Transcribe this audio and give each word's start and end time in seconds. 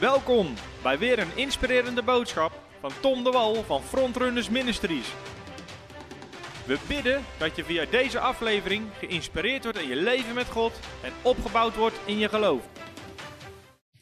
Welkom 0.00 0.46
bij 0.82 0.98
weer 0.98 1.18
een 1.18 1.36
inspirerende 1.36 2.02
boodschap 2.02 2.52
van 2.80 2.90
Tom 3.00 3.24
de 3.24 3.30
Wal 3.30 3.54
van 3.54 3.82
Frontrunners 3.82 4.48
Ministries. 4.48 5.06
We 6.66 6.78
bidden 6.88 7.24
dat 7.38 7.56
je 7.56 7.64
via 7.64 7.84
deze 7.90 8.18
aflevering 8.18 8.82
geïnspireerd 8.98 9.62
wordt 9.62 9.80
in 9.80 9.88
je 9.88 9.96
leven 9.96 10.34
met 10.34 10.46
God 10.46 10.80
en 11.02 11.12
opgebouwd 11.22 11.76
wordt 11.76 12.00
in 12.04 12.18
je 12.18 12.28
geloof. 12.28 12.60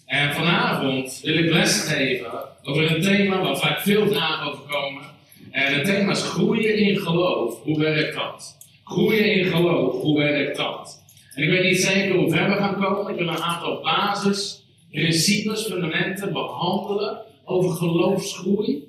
En 0.06 0.34
vanavond 0.34 1.20
wil 1.22 1.38
ik 1.38 1.50
lesgeven 1.52 2.32
over 2.62 2.96
een 2.96 3.02
thema 3.02 3.40
waar 3.40 3.56
vaak 3.56 3.80
veel 3.80 4.08
vragen 4.08 4.52
over 4.52 4.64
komen. 4.64 5.02
En 5.50 5.74
het 5.74 5.84
thema 5.84 6.10
is 6.10 6.22
groeien 6.22 6.76
in 6.76 6.96
geloof. 6.96 7.62
Hoe 7.62 7.78
werkt 7.78 8.14
dat? 8.14 8.56
Groeien 8.84 9.34
in 9.34 9.44
geloof. 9.44 10.00
Hoe 10.00 10.18
werkt 10.18 10.56
dat? 10.56 11.02
En 11.34 11.42
ik 11.42 11.50
weet 11.50 11.64
niet 11.64 11.80
zeker 11.80 12.16
hoe 12.16 12.30
ver 12.30 12.48
we 12.48 12.56
gaan 12.56 12.82
komen. 12.82 13.12
Ik 13.12 13.19
wil 13.19 13.28
een 13.28 13.42
aantal 13.42 13.80
basis 13.83 14.64
principes, 15.00 15.66
fundamenten 15.66 16.32
behandelen 16.32 17.23
over 17.45 17.70
geloofsgroei. 17.70 18.84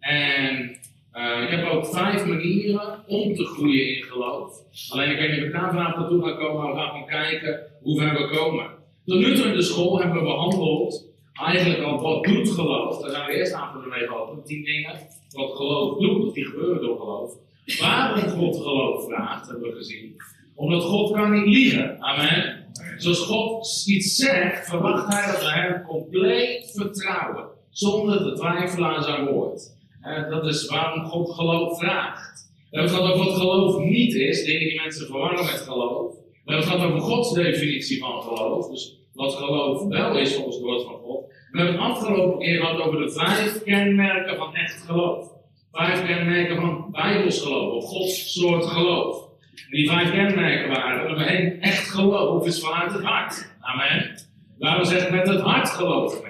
En 0.00 0.78
uh, 1.12 1.42
ik 1.42 1.50
heb 1.50 1.66
ook 1.66 1.86
vijf 1.86 2.26
manieren 2.26 3.04
om 3.06 3.34
te 3.34 3.44
groeien 3.44 3.96
in 3.96 4.02
geloof. 4.02 4.54
Alleen 4.88 5.10
ik 5.10 5.18
weet 5.18 5.30
niet 5.30 5.44
of 5.44 5.50
daar 5.50 5.70
vanavond 5.70 5.96
naartoe 5.96 6.22
ga 6.22 6.36
komen, 6.36 6.62
maar 6.62 6.72
we 6.72 6.78
gaan 6.78 6.88
gewoon 6.88 7.06
kijken 7.06 7.60
hoe 7.82 8.00
ver 8.00 8.12
we 8.12 8.36
komen. 8.36 8.66
Tot 9.04 9.18
nu 9.18 9.34
toe 9.34 9.46
in 9.46 9.56
de 9.56 9.62
school 9.62 9.98
hebben 9.98 10.18
we 10.18 10.24
behandeld 10.24 11.06
eigenlijk 11.32 11.82
al 11.82 12.00
wat 12.00 12.24
doet 12.24 12.50
geloof. 12.50 13.00
Daar 13.00 13.10
zijn 13.10 13.26
we 13.26 13.32
eerst 13.32 13.52
aan 13.52 13.88
mee 13.88 14.06
geholpen. 14.06 14.44
Tien 14.44 14.64
dingen 14.64 14.98
wat 15.30 15.56
geloof 15.56 15.98
doet, 15.98 16.26
of 16.26 16.32
die 16.32 16.44
gebeuren 16.44 16.82
door 16.82 16.98
geloof. 16.98 17.32
Waarom 17.80 18.30
God 18.30 18.56
geloof 18.56 19.04
vraagt, 19.04 19.48
hebben 19.48 19.68
we 19.68 19.76
gezien. 19.76 20.16
Omdat 20.54 20.82
God 20.82 21.12
kan 21.12 21.32
niet 21.32 21.54
liegen. 21.54 22.00
Amen. 22.00 22.67
Zoals 22.96 23.20
God 23.20 23.84
iets 23.86 24.14
zegt, 24.14 24.68
verwacht 24.68 25.14
hij 25.14 25.32
dat 25.32 25.42
we 25.42 25.50
hem 25.50 25.82
compleet 25.82 26.72
vertrouwen. 26.74 27.46
Zonder 27.70 28.18
te 28.18 28.32
twijfelen 28.32 28.88
aan 28.88 29.02
zijn 29.02 29.26
woord. 29.26 29.76
En 30.00 30.30
dat 30.30 30.46
is 30.46 30.66
waarom 30.66 31.04
God 31.04 31.34
geloof 31.34 31.78
vraagt. 31.78 32.50
We 32.70 32.78
hebben 32.78 32.94
het 32.94 33.00
gehad 33.00 33.14
over 33.14 33.26
wat 33.26 33.40
geloof 33.40 33.78
niet 33.78 34.14
is, 34.14 34.44
dingen 34.44 34.68
die 34.68 34.80
mensen 34.80 35.06
verwarren 35.06 35.44
met 35.44 35.60
geloof. 35.60 36.14
We 36.14 36.54
hebben 36.54 36.64
het 36.64 36.74
gehad 36.74 36.90
over 36.90 37.00
Gods 37.00 37.32
definitie 37.32 37.98
van 37.98 38.22
geloof. 38.22 38.70
Dus 38.70 38.98
wat 39.14 39.34
geloof 39.34 39.86
wel 39.86 40.18
is 40.18 40.34
volgens 40.34 40.56
het 40.56 40.64
woord 40.64 40.82
van 40.82 40.94
God. 40.94 41.26
We 41.50 41.58
hebben 41.58 41.74
het 41.74 41.84
afgelopen 41.84 42.38
keer 42.38 42.60
gehad 42.60 42.80
over 42.80 43.00
de 43.00 43.10
vijf 43.10 43.62
kenmerken 43.62 44.36
van 44.36 44.54
echt 44.54 44.82
geloof. 44.86 45.26
Vijf 45.72 46.06
kenmerken 46.06 46.56
van 46.56 46.88
bijbels 46.90 47.40
geloof, 47.40 47.72
of 47.72 47.84
Gods 47.84 48.32
soort 48.32 48.64
geloof. 48.64 49.27
Die 49.70 49.90
vijf 49.90 50.10
kenmerken 50.10 50.68
waren. 50.68 51.26
Één, 51.26 51.60
echt 51.60 51.90
geloof 51.90 52.46
is 52.46 52.60
vanuit 52.60 52.92
het 52.92 53.02
hart. 53.02 53.54
Amen. 53.60 54.26
Laten 54.58 54.80
we 54.80 54.86
zeggen, 54.86 55.14
met 55.14 55.28
het 55.28 55.40
hart 55.40 55.68
geloven 55.68 56.22
we. 56.22 56.28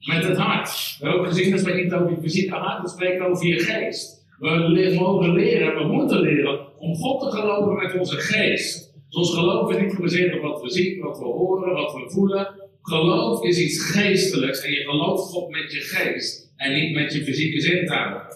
Met 0.00 0.24
het 0.24 0.36
hart. 0.36 0.96
We 0.98 1.06
hebben 1.06 1.20
ook 1.20 1.28
gezien, 1.28 1.50
dat 1.50 1.60
spreekt 1.60 1.82
niet 1.82 1.92
over 1.92 2.10
je 2.10 2.20
fysieke 2.20 2.54
hart, 2.54 2.82
dat 2.82 2.90
spreekt 2.90 3.20
over 3.20 3.46
je 3.46 3.58
geest. 3.58 4.26
We 4.38 4.94
mogen 4.98 5.32
leren, 5.32 5.74
we 5.74 5.92
moeten 5.92 6.20
leren 6.20 6.78
om 6.78 6.94
God 6.94 7.20
te 7.20 7.36
geloven 7.36 7.74
met 7.74 7.98
onze 7.98 8.16
geest. 8.16 8.92
Dus 9.08 9.16
ons 9.16 9.34
geloof 9.34 9.70
is 9.70 9.82
niet 9.82 9.94
gebaseerd 9.94 10.34
op 10.34 10.42
wat 10.42 10.62
we 10.62 10.70
zien, 10.70 11.00
wat 11.00 11.18
we 11.18 11.24
horen, 11.24 11.74
wat 11.74 11.92
we 11.92 12.10
voelen. 12.10 12.54
Geloof 12.82 13.44
is 13.44 13.60
iets 13.60 13.90
geestelijks 13.90 14.62
en 14.62 14.70
je 14.70 14.84
gelooft 14.84 15.30
God 15.30 15.50
met 15.50 15.72
je 15.72 15.80
geest 15.80 16.52
en 16.56 16.74
niet 16.74 16.94
met 16.94 17.12
je 17.12 17.24
fysieke 17.24 17.60
zintuigen. 17.60 18.26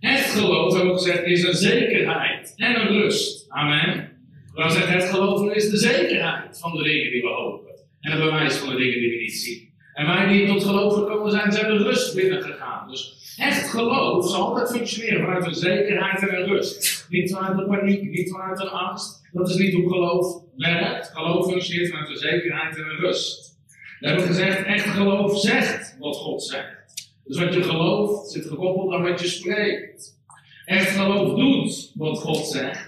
Echt 0.00 0.30
geloof, 0.30 0.74
hebben 0.74 0.92
we 0.92 0.98
gezegd, 0.98 1.24
is 1.24 1.42
een 1.42 1.54
zekerheid 1.54 2.52
en 2.56 2.80
een 2.80 2.86
rust. 2.86 3.37
Amen. 3.48 4.10
Dan 4.54 4.70
zegt 4.70 4.88
het 4.88 5.04
geloven 5.04 5.54
is 5.54 5.70
de 5.70 5.76
zekerheid 5.76 6.58
van 6.58 6.72
de 6.76 6.82
dingen 6.82 7.10
die 7.10 7.22
we 7.22 7.28
hopen. 7.28 7.70
En 8.00 8.10
het 8.12 8.20
bewijs 8.20 8.56
van 8.56 8.68
de 8.68 8.76
dingen 8.76 8.98
die 8.98 9.10
we 9.10 9.16
niet 9.16 9.34
zien. 9.34 9.68
En 9.94 10.06
wij 10.06 10.28
die 10.28 10.46
tot 10.46 10.64
geloof 10.64 10.94
gekomen 10.94 11.30
zijn, 11.30 11.52
zijn 11.52 11.66
de 11.66 11.82
rust 11.82 12.14
binnengegaan. 12.14 12.88
Dus 12.88 13.34
echt 13.36 13.70
geloof 13.70 14.30
zal 14.30 14.46
altijd 14.46 14.70
functioneren 14.70 15.24
vanuit 15.24 15.46
een 15.46 15.54
zekerheid 15.54 16.28
en 16.28 16.36
een 16.36 16.46
rust. 16.46 17.06
Niet 17.08 17.32
vanuit 17.32 17.58
een 17.58 17.66
paniek, 17.66 18.10
niet 18.10 18.30
vanuit 18.30 18.60
een 18.60 18.68
angst. 18.68 19.28
Dat 19.32 19.48
is 19.48 19.56
niet 19.56 19.74
hoe 19.74 19.88
geloof 19.88 20.42
werkt. 20.56 21.10
Geloof 21.14 21.50
functioneert 21.50 21.88
vanuit 21.90 22.08
een 22.08 22.16
zekerheid 22.16 22.76
en 22.76 22.82
een 22.82 22.98
rust. 22.98 23.56
We 24.00 24.06
hebben 24.06 24.26
gezegd, 24.26 24.64
echt 24.64 24.86
geloof 24.86 25.40
zegt 25.40 25.96
wat 25.98 26.16
God 26.16 26.42
zegt. 26.42 27.10
Dus 27.24 27.38
wat 27.38 27.54
je 27.54 27.62
gelooft 27.62 28.30
zit 28.30 28.46
gekoppeld 28.46 28.92
aan 28.92 29.02
wat 29.02 29.20
je 29.20 29.26
spreekt. 29.26 30.16
Echt 30.64 30.90
geloof 30.90 31.38
doet 31.38 31.92
wat 31.94 32.18
God 32.18 32.46
zegt. 32.46 32.87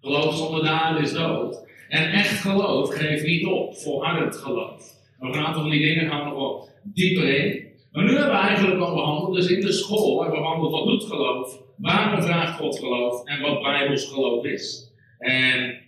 Geloof 0.00 0.36
zonder 0.36 0.64
daden 0.64 1.02
is 1.02 1.12
dood. 1.12 1.68
En 1.88 2.12
echt 2.12 2.40
geloof 2.40 2.94
geeft 2.94 3.26
niet 3.26 3.46
op, 3.46 3.76
volhardend 3.76 4.36
geloof. 4.36 4.98
Een 5.20 5.34
aantal 5.34 5.62
van 5.62 5.70
die 5.70 5.80
dingen 5.80 6.08
gaan 6.08 6.18
we 6.18 6.24
nog 6.24 6.38
wel 6.38 6.68
dieper 6.82 7.38
in. 7.38 7.68
Maar 7.92 8.04
nu 8.04 8.10
hebben 8.10 8.30
we 8.30 8.46
eigenlijk 8.46 8.80
al 8.80 8.94
behandeld, 8.94 9.34
dus 9.34 9.48
in 9.48 9.60
de 9.60 9.72
school 9.72 10.20
hebben 10.20 10.38
we 10.38 10.44
behandeld 10.44 10.72
wat 10.72 10.86
doet 10.86 11.04
geloof, 11.04 11.58
waarom 11.76 12.22
vraagt 12.22 12.58
God 12.58 12.78
geloof 12.78 13.24
en 13.24 13.40
wat 13.40 13.62
Bijbels 13.62 14.04
geloof 14.04 14.44
is. 14.44 14.92
En 15.18 15.80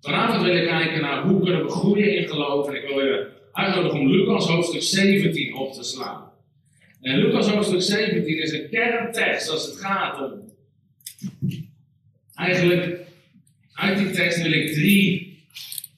vanavond 0.00 0.42
wil 0.42 0.56
ik 0.56 0.68
kijken 0.68 1.00
naar 1.00 1.22
hoe 1.22 1.42
kunnen 1.42 1.64
we 1.64 1.70
groeien 1.70 2.16
in 2.16 2.28
geloof. 2.28 2.68
En 2.68 2.74
ik 2.74 2.88
wil 2.88 2.96
weer 2.96 3.32
uitnodigen 3.52 4.00
om 4.00 4.10
Lucas 4.10 4.46
hoofdstuk 4.48 4.82
17 4.82 5.54
op 5.54 5.72
te 5.72 5.84
slaan. 5.84 6.32
En 7.00 7.18
Lucas 7.18 7.50
hoofdstuk 7.50 7.82
17 7.82 8.42
is 8.42 8.52
een 8.52 8.68
kerntekst 8.70 9.50
als 9.50 9.66
het 9.66 9.76
gaat 9.76 10.20
om 10.20 10.48
eigenlijk 12.34 13.08
uit 13.80 13.98
die 13.98 14.10
tekst 14.10 14.42
wil 14.42 14.52
ik 14.52 14.72
drie 14.72 15.38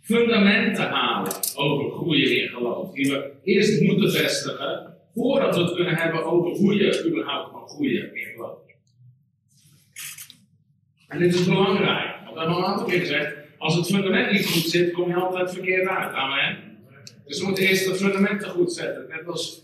fundamenten 0.00 0.88
halen 0.88 1.32
over 1.54 1.90
groeien 1.90 2.42
in 2.42 2.48
geloof. 2.48 2.92
Die 2.92 3.10
we 3.10 3.30
eerst 3.44 3.80
moeten 3.80 4.12
vestigen 4.12 4.94
voordat 5.14 5.56
we 5.56 5.62
het 5.62 5.74
kunnen 5.74 5.94
hebben 5.94 6.24
over 6.24 6.50
hoe 6.50 6.74
je 6.74 7.04
überhaupt 7.06 7.50
kan 7.52 7.68
groeien 7.68 8.14
in 8.14 8.26
geloof. 8.34 8.58
En 11.08 11.18
dit 11.18 11.34
is 11.34 11.44
belangrijk, 11.44 12.16
want 12.24 12.34
we 12.34 12.38
hebben 12.38 12.56
al 12.56 12.58
een 12.58 12.64
aantal 12.64 12.86
keer 12.86 13.00
gezegd, 13.00 13.36
als 13.58 13.74
het 13.74 13.86
fundament 13.86 14.32
niet 14.32 14.46
goed 14.46 14.70
zit, 14.70 14.92
kom 14.92 15.08
je 15.08 15.14
altijd 15.14 15.52
verkeerd 15.52 15.88
uit. 15.88 16.14
Amen. 16.14 16.58
Dus 17.26 17.40
we 17.40 17.46
moeten 17.46 17.64
eerst 17.64 17.86
de 17.86 17.94
fundamenten 17.94 18.48
goed 18.48 18.72
zetten. 18.72 19.06
Net 19.08 19.26
als 19.26 19.62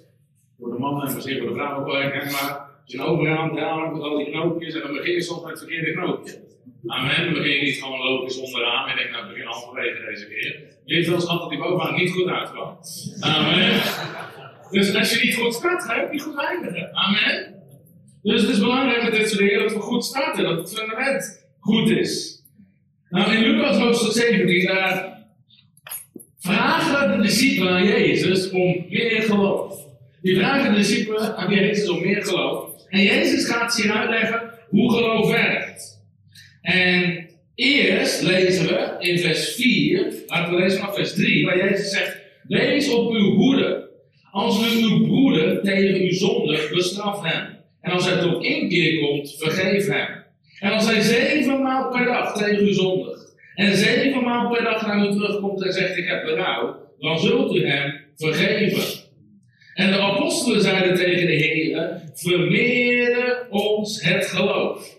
voor 0.58 0.70
de 0.70 0.78
mannen 0.78 1.08
en 1.08 1.14
misschien 1.14 1.38
voor 1.38 1.48
de 1.48 1.54
vrouwen 1.54 1.80
ook 1.80 1.92
wel 1.92 2.30
maar 2.30 2.68
als 2.82 2.92
je 2.92 2.98
een 2.98 3.04
overhand 3.04 3.52
met 3.52 4.02
al 4.02 4.16
die 4.16 4.30
knoopjes 4.30 4.74
en 4.74 4.80
dan 4.80 4.92
begin 4.92 5.12
je 5.12 5.22
soms 5.22 5.42
met 5.42 5.50
het 5.50 5.58
verkeerde 5.58 5.92
knoopje. 5.92 6.46
Amen. 6.86 7.24
Dan 7.24 7.32
begin 7.32 7.54
je 7.56 7.62
niet 7.62 7.82
gewoon 7.82 7.98
logisch 7.98 8.40
onderaan 8.40 8.88
en 8.88 8.96
denk, 8.96 9.10
nou, 9.10 9.22
ik 9.22 9.28
begin 9.28 9.46
halverwege 9.46 10.04
deze 10.10 10.28
keer. 10.28 10.62
Weet 10.86 11.08
wel 11.08 11.20
schat 11.20 11.40
dat 11.40 11.50
die 11.50 11.58
bovenaan 11.58 11.94
niet 11.94 12.10
goed 12.10 12.28
uitkwam. 12.28 12.78
Amen. 13.20 13.80
Dus 14.70 14.94
als 14.94 15.14
je 15.14 15.24
niet 15.24 15.36
goed 15.36 15.54
staat, 15.54 15.84
ga 15.84 15.94
je 15.94 16.02
ook 16.02 16.12
niet 16.12 16.22
goed 16.22 16.38
eindigen. 16.38 16.94
Amen. 16.94 17.54
Dus 18.22 18.40
het 18.40 18.50
is 18.50 18.58
belangrijk 18.58 19.02
met 19.02 19.12
dit 19.12 19.28
soort 19.28 19.40
dingen 19.40 19.62
dat 19.62 19.72
we 19.72 19.80
goed 19.80 20.04
starten, 20.04 20.44
dat 20.44 20.58
het 20.58 20.74
fundament 20.74 21.46
goed 21.60 21.90
is. 21.90 22.42
Nou, 23.10 23.34
in 23.34 23.42
Lucas 23.42 23.78
hoofdstuk 23.78 24.12
17, 24.12 24.66
daar 24.66 25.18
vragen 26.38 27.16
de 27.16 27.22
discipelen 27.22 27.72
aan 27.72 27.84
Jezus 27.84 28.50
om 28.50 28.84
meer 28.88 29.22
geloof. 29.22 29.86
Die 30.22 30.36
vragen 30.36 30.70
de 30.70 30.78
discipelen 30.78 31.36
aan 31.36 31.54
Jezus 31.54 31.88
om 31.88 32.00
meer 32.00 32.24
geloof. 32.24 32.70
En 32.88 33.02
Jezus 33.02 33.46
gaat 33.46 33.74
ze 33.74 33.82
hier 33.82 33.92
uitleggen 33.92 34.50
hoe 34.68 34.92
geloof 34.92 35.30
werkt. 35.30 35.67
En 36.68 37.28
eerst 37.54 38.22
lezen 38.22 38.66
we 38.66 38.96
in 38.98 39.18
vers 39.18 39.54
4, 39.54 40.12
laten 40.26 40.54
we 40.54 40.60
lezen 40.60 40.78
vanaf 40.78 40.94
vers 40.94 41.14
3, 41.14 41.44
waar 41.44 41.56
Jezus 41.56 41.90
zegt: 41.90 42.16
Wees 42.48 42.90
op 42.90 43.10
uw 43.10 43.34
hoede. 43.34 43.88
Als 44.30 44.74
u 44.74 44.82
uw 44.82 45.06
broeder 45.06 45.62
tegen 45.62 46.02
u 46.02 46.12
zondigt, 46.12 46.74
bestraf 46.74 47.22
hem. 47.22 47.56
En 47.80 47.92
als 47.92 48.10
hij 48.10 48.20
tot 48.20 48.44
inkeer 48.44 48.98
komt, 48.98 49.34
vergeef 49.38 49.86
hem. 49.86 50.24
En 50.60 50.72
als 50.72 50.86
hij 50.90 51.00
zevenmaal 51.00 51.90
per 51.90 52.04
dag 52.04 52.38
tegen 52.38 52.68
u 52.68 52.72
zondigt, 52.72 53.36
en 53.54 53.76
zevenmaal 53.76 54.52
per 54.52 54.64
dag 54.64 54.86
naar 54.86 55.06
u 55.06 55.12
terugkomt 55.12 55.64
en 55.64 55.72
zegt: 55.72 55.96
Ik 55.96 56.08
heb 56.08 56.24
berouw, 56.24 56.76
dan 56.98 57.18
zult 57.18 57.54
u 57.54 57.66
hem 57.66 57.94
vergeven. 58.16 59.06
En 59.74 59.92
de 59.92 59.98
apostelen 59.98 60.60
zeiden 60.60 60.94
tegen 60.94 61.26
de 61.26 61.32
Heer: 61.32 62.02
Vermeerde 62.14 63.46
ons 63.50 64.02
het 64.02 64.26
geloof. 64.26 64.97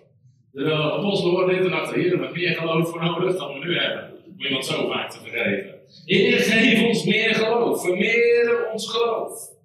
De 0.51 0.73
apostelen 0.73 1.33
worden 1.33 1.55
dit 1.55 1.65
en 1.65 1.71
dachten, 1.71 1.99
hier 1.99 2.09
hebben 2.09 2.31
meer 2.31 2.55
geloof 2.55 2.89
voor 2.89 3.03
nodig 3.03 3.37
dan 3.37 3.53
we 3.53 3.65
nu 3.65 3.77
hebben. 3.77 4.11
Om 4.25 4.45
iemand 4.45 4.65
zo 4.65 4.87
vaak 4.87 5.11
te 5.11 5.19
vergeven. 5.19 5.75
Heer, 6.05 6.39
geef 6.39 6.83
ons 6.83 7.05
meer 7.05 7.35
geloof. 7.35 7.81
Vermeerder 7.81 8.71
ons 8.71 8.89
geloof. 8.89 9.57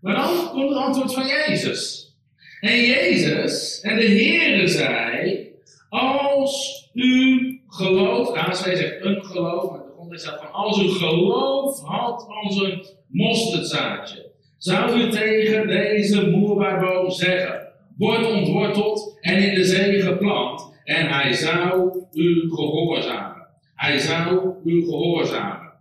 Maar 0.00 0.14
dan 0.14 0.50
komt 0.50 0.68
het 0.68 0.78
antwoord 0.78 1.14
van 1.14 1.26
Jezus. 1.26 2.12
En 2.60 2.80
Jezus 2.80 3.80
en 3.80 3.96
de 3.96 4.06
Heere 4.06 4.66
zei, 4.66 5.46
als 5.88 6.88
u 6.94 7.60
gelooft, 7.68 8.32
KSW 8.32 8.64
zegt 8.64 9.04
een 9.04 9.24
geloof, 9.24 9.70
maar 9.70 9.80
de 9.80 9.92
grond 9.94 10.12
is 10.12 10.24
van 10.24 10.52
als 10.52 10.82
u 10.82 10.88
geloof 10.88 11.80
had 11.80 12.26
als 12.28 12.60
een 12.60 12.86
mosterdzaadje, 13.08 14.30
zou 14.56 15.00
u 15.00 15.10
tegen 15.10 15.66
deze 15.66 16.30
moerbaarboom 16.30 17.10
zeggen, 17.10 17.67
wordt 17.98 18.26
ontworteld 18.26 19.18
en 19.20 19.36
in 19.36 19.54
de 19.54 19.64
zee 19.64 20.02
geplant. 20.02 20.76
En 20.84 21.08
hij 21.08 21.32
zou 21.32 21.90
u 22.12 22.50
gehoorzamen. 22.50 23.46
Hij 23.74 23.98
zou 23.98 24.54
u 24.64 24.84
gehoorzamen. 24.84 25.72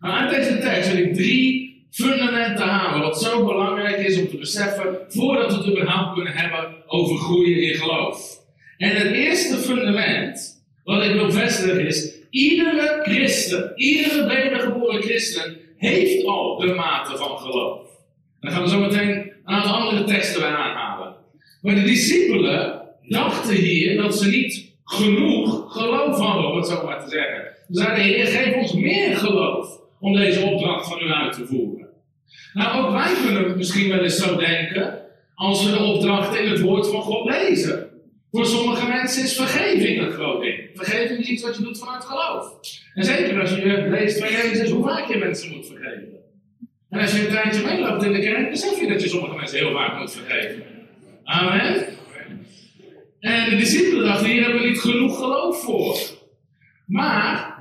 Nou, 0.00 0.14
uit 0.14 0.30
deze 0.30 0.58
tekst 0.58 0.92
wil 0.92 1.04
ik 1.04 1.14
drie 1.14 1.68
fundament 1.90 2.56
te 2.56 2.62
halen, 2.62 3.00
wat 3.00 3.22
zo 3.22 3.44
belangrijk 3.46 3.98
is 3.98 4.20
om 4.20 4.28
te 4.28 4.36
beseffen, 4.36 4.98
voordat 5.08 5.50
we 5.52 5.58
het 5.58 5.70
überhaupt 5.70 6.14
kunnen 6.14 6.32
hebben 6.32 6.74
over 6.86 7.16
groeien 7.16 7.62
in 7.62 7.74
geloof. 7.74 8.36
En 8.76 8.96
het 8.96 9.12
eerste 9.12 9.56
fundament, 9.56 10.64
wat 10.84 11.04
ik 11.04 11.12
wil 11.12 11.30
vestigen 11.30 11.86
is, 11.86 12.18
iedere 12.30 13.00
christen, 13.02 13.72
iedere 13.76 14.26
wedergeboren 14.26 15.02
christen, 15.02 15.56
heeft 15.76 16.26
al 16.26 16.58
de 16.58 16.74
mate 16.74 17.16
van 17.16 17.38
geloof. 17.38 17.86
Dan 18.40 18.52
gaan 18.52 18.62
we 18.62 18.68
zo 18.68 18.80
meteen 18.80 19.08
een 19.08 19.32
aantal 19.44 19.72
andere 19.72 20.04
teksten 20.04 20.40
weer 20.40 20.50
aanhalen. 20.50 20.87
Maar 21.62 21.74
de 21.74 21.82
discipelen 21.82 22.82
dachten 23.02 23.54
hier 23.54 23.96
dat 24.02 24.18
ze 24.18 24.28
niet 24.28 24.72
genoeg 24.84 25.72
geloof 25.72 26.18
hadden, 26.18 26.50
om 26.50 26.56
het 26.56 26.66
zo 26.66 26.84
maar 26.84 27.04
te 27.04 27.10
zeggen. 27.10 27.44
Ze 27.70 27.80
zeiden, 27.80 28.04
Heer, 28.04 28.26
geef 28.26 28.54
ons 28.54 28.72
meer 28.72 29.16
geloof 29.16 29.80
om 30.00 30.14
deze 30.14 30.40
opdracht 30.40 30.88
van 30.88 31.02
u 31.02 31.12
uit 31.12 31.32
te 31.32 31.46
voeren. 31.46 31.88
Nou, 32.52 32.84
ook 32.84 32.92
wij 32.92 33.14
kunnen 33.26 33.56
misschien 33.56 33.88
wel 33.88 34.02
eens 34.02 34.16
zo 34.16 34.36
denken, 34.36 34.98
als 35.34 35.64
we 35.64 35.70
de 35.70 35.82
opdrachten 35.82 36.42
in 36.42 36.50
het 36.50 36.60
woord 36.60 36.88
van 36.88 37.02
God 37.02 37.30
lezen. 37.30 37.86
Voor 38.30 38.46
sommige 38.46 38.88
mensen 38.88 39.22
is 39.22 39.36
vergeving 39.36 40.00
een 40.00 40.10
groot 40.10 40.42
ding. 40.42 40.70
Vergeving 40.74 41.20
is 41.20 41.28
iets 41.28 41.42
wat 41.42 41.56
je 41.56 41.62
doet 41.62 41.78
vanuit 41.78 42.04
geloof. 42.04 42.52
En 42.94 43.04
zeker 43.04 43.40
als 43.40 43.50
je 43.50 43.86
leest 43.90 44.18
van 44.18 44.28
Jezus 44.28 44.70
hoe 44.70 44.84
vaak 44.84 45.08
je 45.08 45.16
mensen 45.16 45.50
moet 45.50 45.66
vergeven. 45.66 46.18
En 46.90 47.00
als 47.00 47.12
je 47.12 47.26
een 47.26 47.32
tijdje 47.32 47.64
meeloopt 47.64 48.04
in 48.04 48.12
de 48.12 48.20
kerk, 48.20 48.50
besef 48.50 48.80
je 48.80 48.88
dat 48.88 49.02
je 49.02 49.08
sommige 49.08 49.36
mensen 49.36 49.58
heel 49.58 49.72
vaak 49.72 49.98
moet 49.98 50.12
vergeven. 50.12 50.77
Amen. 51.28 51.86
En 53.20 53.50
de 53.50 53.56
discipelen 53.56 54.04
dachten, 54.04 54.26
hier 54.26 54.42
hebben 54.42 54.60
we 54.60 54.68
niet 54.68 54.80
genoeg 54.80 55.16
geloof 55.18 55.62
voor. 55.62 55.98
Maar 56.86 57.58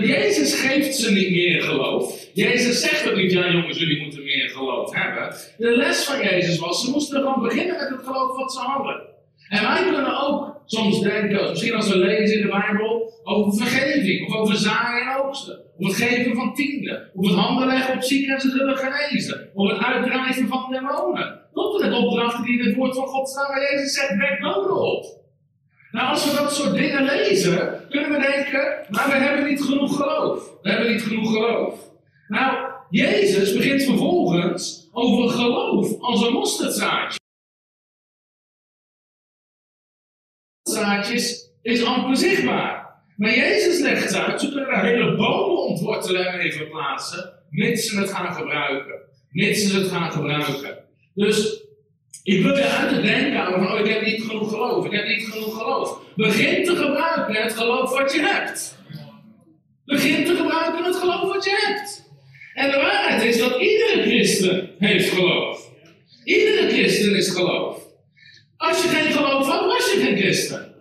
Jezus 0.00 0.60
geeft 0.60 0.96
ze 0.96 1.12
niet 1.12 1.30
meer 1.30 1.62
geloof. 1.62 2.28
Jezus 2.32 2.80
zegt 2.80 3.10
ook 3.10 3.16
niet, 3.16 3.32
ja 3.32 3.52
jongens, 3.52 3.78
jullie 3.78 4.02
moeten 4.02 4.22
meer 4.22 4.48
geloof 4.48 4.94
hebben. 4.94 5.34
De 5.58 5.76
les 5.76 6.04
van 6.04 6.22
Jezus 6.22 6.58
was, 6.58 6.84
ze 6.84 6.90
moesten 6.90 7.20
gewoon 7.20 7.42
beginnen 7.42 7.76
met 7.76 7.88
het 7.88 8.06
geloof 8.06 8.36
wat 8.36 8.52
ze 8.52 8.60
hadden. 8.60 9.02
En 9.48 9.62
wij 9.62 9.82
kunnen 9.82 10.20
ook 10.20 10.60
soms 10.66 11.00
denken, 11.00 11.50
misschien 11.50 11.74
als 11.74 11.88
we 11.88 11.98
lezen 11.98 12.36
in 12.36 12.42
de 12.42 12.48
Bijbel, 12.48 13.12
over 13.24 13.66
vergeving, 13.66 14.28
of 14.28 14.34
over 14.34 14.56
zaaien 14.56 15.06
en 15.06 15.16
oogsten, 15.16 15.58
of 15.78 15.86
het 15.86 15.96
geven 15.96 16.34
van 16.34 16.54
tienden, 16.54 17.10
of 17.14 17.26
het 17.26 17.36
handen 17.36 17.66
leggen 17.66 17.94
op 17.94 18.02
zieken 18.02 18.34
en 18.34 18.40
ze 18.40 18.50
zullen 18.50 18.76
genezen, 18.76 19.50
of 19.54 19.70
het 19.70 19.82
uitdrijven 19.82 20.48
van 20.48 20.70
demonen. 20.70 21.43
Tot 21.54 21.80
met 21.80 21.92
opdrachten 21.92 22.44
die 22.44 22.58
in 22.58 22.66
het 22.66 22.76
woord 22.76 22.94
van 22.94 23.06
God 23.06 23.28
staan, 23.28 23.48
waar 23.48 23.60
Jezus 23.60 23.94
zegt, 23.94 24.16
werk 24.16 24.40
nodig 24.40 24.76
op. 24.76 25.22
Nou, 25.90 26.08
als 26.08 26.30
we 26.30 26.36
dat 26.36 26.54
soort 26.54 26.74
dingen 26.74 27.04
lezen, 27.04 27.86
kunnen 27.90 28.10
we 28.10 28.18
denken, 28.18 28.86
maar 28.90 29.06
we 29.08 29.14
hebben 29.14 29.46
niet 29.48 29.62
genoeg 29.62 29.96
geloof. 29.96 30.50
We 30.62 30.70
hebben 30.70 30.92
niet 30.92 31.02
genoeg 31.02 31.32
geloof. 31.32 31.90
Nou, 32.28 32.72
Jezus 32.90 33.56
begint 33.56 33.82
vervolgens 33.82 34.88
over 34.92 35.30
geloof 35.30 36.00
als 36.00 36.26
een 36.26 36.32
mosterdzaadje. 36.32 37.18
Zaadjes 40.62 41.50
is 41.62 41.84
amper 41.84 42.16
zichtbaar. 42.16 43.02
Maar 43.16 43.34
Jezus 43.34 43.80
legt 43.80 44.14
uit, 44.14 44.40
ze 44.40 44.48
kunnen 44.48 44.68
daar 44.68 44.84
hele 44.84 45.16
bomen 45.16 45.62
ontwortelen 45.62 46.26
en 46.26 46.40
even 46.40 46.68
plaatsen, 46.68 47.32
mits 47.50 47.88
ze 47.88 47.98
het 48.00 48.10
gaan 48.10 48.34
gebruiken. 48.34 49.00
Mits 49.30 49.66
ze 49.66 49.78
het 49.78 49.88
gaan 49.88 50.12
gebruiken. 50.12 50.83
Dus 51.14 51.62
ik 52.22 52.42
wil 52.42 52.56
je 52.56 52.64
uit 52.64 52.94
te 52.94 53.00
denken 53.00 53.40
aan 53.40 53.52
van, 53.52 53.72
oh, 53.72 53.80
ik 53.80 53.92
heb 53.92 54.04
niet 54.04 54.22
genoeg 54.22 54.48
geloof, 54.48 54.86
ik 54.86 54.92
heb 54.92 55.06
niet 55.06 55.26
genoeg 55.26 55.56
geloof. 55.56 56.00
Begin 56.16 56.64
te 56.64 56.76
gebruiken 56.76 57.42
het 57.42 57.52
geloof 57.52 57.90
wat 57.90 58.12
je 58.12 58.20
hebt. 58.20 58.78
Begin 59.84 60.24
te 60.24 60.36
gebruiken 60.36 60.84
het 60.84 60.96
geloof 60.96 61.32
wat 61.34 61.44
je 61.44 61.62
hebt. 61.66 62.02
En 62.54 62.70
de 62.70 62.76
waarheid 62.76 63.22
is 63.22 63.38
dat 63.38 63.60
iedere 63.60 64.02
christen 64.02 64.70
heeft 64.78 65.10
geloof. 65.10 65.70
Iedere 66.24 66.68
christen 66.68 67.16
is 67.16 67.28
geloof. 67.28 67.82
Als 68.56 68.82
je 68.82 68.88
geen 68.88 69.12
geloof 69.12 69.46
had, 69.46 69.64
was 69.64 69.92
je 69.92 70.00
geen 70.00 70.16
christen. 70.16 70.74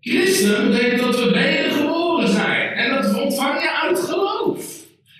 Christen 0.00 0.70
betekent 0.70 1.00
dat 1.00 1.18
we 1.18 1.30
wedergeboren 1.30 2.28
zijn. 2.28 2.72
En 2.72 2.90
dat 2.90 3.22
ontvang 3.22 3.62
je 3.62 3.70
uit 3.82 3.98
geloof. 3.98 4.67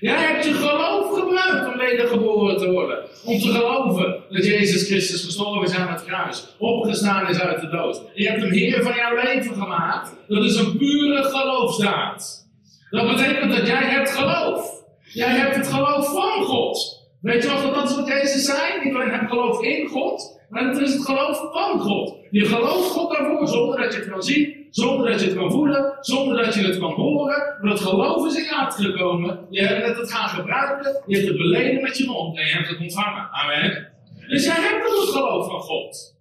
Jij 0.00 0.22
hebt 0.22 0.44
je 0.44 0.52
geloof 0.52 1.18
gebruikt 1.18 1.72
om 1.72 1.78
wedergeboren 1.78 2.56
te 2.56 2.70
worden. 2.70 2.98
Om 3.24 3.38
te 3.38 3.48
geloven 3.48 4.22
dat 4.30 4.44
Jezus 4.44 4.86
Christus 4.86 5.24
gestorven 5.24 5.62
is 5.62 5.74
aan 5.74 5.92
het 5.92 6.04
kruis. 6.04 6.46
Opgestaan 6.58 7.28
is 7.28 7.40
uit 7.40 7.60
de 7.60 7.68
dood. 7.68 8.02
Je 8.14 8.28
hebt 8.28 8.42
hem 8.42 8.52
Heer 8.52 8.82
van 8.82 8.94
jouw 8.94 9.14
leven 9.14 9.54
gemaakt. 9.54 10.16
Dat 10.28 10.44
is 10.44 10.56
een 10.56 10.76
pure 10.76 11.22
geloofsdaad. 11.22 12.46
Dat 12.90 13.08
betekent 13.08 13.56
dat 13.56 13.66
jij 13.66 13.84
hebt 13.84 14.10
geloof. 14.10 14.84
Jij 15.02 15.30
hebt 15.30 15.56
het 15.56 15.66
geloof 15.66 16.12
van 16.12 16.44
God. 16.44 17.06
Weet 17.20 17.42
je 17.42 17.48
wat 17.48 17.74
dat 17.74 17.90
is 17.90 17.96
wat 17.96 18.06
Jezus 18.06 18.44
zei? 18.44 18.84
Niet 18.84 18.94
alleen 18.94 19.10
heb 19.10 19.28
geloof 19.28 19.62
in 19.62 19.86
God, 19.86 20.40
maar 20.48 20.68
het 20.68 20.78
is 20.78 20.92
het 20.92 21.04
geloof 21.04 21.50
van 21.52 21.80
God. 21.80 22.16
Je 22.30 22.44
gelooft 22.44 22.90
God 22.90 23.10
daarvoor 23.10 23.48
zonder 23.48 23.80
dat 23.80 23.92
je 23.92 23.98
het 23.98 24.10
kan 24.10 24.22
zien, 24.22 24.57
zonder 24.70 25.10
dat 25.10 25.20
je 25.20 25.26
het 25.26 25.36
kan 25.36 25.50
voelen, 25.50 25.96
zonder 26.00 26.44
dat 26.44 26.54
je 26.54 26.60
het 26.60 26.78
kan 26.78 26.92
horen. 26.92 27.56
Maar 27.60 27.70
het 27.70 27.80
geloof 27.80 28.26
is 28.26 28.36
in 28.36 28.42
je 28.42 28.50
hart 28.50 28.74
gekomen. 28.74 29.46
Je 29.50 29.62
hebt 29.62 29.98
het 29.98 30.12
gaan 30.12 30.28
gebruiken, 30.28 31.02
je 31.06 31.16
hebt 31.16 31.28
het 31.28 31.36
beleden 31.36 31.82
met 31.82 31.98
je 31.98 32.06
mond 32.06 32.38
en 32.38 32.46
je 32.46 32.52
hebt 32.52 32.68
het 32.68 32.80
ontvangen. 32.80 33.28
Amen. 33.30 33.92
Dus 34.28 34.44
jij 34.44 34.54
hebt 34.54 34.84
het 34.84 35.08
geloof 35.08 35.50
van 35.50 35.60
God. 35.60 36.16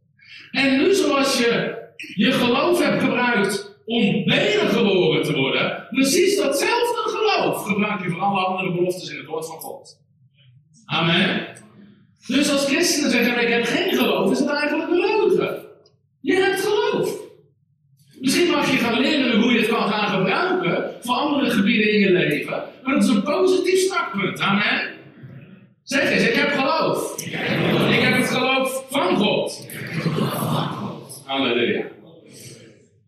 En 0.52 0.78
nu 0.78 0.94
zoals 0.94 1.38
je 1.38 1.76
je 2.16 2.32
geloof 2.32 2.84
hebt 2.84 3.04
gebruikt 3.04 3.76
om 3.86 4.26
wedergeboren 4.26 5.24
te 5.24 5.36
worden, 5.36 5.88
precies 5.90 6.38
datzelfde 6.38 7.10
geloof 7.10 7.64
gebruik 7.64 8.04
je 8.04 8.10
voor 8.10 8.22
alle 8.22 8.40
andere 8.40 8.72
beloftes 8.72 9.10
in 9.10 9.18
het 9.18 9.26
woord 9.26 9.48
van 9.48 9.60
God. 9.60 10.00
Amen. 10.86 11.48
Dus 12.28 12.52
als 12.52 12.66
christenen 12.66 13.12
zeggen, 13.12 13.42
ik 13.42 13.48
heb 13.48 13.64
geen 13.64 13.94
geloof, 13.94 14.32
is 14.32 14.40
het 14.40 14.50
eigenlijk 14.50 14.90
een 14.90 15.00
leugen. 15.00 15.66
Je 16.22 16.36
hebt 16.36 16.60
geloof. 16.60 17.17
Misschien 18.19 18.50
mag 18.50 18.72
je 18.72 18.78
gaan 18.78 19.00
leren 19.00 19.42
hoe 19.42 19.54
je 19.54 19.60
het 19.60 19.68
kan 19.68 19.90
gaan 19.90 20.18
gebruiken 20.18 20.92
voor 21.02 21.16
andere 21.16 21.50
gebieden 21.50 21.94
in 21.94 22.00
je 22.00 22.12
leven. 22.12 22.64
Maar 22.84 22.94
dat 22.94 23.04
is 23.04 23.10
een 23.10 23.24
positief 23.24 23.80
startpunt. 23.80 24.40
Amen. 24.40 24.96
Zeg 25.84 26.12
eens, 26.12 26.28
ik 26.28 26.34
heb 26.34 26.50
geloof. 26.50 27.25
Ik 27.92 28.02
heb 28.02 28.18
het 28.18 28.30
geloof 28.30 28.86
van 28.90 29.16
God. 29.16 29.68
Halleluja. 31.25 31.86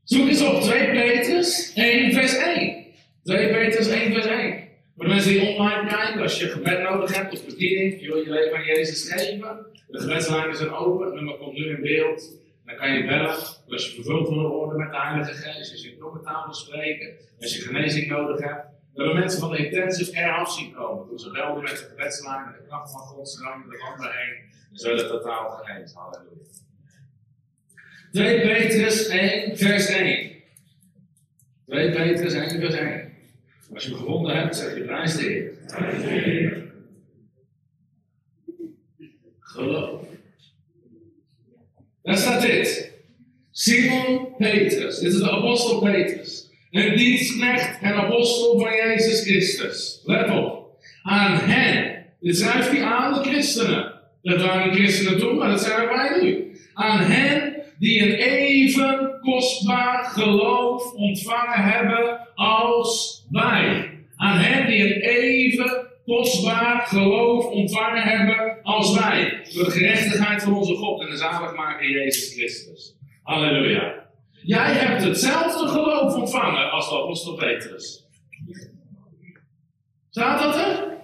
Zoek 0.04 0.28
eens 0.28 0.42
op 0.42 0.62
2 0.62 0.92
Petrus 0.92 1.72
1 1.76 2.14
vers 2.14 2.38
1. 2.38 2.86
2 3.24 3.50
Petrus 3.50 3.88
1 3.88 4.14
vers 4.14 4.26
1. 4.26 4.68
Voor 4.96 5.08
de 5.08 5.14
mensen 5.14 5.32
die 5.32 5.48
online 5.48 5.88
kijken, 5.88 6.22
als 6.22 6.40
je 6.40 6.48
gebed 6.48 6.82
nodig 6.82 7.16
hebt 7.16 7.34
of 7.34 7.46
bediening, 7.46 8.02
je 8.02 8.08
wil 8.08 8.18
je 8.18 8.30
leven 8.30 8.58
aan 8.58 8.66
Jezus 8.66 9.12
geven. 9.14 9.66
De 9.88 10.00
gebedslijnen 10.00 10.56
zijn 10.56 10.72
open, 10.72 11.14
nummer 11.16 11.36
komt 11.36 11.58
nu 11.58 11.70
in 11.70 11.82
beeld. 11.82 12.39
Dan 12.70 12.78
kan 12.78 12.94
je 12.94 13.06
bellen 13.06 13.30
als 13.30 13.86
je 13.88 13.96
vervuld 13.96 14.30
wil 14.30 14.48
worden 14.48 14.78
met 14.78 14.92
de 14.92 14.98
Heilige 14.98 15.34
Geest, 15.34 15.72
als 15.72 15.84
je 15.84 15.92
in 15.92 16.22
taal 16.24 16.46
wil 16.46 16.54
spreken, 16.54 17.18
als 17.40 17.56
je 17.56 17.62
genezing 17.62 18.08
nodig 18.08 18.40
hebt. 18.40 18.66
We 18.94 19.04
hebben 19.04 19.20
mensen 19.20 19.40
van 19.40 19.52
de 19.52 19.58
intensive 19.58 20.12
care 20.12 20.32
af 20.32 20.52
zien 20.52 20.74
komen. 20.74 21.08
Toen 21.08 21.20
ze 21.20 21.32
belden 21.32 21.64
met 21.64 21.72
de 21.72 21.88
gebedslijn, 21.90 22.46
met 22.46 22.56
de 22.56 22.68
kracht 22.68 22.92
van 22.92 23.00
God, 23.00 23.30
stroomde 23.30 23.70
de 23.70 23.84
ander 23.92 24.16
heen. 24.16 24.36
En 24.72 24.78
ze 24.78 24.88
werden 24.88 25.08
totaal 25.08 25.50
genezen. 25.50 25.98
Halleluja. 26.00 26.44
2 28.12 28.42
Petrus 28.42 29.08
1, 29.08 29.58
vers 29.58 29.88
1. 29.88 30.32
2 31.66 31.92
Petrus 31.92 32.34
1, 32.34 32.50
vers 32.50 32.74
1. 32.74 33.14
Als 33.74 33.84
je 33.84 33.90
hem 33.90 34.00
gevonden 34.00 34.36
hebt, 34.36 34.56
zeg 34.56 34.76
je 34.76 34.84
prijs 34.84 35.16
de 35.16 35.22
Heer. 35.22 36.72
Geloof. 39.40 40.09
Daar 42.04 42.18
staat 42.18 42.42
dit. 42.42 42.92
Simon 43.52 44.28
Petrus. 44.38 45.00
Dit 45.00 45.14
is 45.14 45.20
de 45.20 45.32
apostel 45.32 45.80
Petrus. 45.80 46.50
Een 46.72 46.98
dienstknecht 46.98 47.82
en 47.82 47.94
apostel 47.94 48.60
van 48.60 48.72
Jezus 48.72 49.22
Christus. 49.22 50.02
Let 50.06 50.30
op. 50.30 50.68
Aan 51.04 51.38
hen. 51.38 52.06
Dit 52.20 52.38
schrijft 52.38 52.72
hij 52.72 52.84
aan 52.84 53.14
de 53.14 53.30
christenen. 53.30 53.94
Dat 54.22 54.42
waren 54.42 54.72
de 54.72 54.76
christenen 54.76 55.20
toen, 55.20 55.38
maar 55.38 55.50
dat 55.50 55.62
zijn 55.62 55.88
wij 55.88 56.20
nu. 56.22 56.58
Aan 56.74 57.00
hen 57.00 57.64
die 57.80 58.02
een 58.02 58.16
even 58.16 59.20
kostbaar 59.22 60.04
geloof 60.04 60.94
ontvangen 60.94 61.64
hebben 61.64 62.20
als 62.36 63.24
wij. 63.30 63.90
Aan 64.16 64.38
hen 64.38 64.68
die 64.68 64.84
een 64.84 65.02
even 65.02 65.88
kostbaar 66.06 66.82
geloof 66.88 67.46
ontvangen 67.46 68.04
hebben 68.04 68.49
als 68.76 69.00
wij. 69.00 69.48
Door 69.54 69.64
de 69.64 69.72
gerechtigheid 69.72 70.44
van 70.44 70.54
onze 70.54 70.76
God 70.76 71.02
en 71.02 71.10
de 71.10 71.18
zaligmaker 71.18 71.90
Jezus 71.90 72.34
Christus. 72.34 72.96
Halleluja. 73.24 74.08
Jij 74.32 74.74
hebt 74.74 75.04
hetzelfde 75.04 75.68
geloof 75.68 76.16
ontvangen 76.16 76.72
als 76.72 76.90
de 76.90 76.96
apostel 76.96 77.36
Petrus. 77.36 78.08
Staat 80.10 80.42
dat 80.42 80.56
er? 80.56 80.98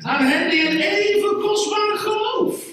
Aan 0.00 0.24
hen 0.24 0.50
die 0.50 0.70
een 0.70 0.80
even 0.80 1.40
kostbaar 1.40 1.96
geloof. 1.96 2.66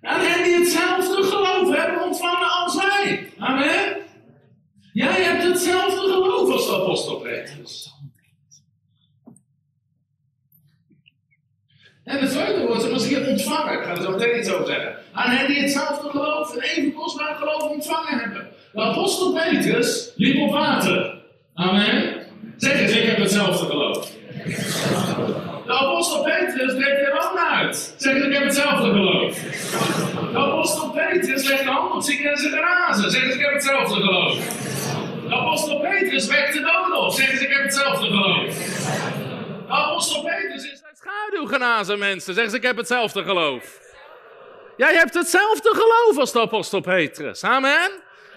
Aan 0.00 0.20
hen 0.20 0.44
die 0.44 0.54
hetzelfde 0.54 1.22
geloof 1.22 1.76
hebben 1.76 2.04
ontvangen 2.04 2.50
als 2.50 2.76
wij. 2.76 3.30
Amen. 3.38 3.96
Jij 4.92 5.22
hebt 5.22 5.42
hetzelfde 5.42 6.00
geloof 6.00 6.52
als 6.52 6.66
de 6.66 6.74
apostel 6.74 7.16
Petrus. 7.16 7.94
En 12.04 12.18
het 12.18 12.30
tweede 12.30 12.66
woord 12.66 12.82
is 12.82 12.90
misschien 12.90 13.26
ontvangen. 13.26 13.72
Ik 13.72 13.84
ga 13.84 13.90
er 13.90 14.02
zo 14.02 14.10
meteen 14.10 14.38
iets 14.38 14.52
over 14.52 14.66
zeggen. 14.66 14.94
Aan 15.12 15.30
hen 15.30 15.46
die 15.46 15.60
hetzelfde 15.60 16.08
geloof 16.10 16.56
en 16.56 16.62
even 16.62 16.92
kostbaar 16.92 17.34
geloof 17.34 17.62
ontvangen 17.62 18.18
hebben. 18.18 18.48
De 18.72 18.80
apostel 18.80 19.32
Petrus 19.32 20.12
liep 20.16 20.40
op 20.40 20.50
water. 20.50 21.14
Amen. 21.54 22.26
Zeg 22.56 22.80
eens, 22.80 22.92
ik 22.92 23.06
heb 23.06 23.16
hetzelfde 23.18 23.66
geloof. 23.66 24.10
De 25.66 25.72
apostel 25.72 26.22
Petrus 26.22 26.72
deed 26.72 26.84
er 26.84 27.10
uit. 27.50 27.94
Zeg 27.96 28.14
eens, 28.14 28.24
ik 28.24 28.32
heb 28.32 28.42
hetzelfde 28.42 28.90
geloof. 28.90 29.38
De 30.32 30.38
apostel 30.38 30.90
Petrus 30.90 31.48
legt 31.48 31.64
de 31.64 31.70
hand 31.70 31.94
op 31.94 32.02
zieken 32.02 32.30
en 32.30 32.36
ze 32.36 32.48
grazen. 32.48 33.10
Zeg 33.10 33.24
eens, 33.24 33.34
ik 33.34 33.40
heb 33.40 33.52
hetzelfde 33.52 33.94
geloof. 33.94 34.34
De 35.28 35.34
apostel 35.34 35.80
Petrus 35.80 36.26
wekt 36.26 36.52
de 36.52 36.60
doden 36.60 37.00
op. 37.00 37.12
Zeg 37.12 37.32
eens, 37.32 37.40
ik 37.40 37.52
heb 37.52 37.62
hetzelfde 37.62 38.06
geloof. 38.06 38.54
De 39.66 39.72
apostel 39.72 40.22
Petrus 40.22 40.69
uit 41.24 41.48
genazen, 41.48 41.98
mensen. 41.98 42.34
Zeg 42.34 42.44
eens, 42.44 42.52
ik 42.52 42.62
heb 42.62 42.76
hetzelfde 42.76 43.22
geloof. 43.22 43.80
Jij 44.76 44.94
hebt 44.94 45.14
hetzelfde 45.14 45.68
geloof 45.74 46.18
als 46.18 46.32
de 46.32 46.40
apostel 46.40 46.80
Petrus. 46.80 47.44
Amen. 47.44 47.90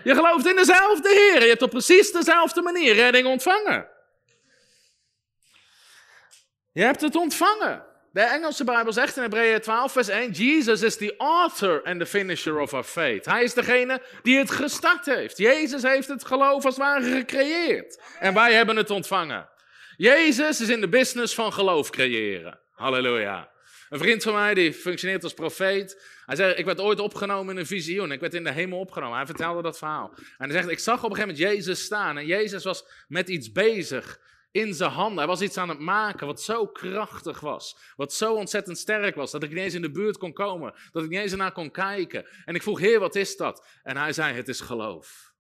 Je 0.04 0.16
gelooft 0.16 0.48
in 0.48 0.56
dezelfde 0.56 1.10
Heer. 1.10 1.42
Je 1.42 1.50
hebt 1.50 1.62
op 1.62 1.70
precies 1.70 2.12
dezelfde 2.12 2.62
manier 2.62 2.94
redding 2.94 3.28
ontvangen. 3.28 3.88
Je 6.72 6.84
hebt 6.84 7.02
het 7.02 7.16
ontvangen. 7.16 7.86
De 8.12 8.22
Engelse 8.22 8.63
Bijbel 8.63 8.94
zegt 8.94 9.16
in 9.16 9.22
Hebreeën 9.22 9.62
12, 9.62 9.92
vers 9.92 10.08
1: 10.08 10.32
Jesus 10.32 10.82
is 10.82 10.98
the 10.98 11.16
author 11.18 11.84
and 11.84 12.00
the 12.00 12.06
finisher 12.06 12.60
of 12.60 12.74
our 12.74 12.84
faith. 12.84 13.25
Hij 13.25 13.44
is 13.44 13.54
degene 13.54 14.02
die 14.24 14.38
het 14.38 14.52
gestart 14.52 15.06
heeft. 15.06 15.38
Jezus 15.38 15.82
heeft 15.82 16.08
het 16.08 16.25
geloof 16.25 16.66
als 16.66 16.78
ware 16.78 17.18
gecreëerd. 17.18 18.02
En 18.20 18.34
wij 18.34 18.54
hebben 18.54 18.75
het 18.75 18.90
ontvangen. 18.90 19.50
Jezus 19.98 20.62
is 20.62 20.70
in 20.70 20.82
de 20.82 20.90
business 20.90 21.36
van 21.36 21.54
geloof 21.54 21.90
creëren. 21.90 22.60
Halleluja. 22.74 23.51
Een 23.89 24.00
vriend 24.00 24.24
van 24.24 24.34
mij 24.34 24.53
die 24.53 24.74
functioneert 24.74 25.24
als 25.24 25.34
profeet. 25.34 26.01
Hij 26.25 26.36
zei: 26.36 26.53
Ik 26.53 26.65
werd 26.65 26.80
ooit 26.80 27.00
opgenomen 27.00 27.53
in 27.53 27.60
een 27.60 27.65
visioen. 27.65 28.12
Ik 28.12 28.20
werd 28.20 28.34
in 28.34 28.44
de 28.44 28.51
hemel 28.51 28.80
opgenomen. 28.80 29.15
Hij 29.18 29.25
vertelde 29.25 29.62
dat 29.62 29.77
verhaal. 29.77 30.13
En 30.15 30.50
hij 30.50 30.51
zegt: 30.51 30.70
Ik 30.70 30.80
zag 30.80 31.03
op 31.03 31.10
een 31.10 31.15
gegeven 31.15 31.36
moment 31.36 31.56
Jezus 31.56 31.84
staan. 31.84 32.18
En 32.18 32.25
Jezus 32.25 32.63
was 32.63 32.86
met 33.08 33.30
iets 33.30 33.51
bezig 33.51 34.20
in 34.51 34.74
zijn 34.74 34.92
handen. 34.92 35.18
Hij 35.18 35.27
was 35.27 35.42
iets 35.42 35.58
aan 35.58 35.70
het 35.70 35.80
maken 35.80 36.27
wat 36.27 36.42
zo 36.42 36.68
krachtig 36.68 37.39
was. 37.39 37.77
Wat 37.96 38.13
zo 38.13 38.34
ontzettend 38.34 38.77
sterk 38.77 39.15
was. 39.15 39.32
Dat 39.32 39.44
ik 39.44 39.50
niet 39.50 39.63
eens 39.63 39.74
in 39.74 39.82
de 39.82 39.92
buurt 39.92 40.18
kon 40.18 40.34
komen. 40.34 40.74
Dat 40.92 41.03
ik 41.03 41.10
niet 41.10 41.20
eens 41.20 41.32
ernaar 41.32 41.51
kon 41.51 41.72
kijken. 41.72 42.27
En 42.46 42.56
ik 42.56 42.62
vroeg, 42.62 42.80
Heer, 42.80 43.00
wat 43.00 43.15
is 43.15 43.38
dat? 43.38 43.65
En 43.84 43.98
hij 43.98 44.13
zei, 44.13 44.34
het 44.34 44.48
is 44.48 44.60
geloof. 44.60 45.33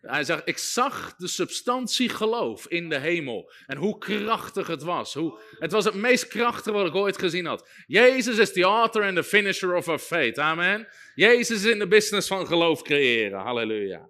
Hij 0.00 0.24
zegt, 0.24 0.42
ik 0.44 0.58
zag 0.58 1.16
de 1.16 1.28
substantie 1.28 2.08
geloof 2.08 2.66
in 2.68 2.88
de 2.88 2.98
hemel. 2.98 3.52
En 3.66 3.76
hoe 3.76 3.98
krachtig 3.98 4.66
het 4.66 4.82
was. 4.82 5.14
Hoe, 5.14 5.40
het 5.58 5.72
was 5.72 5.84
het 5.84 5.94
meest 5.94 6.28
krachtige 6.28 6.76
wat 6.76 6.86
ik 6.86 6.94
ooit 6.94 7.18
gezien 7.18 7.46
had. 7.46 7.68
Jezus 7.86 8.38
is 8.38 8.52
de 8.52 8.62
author 8.62 9.04
and 9.04 9.16
the 9.16 9.24
finisher 9.24 9.74
of 9.74 9.88
our 9.88 9.98
faith. 9.98 10.38
Amen. 10.38 10.88
Jezus 11.14 11.64
is 11.64 11.70
in 11.70 11.78
de 11.78 11.88
business 11.88 12.28
van 12.28 12.46
geloof 12.46 12.82
creëren. 12.82 13.40
Halleluja. 13.40 14.08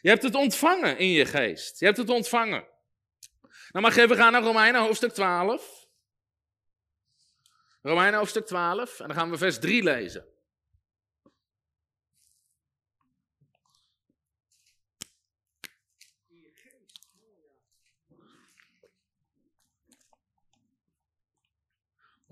Je 0.00 0.08
hebt 0.08 0.22
het 0.22 0.34
ontvangen 0.34 0.98
in 0.98 1.10
je 1.10 1.24
geest. 1.24 1.78
Je 1.80 1.84
hebt 1.84 1.98
het 1.98 2.10
ontvangen. 2.10 2.66
Dan 3.70 3.82
mag 3.82 3.94
je 3.94 4.02
even 4.02 4.16
gaan 4.16 4.32
naar 4.32 4.42
Romeinen 4.42 4.80
hoofdstuk 4.80 5.12
12. 5.12 5.86
Romeinen 7.82 8.18
hoofdstuk 8.18 8.46
12. 8.46 9.00
En 9.00 9.06
dan 9.06 9.16
gaan 9.16 9.30
we 9.30 9.38
vers 9.38 9.58
3 9.58 9.82
lezen. 9.82 10.35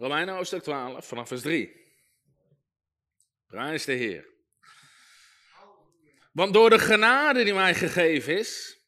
Romeinen 0.05 0.35
hoofdstuk 0.35 0.63
12, 0.63 1.07
vanaf 1.07 1.29
vers 1.29 1.43
3. 1.43 1.73
Prijs 3.47 3.85
de 3.85 3.93
Heer. 3.93 4.27
Want 6.33 6.55
door 6.55 6.71
de 6.71 6.79
genade 6.79 7.45
die 7.45 7.55
mij 7.55 7.75
gegeven 7.75 8.39
is, 8.39 8.79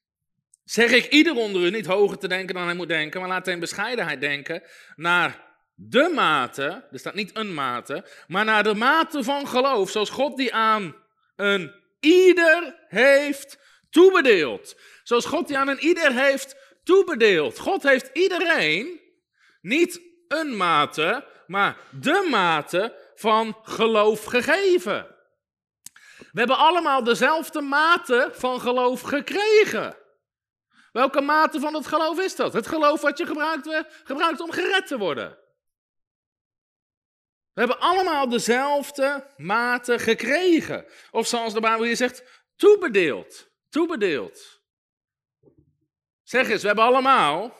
zeg 0.64 0.90
ik 0.90 1.12
ieder 1.12 1.36
onder 1.36 1.62
u 1.62 1.70
niet 1.70 1.86
hoger 1.86 2.18
te 2.18 2.28
denken 2.28 2.54
dan 2.54 2.64
hij 2.64 2.74
moet 2.74 2.88
denken, 2.88 3.20
maar 3.20 3.28
laat 3.28 3.44
hij 3.44 3.54
in 3.54 3.60
bescheidenheid 3.60 4.20
denken 4.20 4.62
naar 4.96 5.58
de 5.74 6.10
mate, 6.14 6.88
er 6.92 6.98
staat 6.98 7.14
niet 7.14 7.36
een 7.36 7.54
mate, 7.54 8.04
maar 8.26 8.44
naar 8.44 8.62
de 8.62 8.74
mate 8.74 9.24
van 9.24 9.48
geloof, 9.48 9.90
zoals 9.90 10.10
God 10.10 10.36
die 10.36 10.54
aan 10.54 10.96
een 11.36 11.74
ieder 12.00 12.84
heeft 12.88 13.58
toebedeeld. 13.90 14.80
Zoals 15.02 15.24
God 15.24 15.48
die 15.48 15.58
aan 15.58 15.68
een 15.68 15.84
ieder 15.84 16.12
heeft 16.12 16.56
toebedeeld. 16.84 17.58
God 17.58 17.82
heeft 17.82 18.10
iedereen 18.12 19.00
niet 19.60 20.05
een 20.28 20.56
mate, 20.56 21.24
maar 21.46 21.76
de 21.90 22.26
mate 22.30 23.10
van 23.14 23.56
geloof 23.62 24.24
gegeven. 24.24 25.16
We 26.16 26.38
hebben 26.42 26.56
allemaal 26.56 27.04
dezelfde 27.04 27.60
mate 27.60 28.30
van 28.32 28.60
geloof 28.60 29.00
gekregen. 29.00 29.96
Welke 30.92 31.20
mate 31.20 31.60
van 31.60 31.74
het 31.74 31.86
geloof 31.86 32.18
is 32.20 32.36
dat? 32.36 32.52
Het 32.52 32.66
geloof 32.66 33.00
wat 33.00 33.18
je 33.18 33.26
gebruikt, 33.26 33.84
gebruikt 34.04 34.40
om 34.40 34.50
gered 34.50 34.86
te 34.86 34.98
worden. 34.98 35.38
We 37.52 37.62
hebben 37.62 37.80
allemaal 37.80 38.28
dezelfde 38.28 39.26
mate 39.36 39.98
gekregen. 39.98 40.86
Of 41.10 41.26
zoals 41.26 41.52
de 41.52 41.60
Bijbel 41.60 41.84
hier 41.84 41.96
zegt, 41.96 42.44
toebedeeld. 42.56 43.48
Toebedeeld. 43.68 44.60
Zeg 46.22 46.48
eens, 46.48 46.60
we 46.60 46.66
hebben 46.66 46.84
allemaal 46.84 47.56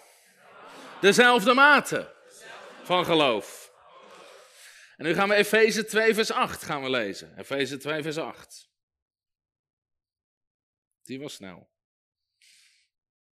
dezelfde 1.00 1.54
mate 1.54 2.14
van 2.86 3.04
geloof. 3.04 3.72
En 4.96 5.04
nu 5.04 5.14
gaan 5.14 5.28
we 5.28 5.34
Efeze 5.34 5.84
2 5.84 6.14
vers 6.14 6.30
8 6.30 6.62
gaan 6.62 6.82
we 6.82 6.90
lezen. 6.90 7.38
Efeze 7.38 7.76
2 7.76 8.02
vers 8.02 8.18
8. 8.18 8.70
Die 11.02 11.20
was 11.20 11.34
snel. 11.34 11.70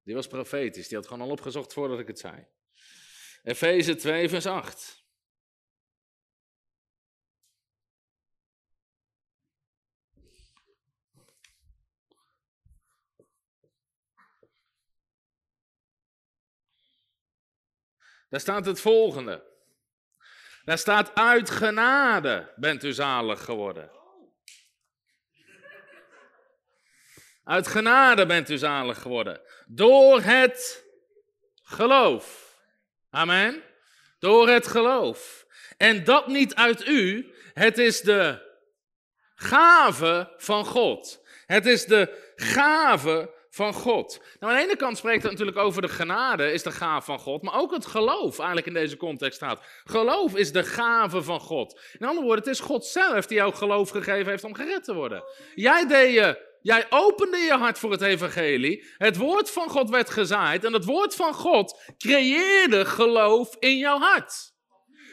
Die 0.03 0.15
was 0.15 0.27
profetisch. 0.27 0.89
Die 0.89 0.97
had 0.97 1.07
gewoon 1.07 1.23
al 1.23 1.31
opgezocht 1.31 1.73
voordat 1.73 1.99
ik 1.99 2.07
het 2.07 2.19
zei. 2.19 2.47
Efeze 3.43 3.95
2 3.95 4.29
vers 4.29 4.47
8. 4.47 5.02
Daar 18.33 18.41
staat 18.41 18.67
het 18.67 18.81
volgende. 18.81 19.43
Daar 20.65 20.79
staat 20.79 21.15
uit 21.15 21.51
genade 21.51 22.53
bent 22.57 22.85
u 22.85 22.93
zalig 22.93 23.45
geworden. 23.45 23.91
Uit 27.45 27.67
genade 27.67 28.27
bent 28.27 28.51
u 28.51 28.59
zalig 28.59 29.01
geworden. 29.01 29.41
Door 29.67 30.21
het 30.21 30.85
geloof. 31.63 32.59
Amen. 33.11 33.63
Door 34.19 34.49
het 34.49 34.67
geloof. 34.67 35.47
En 35.77 36.05
dat 36.05 36.27
niet 36.27 36.55
uit 36.55 36.87
u. 36.87 37.35
Het 37.53 37.79
is 37.79 38.01
de 38.01 38.53
gave 39.35 40.35
van 40.37 40.65
God. 40.65 41.25
Het 41.47 41.67
is 41.67 41.85
de 41.85 42.33
gave 42.37 43.42
van 43.53 43.73
God. 43.73 44.21
Nou, 44.41 44.53
aan 44.53 44.59
de 44.59 44.65
ene 44.65 44.77
kant 44.77 44.97
spreekt 44.97 45.23
het 45.23 45.31
natuurlijk 45.31 45.59
over 45.59 45.83
de 45.83 45.89
genade, 45.89 46.53
is 46.53 46.63
de 46.63 46.71
gave 46.71 47.05
van 47.05 47.19
God, 47.19 47.43
maar 47.43 47.61
ook 47.61 47.73
het 47.73 47.87
geloof 47.87 48.39
eigenlijk 48.39 48.67
in 48.67 48.75
deze 48.75 48.97
context 48.97 49.37
staat. 49.37 49.61
Geloof 49.85 50.37
is 50.37 50.53
de 50.53 50.65
gave 50.65 51.23
van 51.23 51.41
God. 51.41 51.81
In 51.99 52.07
andere 52.07 52.27
woorden, 52.27 52.45
het 52.45 52.55
is 52.55 52.61
God 52.61 52.87
zelf 52.87 53.27
die 53.27 53.37
jou 53.37 53.55
geloof 53.55 53.91
gegeven 53.91 54.31
heeft 54.31 54.45
om 54.45 54.55
gered 54.55 54.85
te 54.85 54.95
worden. 54.95 55.25
Jij 55.55 55.87
deed 55.87 56.15
je 56.15 56.51
Jij 56.63 56.87
opende 56.91 57.37
je 57.37 57.53
hart 57.53 57.79
voor 57.79 57.91
het 57.91 58.01
evangelie. 58.01 58.85
Het 58.97 59.17
woord 59.17 59.51
van 59.51 59.69
God 59.69 59.91
werd 59.91 60.11
gezaaid. 60.11 60.65
En 60.65 60.73
het 60.73 60.85
woord 60.85 61.15
van 61.15 61.35
God 61.35 61.81
creëerde 61.99 62.85
geloof 62.85 63.57
in 63.59 63.79
jouw 63.79 63.99
hart. 63.99 64.53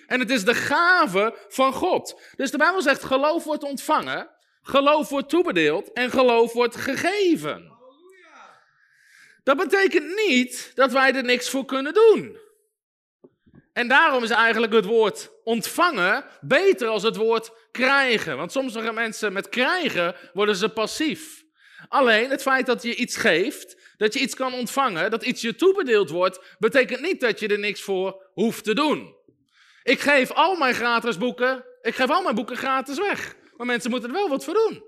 En 0.08 0.20
het 0.20 0.30
is 0.30 0.46
de 0.46 0.54
gave 0.54 1.46
van 1.48 1.74
God. 1.74 2.22
Dus 2.36 2.52
de 2.52 2.58
Bijbel 2.58 2.82
zegt: 2.82 3.04
geloof 3.04 3.44
wordt 3.44 3.64
ontvangen, 3.64 4.30
geloof 4.62 5.10
wordt 5.10 5.30
toebedeeld 5.30 5.94
en 5.94 6.10
geloof 6.10 6.54
wordt 6.54 6.76
gegeven. 6.76 7.79
Dat 9.50 9.58
betekent 9.58 10.16
niet 10.28 10.72
dat 10.76 10.92
wij 10.92 11.14
er 11.14 11.24
niks 11.24 11.50
voor 11.50 11.66
kunnen 11.66 11.94
doen. 11.94 12.38
En 13.74 13.88
daarom 13.88 14.24
is 14.24 14.30
eigenlijk 14.30 14.74
het 14.74 14.86
woord 14.86 15.32
ontvangen 15.44 16.26
beter 16.42 16.88
als 16.88 17.04
het 17.04 17.16
woord 17.16 17.52
krijgen. 17.72 18.38
Want 18.38 18.52
sommige 18.52 18.94
mensen 18.94 19.34
met 19.34 19.50
krijgen 19.50 20.16
worden 20.34 20.56
ze 20.56 20.70
passief. 20.70 21.44
Alleen 21.88 22.30
het 22.30 22.42
feit 22.42 22.66
dat 22.66 22.84
je 22.84 22.96
iets 22.96 23.18
geeft, 23.18 23.94
dat 23.98 24.14
je 24.14 24.20
iets 24.20 24.36
kan 24.36 24.54
ontvangen, 24.54 25.12
dat 25.12 25.24
iets 25.24 25.42
je 25.42 25.56
toebedeeld 25.56 26.10
wordt, 26.10 26.56
betekent 26.60 27.02
niet 27.02 27.22
dat 27.22 27.40
je 27.40 27.48
er 27.48 27.60
niks 27.60 27.82
voor 27.82 28.30
hoeft 28.34 28.64
te 28.64 28.76
doen. 28.76 29.16
Ik 29.84 30.00
geef 30.00 30.32
al 30.32 30.56
mijn 30.56 30.74
gratis 30.74 31.18
boeken, 31.18 31.66
ik 31.82 31.96
geef 31.96 32.10
al 32.10 32.22
mijn 32.22 32.36
boeken 32.36 32.58
gratis 32.58 32.98
weg. 32.98 33.36
Maar 33.58 33.66
mensen 33.66 33.90
moeten 33.90 34.10
er 34.10 34.16
wel 34.16 34.30
wat 34.30 34.44
voor 34.44 34.54
doen. 34.54 34.84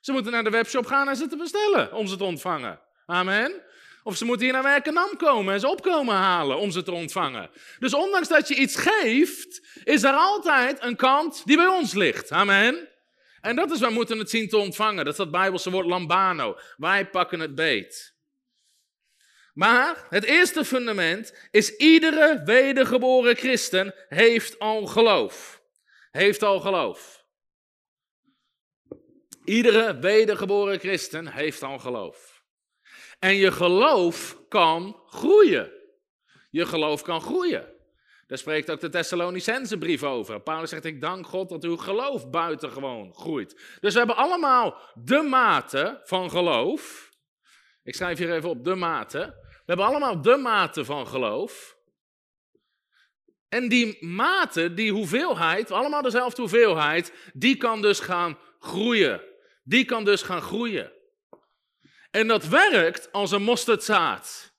Ze 0.00 0.12
moeten 0.12 0.32
naar 0.32 0.44
de 0.44 0.50
webshop 0.50 0.86
gaan 0.86 1.08
en 1.08 1.16
ze 1.16 1.26
te 1.26 1.36
bestellen 1.36 1.92
om 1.92 2.06
ze 2.06 2.16
te 2.16 2.24
ontvangen. 2.24 2.80
Amen. 3.06 3.64
Of 4.06 4.16
ze 4.16 4.24
moeten 4.24 4.44
hier 4.44 4.54
naar 4.54 4.62
Werkendam 4.62 5.16
komen 5.16 5.54
en 5.54 5.60
ze 5.60 5.68
opkomen 5.68 6.14
halen 6.14 6.58
om 6.58 6.70
ze 6.70 6.82
te 6.82 6.92
ontvangen. 6.92 7.50
Dus 7.78 7.94
ondanks 7.94 8.28
dat 8.28 8.48
je 8.48 8.54
iets 8.54 8.76
geeft, 8.76 9.80
is 9.84 10.02
er 10.02 10.12
altijd 10.12 10.82
een 10.82 10.96
kant 10.96 11.42
die 11.44 11.56
bij 11.56 11.66
ons 11.66 11.94
ligt. 11.94 12.30
Amen. 12.30 12.88
En 13.40 13.56
dat 13.56 13.70
is, 13.70 13.80
wij 13.80 13.90
moeten 13.90 14.18
het 14.18 14.30
zien 14.30 14.48
te 14.48 14.56
ontvangen. 14.56 15.04
Dat 15.04 15.12
is 15.12 15.18
dat 15.18 15.30
Bijbelse 15.30 15.70
woord 15.70 15.86
lambano. 15.86 16.58
Wij 16.76 17.06
pakken 17.06 17.40
het 17.40 17.54
beet. 17.54 18.14
Maar 19.54 20.06
het 20.08 20.24
eerste 20.24 20.64
fundament 20.64 21.48
is 21.50 21.76
iedere 21.76 22.42
wedergeboren 22.44 23.36
christen 23.36 23.94
heeft 24.08 24.58
al 24.58 24.86
geloof. 24.86 25.62
Heeft 26.10 26.42
al 26.42 26.60
geloof. 26.60 27.24
Iedere 29.44 29.98
wedergeboren 29.98 30.78
christen 30.78 31.26
heeft 31.26 31.62
al 31.62 31.78
geloof. 31.78 32.25
En 33.18 33.34
je 33.34 33.52
geloof 33.52 34.38
kan 34.48 35.02
groeien. 35.06 35.72
Je 36.50 36.66
geloof 36.66 37.02
kan 37.02 37.20
groeien. 37.20 37.74
Daar 38.26 38.38
spreekt 38.38 38.70
ook 38.70 38.80
de 38.80 38.88
Thessalonicense 38.88 39.78
brief 39.78 40.02
over. 40.02 40.40
Paulus 40.40 40.70
zegt, 40.70 40.84
ik 40.84 41.00
dank 41.00 41.26
God 41.26 41.48
dat 41.48 41.64
uw 41.64 41.76
geloof 41.76 42.30
buitengewoon 42.30 43.14
groeit. 43.14 43.76
Dus 43.80 43.92
we 43.92 43.98
hebben 43.98 44.16
allemaal 44.16 44.78
de 44.94 45.22
mate 45.22 46.00
van 46.04 46.30
geloof. 46.30 47.10
Ik 47.82 47.94
schrijf 47.94 48.18
hier 48.18 48.34
even 48.34 48.48
op 48.48 48.64
de 48.64 48.74
mate. 48.74 49.18
We 49.18 49.62
hebben 49.72 49.86
allemaal 49.86 50.20
de 50.20 50.36
mate 50.36 50.84
van 50.84 51.06
geloof. 51.06 51.76
En 53.48 53.68
die 53.68 54.06
mate, 54.06 54.74
die 54.74 54.92
hoeveelheid, 54.92 55.70
allemaal 55.70 56.02
dezelfde 56.02 56.40
hoeveelheid, 56.40 57.30
die 57.32 57.56
kan 57.56 57.82
dus 57.82 58.00
gaan 58.00 58.38
groeien. 58.58 59.22
Die 59.62 59.84
kan 59.84 60.04
dus 60.04 60.22
gaan 60.22 60.42
groeien. 60.42 60.92
En 62.16 62.26
dat 62.26 62.46
werkt 62.46 63.12
als 63.12 63.30
een 63.30 63.42
mosterdzaad. 63.42 64.54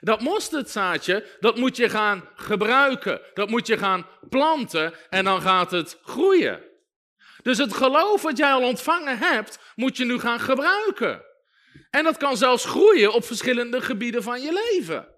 Dat 0.00 0.20
mosterdzaadje, 0.20 1.36
dat 1.40 1.56
moet 1.56 1.76
je 1.76 1.88
gaan 1.88 2.28
gebruiken. 2.34 3.20
Dat 3.34 3.48
moet 3.48 3.66
je 3.66 3.78
gaan 3.78 4.06
planten 4.28 4.94
en 5.10 5.24
dan 5.24 5.42
gaat 5.42 5.70
het 5.70 5.98
groeien. 6.02 6.64
Dus 7.42 7.58
het 7.58 7.74
geloof 7.74 8.22
wat 8.22 8.36
jij 8.36 8.52
al 8.52 8.62
ontvangen 8.62 9.18
hebt, 9.18 9.58
moet 9.74 9.96
je 9.96 10.04
nu 10.04 10.18
gaan 10.18 10.40
gebruiken. 10.40 11.24
En 11.90 12.04
dat 12.04 12.16
kan 12.16 12.36
zelfs 12.36 12.64
groeien 12.64 13.12
op 13.12 13.24
verschillende 13.24 13.80
gebieden 13.80 14.22
van 14.22 14.42
je 14.42 14.52
leven. 14.52 15.08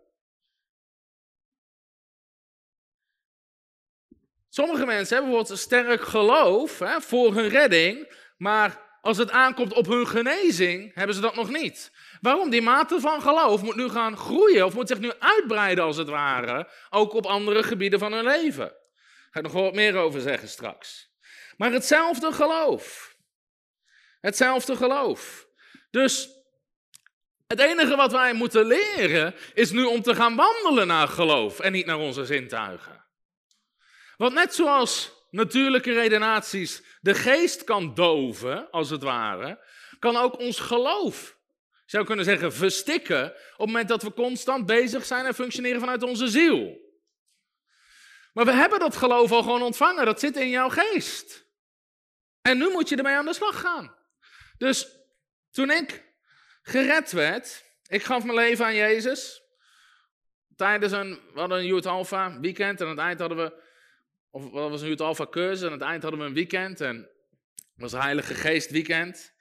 Sommige 4.48 4.86
mensen 4.86 5.16
hebben 5.16 5.32
bijvoorbeeld 5.32 5.50
een 5.50 5.66
sterk 5.66 6.02
geloof 6.02 6.78
hè, 6.78 7.00
voor 7.00 7.34
hun 7.34 7.48
redding, 7.48 8.14
maar 8.36 8.89
als 9.00 9.16
het 9.16 9.30
aankomt 9.30 9.72
op 9.72 9.86
hun 9.86 10.06
genezing, 10.06 10.94
hebben 10.94 11.14
ze 11.14 11.20
dat 11.20 11.34
nog 11.34 11.50
niet. 11.50 11.92
Waarom? 12.20 12.50
Die 12.50 12.62
mate 12.62 13.00
van 13.00 13.22
geloof 13.22 13.62
moet 13.62 13.76
nu 13.76 13.88
gaan 13.88 14.16
groeien 14.16 14.66
of 14.66 14.74
moet 14.74 14.88
zich 14.88 14.98
nu 14.98 15.12
uitbreiden 15.18 15.84
als 15.84 15.96
het 15.96 16.08
ware, 16.08 16.70
ook 16.90 17.12
op 17.12 17.26
andere 17.26 17.62
gebieden 17.62 17.98
van 17.98 18.12
hun 18.12 18.24
leven. 18.24 18.68
Daar 18.68 19.28
ga 19.30 19.38
ik 19.38 19.42
nog 19.42 19.52
wat 19.52 19.74
meer 19.74 19.96
over 19.96 20.20
zeggen 20.20 20.48
straks. 20.48 21.10
Maar 21.56 21.72
hetzelfde 21.72 22.32
geloof. 22.32 23.16
Hetzelfde 24.20 24.76
geloof. 24.76 25.48
Dus 25.90 26.28
het 27.46 27.60
enige 27.60 27.96
wat 27.96 28.12
wij 28.12 28.32
moeten 28.32 28.66
leren 28.66 29.34
is 29.54 29.70
nu 29.70 29.84
om 29.84 30.02
te 30.02 30.14
gaan 30.14 30.36
wandelen 30.36 30.86
naar 30.86 31.08
geloof 31.08 31.60
en 31.60 31.72
niet 31.72 31.86
naar 31.86 31.98
onze 31.98 32.24
zintuigen. 32.24 33.04
Want 34.16 34.32
net 34.34 34.54
zoals 34.54 35.19
natuurlijke 35.30 35.92
redenaties 35.92 36.82
de 37.00 37.14
geest 37.14 37.64
kan 37.64 37.94
doven, 37.94 38.70
als 38.70 38.90
het 38.90 39.02
ware, 39.02 39.64
kan 39.98 40.16
ook 40.16 40.38
ons 40.38 40.60
geloof, 40.60 41.38
zou 41.84 42.04
kunnen 42.04 42.24
zeggen, 42.24 42.52
verstikken 42.52 43.24
op 43.26 43.32
het 43.32 43.66
moment 43.66 43.88
dat 43.88 44.02
we 44.02 44.12
constant 44.12 44.66
bezig 44.66 45.04
zijn 45.04 45.26
en 45.26 45.34
functioneren 45.34 45.80
vanuit 45.80 46.02
onze 46.02 46.28
ziel. 46.28 46.88
Maar 48.32 48.44
we 48.44 48.52
hebben 48.52 48.78
dat 48.78 48.96
geloof 48.96 49.32
al 49.32 49.42
gewoon 49.42 49.62
ontvangen, 49.62 50.04
dat 50.04 50.20
zit 50.20 50.36
in 50.36 50.48
jouw 50.48 50.68
geest. 50.68 51.48
En 52.42 52.58
nu 52.58 52.70
moet 52.70 52.88
je 52.88 52.96
ermee 52.96 53.16
aan 53.16 53.24
de 53.24 53.34
slag 53.34 53.60
gaan. 53.60 53.94
Dus 54.58 54.88
toen 55.50 55.70
ik 55.70 56.04
gered 56.62 57.12
werd, 57.12 57.64
ik 57.86 58.02
gaf 58.02 58.24
mijn 58.24 58.36
leven 58.36 58.64
aan 58.64 58.74
Jezus. 58.74 59.42
Tijdens 60.56 60.92
een, 60.92 61.20
we 61.32 61.40
hadden 61.40 61.58
een 61.58 61.66
Youth 61.66 61.86
Alpha 61.86 62.40
weekend 62.40 62.80
en 62.80 62.86
aan 62.86 62.96
het 62.96 63.00
eind 63.00 63.20
hadden 63.20 63.38
we 63.38 63.62
of 64.30 64.50
wat 64.50 64.70
was 64.70 64.82
nu 64.82 64.90
het 64.90 65.00
Alpha 65.00 65.26
cursus. 65.26 65.60
En 65.60 65.66
aan 65.66 65.72
het 65.72 65.82
eind 65.82 66.02
hadden 66.02 66.20
we 66.20 66.26
een 66.26 66.34
weekend. 66.34 66.80
En 66.80 66.96
het 67.56 67.90
was 67.90 67.92
Heilige 67.92 68.34
Geest 68.34 68.70
weekend. 68.70 69.34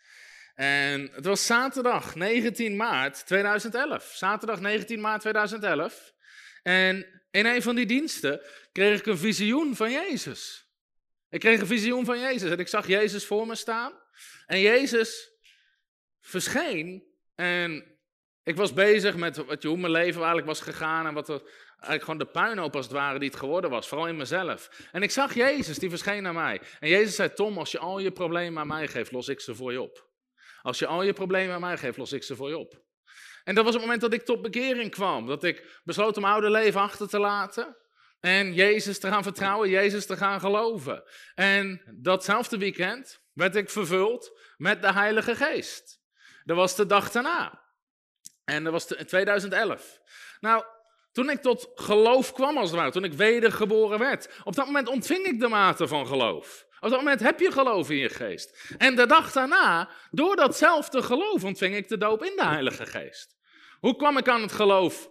En 0.55 1.09
het 1.11 1.25
was 1.25 1.45
zaterdag 1.45 2.15
19 2.15 2.75
maart 2.75 3.25
2011. 3.25 4.11
Zaterdag 4.15 4.59
19 4.59 5.01
maart 5.01 5.21
2011. 5.21 6.13
En 6.63 7.21
in 7.31 7.45
een 7.45 7.61
van 7.61 7.75
die 7.75 7.85
diensten 7.85 8.41
kreeg 8.71 8.99
ik 8.99 9.05
een 9.05 9.17
visioen 9.17 9.75
van 9.75 9.91
Jezus. 9.91 10.67
Ik 11.29 11.39
kreeg 11.39 11.59
een 11.59 11.67
visioen 11.67 12.05
van 12.05 12.19
Jezus 12.19 12.51
en 12.51 12.59
ik 12.59 12.67
zag 12.67 12.87
Jezus 12.87 13.25
voor 13.25 13.47
me 13.47 13.55
staan. 13.55 13.93
En 14.45 14.59
Jezus 14.59 15.31
verscheen 16.19 17.03
en 17.35 17.97
ik 18.43 18.55
was 18.55 18.73
bezig 18.73 19.15
met 19.15 19.37
wat, 19.37 19.63
hoe 19.63 19.77
mijn 19.77 19.91
leven 19.91 20.17
eigenlijk 20.17 20.47
was 20.47 20.61
gegaan 20.61 21.07
en 21.07 21.13
wat 21.13 21.29
er 21.29 21.41
eigenlijk 21.79 22.03
gewoon 22.03 22.19
de 22.19 22.39
puinhoop 22.39 22.75
als 22.75 22.85
het 22.85 22.93
ware 22.93 23.19
die 23.19 23.29
het 23.29 23.39
geworden 23.39 23.69
was, 23.69 23.87
vooral 23.87 24.07
in 24.07 24.17
mezelf. 24.17 24.87
En 24.91 25.03
ik 25.03 25.11
zag 25.11 25.33
Jezus, 25.33 25.79
die 25.79 25.89
verscheen 25.89 26.23
naar 26.23 26.33
mij. 26.33 26.61
En 26.79 26.89
Jezus 26.89 27.15
zei, 27.15 27.33
Tom, 27.33 27.57
als 27.57 27.71
je 27.71 27.79
al 27.79 27.99
je 27.99 28.11
problemen 28.11 28.61
aan 28.61 28.67
mij 28.67 28.87
geeft, 28.87 29.11
los 29.11 29.27
ik 29.27 29.39
ze 29.39 29.55
voor 29.55 29.71
je 29.71 29.81
op. 29.81 30.07
Als 30.61 30.79
je 30.79 30.87
al 30.87 31.03
je 31.03 31.13
problemen 31.13 31.55
aan 31.55 31.61
mij 31.61 31.77
geeft, 31.77 31.97
los 31.97 32.11
ik 32.11 32.23
ze 32.23 32.35
voor 32.35 32.49
je 32.49 32.57
op. 32.57 32.81
En 33.43 33.55
dat 33.55 33.63
was 33.63 33.73
het 33.73 33.83
moment 33.83 34.01
dat 34.01 34.13
ik 34.13 34.25
tot 34.25 34.41
bekering 34.41 34.91
kwam. 34.91 35.27
Dat 35.27 35.43
ik 35.43 35.81
besloot 35.83 36.17
om 36.17 36.23
oude 36.23 36.49
leven 36.49 36.81
achter 36.81 37.07
te 37.07 37.19
laten. 37.19 37.77
En 38.19 38.53
Jezus 38.53 38.99
te 38.99 39.07
gaan 39.07 39.23
vertrouwen, 39.23 39.69
Jezus 39.69 40.05
te 40.05 40.17
gaan 40.17 40.39
geloven. 40.39 41.03
En 41.35 41.81
datzelfde 41.95 42.57
weekend 42.57 43.21
werd 43.33 43.55
ik 43.55 43.69
vervuld 43.69 44.39
met 44.57 44.81
de 44.81 44.93
Heilige 44.93 45.35
Geest. 45.35 46.01
Dat 46.43 46.57
was 46.57 46.75
de 46.75 46.85
dag 46.85 47.11
daarna. 47.11 47.61
En 48.43 48.63
dat 48.63 48.73
was 48.73 48.91
in 48.91 49.05
2011. 49.05 49.99
Nou, 50.39 50.63
toen 51.19 51.29
ik 51.29 51.41
tot 51.41 51.71
geloof 51.75 52.33
kwam 52.33 52.57
als 52.57 52.69
het 52.69 52.79
ware, 52.79 52.91
toen 52.91 53.03
ik 53.03 53.13
wedergeboren 53.13 53.99
werd, 53.99 54.29
op 54.43 54.55
dat 54.55 54.65
moment 54.65 54.87
ontving 54.87 55.25
ik 55.25 55.39
de 55.39 55.47
mate 55.47 55.87
van 55.87 56.07
geloof. 56.07 56.65
Op 56.79 56.89
dat 56.89 56.99
moment 56.99 57.19
heb 57.19 57.39
je 57.39 57.51
geloof 57.51 57.89
in 57.89 57.97
je 57.97 58.09
geest. 58.09 58.73
En 58.77 58.95
de 58.95 59.05
dag 59.05 59.31
daarna, 59.31 59.89
door 60.11 60.35
datzelfde 60.35 61.01
geloof, 61.01 61.43
ontving 61.43 61.75
ik 61.75 61.87
de 61.87 61.97
doop 61.97 62.23
in 62.23 62.35
de 62.35 62.45
Heilige 62.45 62.85
Geest. 62.85 63.37
Hoe 63.79 63.95
kwam 63.95 64.17
ik 64.17 64.27
aan 64.27 64.41
het 64.41 64.51
geloof 64.51 65.09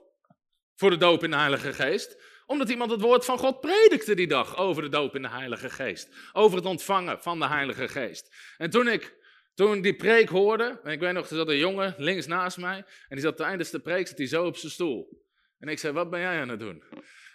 voor 0.75 0.91
de 0.91 0.97
doop 0.97 1.25
in 1.25 1.31
de 1.31 1.37
Heilige 1.37 1.73
Geest? 1.73 2.23
Omdat 2.47 2.69
iemand 2.69 2.91
het 2.91 3.01
woord 3.01 3.25
van 3.25 3.39
God 3.39 3.61
predikte 3.61 4.15
die 4.15 4.29
dag 4.29 4.57
over 4.57 4.83
de 4.83 4.89
doop 4.89 5.15
in 5.15 5.23
de 5.23 5.31
Heilige 5.31 5.71
Geest. 5.71 6.09
Over 6.33 6.57
het 6.57 6.67
ontvangen 6.67 7.23
van 7.23 7.39
de 7.39 7.47
Heilige 7.47 7.89
Geest. 7.89 8.35
En 8.57 8.71
toen 8.71 8.89
ik 8.89 9.17
toen 9.55 9.81
die 9.81 9.97
preek 9.97 10.29
hoorde, 10.29 10.81
en 10.83 10.93
ik 10.93 11.01
weet 11.01 11.13
nog, 11.13 11.29
er 11.29 11.37
zat 11.37 11.49
een 11.49 11.57
jongen 11.57 11.95
links 11.97 12.27
naast 12.27 12.57
mij, 12.57 12.77
en 12.77 13.17
die 13.17 13.21
zat 13.21 13.37
tijdens 13.37 13.71
de 13.71 13.81
preek 13.81 14.09
zat 14.09 14.19
hij 14.19 14.27
zo 14.27 14.47
op 14.47 14.57
zijn 14.57 14.73
stoel. 14.73 15.27
En 15.59 15.69
ik 15.69 15.79
zei, 15.79 15.93
wat 15.93 16.11
ben 16.11 16.21
jij 16.21 16.41
aan 16.41 16.49
het 16.49 16.61
doen? 16.61 16.83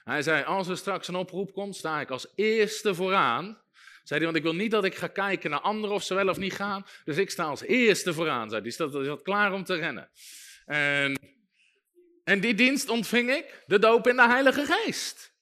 Hij 0.03 0.21
zei, 0.21 0.43
als 0.43 0.67
er 0.67 0.77
straks 0.77 1.07
een 1.07 1.15
oproep 1.15 1.53
komt, 1.53 1.75
sta 1.75 1.99
ik 1.99 2.09
als 2.09 2.27
eerste 2.35 2.95
vooraan. 2.95 3.61
Zei 4.03 4.19
hij, 4.19 4.31
want 4.31 4.35
ik 4.35 4.43
wil 4.43 4.55
niet 4.55 4.71
dat 4.71 4.83
ik 4.83 4.95
ga 4.95 5.07
kijken 5.07 5.49
naar 5.49 5.59
anderen 5.59 5.95
of 5.95 6.03
ze 6.03 6.13
wel 6.13 6.29
of 6.29 6.37
niet 6.37 6.53
gaan. 6.53 6.85
Dus 7.03 7.17
ik 7.17 7.29
sta 7.29 7.43
als 7.43 7.61
eerste 7.61 8.13
vooraan, 8.13 8.49
zei 8.49 8.61
hij. 8.61 8.71
Zat, 8.71 8.91
zat 8.91 9.21
klaar 9.21 9.53
om 9.53 9.63
te 9.63 9.75
rennen. 9.75 10.09
En, 10.65 11.19
en 12.23 12.39
die 12.39 12.53
dienst 12.53 12.89
ontving 12.89 13.31
ik, 13.31 13.63
de 13.65 13.79
doop 13.79 14.07
in 14.07 14.15
de 14.15 14.27
Heilige 14.27 14.65
Geest. 14.65 15.33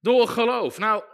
Door 0.00 0.28
geloof. 0.28 0.78
Nou, 0.78 1.04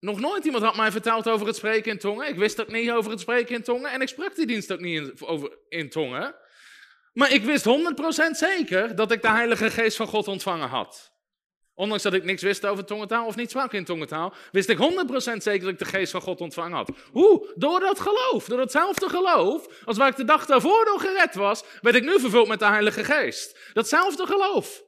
nog 0.00 0.20
nooit 0.20 0.44
iemand 0.44 0.64
had 0.64 0.76
mij 0.76 0.90
verteld 0.90 1.28
over 1.28 1.46
het 1.46 1.56
spreken 1.56 1.92
in 1.92 1.98
tongen. 1.98 2.28
Ik 2.28 2.36
wist 2.36 2.60
ook 2.60 2.72
niet 2.72 2.90
over 2.90 3.10
het 3.10 3.20
spreken 3.20 3.54
in 3.54 3.62
tongen. 3.62 3.90
En 3.90 4.00
ik 4.00 4.08
sprak 4.08 4.34
die 4.34 4.46
dienst 4.46 4.72
ook 4.72 4.80
niet 4.80 5.20
over, 5.20 5.58
in 5.68 5.90
tongen. 5.90 6.34
Maar 7.12 7.32
ik 7.32 7.44
wist 7.44 7.64
100% 7.64 8.30
zeker 8.30 8.94
dat 8.94 9.12
ik 9.12 9.22
de 9.22 9.28
Heilige 9.28 9.70
Geest 9.70 9.96
van 9.96 10.06
God 10.06 10.28
ontvangen 10.28 10.68
had. 10.68 11.12
Ondanks 11.74 12.02
dat 12.02 12.12
ik 12.12 12.24
niks 12.24 12.42
wist 12.42 12.66
over 12.66 12.84
tongentaal 12.84 13.26
of 13.26 13.36
niet 13.36 13.50
sprak 13.50 13.72
in 13.72 13.84
tongentaal, 13.84 14.34
wist 14.52 14.68
ik 14.68 14.78
100% 14.78 14.80
zeker 15.36 15.60
dat 15.60 15.68
ik 15.68 15.78
de 15.78 15.84
Geest 15.84 16.10
van 16.10 16.20
God 16.20 16.40
ontvangen 16.40 16.76
had. 16.76 16.90
Hoe? 17.12 17.52
Door 17.56 17.80
dat 17.80 18.00
geloof. 18.00 18.44
Door 18.44 18.58
datzelfde 18.58 19.08
geloof, 19.08 19.84
als 19.84 19.96
waar 19.96 20.08
ik 20.08 20.16
de 20.16 20.24
dag 20.24 20.46
daarvoor 20.46 20.84
door 20.84 21.00
gered 21.00 21.34
was, 21.34 21.64
werd 21.80 21.96
ik 21.96 22.04
nu 22.04 22.20
vervuld 22.20 22.48
met 22.48 22.58
de 22.58 22.66
Heilige 22.66 23.04
Geest. 23.04 23.58
Datzelfde 23.72 24.26
geloof. 24.26 24.82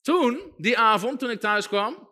Toen, 0.00 0.54
die 0.56 0.78
avond, 0.78 1.18
toen 1.18 1.30
ik 1.30 1.40
thuis 1.40 1.68
kwam, 1.68 2.10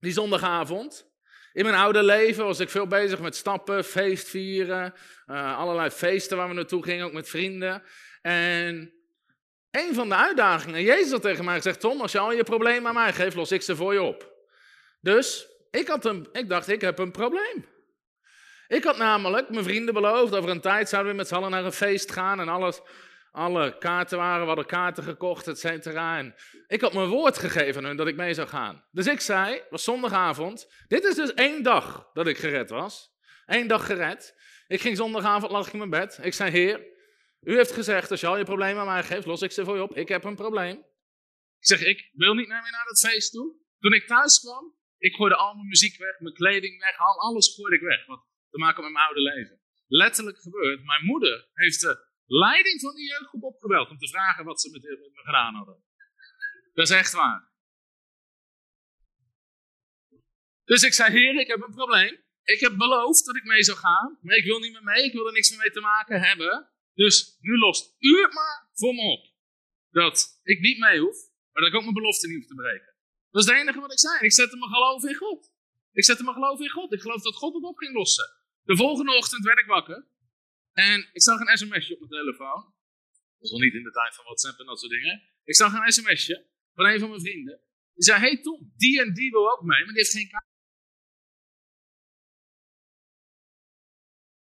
die 0.00 0.12
zondagavond. 0.12 1.07
In 1.52 1.64
mijn 1.64 1.76
oude 1.76 2.02
leven 2.02 2.44
was 2.44 2.60
ik 2.60 2.70
veel 2.70 2.86
bezig 2.86 3.20
met 3.20 3.36
stappen, 3.36 3.84
feestvieren, 3.84 4.94
uh, 5.26 5.58
allerlei 5.58 5.90
feesten 5.90 6.36
waar 6.36 6.48
we 6.48 6.54
naartoe 6.54 6.82
gingen, 6.82 7.04
ook 7.04 7.12
met 7.12 7.28
vrienden. 7.28 7.82
En 8.22 8.92
een 9.70 9.94
van 9.94 10.08
de 10.08 10.14
uitdagingen, 10.14 10.82
Jezus 10.82 11.10
had 11.10 11.22
tegen 11.22 11.44
mij 11.44 11.56
gezegd, 11.56 11.80
Tom, 11.80 12.00
als 12.00 12.12
je 12.12 12.18
al 12.18 12.32
je 12.32 12.44
problemen 12.44 12.88
aan 12.88 12.94
mij 12.94 13.12
geeft, 13.12 13.36
los 13.36 13.52
ik 13.52 13.62
ze 13.62 13.76
voor 13.76 13.92
je 13.92 14.02
op. 14.02 14.32
Dus 15.00 15.46
ik, 15.70 15.88
had 15.88 16.04
een, 16.04 16.28
ik 16.32 16.48
dacht, 16.48 16.68
ik 16.68 16.80
heb 16.80 16.98
een 16.98 17.10
probleem. 17.10 17.66
Ik 18.68 18.84
had 18.84 18.96
namelijk 18.96 19.48
mijn 19.48 19.64
vrienden 19.64 19.94
beloofd, 19.94 20.34
over 20.34 20.50
een 20.50 20.60
tijd 20.60 20.88
zouden 20.88 21.12
we 21.12 21.18
met 21.18 21.28
z'n 21.28 21.34
allen 21.34 21.50
naar 21.50 21.64
een 21.64 21.72
feest 21.72 22.12
gaan 22.12 22.40
en 22.40 22.48
alles, 22.48 22.80
alle 23.38 23.78
kaarten 23.78 24.18
waren, 24.18 24.40
we 24.40 24.46
hadden 24.46 24.66
kaarten 24.66 25.04
gekocht, 25.04 25.46
et 25.46 25.58
cetera. 25.58 26.18
En 26.18 26.34
ik 26.66 26.80
had 26.80 26.92
mijn 26.92 27.08
woord 27.08 27.38
gegeven 27.38 27.84
hun 27.84 27.96
dat 27.96 28.06
ik 28.06 28.16
mee 28.16 28.34
zou 28.34 28.48
gaan. 28.48 28.84
Dus 28.90 29.06
ik 29.06 29.20
zei, 29.20 29.62
was 29.70 29.84
zondagavond, 29.84 30.84
dit 30.88 31.04
is 31.04 31.14
dus 31.14 31.34
één 31.34 31.62
dag 31.62 32.10
dat 32.12 32.26
ik 32.26 32.38
gered 32.38 32.70
was. 32.70 33.16
Eén 33.46 33.66
dag 33.66 33.86
gered. 33.86 34.34
Ik 34.66 34.80
ging 34.80 34.96
zondagavond, 34.96 35.52
lag 35.52 35.66
ik 35.66 35.72
in 35.72 35.78
mijn 35.78 35.90
bed. 35.90 36.18
Ik 36.22 36.34
zei, 36.34 36.50
heer, 36.50 36.86
u 37.40 37.56
heeft 37.56 37.72
gezegd, 37.72 38.10
als 38.10 38.20
je 38.20 38.26
al 38.26 38.36
je 38.36 38.44
problemen 38.44 38.80
aan 38.80 38.86
mij 38.86 39.02
geeft, 39.02 39.26
los 39.26 39.42
ik 39.42 39.52
ze 39.52 39.64
voor 39.64 39.76
je 39.76 39.82
op. 39.82 39.96
Ik 39.96 40.08
heb 40.08 40.24
een 40.24 40.34
probleem. 40.34 40.76
Ik 41.58 41.66
zeg, 41.66 41.80
ik 41.84 42.10
wil 42.12 42.34
niet 42.34 42.48
meer 42.48 42.70
naar 42.70 42.86
dat 42.88 43.10
feest 43.10 43.32
toe. 43.32 43.54
Toen 43.78 43.92
ik 43.92 44.06
thuis 44.06 44.40
kwam, 44.40 44.74
ik 44.98 45.14
gooide 45.14 45.36
al 45.36 45.54
mijn 45.54 45.68
muziek 45.68 45.98
weg, 45.98 46.18
mijn 46.18 46.34
kleding 46.34 46.80
weg, 46.80 46.98
al 46.98 47.20
alles 47.20 47.54
gooide 47.54 47.76
ik 47.76 47.82
weg. 47.82 48.06
Wat 48.06 48.26
te 48.50 48.58
maken 48.58 48.82
met 48.82 48.92
mijn 48.92 49.04
oude 49.04 49.20
leven. 49.20 49.60
Letterlijk 49.86 50.38
gebeurd. 50.38 50.84
Mijn 50.84 51.04
moeder 51.04 51.48
heeft 51.54 51.80
de 51.80 52.07
leiding 52.28 52.80
van 52.80 52.94
die 52.94 53.08
jeugdgroep 53.08 53.42
opgebeld 53.42 53.90
om 53.90 53.98
te 53.98 54.08
vragen 54.08 54.44
wat 54.44 54.60
ze 54.60 54.70
met, 54.70 54.82
me 54.82 55.10
gedaan 55.12 55.54
hadden. 55.54 55.82
Dat 56.72 56.88
is 56.90 56.96
echt 56.96 57.12
waar. 57.12 57.48
Dus 60.64 60.82
ik 60.82 60.92
zei, 60.92 61.12
heer, 61.12 61.40
ik 61.40 61.46
heb 61.46 61.62
een 61.62 61.74
probleem. 61.74 62.26
Ik 62.42 62.60
heb 62.60 62.76
beloofd 62.76 63.24
dat 63.26 63.36
ik 63.36 63.44
mee 63.44 63.62
zou 63.62 63.78
gaan, 63.78 64.18
maar 64.20 64.36
ik 64.36 64.44
wil 64.44 64.58
niet 64.58 64.72
meer 64.72 64.82
mee. 64.82 65.04
Ik 65.04 65.12
wil 65.12 65.26
er 65.26 65.32
niks 65.32 65.50
meer 65.50 65.58
mee 65.58 65.70
te 65.70 65.80
maken 65.80 66.20
hebben. 66.20 66.68
Dus 66.94 67.36
nu 67.40 67.58
lost 67.58 67.94
u 67.98 68.22
het 68.22 68.32
maar 68.32 68.68
voor 68.72 68.94
me 68.94 69.00
op. 69.00 69.24
Dat 69.90 70.40
ik 70.42 70.60
niet 70.60 70.78
mee 70.78 71.00
hoef, 71.00 71.16
maar 71.52 71.62
dat 71.62 71.70
ik 71.70 71.76
ook 71.76 71.82
mijn 71.82 71.94
belofte 71.94 72.26
niet 72.26 72.36
hoef 72.36 72.46
te 72.46 72.54
breken. 72.54 72.94
Dat 73.30 73.42
is 73.42 73.48
het 73.48 73.58
enige 73.58 73.80
wat 73.80 73.92
ik 73.92 73.98
zei. 73.98 74.24
Ik 74.24 74.32
zette 74.32 74.56
mijn 74.56 74.70
geloof 74.70 75.04
in 75.04 75.14
God. 75.14 75.52
Ik 75.92 76.04
zette 76.04 76.22
mijn 76.22 76.34
geloof 76.34 76.60
in 76.60 76.70
God. 76.70 76.92
Ik 76.92 77.00
geloof 77.00 77.22
dat 77.22 77.36
God 77.36 77.54
het 77.54 77.64
op 77.64 77.76
ging 77.76 77.94
lossen. 77.94 78.28
De 78.62 78.76
volgende 78.76 79.12
ochtend 79.16 79.44
werd 79.44 79.58
ik 79.58 79.66
wakker. 79.66 80.06
En 80.86 80.98
ik 81.12 81.22
zag 81.22 81.40
een 81.40 81.56
sms'je 81.58 81.94
op 81.94 82.00
mijn 82.00 82.20
telefoon. 82.20 82.60
Dat 83.32 83.38
was 83.38 83.50
nog 83.50 83.60
niet 83.60 83.74
in 83.74 83.82
de 83.82 83.90
tijd 83.90 84.14
van 84.14 84.24
WhatsApp 84.24 84.58
en 84.58 84.66
dat 84.66 84.80
soort 84.80 84.92
dingen. 84.92 85.22
Ik 85.44 85.56
zag 85.56 85.72
een 85.72 85.92
sms'je 85.92 86.46
van 86.74 86.86
een 86.86 87.00
van 87.00 87.08
mijn 87.08 87.20
vrienden. 87.20 87.60
Die 87.94 88.04
zei, 88.04 88.18
hey 88.18 88.36
Tom, 88.40 88.72
die 88.76 89.00
en 89.00 89.14
die 89.14 89.30
wil 89.30 89.52
ook 89.52 89.62
mee, 89.62 89.82
maar 89.84 89.94
die 89.94 90.02
heeft 90.02 90.18
geen 90.18 90.28
kaart. 90.28 90.46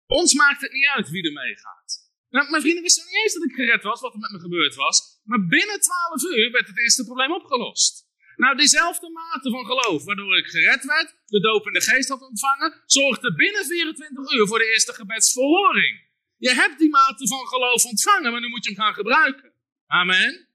Ons 0.05 0.33
maakt 0.33 0.61
het 0.61 0.71
niet 0.71 0.87
uit 0.87 1.09
wie 1.09 1.23
er 1.23 1.33
meegaat. 1.33 1.89
Nou, 2.29 2.49
mijn 2.49 2.61
vrienden 2.61 2.83
wisten 2.83 3.05
niet 3.05 3.23
eens 3.23 3.33
dat 3.33 3.43
ik 3.43 3.55
gered 3.55 3.83
was, 3.83 4.01
wat 4.01 4.13
er 4.13 4.19
met 4.19 4.31
me 4.31 4.39
gebeurd 4.39 4.75
was. 4.75 5.21
Maar 5.23 5.47
binnen 5.47 5.79
12 5.79 6.23
uur 6.23 6.51
werd 6.51 6.67
het 6.67 6.79
eerste 6.79 7.05
probleem 7.05 7.33
opgelost. 7.33 8.11
Nou, 8.35 8.57
diezelfde 8.57 9.09
mate 9.11 9.49
van 9.49 9.65
geloof 9.65 10.03
waardoor 10.03 10.37
ik 10.37 10.45
gered 10.45 10.85
werd, 10.85 11.15
de 11.25 11.39
doop 11.39 11.67
in 11.67 11.73
de 11.73 11.81
geest 11.81 12.09
had 12.09 12.21
ontvangen, 12.21 12.83
zorgde 12.85 13.33
binnen 13.33 13.65
24 13.65 14.31
uur 14.31 14.47
voor 14.47 14.59
de 14.59 14.71
eerste 14.71 14.93
gebedsverhoring. 14.93 16.11
Je 16.37 16.53
hebt 16.53 16.79
die 16.79 16.89
mate 16.89 17.27
van 17.27 17.47
geloof 17.47 17.85
ontvangen, 17.85 18.31
maar 18.31 18.41
nu 18.41 18.47
moet 18.47 18.63
je 18.63 18.71
hem 18.71 18.79
gaan 18.83 18.93
gebruiken. 18.93 19.53
Amen. 19.87 20.47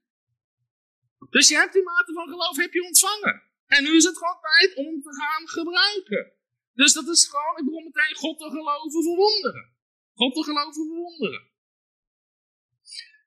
Dus 1.29 1.47
je 1.47 1.55
hebt 1.55 1.73
die 1.73 1.83
mate 1.83 2.13
van 2.13 2.27
geloof 2.27 2.55
heb 2.55 2.73
je 2.73 2.83
ontvangen. 2.83 3.43
En 3.65 3.83
nu 3.83 3.95
is 3.95 4.03
het 4.03 4.17
gewoon 4.17 4.39
tijd 4.41 4.75
om 4.75 5.01
te 5.01 5.15
gaan 5.15 5.47
gebruiken. 5.47 6.31
Dus 6.73 6.93
dat 6.93 7.07
is 7.07 7.27
gewoon, 7.27 7.57
ik 7.57 7.65
begon 7.65 7.83
meteen 7.83 8.15
God 8.15 8.39
te 8.39 8.49
geloven 8.49 9.03
voor 9.03 9.15
wonderen. 9.15 9.75
God 10.13 10.33
te 10.33 10.43
geloven 10.43 10.73
voor 10.73 10.95
wonderen. 10.95 11.47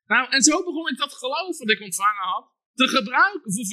Nou, 0.07 0.29
en 0.29 0.41
zo 0.41 0.63
begon 0.63 0.89
ik 0.89 0.97
dat 0.97 1.13
geloof 1.13 1.57
dat 1.57 1.69
ik 1.69 1.81
ontvangen 1.81 2.23
had, 2.23 2.51
te 2.73 2.87
gebruiken 2.87 3.53
voor 3.53 3.63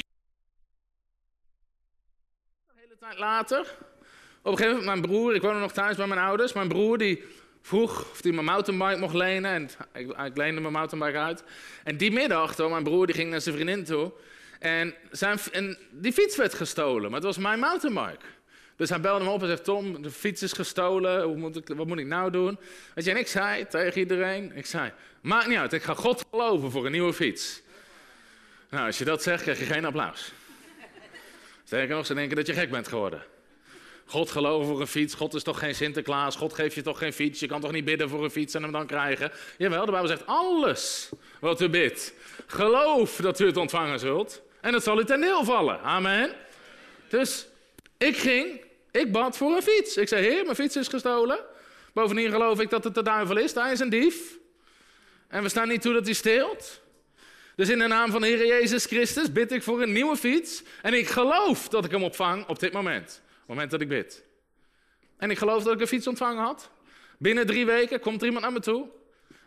Een 2.67 2.79
hele 2.79 2.97
tijd 2.99 3.19
later, 3.19 3.61
op 4.43 4.53
een 4.53 4.57
gegeven 4.57 4.79
moment, 4.79 4.85
mijn 4.85 5.01
broer, 5.01 5.35
ik 5.35 5.43
woonde 5.43 5.61
nog 5.61 5.73
thuis 5.73 5.97
bij 5.97 6.07
mijn 6.07 6.21
ouders, 6.21 6.53
mijn 6.53 6.69
broer 6.69 6.99
die 6.99 7.25
vroeg 7.63 8.11
of 8.11 8.23
hij 8.23 8.33
mijn 8.33 8.45
mountainbike 8.45 9.01
mocht 9.01 9.15
lenen. 9.15 9.51
En 9.51 9.71
ik, 9.93 10.11
ik 10.11 10.37
leende 10.37 10.61
mijn 10.61 10.73
mountainbike 10.73 11.19
uit. 11.19 11.43
En 11.85 11.97
die 11.97 12.13
middag, 12.13 12.55
toen, 12.55 12.71
mijn 12.71 12.83
broer 12.83 13.07
die 13.07 13.15
ging 13.15 13.31
naar 13.31 13.41
zijn 13.41 13.55
vriendin 13.55 13.85
toe. 13.85 14.13
En, 14.59 14.95
zijn, 15.11 15.39
en 15.53 15.79
die 15.91 16.13
fiets 16.13 16.37
werd 16.37 16.55
gestolen, 16.55 17.03
maar 17.03 17.21
het 17.21 17.25
was 17.25 17.39
mijn 17.39 17.59
mountainbike. 17.59 18.25
Dus 18.77 18.89
hij 18.89 19.01
belde 19.01 19.25
me 19.25 19.31
op 19.31 19.43
en 19.43 19.49
zegt, 19.49 19.65
Tom, 19.65 20.03
de 20.03 20.11
fiets 20.11 20.43
is 20.43 20.53
gestolen, 20.53 21.23
hoe 21.23 21.37
moet 21.37 21.57
ik, 21.57 21.69
wat 21.69 21.87
moet 21.87 21.99
ik 21.99 22.07
nou 22.07 22.31
doen? 22.31 22.59
Weet 22.95 23.05
je, 23.05 23.11
en 23.11 23.17
ik 23.17 23.27
zei 23.27 23.67
tegen 23.67 24.01
iedereen, 24.01 24.57
ik 24.57 24.67
zei, 24.67 24.93
maakt 25.21 25.47
niet 25.47 25.59
uit, 25.59 25.73
ik 25.73 25.83
ga 25.83 25.95
God 25.95 26.25
geloven 26.31 26.71
voor 26.71 26.87
een 26.87 26.93
nieuwe 26.93 27.13
fiets. 27.13 27.63
Nou, 28.71 28.87
als 28.87 28.99
je 28.99 29.05
dat 29.05 29.23
zegt, 29.23 29.43
krijg 29.43 29.59
je 29.59 29.65
geen 29.65 29.85
applaus. 29.85 30.33
Sterker 31.65 31.97
nog, 31.97 32.07
ze 32.07 32.15
denken 32.15 32.37
dat 32.37 32.47
je 32.47 32.53
gek 32.53 32.71
bent 32.71 32.89
geworden. 32.89 33.23
God 34.11 34.31
geloven 34.31 34.67
voor 34.67 34.81
een 34.81 34.87
fiets, 34.87 35.15
God 35.15 35.35
is 35.35 35.43
toch 35.43 35.59
geen 35.59 35.75
Sinterklaas, 35.75 36.37
God 36.37 36.53
geeft 36.53 36.75
je 36.75 36.83
toch 36.83 36.99
geen 36.99 37.13
fiets, 37.13 37.41
je 37.41 37.47
kan 37.47 37.61
toch 37.61 37.73
niet 37.73 37.85
bidden 37.85 38.09
voor 38.09 38.25
een 38.25 38.31
fiets 38.31 38.55
en 38.55 38.63
hem 38.63 38.73
dan 38.73 38.87
krijgen. 38.87 39.33
Jawel, 39.59 39.85
de 39.85 39.91
Bijbel 39.91 40.09
zegt 40.09 40.27
alles 40.27 41.09
wat 41.41 41.61
u 41.61 41.69
bidt, 41.69 42.15
geloof 42.47 43.17
dat 43.17 43.41
u 43.41 43.47
het 43.47 43.57
ontvangen 43.57 43.99
zult 43.99 44.43
en 44.61 44.75
het 44.75 44.83
zal 44.83 45.01
u 45.01 45.05
ten 45.05 45.21
deel 45.21 45.45
vallen. 45.45 45.81
Amen. 45.81 46.33
Dus 47.09 47.47
ik 47.99 48.17
ging, 48.17 48.61
ik 48.91 49.13
bad 49.13 49.37
voor 49.37 49.57
een 49.57 49.63
fiets. 49.63 49.97
Ik 49.97 50.09
zei, 50.09 50.27
heer, 50.27 50.45
mijn 50.45 50.57
fiets 50.57 50.77
is 50.77 50.89
gestolen. 50.89 51.39
Bovendien 51.93 52.31
geloof 52.31 52.61
ik 52.61 52.71
dat 52.71 52.85
het 52.85 52.95
de 52.95 53.03
duivel 53.03 53.37
is, 53.37 53.55
hij 53.55 53.73
is 53.73 53.81
een 53.81 53.91
dief. 53.91 54.39
En 55.29 55.43
we 55.43 55.49
staan 55.49 55.69
niet 55.69 55.83
toe 55.83 55.93
dat 55.93 56.05
hij 56.05 56.15
steelt. 56.15 56.81
Dus 57.57 57.69
in 57.69 57.79
de 57.79 57.87
naam 57.87 58.11
van 58.11 58.21
de 58.21 58.27
Heer 58.27 58.47
Jezus 58.47 58.85
Christus 58.85 59.33
bid 59.33 59.53
ik 59.53 59.63
voor 59.63 59.83
een 59.83 59.93
nieuwe 59.93 60.17
fiets. 60.17 60.63
En 60.83 60.95
ik 60.95 61.09
geloof 61.09 61.69
dat 61.69 61.85
ik 61.85 61.91
hem 61.91 62.03
ontvang 62.03 62.49
op 62.49 62.59
dit 62.59 62.73
moment 62.73 63.21
moment 63.51 63.71
dat 63.71 63.81
ik 63.81 63.89
bid. 63.89 64.25
En 65.17 65.31
ik 65.31 65.39
geloof 65.39 65.63
dat 65.63 65.75
ik 65.75 65.81
een 65.81 65.87
fiets 65.87 66.07
ontvangen 66.07 66.43
had. 66.43 66.71
Binnen 67.19 67.47
drie 67.47 67.67
weken 67.67 68.01
komt 68.01 68.21
er 68.21 68.27
iemand 68.27 68.45
naar 68.45 68.53
me 68.53 68.61
toe. 68.61 68.89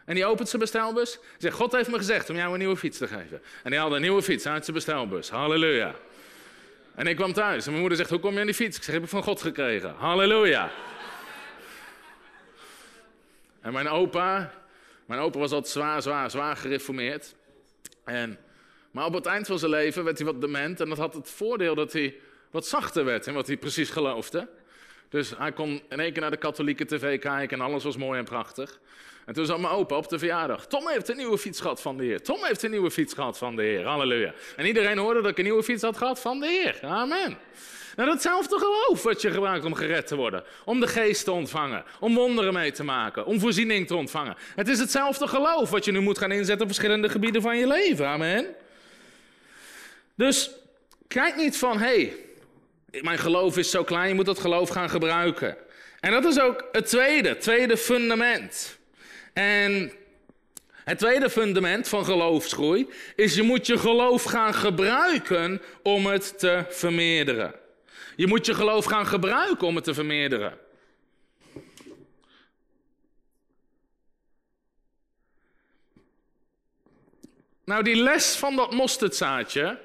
En 0.06 0.16
die 0.16 0.26
opent 0.26 0.50
zijn 0.50 0.62
bestelbus. 0.62 1.20
Zegt, 1.38 1.56
God 1.56 1.72
heeft 1.72 1.90
me 1.90 1.98
gezegd 1.98 2.30
om 2.30 2.36
jou 2.36 2.54
een 2.54 2.60
nieuwe 2.60 2.78
fiets 2.78 2.98
te 2.98 3.08
geven. 3.08 3.42
En 3.64 3.70
die 3.70 3.80
haalde 3.80 3.96
een 3.96 4.02
nieuwe 4.02 4.22
fiets 4.22 4.48
uit 4.48 4.64
zijn 4.64 4.76
bestelbus. 4.76 5.30
Halleluja. 5.30 5.96
En 6.96 7.08
ik 7.08 7.16
kwam 7.16 7.34
thuis. 7.34 7.64
En 7.64 7.70
mijn 7.70 7.80
moeder 7.80 7.98
zegt, 7.98 8.10
hoe 8.10 8.20
kom 8.20 8.34
je 8.34 8.40
aan 8.40 8.46
die 8.46 8.56
fiets? 8.56 8.78
Ik 8.78 8.84
zeg, 8.84 8.94
heb 8.94 9.04
ik 9.04 9.10
van 9.10 9.24
God 9.24 9.42
gekregen. 9.42 9.96
Halleluja. 9.96 10.72
En 13.62 13.74
mijn 13.74 13.88
opa, 13.88 14.54
mijn 15.06 15.20
opa 15.20 15.40
was 15.40 15.52
altijd 15.52 15.72
zwaar, 15.72 16.02
zwaar, 16.02 16.32
zwaar 16.32 16.56
gereformeerd. 16.56 17.36
En, 18.04 18.40
maar 18.92 19.06
op 19.06 19.14
het 19.14 19.26
eind 19.26 19.48
van 19.48 19.60
zijn 19.60 19.72
leven 19.72 20.04
werd 20.04 20.18
hij 20.18 20.28
wat 20.28 20.42
dement. 20.42 20.80
En 20.80 20.90
dat 20.90 20.98
had 20.98 21.14
het 21.14 21.30
voordeel 21.30 21.76
dat 21.76 21.94
hij 21.94 22.16
wat 22.54 22.68
zachter 22.68 23.06
werd 23.06 23.28
in 23.28 23.34
wat 23.34 23.48
hij 23.48 23.58
precies 23.58 23.90
geloofde. 23.90 24.48
Dus 25.10 25.34
hij 25.38 25.52
kon 25.52 25.82
in 25.90 26.00
één 26.00 26.12
keer 26.12 26.22
naar 26.22 26.32
de 26.32 26.38
katholieke 26.38 26.86
tv 26.86 27.20
kijken 27.20 27.60
en 27.60 27.66
alles 27.66 27.84
was 27.84 27.98
mooi 27.98 28.20
en 28.20 28.26
prachtig. 28.26 28.80
En 29.26 29.34
toen 29.34 29.46
zat 29.46 29.60
mijn 29.60 29.74
opa 29.74 29.96
op 29.96 30.10
de 30.10 30.20
verjaardag. 30.20 30.68
Tom 30.68 30.88
heeft 30.88 31.10
een 31.10 31.18
nieuwe 31.18 31.38
fiets 31.38 31.60
gehad 31.60 31.82
van 31.82 31.98
de 31.98 32.04
Heer. 32.04 32.22
Tom 32.22 32.44
heeft 32.44 32.64
een 32.64 32.72
nieuwe 32.72 32.92
fiets 32.92 33.14
gehad 33.14 33.38
van 33.38 33.56
de 33.56 33.62
Heer. 33.62 33.86
Halleluja. 33.86 34.34
En 34.56 34.66
iedereen 34.66 34.98
hoorde 34.98 35.22
dat 35.22 35.32
ik 35.32 35.38
een 35.38 35.44
nieuwe 35.44 35.64
fiets 35.64 35.82
had 35.82 35.98
gehad 35.98 36.20
van 36.20 36.40
de 36.40 36.48
Heer. 36.48 36.80
Amen. 36.82 37.38
Nou, 37.96 38.10
datzelfde 38.10 38.58
geloof 38.58 39.04
wat 39.04 39.22
je 39.22 39.32
gebruikt 39.32 39.66
om 39.66 39.74
gered 39.74 40.08
te 40.08 40.16
worden. 40.16 40.44
Om 40.66 40.80
de 40.80 40.88
geest 40.88 41.24
te 41.24 41.32
ontvangen. 41.32 41.84
Om 42.00 42.16
wonderen 42.16 42.54
mee 42.54 42.72
te 42.72 42.84
maken. 42.84 43.26
Om 43.26 43.40
voorziening 43.40 43.88
te 43.88 43.96
ontvangen. 43.96 44.36
Het 44.56 44.68
is 44.68 44.80
hetzelfde 44.80 45.28
geloof 45.28 45.70
wat 45.70 45.86
je 45.86 45.92
nu 45.92 46.00
moet 46.00 46.18
gaan 46.18 46.32
inzetten 46.32 46.62
op 46.62 46.68
verschillende 46.68 47.10
gebieden 47.10 47.42
van 47.42 47.58
je 47.58 47.68
leven. 47.68 48.08
Amen. 48.08 48.56
Dus 50.16 50.52
kijk 51.08 51.36
niet 51.36 51.58
van, 51.58 51.78
hé, 51.78 51.86
hey, 51.86 52.14
mijn 53.02 53.18
geloof 53.18 53.58
is 53.58 53.70
zo 53.70 53.84
klein, 53.84 54.08
je 54.08 54.14
moet 54.14 54.26
dat 54.26 54.40
geloof 54.40 54.70
gaan 54.70 54.90
gebruiken. 54.90 55.58
En 56.00 56.12
dat 56.12 56.26
is 56.26 56.40
ook 56.40 56.68
het 56.72 56.86
tweede, 56.86 57.38
tweede 57.38 57.78
fundament. 57.78 58.80
En 59.34 59.92
het 60.84 60.98
tweede 60.98 61.30
fundament 61.30 61.88
van 61.88 62.06
geloofsgroei 62.06 62.90
is 63.16 63.36
je 63.36 63.42
moet 63.42 63.68
je 63.68 63.78
geloof 63.78 64.24
gaan 64.24 64.54
gebruiken 64.54 65.62
om 65.84 66.06
het 66.06 66.40
te 66.40 66.66
vermeerderen. 66.70 67.54
Je 68.16 68.28
moet 68.28 68.46
je 68.46 68.54
geloof 68.54 68.86
gaan 68.86 69.08
gebruiken 69.08 69.68
om 69.68 69.76
het 69.76 69.84
te 69.84 69.94
vermeerderen. 69.94 70.58
Nou, 77.66 77.84
die 77.84 77.96
les 77.96 78.36
van 78.36 78.56
dat 78.56 78.72
mosterdzaadje, 78.72 79.80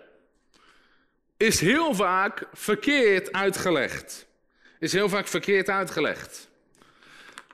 is 1.39 1.61
heel 1.61 1.95
vaak 1.95 2.47
verkeerd 2.53 3.33
uitgelegd. 3.33 4.27
Is 4.79 4.93
heel 4.93 5.09
vaak 5.09 5.27
verkeerd 5.27 5.69
uitgelegd. 5.69 6.49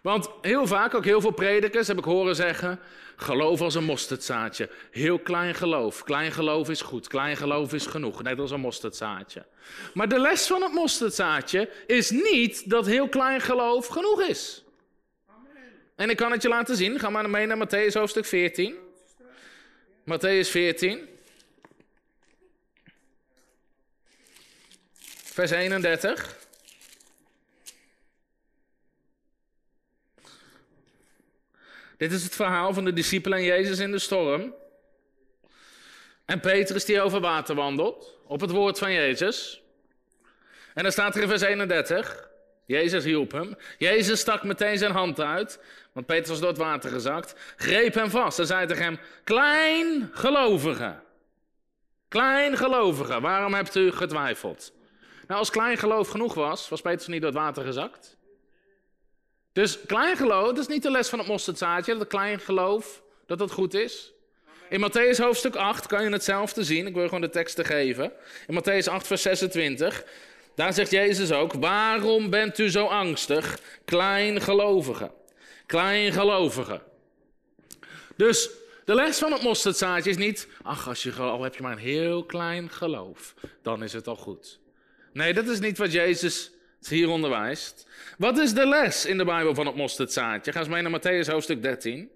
Want 0.03 0.31
heel 0.41 0.67
vaak, 0.67 0.95
ook 0.95 1.05
heel 1.05 1.21
veel 1.21 1.31
predikers, 1.31 1.87
heb 1.87 1.99
ik 1.99 2.05
horen 2.05 2.37
zeggen, 2.37 2.81
geloof 3.17 3.61
als 3.61 3.75
een 3.75 3.85
mosterdzaadje. 3.85 4.71
Heel 4.91 5.19
klein 5.19 5.55
geloof. 5.55 6.03
Klein 6.03 6.33
geloof 6.33 6.69
is 6.69 6.81
goed. 6.81 7.09
Klein 7.09 7.37
geloof 7.37 7.73
is 7.73 7.87
genoeg. 7.87 8.23
Net 8.23 8.39
als 8.39 8.51
een 8.51 8.61
mosterdzaadje. 8.61 9.47
Maar 9.95 10.09
de 10.09 10.19
les 10.19 10.47
van 10.47 10.63
het 10.63 10.73
mosterdzaadje 10.73 11.71
is 11.87 12.11
niet 12.11 12.71
dat 12.71 12.87
heel 12.87 13.09
klein 13.09 13.41
geloof 13.41 13.87
genoeg 13.87 14.23
is. 14.23 14.65
En 15.97 16.11
ik 16.11 16.17
kan 16.17 16.33
het 16.33 16.43
je 16.43 16.49
laten 16.49 16.77
zien. 16.77 16.99
Ga 16.99 17.11
maar 17.11 17.31
mee 17.31 17.47
naar 17.47 17.67
Matthäus 17.67 17.93
hoofdstuk 17.93 18.25
14. 18.25 18.75
Matthäus 20.05 20.51
14. 20.51 21.09
Vers 25.35 25.51
31. 25.51 26.37
Dit 31.97 32.13
is 32.13 32.23
het 32.23 32.35
verhaal 32.35 32.75
van 32.75 32.85
de 32.85 32.93
discipelen 32.93 33.39
en 33.39 33.45
Jezus 33.45 33.79
in 33.79 33.91
de 33.91 33.99
storm. 33.99 34.55
En 36.25 36.41
Petrus 36.41 36.85
die 36.85 37.01
over 37.01 37.21
water 37.21 37.55
wandelt, 37.55 38.19
op 38.27 38.41
het 38.41 38.51
woord 38.51 38.79
van 38.79 38.93
Jezus. 38.93 39.63
En 40.75 40.83
dan 40.83 40.93
staat 40.93 41.17
er 41.17 41.23
in 41.23 41.29
vers 41.29 41.43
31, 41.43 42.29
Jezus 42.67 43.05
hielp 43.05 43.33
hem. 43.33 43.57
Jezus 43.79 44.21
stak 44.21 44.43
meteen 44.43 44.79
zijn 44.79 44.93
hand 44.93 45.21
uit, 45.21 45.59
want 45.93 46.07
Petrus 46.07 46.29
was 46.29 46.41
door 46.41 46.49
het 46.49 46.59
water 46.59 46.91
gezakt, 46.91 47.35
greep 47.57 47.95
hem 47.95 48.11
vast 48.11 48.39
en 48.39 48.47
zei 48.47 48.67
tegen 48.67 48.83
hem, 48.83 48.99
klein 49.25 50.11
gelovige, 50.13 50.95
klein 52.09 52.57
gelovige, 52.57 53.21
waarom 53.21 53.55
hebt 53.55 53.75
u 53.75 53.93
getwijfeld? 53.93 54.74
Nou, 55.27 55.41
als 55.41 55.51
klein 55.51 55.77
geloof 55.77 56.09
genoeg 56.09 56.35
was, 56.35 56.69
was 56.69 56.81
Petrus 56.81 57.07
niet 57.07 57.21
door 57.21 57.31
het 57.31 57.39
water 57.39 57.65
gezakt. 57.65 58.17
Dus 59.53 59.81
klein 59.87 60.17
geloof, 60.17 60.47
dat 60.47 60.59
is 60.59 60.67
niet 60.67 60.83
de 60.83 60.91
les 60.91 61.09
van 61.09 61.19
het 61.19 61.29
mosterdzaadje, 61.29 61.97
dat 61.97 62.07
klein 62.07 62.41
geloof, 62.41 63.03
dat 63.27 63.39
dat 63.39 63.51
goed 63.51 63.75
is. 63.75 64.13
In 64.69 64.91
Matthäus 64.91 65.17
hoofdstuk 65.17 65.57
8 65.57 65.87
kan 65.87 66.05
je 66.05 66.11
hetzelfde 66.11 66.65
zien. 66.65 66.87
Ik 66.87 66.95
wil 66.95 67.05
gewoon 67.05 67.21
de 67.21 67.31
teksten 67.31 67.65
geven. 67.65 68.13
In 68.47 68.63
Matthäus 68.63 68.89
8, 68.89 69.07
vers 69.07 69.23
26. 69.23 70.05
Daar 70.55 70.73
zegt 70.73 70.91
Jezus 70.91 71.33
ook: 71.33 71.53
Waarom 71.53 72.31
bent 72.31 72.59
u 72.59 72.71
zo 72.71 72.87
angstig, 72.87 73.59
kleingelovige? 73.85 75.11
Kleingelovige. 75.67 76.81
Dus 78.17 78.51
de 78.85 78.95
les 78.95 79.19
van 79.19 79.33
het 79.33 79.43
mosterdzaadje 79.43 80.11
is 80.11 80.17
niet: 80.17 80.49
Ach, 80.63 80.89
als 80.89 81.03
je, 81.03 81.13
al 81.13 81.43
heb 81.43 81.55
je 81.55 81.63
maar 81.63 81.73
een 81.73 81.79
heel 81.79 82.25
klein 82.25 82.71
geloof, 82.71 83.35
dan 83.63 83.83
is 83.83 83.93
het 83.93 84.07
al 84.07 84.17
goed. 84.17 84.63
Nee, 85.15 85.33
dat 85.33 85.49
is 85.49 85.61
niet 85.61 85.79
wat 85.79 85.93
Jezus 85.93 86.51
hier 86.89 87.09
onderwijst. 87.09 87.87
Wat 88.19 88.39
is 88.39 88.55
de 88.55 88.67
les 88.67 89.07
in 89.07 89.19
de 89.19 89.25
Bijbel 89.25 89.55
van 89.55 89.67
het 89.67 89.77
mosterdzaadje? 89.77 90.53
Ga 90.53 90.59
eens 90.59 90.69
mee 90.69 90.83
naar 90.83 91.01
Matthäus 91.01 91.31
hoofdstuk 91.31 91.63
13. 91.63 92.11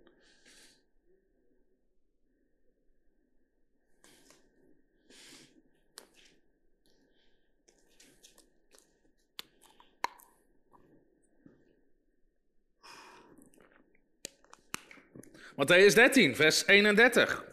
Matthäus 15.56 15.94
13, 15.94 16.36
vers 16.36 16.66
31. 16.66 17.44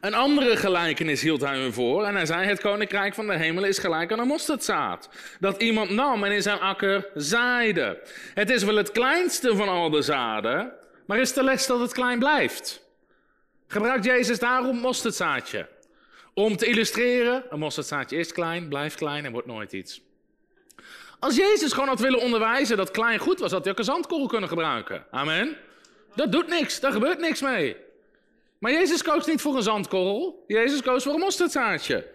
Een 0.00 0.14
andere 0.14 0.56
gelijkenis 0.56 1.22
hield 1.22 1.40
hij 1.40 1.58
hun 1.58 1.72
voor 1.72 2.04
en 2.04 2.14
hij 2.14 2.26
zei: 2.26 2.46
Het 2.46 2.60
koninkrijk 2.60 3.14
van 3.14 3.26
de 3.26 3.36
hemel 3.36 3.64
is 3.64 3.78
gelijk 3.78 4.12
aan 4.12 4.18
een 4.18 4.26
mosterdzaad. 4.26 5.08
Dat 5.40 5.62
iemand 5.62 5.90
nam 5.90 6.24
en 6.24 6.32
in 6.32 6.42
zijn 6.42 6.60
akker 6.60 7.06
zaaide. 7.14 8.02
Het 8.34 8.50
is 8.50 8.62
wel 8.62 8.76
het 8.76 8.92
kleinste 8.92 9.56
van 9.56 9.68
al 9.68 9.90
de 9.90 10.02
zaden, 10.02 10.72
maar 11.06 11.18
is 11.18 11.32
de 11.32 11.42
les 11.42 11.66
dat 11.66 11.80
het 11.80 11.92
klein 11.92 12.18
blijft. 12.18 12.82
Gebruikt 13.66 14.04
Jezus 14.04 14.38
daarom 14.38 14.76
mosterdzaadje? 14.76 15.68
Om 16.34 16.56
te 16.56 16.66
illustreren: 16.66 17.44
een 17.50 17.58
mosterdzaadje 17.58 18.16
is 18.16 18.32
klein, 18.32 18.68
blijft 18.68 18.96
klein 18.96 19.24
en 19.24 19.32
wordt 19.32 19.46
nooit 19.46 19.72
iets. 19.72 20.00
Als 21.18 21.36
Jezus 21.36 21.72
gewoon 21.72 21.88
had 21.88 22.00
willen 22.00 22.20
onderwijzen 22.20 22.76
dat 22.76 22.90
klein 22.90 23.18
goed 23.18 23.38
was, 23.38 23.52
had 23.52 23.62
hij 23.62 23.72
ook 23.72 23.78
een 23.78 23.84
zandkorrel 23.84 24.26
kunnen 24.26 24.48
gebruiken. 24.48 25.04
Amen. 25.10 25.56
Dat 26.14 26.32
doet 26.32 26.48
niks, 26.48 26.80
daar 26.80 26.92
gebeurt 26.92 27.18
niks 27.18 27.40
mee. 27.40 27.76
Maar 28.60 28.72
Jezus 28.72 29.02
koos 29.02 29.26
niet 29.26 29.40
voor 29.40 29.56
een 29.56 29.62
zandkorrel, 29.62 30.44
Jezus 30.46 30.82
koos 30.82 31.02
voor 31.02 31.14
een 31.14 31.20
mosterdzaadje. 31.20 32.06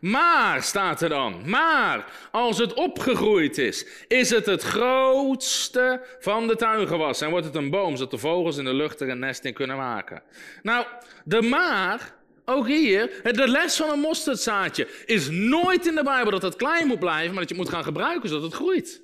Maar, 0.00 0.62
staat 0.62 1.00
er 1.00 1.08
dan, 1.08 1.50
maar 1.50 2.12
als 2.30 2.58
het 2.58 2.74
opgegroeid 2.74 3.58
is, 3.58 3.86
is 4.08 4.30
het 4.30 4.46
het 4.46 4.62
grootste 4.62 6.06
van 6.20 6.46
de 6.46 6.56
tuingewas. 6.56 7.20
En 7.20 7.30
wordt 7.30 7.46
het 7.46 7.54
een 7.54 7.70
boom, 7.70 7.96
zodat 7.96 8.10
de 8.10 8.18
vogels 8.18 8.56
in 8.56 8.64
de 8.64 8.74
lucht 8.74 9.00
er 9.00 9.08
een 9.08 9.18
nest 9.18 9.44
in 9.44 9.54
kunnen 9.54 9.76
maken. 9.76 10.22
Nou, 10.62 10.86
de 11.24 11.42
maar, 11.42 12.14
ook 12.44 12.66
hier, 12.66 13.20
de 13.22 13.48
les 13.48 13.76
van 13.76 13.90
een 13.90 14.00
mosterdzaadje 14.00 14.88
is 15.06 15.28
nooit 15.30 15.86
in 15.86 15.94
de 15.94 16.04
Bijbel 16.04 16.30
dat 16.30 16.42
het 16.42 16.56
klein 16.56 16.86
moet 16.86 16.98
blijven, 16.98 17.30
maar 17.30 17.40
dat 17.40 17.50
je 17.50 17.56
moet 17.56 17.68
gaan 17.68 17.84
gebruiken 17.84 18.28
zodat 18.28 18.44
het 18.44 18.54
groeit. 18.54 19.02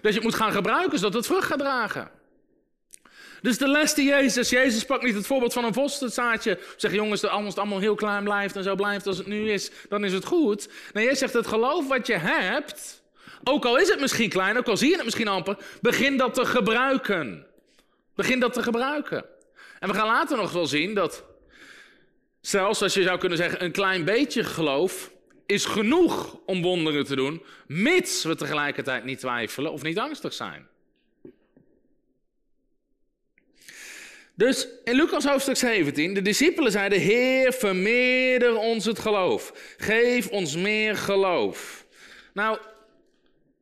Dat 0.00 0.14
je 0.14 0.20
moet 0.20 0.34
gaan 0.34 0.52
gebruiken 0.52 0.98
zodat 0.98 1.14
het 1.14 1.26
vrucht 1.26 1.46
gaat 1.46 1.58
dragen. 1.58 2.10
Dus 3.42 3.58
de 3.58 3.68
les 3.68 3.94
die 3.94 4.08
Jezus, 4.08 4.50
Jezus 4.50 4.84
pakt 4.84 5.02
niet 5.02 5.14
het 5.14 5.26
voorbeeld 5.26 5.52
van 5.52 5.64
een 5.64 5.72
mosterdzaadje. 5.74 6.58
Zeg 6.76 6.92
jongens, 6.92 7.24
als 7.24 7.44
het 7.44 7.58
allemaal 7.58 7.78
heel 7.78 7.94
klein 7.94 8.24
blijft 8.24 8.56
en 8.56 8.62
zo 8.62 8.74
blijft 8.74 9.06
als 9.06 9.18
het 9.18 9.26
nu 9.26 9.50
is, 9.50 9.70
dan 9.88 10.04
is 10.04 10.12
het 10.12 10.24
goed. 10.24 10.68
Nee, 10.92 11.04
jij 11.04 11.14
zegt 11.14 11.32
het 11.32 11.46
geloof 11.46 11.88
wat 11.88 12.06
je 12.06 12.16
hebt, 12.16 13.02
ook 13.44 13.64
al 13.64 13.78
is 13.78 13.88
het 13.88 14.00
misschien 14.00 14.28
klein, 14.28 14.56
ook 14.58 14.68
al 14.68 14.76
zie 14.76 14.88
je 14.88 14.94
het 14.94 15.04
misschien 15.04 15.28
amper, 15.28 15.56
begin 15.80 16.16
dat 16.16 16.34
te 16.34 16.44
gebruiken. 16.44 17.46
Begin 18.14 18.40
dat 18.40 18.52
te 18.52 18.62
gebruiken. 18.62 19.24
En 19.80 19.88
we 19.88 19.94
gaan 19.94 20.06
later 20.06 20.36
nog 20.36 20.52
wel 20.52 20.66
zien 20.66 20.94
dat, 20.94 21.24
zelfs 22.40 22.82
als 22.82 22.94
je 22.94 23.02
zou 23.02 23.18
kunnen 23.18 23.38
zeggen, 23.38 23.64
een 23.64 23.72
klein 23.72 24.04
beetje 24.04 24.44
geloof 24.44 25.10
is 25.46 25.64
genoeg 25.64 26.38
om 26.46 26.62
wonderen 26.62 27.04
te 27.04 27.16
doen, 27.16 27.42
mits 27.66 28.24
we 28.24 28.34
tegelijkertijd 28.34 29.04
niet 29.04 29.18
twijfelen 29.18 29.72
of 29.72 29.82
niet 29.82 29.98
angstig 29.98 30.32
zijn. 30.32 30.68
Dus 34.36 34.68
in 34.84 34.94
Lucas 34.94 35.24
hoofdstuk 35.24 35.56
17, 35.56 36.14
de 36.14 36.22
discipelen 36.22 36.72
zeiden, 36.72 37.00
Heer, 37.00 37.52
vermeerder 37.52 38.56
ons 38.56 38.84
het 38.84 38.98
geloof. 38.98 39.74
Geef 39.76 40.28
ons 40.28 40.56
meer 40.56 40.96
geloof. 40.96 41.86
Nou, 42.34 42.58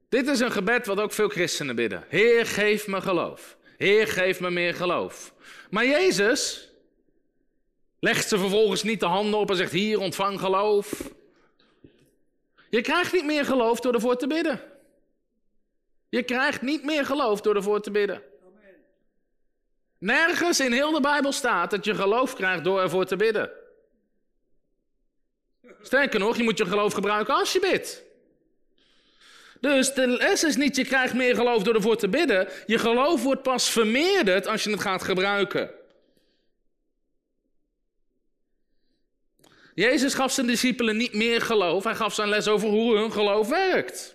dit 0.09 0.29
is 0.29 0.41
een 0.41 0.53
gebed 0.53 0.87
wat 0.87 1.01
ook 1.01 1.13
veel 1.13 1.29
christenen 1.29 1.77
bidden. 1.77 2.05
Heer, 2.09 2.47
geef 2.47 2.87
me 2.87 3.01
geloof. 3.01 3.57
Heer, 3.77 4.09
geef 4.09 4.41
me 4.41 4.51
meer 4.51 4.75
geloof. 4.75 5.35
Maar 5.71 5.87
Jezus 5.87 6.73
legt 8.01 8.29
ze 8.29 8.39
vervolgens 8.39 8.83
niet 8.83 9.01
de 9.01 9.07
handen 9.07 9.41
op 9.41 9.51
en 9.51 9.57
zegt, 9.57 9.73
hier, 9.73 10.01
ontvang 10.01 10.41
geloof. 10.41 11.11
Je 12.71 12.81
krijgt 12.81 13.13
niet 13.13 13.25
meer 13.25 13.45
geloof 13.45 13.81
door 13.81 13.95
ervoor 13.95 14.17
te 14.17 14.27
bidden. 14.27 14.61
Je 16.09 16.23
krijgt 16.23 16.63
niet 16.63 16.85
meer 16.85 17.05
geloof 17.05 17.41
door 17.41 17.55
ervoor 17.55 17.81
te 17.81 17.91
bidden. 17.91 18.23
Nergens 20.05 20.61
in 20.61 20.73
heel 20.73 20.93
de 20.93 21.01
Bijbel 21.01 21.33
staat 21.33 21.71
dat 21.71 21.85
je 21.85 21.95
geloof 21.95 22.35
krijgt 22.35 22.64
door 22.64 22.81
ervoor 22.81 23.05
te 23.05 23.17
bidden. 23.17 23.51
Sterker 25.83 26.21
nog, 26.21 26.37
je 26.37 26.43
moet 26.43 26.59
je 26.59 26.67
geloof 26.67 26.93
gebruiken 26.93 27.35
als 27.35 27.53
je 27.53 27.61
bidt. 27.61 28.03
Dus 29.61 29.95
de 29.95 30.07
les 30.07 30.45
is 30.45 30.57
niet, 30.57 30.77
je 30.77 30.85
krijgt 30.85 31.14
meer 31.14 31.35
geloof 31.35 31.62
door 31.62 31.75
ervoor 31.75 31.97
te 31.97 32.09
bidden. 32.09 32.49
Je 32.67 32.79
geloof 32.79 33.23
wordt 33.23 33.43
pas 33.43 33.71
vermeerderd 33.71 34.47
als 34.47 34.64
je 34.64 34.71
het 34.71 34.81
gaat 34.81 35.03
gebruiken. 35.03 35.71
Jezus 39.75 40.14
gaf 40.14 40.33
zijn 40.33 40.47
discipelen 40.47 40.97
niet 40.97 41.12
meer 41.12 41.40
geloof. 41.40 41.85
Hij 41.85 41.95
gaf 41.95 42.14
zijn 42.14 42.29
les 42.29 42.49
over 42.49 42.69
hoe 42.69 42.97
hun 42.97 43.12
geloof 43.12 43.49
werkt. 43.49 44.13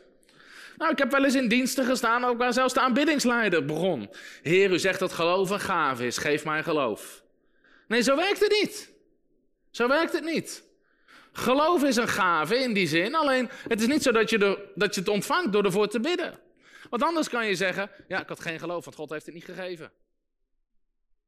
Nou, 0.80 0.92
ik 0.92 0.98
heb 0.98 1.12
wel 1.12 1.24
eens 1.24 1.36
in 1.36 1.48
diensten 1.48 1.86
gestaan, 1.86 2.24
ook 2.24 2.38
waar 2.38 2.54
zelfs 2.54 2.74
de 2.74 2.80
aanbiddingsleider 2.80 3.66
begon. 3.66 4.10
Heer, 4.42 4.72
u 4.72 4.80
zegt 4.80 5.00
dat 5.00 5.14
geloof 5.14 5.50
een 5.50 5.60
gave 5.60 6.06
is, 6.06 6.18
geef 6.18 6.46
mij 6.46 6.64
geloof. 6.64 7.24
Nee, 7.88 8.02
zo 8.02 8.16
werkt 8.16 8.40
het 8.40 8.52
niet. 8.62 8.94
Zo 9.72 9.88
werkt 9.88 10.14
het 10.14 10.24
niet. 10.24 10.64
Geloof 11.32 11.84
is 11.84 11.96
een 11.96 12.08
gave 12.08 12.56
in 12.58 12.74
die 12.74 12.88
zin, 12.88 13.16
alleen 13.16 13.50
het 13.68 13.82
is 13.82 13.88
niet 13.88 14.04
zo 14.04 14.12
dat 14.12 14.30
je, 14.30 14.70
dat 14.76 14.94
je 14.96 15.00
het 15.00 15.10
ontvangt 15.10 15.52
door 15.52 15.64
ervoor 15.64 15.88
te 15.88 16.00
bidden. 16.00 16.40
Want 16.90 17.04
anders 17.04 17.30
kan 17.30 17.46
je 17.46 17.56
zeggen, 17.56 17.92
ja, 18.08 18.22
ik 18.22 18.28
had 18.28 18.40
geen 18.40 18.60
geloof, 18.60 18.86
want 18.86 18.98
God 18.98 19.10
heeft 19.10 19.26
het 19.26 19.36
niet 19.36 19.46
gegeven. 19.46 19.92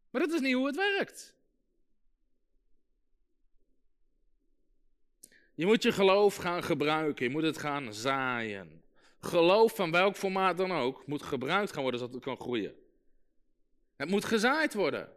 Maar 0.10 0.22
dat 0.22 0.32
is 0.32 0.40
niet 0.40 0.54
hoe 0.54 0.68
het 0.68 0.76
werkt. 0.76 1.36
Je 5.54 5.66
moet 5.66 5.84
je 5.84 5.92
geloof 5.92 6.36
gaan 6.36 6.64
gebruiken, 6.64 7.26
je 7.26 7.32
moet 7.32 7.44
het 7.44 7.58
gaan 7.58 7.94
zaaien. 7.94 8.81
Geloof 9.22 9.76
van 9.76 9.92
welk 9.92 10.16
formaat 10.16 10.58
dan 10.58 10.72
ook 10.72 11.08
moet 11.08 11.24
gebruikt 11.24 11.74
gaan 11.74 11.82
worden 11.82 12.00
zodat 12.00 12.16
het 12.16 12.24
kan 12.24 12.38
groeien. 12.38 12.74
Het 13.96 14.10
moet 14.10 14.26
gezaaid 14.26 14.74
worden. 14.74 15.10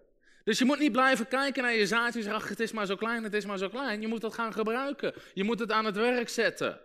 Dus 0.44 0.58
je 0.58 0.64
moet 0.64 0.78
niet 0.78 0.92
blijven 0.92 1.28
kijken 1.28 1.62
naar 1.62 1.74
je 1.74 1.86
zaadje 1.86 2.18
en 2.18 2.24
zeggen, 2.24 2.48
het 2.48 2.60
is 2.60 2.72
maar 2.72 2.86
zo 2.86 2.96
klein, 2.96 3.22
het 3.22 3.34
is 3.34 3.46
maar 3.46 3.58
zo 3.58 3.68
klein. 3.68 4.00
Je 4.00 4.06
moet 4.06 4.20
dat 4.20 4.34
gaan 4.34 4.52
gebruiken. 4.52 5.14
Je 5.34 5.44
moet 5.44 5.58
het 5.58 5.72
aan 5.72 5.84
het 5.84 5.96
werk 5.96 6.28
zetten. 6.28 6.80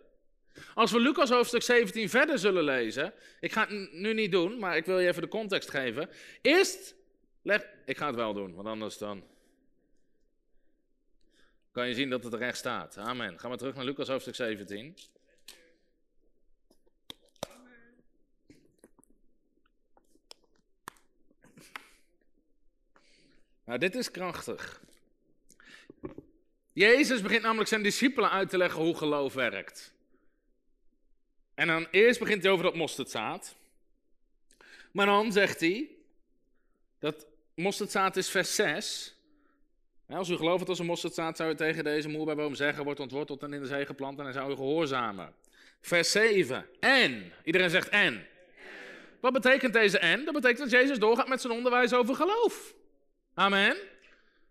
Als 0.73 0.91
we 0.91 0.99
Lucas 0.99 1.29
hoofdstuk 1.29 1.61
17 1.61 2.09
verder 2.09 2.39
zullen 2.39 2.63
lezen, 2.63 3.13
ik 3.39 3.51
ga 3.51 3.67
het 3.67 3.93
nu 3.93 4.13
niet 4.13 4.31
doen, 4.31 4.59
maar 4.59 4.77
ik 4.77 4.85
wil 4.85 4.99
je 4.99 5.07
even 5.07 5.21
de 5.21 5.27
context 5.27 5.69
geven. 5.69 6.09
Eerst, 6.41 6.95
leg, 7.41 7.65
ik 7.85 7.97
ga 7.97 8.07
het 8.07 8.15
wel 8.15 8.33
doen, 8.33 8.53
want 8.53 8.67
anders 8.67 8.97
dan 8.97 9.23
kan 11.71 11.87
je 11.87 11.93
zien 11.93 12.09
dat 12.09 12.23
het 12.23 12.33
er 12.33 12.39
recht 12.39 12.57
staat. 12.57 12.97
Amen. 12.97 13.39
Gaan 13.39 13.51
we 13.51 13.57
terug 13.57 13.75
naar 13.75 13.85
Lucas 13.85 14.07
hoofdstuk 14.07 14.35
17. 14.35 14.95
Nou, 23.69 23.81
dit 23.81 23.95
is 23.95 24.11
krachtig. 24.11 24.81
Jezus 26.73 27.21
begint 27.21 27.41
namelijk 27.41 27.69
zijn 27.69 27.83
discipelen 27.83 28.29
uit 28.29 28.49
te 28.49 28.57
leggen 28.57 28.81
hoe 28.81 28.97
geloof 28.97 29.33
werkt. 29.33 29.93
En 31.53 31.67
dan 31.67 31.87
eerst 31.91 32.19
begint 32.19 32.43
hij 32.43 32.51
over 32.51 32.63
dat 32.63 32.75
mosterdzaad. 32.75 33.55
Maar 34.91 35.05
dan 35.05 35.31
zegt 35.31 35.59
hij, 35.59 35.89
Dat 36.99 37.27
mosterdzaad 37.55 38.17
is 38.17 38.29
vers 38.29 38.55
6. 38.55 39.15
als 40.07 40.29
u 40.29 40.35
gelooft 40.35 40.69
als 40.69 40.79
een 40.79 40.85
mosterdzaad, 40.85 41.37
zou 41.37 41.51
u 41.51 41.55
tegen 41.55 41.83
deze 41.83 42.09
moerbijboom 42.09 42.55
zeggen, 42.55 42.83
wordt 42.83 42.99
ontworteld 42.99 43.43
en 43.43 43.53
in 43.53 43.61
de 43.61 43.67
zee 43.67 43.85
geplant 43.85 44.17
en 44.17 44.23
hij 44.23 44.33
zou 44.33 44.51
u 44.51 44.55
gehoorzamen. 44.55 45.33
Vers 45.81 46.11
7. 46.11 46.65
En. 46.79 47.33
Iedereen 47.43 47.69
zegt 47.69 47.89
en. 47.89 48.27
Wat 49.19 49.33
betekent 49.33 49.73
deze 49.73 49.99
en? 49.99 50.25
Dat 50.25 50.33
betekent 50.33 50.59
dat 50.59 50.81
Jezus 50.81 50.99
doorgaat 50.99 51.27
met 51.27 51.41
zijn 51.41 51.53
onderwijs 51.53 51.93
over 51.93 52.15
geloof. 52.15 52.77
Amen. 53.39 53.77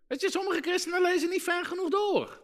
Weet 0.07 0.20
je, 0.20 0.31
sommige 0.31 0.61
christenen 0.61 1.03
lezen 1.03 1.29
niet 1.29 1.42
ver 1.42 1.64
genoeg 1.64 1.88
door. 1.88 2.40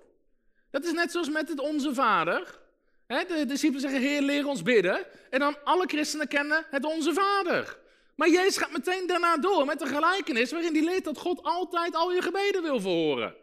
Dat 0.71 0.85
is 0.85 0.93
net 0.93 1.11
zoals 1.11 1.29
met 1.31 1.49
het 1.49 1.61
Onze 1.61 1.95
Vader. 1.95 2.59
de 3.07 3.45
discipelen 3.47 3.81
zeggen, 3.81 4.01
Heer, 4.01 4.23
leer 4.23 4.47
ons 4.47 4.63
bidden. 4.63 5.07
En 5.31 5.39
dan 5.39 5.65
alle 5.65 5.87
christenen 5.87 6.29
kennen 6.29 6.67
het 6.71 6.85
Onze 6.85 7.13
Vader. 7.13 7.79
Maar 8.17 8.29
Jezus 8.29 8.57
gaat 8.57 8.73
meteen 8.73 9.07
daarna 9.07 9.37
door 9.37 9.65
met 9.65 9.81
een 9.81 9.87
gelijkenis 9.87 10.51
waarin 10.51 10.75
hij 10.75 10.85
leert 10.85 11.05
dat 11.05 11.19
God 11.19 11.43
altijd 11.43 11.95
al 11.95 12.13
je 12.13 12.23
gebeden 12.23 12.63
wil 12.63 12.81
verhoren. 12.81 13.35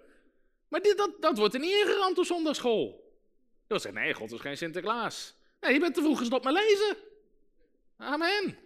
Maar 0.67 0.81
dit, 0.81 0.97
dat, 0.97 1.11
dat 1.19 1.37
wordt 1.37 1.53
er 1.53 1.59
niet 1.59 1.85
ingeramd 1.85 2.17
op 2.17 2.25
zondagschool. 2.25 3.13
Je 3.67 3.79
zegt, 3.79 3.95
nee, 3.95 4.13
God 4.13 4.31
is 4.31 4.39
geen 4.39 4.57
Sinterklaas. 4.57 5.35
Nee, 5.61 5.73
je 5.73 5.79
bent 5.79 5.93
te 5.93 6.01
vroeg 6.01 6.17
gestopt 6.17 6.43
met 6.43 6.53
lezen. 6.53 6.97
Amen. 7.97 8.57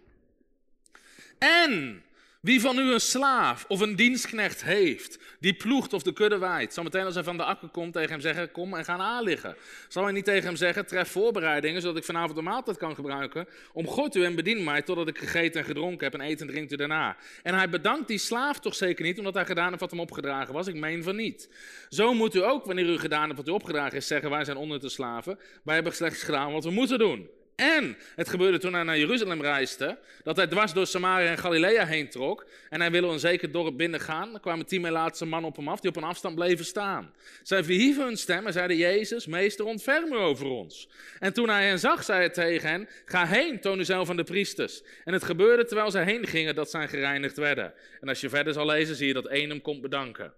En 1.38 2.04
wie 2.46 2.60
van 2.60 2.78
u 2.78 2.92
een 2.92 3.00
slaaf 3.00 3.64
of 3.68 3.80
een 3.80 3.96
dienstknecht 3.96 4.64
heeft, 4.64 5.18
die 5.40 5.54
ploegt 5.54 5.92
of 5.92 6.02
de 6.02 6.12
kudde 6.12 6.38
waait, 6.38 6.74
zal 6.74 6.82
meteen 6.82 7.04
als 7.04 7.14
hij 7.14 7.24
van 7.24 7.36
de 7.36 7.44
akker 7.44 7.68
komt 7.68 7.92
tegen 7.92 8.10
hem 8.10 8.20
zeggen, 8.20 8.50
kom 8.50 8.74
en 8.74 8.84
ga 8.84 8.96
aanliggen. 8.96 9.56
Zal 9.88 10.04
hij 10.04 10.12
niet 10.12 10.24
tegen 10.24 10.44
hem 10.44 10.56
zeggen, 10.56 10.86
tref 10.86 11.10
voorbereidingen, 11.10 11.80
zodat 11.80 11.96
ik 11.96 12.04
vanavond 12.04 12.36
de 12.36 12.42
maaltijd 12.42 12.76
kan 12.76 12.94
gebruiken, 12.94 13.48
om 13.72 13.86
God 13.86 14.16
u 14.16 14.24
en 14.24 14.34
bedien 14.34 14.64
mij, 14.64 14.82
totdat 14.82 15.08
ik 15.08 15.18
gegeten 15.18 15.60
en 15.60 15.66
gedronken 15.66 16.04
heb 16.04 16.20
en 16.20 16.26
eten 16.26 16.46
en 16.46 16.52
drinkt 16.52 16.72
u 16.72 16.76
daarna. 16.76 17.16
En 17.42 17.54
hij 17.54 17.68
bedankt 17.68 18.08
die 18.08 18.18
slaaf 18.18 18.60
toch 18.60 18.74
zeker 18.74 19.04
niet, 19.04 19.18
omdat 19.18 19.34
hij 19.34 19.46
gedaan 19.46 19.68
heeft 19.68 19.80
wat 19.80 19.90
hem 19.90 20.00
opgedragen 20.00 20.54
was? 20.54 20.66
Ik 20.66 20.74
meen 20.74 21.02
van 21.02 21.16
niet. 21.16 21.50
Zo 21.88 22.14
moet 22.14 22.34
u 22.34 22.42
ook, 22.42 22.64
wanneer 22.64 22.88
u 22.88 22.98
gedaan 22.98 23.24
hebt 23.24 23.36
wat 23.36 23.48
u 23.48 23.50
opgedragen 23.50 23.96
is, 23.96 24.06
zeggen, 24.06 24.30
wij 24.30 24.44
zijn 24.44 24.56
onder 24.56 24.80
te 24.80 24.88
slaven, 24.88 25.38
wij 25.64 25.74
hebben 25.74 25.94
slechts 25.94 26.22
gedaan 26.22 26.52
wat 26.52 26.64
we 26.64 26.70
moeten 26.70 26.98
doen. 26.98 27.35
En 27.56 27.96
het 28.14 28.28
gebeurde 28.28 28.58
toen 28.58 28.72
hij 28.74 28.82
naar 28.82 28.98
Jeruzalem 28.98 29.40
reisde, 29.42 29.98
dat 30.22 30.36
hij 30.36 30.46
dwars 30.46 30.72
door 30.72 30.86
Samaria 30.86 31.30
en 31.30 31.38
Galilea 31.38 31.86
heen 31.86 32.08
trok. 32.08 32.46
En 32.70 32.80
hij 32.80 32.90
wilde 32.90 33.12
een 33.12 33.18
zeker 33.18 33.52
dorp 33.52 33.76
binnengaan. 33.76 34.34
Er 34.34 34.40
kwamen 34.40 34.66
tien 34.66 34.90
laatste 34.90 35.24
mannen 35.24 35.50
op 35.50 35.56
hem 35.56 35.68
af, 35.68 35.80
die 35.80 35.90
op 35.90 35.96
een 35.96 36.04
afstand 36.04 36.34
bleven 36.34 36.64
staan. 36.64 37.12
Zij 37.42 37.64
verhieven 37.64 38.04
hun 38.04 38.16
stem 38.16 38.46
en 38.46 38.52
zeiden, 38.52 38.76
Jezus, 38.76 39.26
meester, 39.26 39.64
ontferm 39.64 40.12
u 40.12 40.16
over 40.16 40.46
ons. 40.46 40.88
En 41.18 41.32
toen 41.32 41.48
hij 41.48 41.66
hen 41.66 41.78
zag, 41.78 42.04
zei 42.04 42.18
hij 42.18 42.30
tegen 42.30 42.68
hen, 42.68 42.88
ga 43.04 43.26
heen, 43.26 43.60
toon 43.60 43.78
u 43.78 43.84
zelf 43.84 44.10
aan 44.10 44.16
de 44.16 44.24
priesters. 44.24 44.82
En 45.04 45.12
het 45.12 45.24
gebeurde 45.24 45.64
terwijl 45.64 45.90
zij 45.90 46.04
heen 46.04 46.26
gingen, 46.26 46.54
dat 46.54 46.70
zij 46.70 46.88
gereinigd 46.88 47.36
werden. 47.36 47.74
En 48.00 48.08
als 48.08 48.20
je 48.20 48.28
verder 48.28 48.52
zal 48.52 48.66
lezen, 48.66 48.96
zie 48.96 49.06
je 49.06 49.14
dat 49.14 49.26
één 49.26 49.48
hem 49.48 49.62
komt 49.62 49.80
bedanken. 49.80 50.32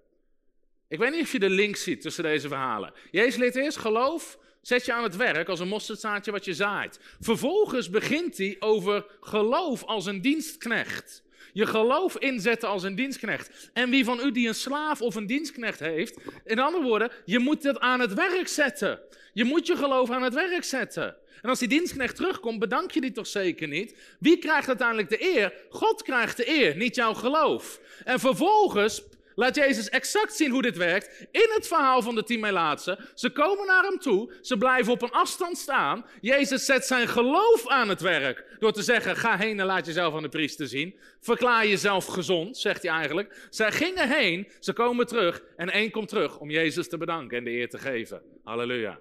Ik 0.88 0.98
weet 0.98 1.11
niet 1.11 1.22
of 1.22 1.33
je 1.33 1.38
de 1.38 1.50
link 1.50 1.76
ziet 1.76 2.00
tussen 2.00 2.22
deze 2.22 2.48
verhalen. 2.48 2.92
Jezus 3.11 3.37
leert 3.37 3.57
eerst 3.57 3.78
geloof 3.78 4.38
Zet 4.62 4.84
je 4.84 4.92
aan 4.92 5.02
het 5.02 5.16
werk 5.16 5.48
als 5.48 5.60
een 5.60 5.68
mosterdzaadje 5.68 6.30
wat 6.30 6.44
je 6.44 6.54
zaait. 6.54 7.00
Vervolgens 7.20 7.90
begint 7.90 8.38
hij 8.38 8.56
over 8.58 9.06
geloof 9.20 9.84
als 9.84 10.06
een 10.06 10.20
dienstknecht. 10.20 11.22
Je 11.52 11.66
geloof 11.66 12.16
inzetten 12.16 12.68
als 12.68 12.82
een 12.82 12.94
dienstknecht. 12.94 13.70
En 13.72 13.90
wie 13.90 14.04
van 14.04 14.20
u 14.24 14.32
die 14.32 14.48
een 14.48 14.54
slaaf 14.54 15.00
of 15.00 15.14
een 15.14 15.26
dienstknecht 15.26 15.80
heeft, 15.80 16.18
in 16.44 16.58
andere 16.58 16.84
woorden, 16.84 17.10
je 17.24 17.38
moet 17.38 17.62
het 17.62 17.78
aan 17.78 18.00
het 18.00 18.14
werk 18.14 18.48
zetten. 18.48 19.00
Je 19.32 19.44
moet 19.44 19.66
je 19.66 19.76
geloof 19.76 20.10
aan 20.10 20.22
het 20.22 20.34
werk 20.34 20.64
zetten. 20.64 21.16
En 21.42 21.48
als 21.48 21.58
die 21.58 21.68
dienstknecht 21.68 22.16
terugkomt, 22.16 22.58
bedank 22.58 22.90
je 22.90 23.00
die 23.00 23.12
toch 23.12 23.26
zeker 23.26 23.68
niet? 23.68 23.96
Wie 24.18 24.38
krijgt 24.38 24.68
uiteindelijk 24.68 25.08
de 25.08 25.36
eer? 25.36 25.52
God 25.70 26.02
krijgt 26.02 26.36
de 26.36 26.48
eer, 26.48 26.76
niet 26.76 26.94
jouw 26.94 27.14
geloof. 27.14 27.80
En 28.04 28.20
vervolgens 28.20 29.02
laat 29.38 29.55
Jezus 29.55 29.88
exact 29.88 30.37
zien 30.37 30.51
hoe 30.51 30.62
dit 30.62 30.77
werkt 30.77 31.27
in 31.31 31.51
het 31.55 31.66
verhaal 31.66 32.03
van 32.03 32.14
de 32.14 32.24
tien 32.24 32.40
Melaatse. 32.40 32.98
Ze 33.14 33.31
komen 33.31 33.66
naar 33.66 33.83
hem 33.83 33.98
toe, 33.98 34.33
ze 34.42 34.57
blijven 34.57 34.92
op 34.92 35.03
een 35.03 35.11
afstand 35.11 35.59
staan. 35.59 36.07
Jezus 36.20 36.64
zet 36.64 36.87
zijn 36.87 37.09
geloof 37.09 37.68
aan 37.68 37.88
het 37.88 38.01
werk 38.01 38.57
door 38.59 38.72
te 38.72 38.83
zeggen, 38.83 39.16
ga 39.16 39.37
heen 39.37 39.61
en 39.61 39.66
laat 39.66 39.87
jezelf 39.87 40.14
aan 40.14 40.22
de 40.22 40.29
priester 40.29 40.68
zien. 40.68 40.98
Verklaar 41.20 41.66
jezelf 41.66 42.07
gezond, 42.07 42.59
zegt 42.59 42.83
hij 42.83 42.92
eigenlijk. 42.92 43.46
Zij 43.51 43.72
gingen 43.72 44.09
heen, 44.09 44.48
ze 44.61 44.72
komen 44.72 45.07
terug 45.07 45.42
en 45.57 45.70
één 45.70 45.90
komt 45.90 46.09
terug 46.09 46.38
om 46.38 46.51
Jezus 46.51 46.88
te 46.88 46.96
bedanken 46.96 47.38
en 47.38 47.44
de 47.44 47.51
eer 47.51 47.68
te 47.68 47.79
geven. 47.79 48.22
Halleluja. 48.44 48.98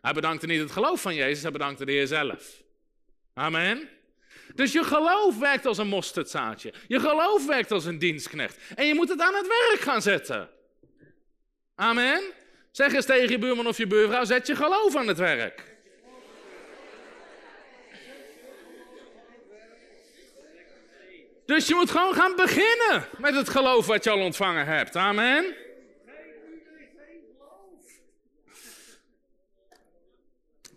Hij 0.00 0.12
bedankte 0.12 0.46
niet 0.46 0.60
het 0.60 0.70
geloof 0.70 1.00
van 1.00 1.14
Jezus, 1.14 1.42
hij 1.42 1.52
bedankte 1.52 1.84
de 1.84 1.92
Heer 1.92 2.06
zelf. 2.06 2.62
Amen. 3.34 3.88
Dus 4.56 4.72
je 4.72 4.84
geloof 4.84 5.38
werkt 5.38 5.66
als 5.66 5.78
een 5.78 5.88
mosterdzaadje. 5.88 6.72
Je 6.88 7.00
geloof 7.00 7.46
werkt 7.46 7.70
als 7.70 7.84
een 7.84 7.98
dienstknecht. 7.98 8.58
En 8.74 8.86
je 8.86 8.94
moet 8.94 9.08
het 9.08 9.20
aan 9.20 9.34
het 9.34 9.46
werk 9.46 9.80
gaan 9.80 10.02
zetten. 10.02 10.48
Amen. 11.74 12.22
Zeg 12.70 12.92
eens 12.92 13.06
tegen 13.06 13.30
je 13.30 13.38
buurman 13.38 13.66
of 13.66 13.76
je 13.76 13.86
buurvrouw, 13.86 14.24
zet 14.24 14.46
je 14.46 14.56
geloof 14.56 14.96
aan 14.96 15.08
het 15.08 15.18
werk. 15.18 15.74
Dus 21.46 21.66
je 21.66 21.74
moet 21.74 21.90
gewoon 21.90 22.14
gaan 22.14 22.36
beginnen 22.36 23.08
met 23.18 23.34
het 23.34 23.48
geloof 23.48 23.86
wat 23.86 24.04
je 24.04 24.10
al 24.10 24.20
ontvangen 24.20 24.66
hebt. 24.66 24.96
Amen. 24.96 25.65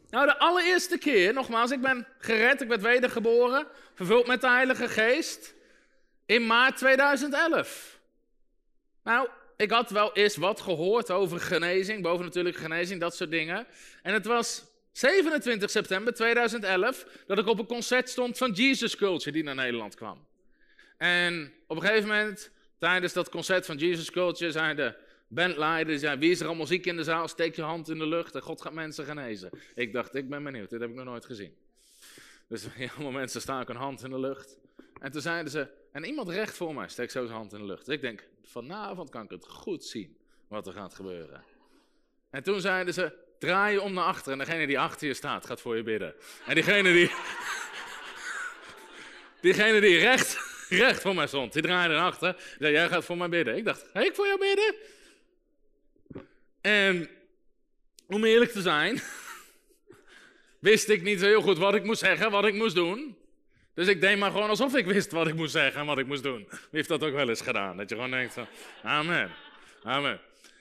Nou, 0.09 0.25
de 0.25 0.37
allereerste 0.37 0.97
keer, 0.97 1.33
nogmaals, 1.33 1.71
ik 1.71 1.81
ben 1.81 2.07
gered, 2.19 2.61
ik 2.61 2.67
werd 2.67 2.81
wedergeboren, 2.81 3.67
vervuld 3.93 4.27
met 4.27 4.41
de 4.41 4.47
Heilige 4.47 4.87
Geest, 4.87 5.53
in 6.25 6.47
maart 6.47 6.77
2011. 6.77 7.99
Nou, 9.03 9.29
ik 9.57 9.71
had 9.71 9.89
wel 9.89 10.13
eens 10.13 10.35
wat 10.35 10.61
gehoord 10.61 11.11
over 11.11 11.39
genezing, 11.39 12.01
boven 12.01 12.25
natuurlijk 12.25 12.57
genezing, 12.57 12.99
dat 12.99 13.15
soort 13.15 13.31
dingen. 13.31 13.67
En 14.03 14.13
het 14.13 14.25
was 14.25 14.63
27 14.91 15.69
september 15.69 16.13
2011 16.13 17.05
dat 17.27 17.37
ik 17.37 17.47
op 17.47 17.59
een 17.59 17.65
concert 17.65 18.09
stond 18.09 18.37
van 18.37 18.51
Jesus 18.51 18.95
Culture, 18.95 19.31
die 19.31 19.43
naar 19.43 19.55
Nederland 19.55 19.95
kwam. 19.95 20.27
En 20.97 21.53
op 21.67 21.75
een 21.75 21.83
gegeven 21.83 22.07
moment, 22.09 22.51
tijdens 22.79 23.13
dat 23.13 23.29
concert 23.29 23.65
van 23.65 23.77
Jesus 23.77 24.11
Culture, 24.11 24.51
zeiden 24.51 24.95
bandleiders, 25.29 26.01
ja, 26.01 26.17
wie 26.17 26.31
is 26.31 26.39
er 26.39 26.47
al 26.47 26.55
muziek 26.55 26.85
in 26.85 26.95
de 26.95 27.03
zaal? 27.03 27.27
Steek 27.27 27.55
je 27.55 27.61
hand 27.61 27.89
in 27.89 27.97
de 27.97 28.07
lucht 28.07 28.35
en 28.35 28.41
God 28.41 28.61
gaat 28.61 28.73
mensen 28.73 29.05
genezen. 29.05 29.49
Ik 29.75 29.93
dacht, 29.93 30.15
ik 30.15 30.29
ben 30.29 30.43
benieuwd, 30.43 30.69
dit 30.69 30.79
heb 30.79 30.89
ik 30.89 30.95
nog 30.95 31.05
nooit 31.05 31.25
gezien. 31.25 31.55
Dus 32.47 32.65
allemaal 32.95 33.11
mensen 33.11 33.61
ik 33.61 33.69
een 33.69 33.75
hand 33.75 34.03
in 34.03 34.09
de 34.09 34.19
lucht. 34.19 34.57
En 34.99 35.11
toen 35.11 35.21
zeiden 35.21 35.51
ze, 35.51 35.67
en 35.91 36.03
iemand 36.03 36.29
recht 36.29 36.57
voor 36.57 36.73
mij 36.73 36.87
steekt 36.87 37.11
zo 37.11 37.25
zijn 37.25 37.37
hand 37.37 37.53
in 37.53 37.59
de 37.59 37.65
lucht. 37.65 37.85
Dus 37.85 37.95
ik 37.95 38.01
denk, 38.01 38.27
vanavond 38.43 39.09
kan 39.09 39.23
ik 39.23 39.29
het 39.29 39.47
goed 39.47 39.85
zien 39.85 40.17
wat 40.47 40.67
er 40.67 40.73
gaat 40.73 40.93
gebeuren. 40.93 41.43
En 42.29 42.43
toen 42.43 42.61
zeiden 42.61 42.93
ze, 42.93 43.13
draai 43.39 43.73
je 43.73 43.81
om 43.81 43.93
naar 43.93 44.03
achter 44.03 44.31
en 44.31 44.37
degene 44.37 44.67
die 44.67 44.79
achter 44.79 45.07
je 45.07 45.13
staat 45.13 45.45
gaat 45.45 45.61
voor 45.61 45.75
je 45.75 45.83
bidden. 45.83 46.15
En 46.45 46.55
diegene 46.55 46.93
die, 46.93 47.11
diegene 49.41 49.81
die 49.81 49.97
recht, 49.97 50.37
recht 50.69 51.01
voor 51.01 51.15
mij 51.15 51.27
stond, 51.27 51.53
die 51.53 51.61
draaide 51.61 51.93
naar 51.93 52.05
achter. 52.05 52.35
Zei, 52.59 52.73
jij 52.73 52.87
gaat 52.87 53.05
voor 53.05 53.17
mij 53.17 53.29
bidden. 53.29 53.57
Ik 53.57 53.65
dacht, 53.65 53.85
ga 53.93 53.99
ik 53.99 54.15
voor 54.15 54.27
jou 54.27 54.39
bidden? 54.39 54.75
En 56.69 57.09
om 58.07 58.23
eerlijk 58.23 58.51
te 58.51 58.61
zijn, 58.61 59.01
wist 60.69 60.89
ik 60.89 61.01
niet 61.01 61.19
zo 61.19 61.25
heel 61.25 61.41
goed 61.41 61.57
wat 61.57 61.75
ik 61.75 61.83
moest 61.83 61.99
zeggen, 61.99 62.31
wat 62.31 62.45
ik 62.45 62.53
moest 62.53 62.75
doen. 62.75 63.17
Dus 63.73 63.87
ik 63.87 64.01
deed 64.01 64.17
maar 64.17 64.31
gewoon 64.31 64.49
alsof 64.49 64.75
ik 64.75 64.85
wist 64.85 65.11
wat 65.11 65.27
ik 65.27 65.35
moest 65.35 65.51
zeggen 65.51 65.81
en 65.81 65.87
wat 65.87 65.97
ik 65.97 66.07
moest 66.07 66.23
doen. 66.23 66.47
Wie 66.49 66.59
heeft 66.71 66.87
dat 66.87 67.03
ook 67.03 67.13
wel 67.13 67.29
eens 67.29 67.41
gedaan? 67.41 67.77
Dat 67.77 67.89
je 67.89 67.95
gewoon 67.95 68.11
denkt 68.11 68.35
amen, 68.83 69.31
amen. 69.83 70.19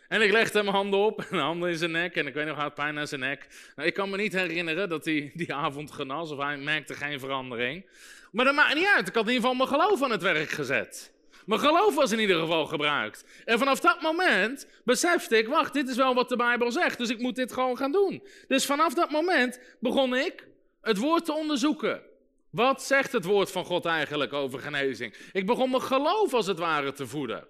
En 0.08 0.22
ik 0.22 0.30
legde 0.30 0.62
mijn 0.62 0.74
handen 0.74 1.00
op, 1.00 1.20
en 1.30 1.38
handen 1.38 1.70
in 1.70 1.78
zijn 1.78 1.90
nek, 1.90 2.16
en 2.16 2.26
ik 2.26 2.34
weet 2.34 2.46
nog, 2.46 2.54
hij 2.54 2.64
had 2.64 2.74
pijn 2.74 2.98
aan 2.98 3.08
zijn 3.08 3.20
nek. 3.20 3.46
Nou, 3.76 3.88
ik 3.88 3.94
kan 3.94 4.10
me 4.10 4.16
niet 4.16 4.32
herinneren 4.32 4.88
dat 4.88 5.04
hij 5.04 5.30
die 5.34 5.54
avond 5.54 5.90
genas, 5.90 6.30
of 6.30 6.38
hij 6.38 6.56
merkte 6.56 6.94
geen 6.94 7.20
verandering. 7.20 7.86
Maar 8.32 8.44
dat 8.44 8.54
maakt 8.54 8.74
niet 8.74 8.92
uit, 8.96 9.08
ik 9.08 9.14
had 9.14 9.26
in 9.26 9.32
ieder 9.32 9.48
geval 9.48 9.66
mijn 9.66 9.80
geloof 9.80 10.02
aan 10.02 10.10
het 10.10 10.22
werk 10.22 10.50
gezet. 10.50 11.12
Mijn 11.48 11.60
geloof 11.60 11.94
was 11.94 12.12
in 12.12 12.18
ieder 12.18 12.40
geval 12.40 12.66
gebruikt. 12.66 13.24
En 13.44 13.58
vanaf 13.58 13.80
dat 13.80 14.00
moment 14.00 14.66
besefte 14.84 15.38
ik, 15.38 15.48
wacht, 15.48 15.72
dit 15.72 15.88
is 15.88 15.96
wel 15.96 16.14
wat 16.14 16.28
de 16.28 16.36
Bijbel 16.36 16.72
zegt, 16.72 16.98
dus 16.98 17.08
ik 17.08 17.18
moet 17.18 17.36
dit 17.36 17.52
gewoon 17.52 17.76
gaan 17.76 17.92
doen. 17.92 18.22
Dus 18.48 18.66
vanaf 18.66 18.94
dat 18.94 19.10
moment 19.10 19.60
begon 19.80 20.16
ik 20.16 20.48
het 20.80 20.98
woord 20.98 21.24
te 21.24 21.32
onderzoeken. 21.32 22.02
Wat 22.50 22.82
zegt 22.82 23.12
het 23.12 23.24
woord 23.24 23.50
van 23.50 23.64
God 23.64 23.84
eigenlijk 23.84 24.32
over 24.32 24.58
genezing? 24.58 25.14
Ik 25.32 25.46
begon 25.46 25.70
mijn 25.70 25.82
geloof 25.82 26.34
als 26.34 26.46
het 26.46 26.58
ware 26.58 26.92
te 26.92 27.06
voeden. 27.06 27.46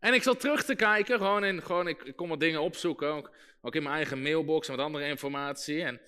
En 0.00 0.14
ik 0.14 0.22
zat 0.22 0.40
terug 0.40 0.64
te 0.64 0.74
kijken, 0.74 1.18
gewoon, 1.18 1.44
in, 1.44 1.62
gewoon 1.62 1.88
ik, 1.88 2.02
ik 2.02 2.16
kon 2.16 2.28
wat 2.28 2.40
dingen 2.40 2.60
opzoeken, 2.60 3.08
ook, 3.08 3.30
ook 3.62 3.74
in 3.74 3.82
mijn 3.82 3.94
eigen 3.94 4.22
mailbox 4.22 4.68
en 4.68 4.76
wat 4.76 4.84
andere 4.84 5.06
informatie. 5.06 5.82
En 5.82 6.00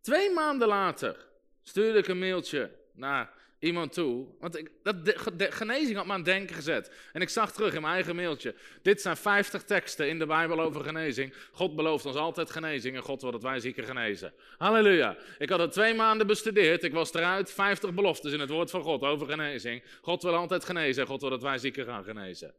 twee 0.00 0.30
maanden 0.30 0.68
later 0.68 1.26
stuurde 1.62 1.98
ik 1.98 2.08
een 2.08 2.18
mailtje 2.18 2.70
naar 2.92 3.35
iemand 3.66 3.92
toe. 3.92 4.26
Want 4.40 4.58
ik, 4.58 4.70
dat, 4.82 5.04
de, 5.04 5.46
genezing 5.50 5.96
had 5.96 6.06
me 6.06 6.12
aan 6.12 6.16
het 6.16 6.26
denken 6.26 6.54
gezet. 6.54 6.90
En 7.12 7.20
ik 7.20 7.28
zag 7.28 7.52
terug 7.52 7.74
in 7.74 7.80
mijn 7.80 7.94
eigen 7.94 8.16
mailtje. 8.16 8.54
Dit 8.82 9.00
zijn 9.00 9.16
50 9.16 9.62
teksten 9.62 10.08
in 10.08 10.18
de 10.18 10.26
Bijbel 10.26 10.60
over 10.60 10.84
genezing. 10.84 11.34
God 11.52 11.76
belooft 11.76 12.06
ons 12.06 12.16
altijd 12.16 12.50
genezing 12.50 12.96
en 12.96 13.02
God 13.02 13.22
wil 13.22 13.30
dat 13.30 13.42
wij 13.42 13.60
zieken 13.60 13.84
genezen. 13.84 14.32
Halleluja. 14.58 15.16
Ik 15.38 15.48
had 15.48 15.58
het 15.58 15.72
twee 15.72 15.94
maanden 15.94 16.26
bestudeerd. 16.26 16.82
Ik 16.82 16.92
was 16.92 17.14
eruit. 17.14 17.52
50 17.52 17.94
beloftes 17.94 18.32
in 18.32 18.40
het 18.40 18.50
woord 18.50 18.70
van 18.70 18.82
God 18.82 19.02
over 19.02 19.26
genezing. 19.26 19.82
God 20.00 20.22
wil 20.22 20.34
altijd 20.34 20.64
genezen 20.64 21.02
en 21.02 21.08
God 21.08 21.20
wil 21.20 21.30
dat 21.30 21.42
wij 21.42 21.58
zieken 21.58 21.84
gaan 21.84 22.04
genezen. 22.04 22.54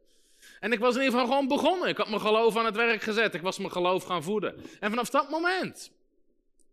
En 0.60 0.72
ik 0.72 0.78
was 0.78 0.94
in 0.94 1.02
ieder 1.02 1.18
geval 1.18 1.32
gewoon 1.32 1.48
begonnen. 1.48 1.88
Ik 1.88 1.96
had 1.96 2.08
mijn 2.08 2.20
geloof 2.20 2.56
aan 2.56 2.64
het 2.64 2.76
werk 2.76 3.02
gezet. 3.02 3.34
Ik 3.34 3.42
was 3.42 3.58
mijn 3.58 3.72
geloof 3.72 4.04
gaan 4.04 4.22
voeden. 4.22 4.54
En 4.80 4.90
vanaf 4.90 5.10
dat 5.10 5.30
moment 5.30 5.90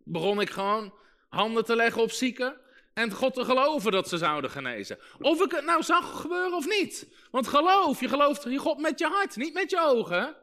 begon 0.03 0.41
ik 0.41 0.49
gewoon 0.49 0.93
handen 1.29 1.65
te 1.65 1.75
leggen 1.75 2.01
op 2.01 2.11
zieken 2.11 2.57
en 2.95 3.11
God 3.11 3.33
te 3.33 3.45
geloven 3.45 3.91
dat 3.91 4.09
ze 4.09 4.17
zouden 4.17 4.51
genezen. 4.51 4.99
Of 5.19 5.41
ik 5.41 5.51
het 5.51 5.65
nou 5.65 5.83
zag 5.83 6.21
gebeuren 6.21 6.53
of 6.53 6.67
niet. 6.67 7.07
Want 7.31 7.47
geloof, 7.47 7.99
je 7.99 8.07
gelooft 8.07 8.45
in 8.45 8.57
God 8.57 8.77
met 8.77 8.99
je 8.99 9.07
hart, 9.07 9.35
niet 9.35 9.53
met 9.53 9.69
je 9.69 9.81
ogen. 9.81 10.35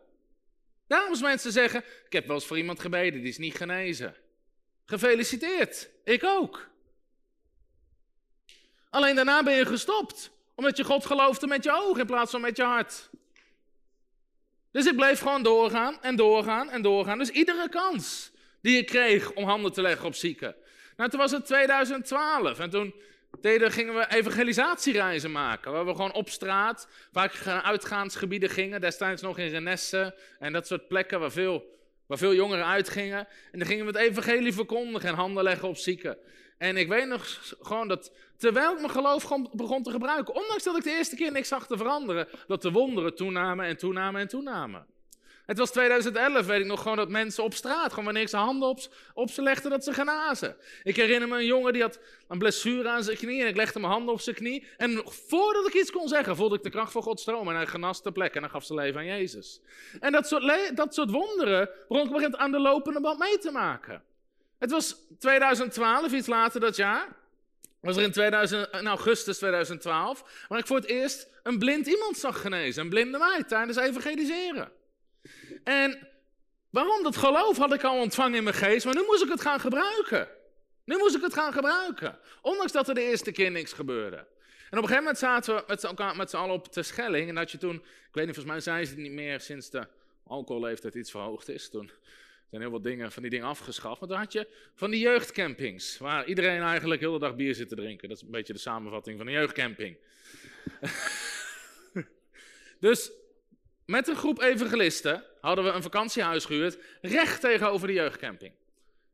Daarom 0.86 1.20
mensen 1.20 1.52
zeggen, 1.52 1.84
ik 2.06 2.12
heb 2.12 2.26
wel 2.26 2.36
eens 2.36 2.46
voor 2.46 2.56
iemand 2.56 2.80
gebeden, 2.80 3.20
die 3.20 3.28
is 3.28 3.38
niet 3.38 3.56
genezen. 3.56 4.16
Gefeliciteerd, 4.84 5.90
ik 6.04 6.24
ook. 6.24 6.68
Alleen 8.90 9.14
daarna 9.14 9.42
ben 9.42 9.54
je 9.54 9.66
gestopt, 9.66 10.30
omdat 10.54 10.76
je 10.76 10.84
God 10.84 11.06
geloofde 11.06 11.46
met 11.46 11.64
je 11.64 11.72
ogen 11.72 12.00
in 12.00 12.06
plaats 12.06 12.30
van 12.30 12.40
met 12.40 12.56
je 12.56 12.62
hart. 12.62 13.10
Dus 14.70 14.86
ik 14.86 14.96
bleef 14.96 15.18
gewoon 15.18 15.42
doorgaan 15.42 16.02
en 16.02 16.16
doorgaan 16.16 16.70
en 16.70 16.82
doorgaan. 16.82 17.18
Dus 17.18 17.30
iedere 17.30 17.68
kans 17.68 18.32
die 18.62 18.78
ik 18.78 18.86
kreeg 18.86 19.32
om 19.32 19.44
handen 19.44 19.72
te 19.72 19.82
leggen 19.82 20.06
op 20.06 20.14
zieken. 20.14 20.56
Nou, 20.96 21.10
toen 21.10 21.20
was 21.20 21.30
het 21.30 21.46
2012 21.46 22.58
en 22.58 22.70
toen 22.70 22.94
deden, 23.40 23.72
gingen 23.72 23.94
we 23.94 24.06
evangelisatiereizen 24.08 25.32
maken. 25.32 25.72
Waar 25.72 25.86
we 25.86 25.94
gewoon 25.94 26.12
op 26.12 26.28
straat, 26.28 26.88
vaak 27.12 27.46
uitgaansgebieden 27.46 28.50
gingen. 28.50 28.80
Destijds 28.80 29.22
nog 29.22 29.38
in 29.38 29.48
Renesse 29.48 30.14
en 30.38 30.52
dat 30.52 30.66
soort 30.66 30.88
plekken 30.88 31.20
waar 31.20 31.32
veel, 31.32 31.64
waar 32.06 32.18
veel 32.18 32.34
jongeren 32.34 32.66
uitgingen. 32.66 33.28
En 33.52 33.58
dan 33.58 33.68
gingen 33.68 33.86
we 33.86 33.98
het 33.98 34.08
evangelie 34.08 34.52
verkondigen 34.52 35.08
en 35.08 35.14
handen 35.14 35.42
leggen 35.42 35.68
op 35.68 35.76
zieken. 35.76 36.18
En 36.58 36.76
ik 36.76 36.88
weet 36.88 37.06
nog 37.06 37.54
gewoon 37.60 37.88
dat, 37.88 38.12
terwijl 38.36 38.72
ik 38.72 38.78
mijn 38.80 38.90
geloof 38.90 39.28
begon 39.52 39.82
te 39.82 39.90
gebruiken, 39.90 40.34
ondanks 40.34 40.64
dat 40.64 40.76
ik 40.76 40.82
de 40.82 40.90
eerste 40.90 41.16
keer 41.16 41.32
niks 41.32 41.48
zag 41.48 41.66
te 41.66 41.76
veranderen, 41.76 42.28
dat 42.46 42.62
de 42.62 42.70
wonderen 42.70 43.14
toenamen 43.14 43.66
en 43.66 43.76
toenamen 43.76 44.20
en 44.20 44.28
toenamen. 44.28 44.86
Het 45.52 45.60
was 45.60 45.70
2011, 45.70 46.46
weet 46.46 46.60
ik 46.60 46.66
nog, 46.66 46.82
gewoon 46.82 46.96
dat 46.96 47.08
mensen 47.08 47.44
op 47.44 47.54
straat, 47.54 47.90
gewoon 47.90 48.04
wanneer 48.04 48.22
ik 48.22 48.28
zijn 48.28 48.42
handen 48.42 48.68
op, 48.68 48.80
op 49.14 49.30
ze 49.30 49.42
legde, 49.42 49.68
dat 49.68 49.84
ze 49.84 49.92
genazen. 49.92 50.56
Ik 50.82 50.96
herinner 50.96 51.28
me 51.28 51.36
een 51.36 51.46
jongen 51.46 51.72
die 51.72 51.82
had 51.82 51.98
een 52.28 52.38
blessure 52.38 52.88
aan 52.88 53.04
zijn 53.04 53.16
knie 53.16 53.40
en 53.40 53.46
ik 53.46 53.56
legde 53.56 53.80
mijn 53.80 53.92
handen 53.92 54.14
op 54.14 54.20
zijn 54.20 54.36
knie. 54.36 54.66
En 54.76 55.02
voordat 55.04 55.66
ik 55.66 55.74
iets 55.74 55.90
kon 55.90 56.08
zeggen, 56.08 56.36
voelde 56.36 56.56
ik 56.56 56.62
de 56.62 56.70
kracht 56.70 56.92
van 56.92 57.02
God 57.02 57.20
stromen 57.20 57.52
en 57.52 57.58
hij 57.58 57.66
genas 57.66 58.02
plek 58.12 58.34
en 58.34 58.40
hij 58.40 58.50
gaf 58.50 58.64
zijn 58.64 58.78
leven 58.78 59.00
aan 59.00 59.06
Jezus. 59.06 59.60
En 60.00 60.12
dat 60.12 60.26
soort, 60.26 60.76
dat 60.76 60.94
soort 60.94 61.10
wonderen 61.10 61.70
begon 61.88 62.16
ik 62.16 62.26
een 62.26 62.38
aan 62.38 62.50
de 62.50 62.60
lopende 62.60 63.00
band 63.00 63.18
mee 63.18 63.38
te 63.38 63.50
maken. 63.50 64.02
Het 64.58 64.70
was 64.70 64.96
2012, 65.18 66.12
iets 66.12 66.26
later 66.26 66.60
dat 66.60 66.76
jaar. 66.76 67.08
Was 67.80 67.96
er 67.96 68.02
in, 68.02 68.12
2000, 68.12 68.68
in 68.72 68.86
augustus 68.86 69.38
2012, 69.38 70.46
waar 70.48 70.58
ik 70.58 70.66
voor 70.66 70.76
het 70.76 70.86
eerst 70.86 71.28
een 71.42 71.58
blind 71.58 71.86
iemand 71.86 72.16
zag 72.16 72.40
genezen. 72.40 72.82
Een 72.82 72.88
blinde 72.88 73.18
meid 73.18 73.48
tijdens 73.48 73.76
evangeliseren. 73.76 74.80
En 75.64 76.08
waarom? 76.70 77.02
Dat 77.02 77.16
geloof 77.16 77.56
had 77.56 77.74
ik 77.74 77.84
al 77.84 78.00
ontvangen 78.00 78.38
in 78.38 78.44
mijn 78.44 78.56
geest, 78.56 78.84
maar 78.84 78.94
nu 78.94 79.02
moest 79.06 79.22
ik 79.22 79.28
het 79.28 79.40
gaan 79.40 79.60
gebruiken. 79.60 80.28
Nu 80.84 80.96
moest 80.96 81.16
ik 81.16 81.22
het 81.22 81.34
gaan 81.34 81.52
gebruiken. 81.52 82.18
Ondanks 82.42 82.72
dat 82.72 82.88
er 82.88 82.94
de 82.94 83.02
eerste 83.02 83.32
keer 83.32 83.50
niks 83.50 83.72
gebeurde. 83.72 84.16
En 84.16 84.78
op 84.78 84.84
een 84.84 84.94
gegeven 84.94 84.96
moment 84.96 85.18
zaten 85.18 85.54
we 85.54 85.64
met 85.66 86.16
met 86.16 86.30
z'n 86.30 86.36
allen 86.36 86.54
op 86.54 86.72
de 86.72 86.82
Schelling. 86.82 87.28
En 87.28 87.34
dat 87.34 87.50
je 87.50 87.58
toen, 87.58 87.74
ik 87.74 87.82
weet 88.12 88.26
niet, 88.26 88.34
volgens 88.34 88.54
mij 88.54 88.60
zijn 88.60 88.86
ze 88.86 88.92
het 88.92 89.00
niet 89.00 89.12
meer 89.12 89.40
sinds 89.40 89.70
de 89.70 89.86
alcoholleeftijd 90.26 90.94
iets 90.94 91.10
verhoogd 91.10 91.48
is. 91.48 91.70
Toen 91.70 91.90
zijn 92.50 92.62
heel 92.62 92.70
wat 92.70 92.82
dingen, 92.82 93.12
van 93.12 93.22
die 93.22 93.30
dingen 93.30 93.46
afgeschaft. 93.46 94.00
Maar 94.00 94.08
toen 94.08 94.18
had 94.18 94.32
je 94.32 94.48
van 94.74 94.90
die 94.90 95.00
jeugdcampings, 95.00 95.98
waar 95.98 96.26
iedereen 96.26 96.62
eigenlijk 96.62 97.00
heel 97.00 97.12
de 97.12 97.18
dag 97.18 97.36
bier 97.36 97.54
zit 97.54 97.68
te 97.68 97.74
drinken. 97.74 98.08
Dat 98.08 98.16
is 98.16 98.22
een 98.22 98.30
beetje 98.30 98.52
de 98.52 98.58
samenvatting 98.58 99.18
van 99.18 99.26
een 99.26 99.32
jeugdcamping. 99.32 99.96
dus 102.80 103.10
met 103.92 104.08
een 104.08 104.16
groep 104.16 104.40
evangelisten 104.40 105.24
hadden 105.40 105.64
we 105.64 105.70
een 105.70 105.82
vakantiehuis 105.82 106.44
gehuurd 106.44 106.78
recht 107.00 107.40
tegenover 107.40 107.86
de 107.86 107.92
jeugdcamping. 107.92 108.52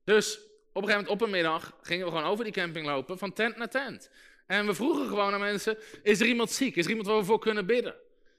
Dus 0.05 0.37
op 0.73 0.83
een 0.83 0.89
gegeven 0.89 0.95
moment 0.95 1.09
op 1.09 1.21
een 1.21 1.31
middag 1.31 1.77
gingen 1.83 2.05
we 2.05 2.13
gewoon 2.13 2.27
over 2.27 2.45
die 2.45 2.53
camping 2.53 2.87
lopen, 2.87 3.19
van 3.19 3.33
tent 3.33 3.57
naar 3.57 3.69
tent. 3.69 4.11
En 4.47 4.67
we 4.67 4.75
vroegen 4.75 5.09
gewoon 5.09 5.33
aan 5.33 5.41
mensen, 5.41 5.79
is 6.03 6.21
er 6.21 6.27
iemand 6.27 6.51
ziek? 6.51 6.77
Is 6.77 6.85
er 6.85 6.91
iemand 6.91 7.09
waar 7.09 7.19
we 7.19 7.25
voor 7.25 7.39
kunnen 7.39 7.67
bidden? 7.67 7.95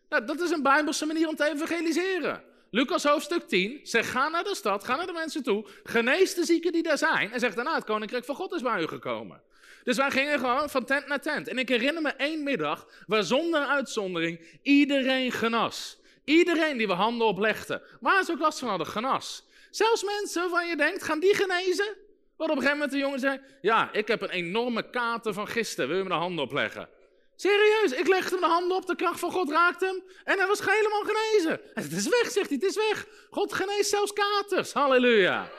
Nou, 0.10 0.26
dat 0.26 0.40
is 0.40 0.52
een 0.52 0.64
bijbelse 0.64 1.06
manier 1.06 1.28
om 1.28 1.36
te 1.36 1.52
evangeliseren. 1.54 2.44
Lucas 2.72 3.04
hoofdstuk 3.04 3.48
10 3.48 3.80
zegt, 3.84 4.10
ga 4.10 4.30
naar 4.30 4.44
de 4.44 4.56
stad, 4.56 4.84
ga 4.84 4.96
naar 4.96 5.08
de 5.08 5.14
mensen 5.14 5.44
toe, 5.44 5.68
genees 5.84 6.34
de 6.34 6.46
zieken 6.46 6.72
die 6.72 6.84
daar 6.84 6.98
zijn 6.98 7.32
en 7.32 7.40
zeg 7.40 7.54
daarna, 7.54 7.76
het 7.76 7.84
koninkrijk 7.84 8.26
van 8.26 8.36
God 8.36 8.54
is 8.54 8.62
bij 8.62 8.82
u 8.82 8.88
gekomen. 8.88 9.42
Dus 9.84 9.98
wij 9.98 10.12
gingen 10.12 10.40
gewoon 10.40 10.70
van 10.70 10.86
tent 10.86 11.08
naar 11.08 11.22
tent. 11.22 11.48
En 11.48 11.58
ik 11.58 11.70
herinner 11.70 12.02
me 12.02 12.10
één 12.10 12.44
middag 12.44 12.88
waar 13.08 13.24
zonder 13.24 13.66
uitzondering 13.66 14.60
iedereen 14.62 15.32
genas. 15.32 15.99
Iedereen 16.24 16.78
die 16.78 16.88
we 16.88 16.94
handen 16.94 17.28
oplegden, 17.28 17.82
waar 18.00 18.24
ze 18.24 18.32
ook 18.32 18.40
last 18.40 18.60
van 18.60 18.70
hadden, 18.70 18.88
genas. 18.88 19.48
Zelfs 19.72 20.04
mensen 20.04 20.42
waarvan 20.42 20.68
je 20.68 20.76
denkt, 20.76 21.04
gaan 21.04 21.20
die 21.20 21.36
genezen? 21.36 21.96
Wat 22.38 22.50
op 22.50 22.56
een 22.56 22.62
gegeven 22.62 22.78
moment 22.78 22.92
de 22.92 22.98
jongen 22.98 23.20
zei, 23.20 23.42
ja, 23.62 23.90
ik 23.92 24.08
heb 24.08 24.22
een 24.22 24.30
enorme 24.30 24.90
kater 24.90 25.34
van 25.34 25.48
gisteren, 25.48 25.88
wil 25.90 25.98
je 25.98 26.04
me 26.04 26.10
de 26.10 26.16
handen 26.16 26.44
opleggen? 26.44 26.90
Serieus, 27.36 27.92
ik 27.92 28.08
legde 28.08 28.30
hem 28.30 28.40
de 28.40 28.46
handen 28.46 28.78
op, 28.78 28.86
de 28.86 28.96
kracht 28.96 29.20
van 29.20 29.32
God 29.32 29.52
raakte 29.52 29.86
hem 29.86 30.04
en 30.24 30.38
hij 30.38 30.48
was 30.48 30.60
helemaal 30.60 31.04
genezen. 31.04 31.62
Het 31.74 31.92
is 31.92 32.08
weg, 32.08 32.32
zegt 32.32 32.50
hij, 32.50 32.58
het 32.62 32.64
is 32.64 32.76
weg. 32.76 33.06
God 33.30 33.54
geneest 33.54 33.90
zelfs 33.90 34.14
katers, 34.14 34.74
halleluja. 34.74 35.50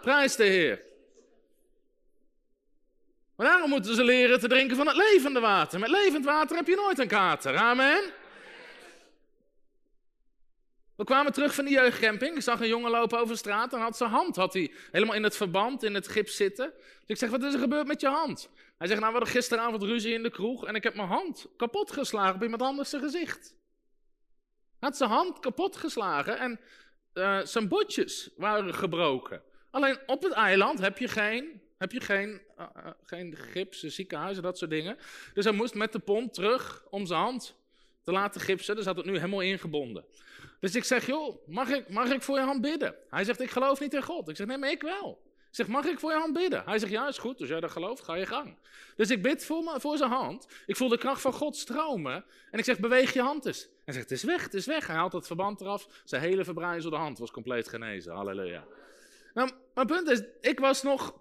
Prijs 0.00 0.36
de 0.36 0.44
Heer. 0.44 0.82
Maar 3.36 3.46
daarom 3.46 3.70
moeten 3.70 3.94
ze 3.94 4.04
leren 4.04 4.40
te 4.40 4.48
drinken 4.48 4.76
van 4.76 4.86
het 4.86 4.96
levende 4.96 5.40
water. 5.40 5.78
Met 5.78 5.90
levend 5.90 6.24
water 6.24 6.56
heb 6.56 6.66
je 6.66 6.76
nooit 6.76 6.98
een 6.98 7.08
kater, 7.08 7.56
amen. 7.56 8.02
We 11.02 11.08
kwamen 11.08 11.32
terug 11.32 11.54
van 11.54 11.64
de 11.64 11.70
jeugdcamping. 11.70 12.36
Ik 12.36 12.42
zag 12.42 12.60
een 12.60 12.68
jongen 12.68 12.90
lopen 12.90 13.18
over 13.18 13.32
de 13.32 13.38
straat 13.38 13.72
en 13.72 13.80
had 13.80 13.96
zijn 13.96 14.10
hand 14.10 14.36
had 14.36 14.52
hij 14.52 14.72
helemaal 14.90 15.14
in 15.14 15.22
het 15.22 15.36
verband, 15.36 15.82
in 15.82 15.94
het 15.94 16.08
gips 16.08 16.36
zitten. 16.36 16.72
Dus 16.76 17.02
ik 17.06 17.16
zeg, 17.16 17.30
wat 17.30 17.42
is 17.42 17.54
er 17.54 17.60
gebeurd 17.60 17.86
met 17.86 18.00
je 18.00 18.08
hand? 18.08 18.50
Hij 18.78 18.86
zegt, 18.86 19.00
nou 19.00 19.12
we 19.12 19.18
hadden 19.18 19.34
gisteravond 19.34 19.82
ruzie 19.82 20.12
in 20.14 20.22
de 20.22 20.30
kroeg 20.30 20.66
en 20.66 20.74
ik 20.74 20.82
heb 20.82 20.94
mijn 20.94 21.08
hand 21.08 21.46
kapot 21.56 21.92
geslagen 21.92 22.34
op 22.34 22.42
iemand 22.42 22.62
anders 22.62 22.90
zijn 22.90 23.02
gezicht. 23.02 23.54
Hij 24.78 24.88
had 24.88 24.96
zijn 24.96 25.10
hand 25.10 25.38
kapot 25.38 25.76
geslagen 25.76 26.38
en 26.38 26.60
uh, 27.14 27.40
zijn 27.44 27.68
botjes 27.68 28.30
waren 28.36 28.74
gebroken. 28.74 29.42
Alleen 29.70 29.98
op 30.06 30.22
het 30.22 30.32
eiland 30.32 30.78
heb 30.78 30.98
je 30.98 31.08
geen, 31.08 31.62
heb 31.78 31.92
je 31.92 32.00
geen, 32.00 32.40
uh, 32.58 32.66
uh, 32.76 32.90
geen 33.02 33.36
gips, 33.36 33.80
ziekenhuizen, 33.80 34.42
dat 34.42 34.58
soort 34.58 34.70
dingen. 34.70 34.96
Dus 35.34 35.44
hij 35.44 35.54
moest 35.54 35.74
met 35.74 35.92
de 35.92 35.98
pont 35.98 36.34
terug 36.34 36.84
om 36.90 37.06
zijn 37.06 37.20
hand 37.20 37.60
te 38.02 38.12
laten 38.12 38.40
gipsen. 38.40 38.76
Dus 38.76 38.84
had 38.84 38.96
het 38.96 39.06
nu 39.06 39.14
helemaal 39.14 39.40
ingebonden. 39.40 40.04
Dus 40.60 40.74
ik 40.74 40.84
zeg, 40.84 41.06
joh, 41.06 41.46
mag 41.46 41.68
ik, 41.68 41.88
mag 41.88 42.10
ik 42.10 42.22
voor 42.22 42.38
je 42.38 42.44
hand 42.44 42.60
bidden? 42.60 42.94
Hij 43.10 43.24
zegt, 43.24 43.40
ik 43.40 43.50
geloof 43.50 43.80
niet 43.80 43.94
in 43.94 44.02
God. 44.02 44.28
Ik 44.28 44.36
zeg, 44.36 44.46
nee, 44.46 44.58
maar 44.58 44.70
ik 44.70 44.82
wel. 44.82 45.20
Ik 45.52 45.58
zeg, 45.58 45.66
mag 45.66 45.84
ik 45.84 46.00
voor 46.00 46.10
je 46.10 46.16
hand 46.16 46.32
bidden? 46.32 46.62
Hij 46.64 46.78
zegt, 46.78 46.92
ja, 46.92 47.08
is 47.08 47.18
goed. 47.18 47.40
Als 47.40 47.48
jij 47.48 47.60
dat 47.60 47.70
gelooft, 47.70 48.02
ga 48.04 48.14
je 48.14 48.26
gang. 48.26 48.58
Dus 48.96 49.10
ik 49.10 49.22
bid 49.22 49.44
voor, 49.44 49.62
me, 49.62 49.80
voor 49.80 49.96
zijn 49.96 50.10
hand. 50.10 50.46
Ik 50.66 50.76
voel 50.76 50.88
de 50.88 50.98
kracht 50.98 51.20
van 51.20 51.32
God 51.32 51.56
stromen. 51.56 52.24
En 52.50 52.58
ik 52.58 52.64
zeg, 52.64 52.78
beweeg 52.78 53.12
je 53.12 53.20
hand 53.20 53.46
eens. 53.46 53.68
Hij 53.84 53.94
zegt, 53.94 54.10
het 54.10 54.18
is 54.18 54.24
weg, 54.24 54.42
het 54.42 54.54
is 54.54 54.66
weg. 54.66 54.86
Hij 54.86 54.96
haalt 54.96 55.12
het 55.12 55.26
verband 55.26 55.60
eraf. 55.60 55.88
Zijn 56.04 56.22
hele 56.22 56.44
verbrijzelde 56.44 56.96
hand 56.96 57.18
was 57.18 57.30
compleet 57.30 57.68
genezen. 57.68 58.12
Halleluja. 58.12 58.64
Nou, 59.34 59.50
mijn 59.74 59.86
punt 59.86 60.08
is, 60.08 60.22
ik 60.40 60.58
was 60.58 60.82
nog... 60.82 61.20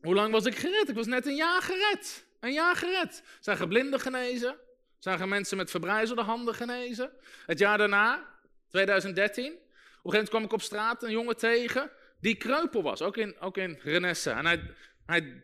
Hoe 0.00 0.14
lang 0.14 0.32
was 0.32 0.44
ik 0.44 0.54
gered? 0.54 0.88
Ik 0.88 0.94
was 0.94 1.06
net 1.06 1.26
een 1.26 1.36
jaar 1.36 1.62
gered. 1.62 2.26
Een 2.40 2.52
jaar 2.52 2.76
gered. 2.76 3.22
Zijn 3.40 3.56
geblinden 3.56 4.00
genezen. 4.00 4.56
Zagen 5.02 5.28
mensen 5.28 5.56
met 5.56 5.70
verbrijzelde 5.70 6.22
handen 6.22 6.54
genezen. 6.54 7.10
Het 7.46 7.58
jaar 7.58 7.78
daarna, 7.78 8.28
2013, 8.68 9.44
op 9.44 9.52
een 9.52 9.58
gegeven 9.58 10.02
moment 10.02 10.28
kwam 10.28 10.42
ik 10.42 10.52
op 10.52 10.62
straat 10.62 11.02
een 11.02 11.10
jongen 11.10 11.36
tegen 11.36 11.90
die 12.20 12.34
kreupel 12.34 12.82
was, 12.82 13.02
ook 13.02 13.16
in, 13.16 13.36
ook 13.40 13.56
in 13.56 13.78
Renesse. 13.82 14.30
En 14.30 14.46
hij, 14.46 14.62
hij 15.06 15.42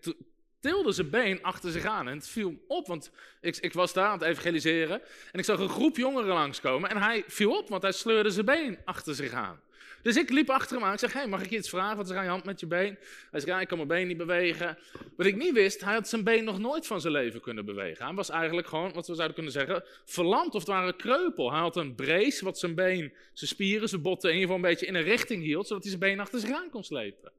tilde 0.60 0.92
zijn 0.92 1.10
been 1.10 1.42
achter 1.42 1.70
zich 1.70 1.84
aan 1.84 2.08
en 2.08 2.16
het 2.16 2.28
viel 2.28 2.64
op, 2.66 2.86
want 2.86 3.10
ik, 3.40 3.56
ik 3.56 3.72
was 3.72 3.92
daar 3.92 4.06
aan 4.06 4.18
het 4.18 4.28
evangeliseren 4.28 5.02
en 5.32 5.38
ik 5.38 5.44
zag 5.44 5.58
een 5.58 5.68
groep 5.68 5.96
jongeren 5.96 6.34
langskomen 6.34 6.90
en 6.90 6.96
hij 6.96 7.24
viel 7.26 7.58
op, 7.58 7.68
want 7.68 7.82
hij 7.82 7.92
sleurde 7.92 8.30
zijn 8.30 8.46
been 8.46 8.78
achter 8.84 9.14
zich 9.14 9.32
aan. 9.32 9.60
Dus 10.02 10.16
ik 10.16 10.30
liep 10.30 10.50
achter 10.50 10.76
hem 10.76 10.86
aan. 10.86 10.92
Ik 10.92 10.98
zeg, 10.98 11.12
hey, 11.12 11.26
mag 11.26 11.42
ik 11.42 11.50
je 11.50 11.56
iets 11.56 11.68
vragen? 11.68 11.96
Wat 11.96 12.04
is 12.04 12.10
er 12.10 12.18
aan 12.18 12.24
je 12.24 12.30
hand 12.30 12.44
met 12.44 12.60
je 12.60 12.66
been? 12.66 12.98
Hij 13.30 13.40
zegt, 13.40 13.46
ja, 13.46 13.60
ik 13.60 13.68
kan 13.68 13.76
mijn 13.76 13.88
been 13.88 14.06
niet 14.06 14.16
bewegen. 14.16 14.78
Wat 15.16 15.26
ik 15.26 15.36
niet 15.36 15.52
wist, 15.52 15.84
hij 15.84 15.94
had 15.94 16.08
zijn 16.08 16.24
been 16.24 16.44
nog 16.44 16.58
nooit 16.58 16.86
van 16.86 17.00
zijn 17.00 17.12
leven 17.12 17.40
kunnen 17.40 17.64
bewegen. 17.64 18.04
Hij 18.06 18.14
was 18.14 18.30
eigenlijk 18.30 18.66
gewoon, 18.66 18.92
wat 18.92 19.06
we 19.06 19.14
zouden 19.14 19.34
kunnen 19.34 19.52
zeggen, 19.52 19.84
verlamd 20.04 20.54
of 20.54 20.60
het 20.60 20.68
ware 20.68 20.96
kreupel. 20.96 21.50
Hij 21.50 21.60
had 21.60 21.76
een 21.76 21.94
brace 21.94 22.44
wat 22.44 22.58
zijn 22.58 22.74
been, 22.74 23.12
zijn 23.32 23.50
spieren, 23.50 23.88
zijn 23.88 24.02
botten 24.02 24.30
in 24.30 24.36
ieder 24.36 24.50
geval 24.50 24.64
een 24.64 24.70
beetje 24.70 24.86
in 24.86 24.94
een 24.94 25.02
richting 25.02 25.42
hield, 25.42 25.66
zodat 25.66 25.82
hij 25.82 25.92
zijn 25.92 26.10
been 26.10 26.20
achter 26.20 26.40
zich 26.40 26.52
aan 26.52 26.70
kon 26.70 26.84
slepen. 26.84 27.32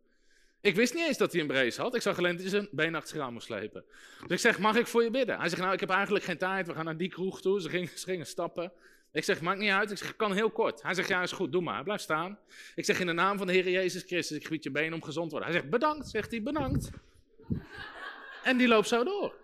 Ik 0.61 0.75
wist 0.75 0.93
niet 0.93 1.07
eens 1.07 1.17
dat 1.17 1.31
hij 1.31 1.41
een 1.41 1.47
brace 1.47 1.81
had. 1.81 1.95
Ik 1.95 2.01
zag 2.01 2.17
alleen 2.17 2.31
dat 2.31 2.41
hij 2.41 2.49
zijn 2.49 2.67
been 2.71 2.95
achter 2.95 3.15
zich 3.15 3.25
aan 3.25 3.33
moest 3.33 3.45
slepen. 3.45 3.83
Dus 4.19 4.31
ik 4.31 4.39
zeg, 4.39 4.59
mag 4.59 4.77
ik 4.77 4.87
voor 4.87 5.03
je 5.03 5.09
bidden? 5.09 5.39
Hij 5.39 5.49
zegt, 5.49 5.61
nou, 5.61 5.73
ik 5.73 5.79
heb 5.79 5.89
eigenlijk 5.89 6.25
geen 6.25 6.37
tijd. 6.37 6.67
We 6.67 6.73
gaan 6.73 6.85
naar 6.85 6.97
die 6.97 7.09
kroeg 7.09 7.41
toe. 7.41 7.61
Ze 7.61 7.69
gingen, 7.69 7.89
ze 7.95 8.05
gingen 8.05 8.25
stappen. 8.25 8.71
Ik 9.11 9.23
zeg, 9.23 9.41
maakt 9.41 9.59
niet 9.59 9.71
uit. 9.71 9.91
Ik 9.91 9.97
zeg, 9.97 10.15
kan 10.15 10.33
heel 10.33 10.51
kort. 10.51 10.81
Hij 10.81 10.93
zegt, 10.93 11.07
ja, 11.07 11.21
is 11.21 11.31
goed, 11.31 11.51
doe 11.51 11.61
maar. 11.61 11.83
Blijf 11.83 12.01
staan. 12.01 12.39
Ik 12.75 12.85
zeg, 12.85 12.99
in 12.99 13.07
de 13.07 13.13
naam 13.13 13.37
van 13.37 13.47
de 13.47 13.53
Heer 13.53 13.69
Jezus 13.69 14.03
Christus, 14.03 14.37
ik 14.37 14.43
gebied 14.43 14.63
je 14.63 14.71
been 14.71 14.93
om 14.93 15.03
gezond 15.03 15.29
te 15.29 15.35
worden. 15.35 15.51
Hij 15.51 15.59
zegt, 15.59 15.71
bedankt, 15.71 16.09
zegt 16.09 16.31
hij, 16.31 16.43
bedankt. 16.43 16.89
En 18.43 18.57
die 18.57 18.67
loopt 18.67 18.87
zo 18.87 19.03
door. 19.03 19.35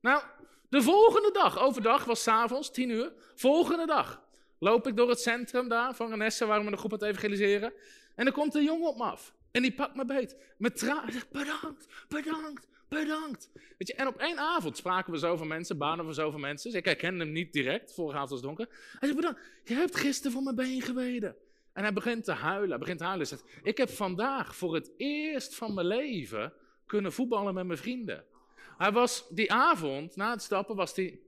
Nou, 0.00 0.22
de 0.68 0.82
volgende 0.82 1.30
dag, 1.32 1.58
overdag, 1.58 2.04
was 2.04 2.22
s'avonds, 2.22 2.70
tien 2.70 2.90
uur. 2.90 3.12
Volgende 3.34 3.86
dag 3.86 4.22
loop 4.58 4.86
ik 4.86 4.96
door 4.96 5.08
het 5.08 5.20
centrum 5.20 5.68
daar 5.68 5.94
van 5.94 6.10
Renesse, 6.10 6.46
waar 6.46 6.64
we 6.64 6.70
de 6.70 6.76
groep 6.76 6.92
aan 6.92 6.98
het 6.98 7.08
evangeliseren. 7.08 7.72
En 8.14 8.26
er 8.26 8.32
komt 8.32 8.54
een 8.54 8.64
jongen 8.64 8.88
op 8.88 8.96
me 8.96 9.04
af. 9.04 9.34
En 9.50 9.62
die 9.62 9.74
pakt 9.74 9.94
me 9.94 10.04
beet. 10.04 10.36
Met 10.58 10.78
zegt, 10.78 11.30
bedankt, 11.30 11.86
bedankt, 12.08 12.66
bedankt. 12.88 13.50
Weet 13.78 13.88
je, 13.88 13.94
en 13.94 14.06
op 14.06 14.16
één 14.16 14.38
avond 14.38 14.76
spraken 14.76 15.12
we 15.12 15.18
zoveel 15.18 15.46
mensen, 15.46 15.78
banen 15.78 16.06
we 16.06 16.12
zoveel 16.12 16.38
mensen. 16.38 16.70
Dus 16.70 16.78
ik 16.78 16.84
herkende 16.84 17.24
hem 17.24 17.32
niet 17.32 17.52
direct, 17.52 17.94
vorige 17.94 18.14
avond 18.14 18.30
was 18.30 18.40
het 18.40 18.48
donker. 18.48 18.68
Hij 18.68 19.08
zegt, 19.08 19.16
bedankt, 19.16 19.40
je 19.64 19.74
hebt 19.74 19.96
gisteren 19.96 20.32
voor 20.32 20.42
mijn 20.42 20.56
been 20.56 20.82
gebeden. 20.82 21.36
En 21.72 21.82
hij 21.82 21.92
begint 21.92 22.24
te 22.24 22.32
huilen, 22.32 22.68
hij 22.68 22.78
begint 22.78 22.98
te 22.98 23.04
huilen. 23.04 23.28
Hij 23.28 23.38
zegt, 23.38 23.60
ik 23.62 23.76
heb 23.76 23.90
vandaag 23.90 24.56
voor 24.56 24.74
het 24.74 24.90
eerst 24.96 25.54
van 25.54 25.74
mijn 25.74 25.86
leven 25.86 26.52
kunnen 26.86 27.12
voetballen 27.12 27.54
met 27.54 27.66
mijn 27.66 27.78
vrienden. 27.78 28.24
Hij 28.78 28.92
was 28.92 29.28
die 29.28 29.52
avond, 29.52 30.16
na 30.16 30.30
het 30.30 30.42
stappen, 30.42 30.76
was 30.76 30.96
hij 30.96 31.18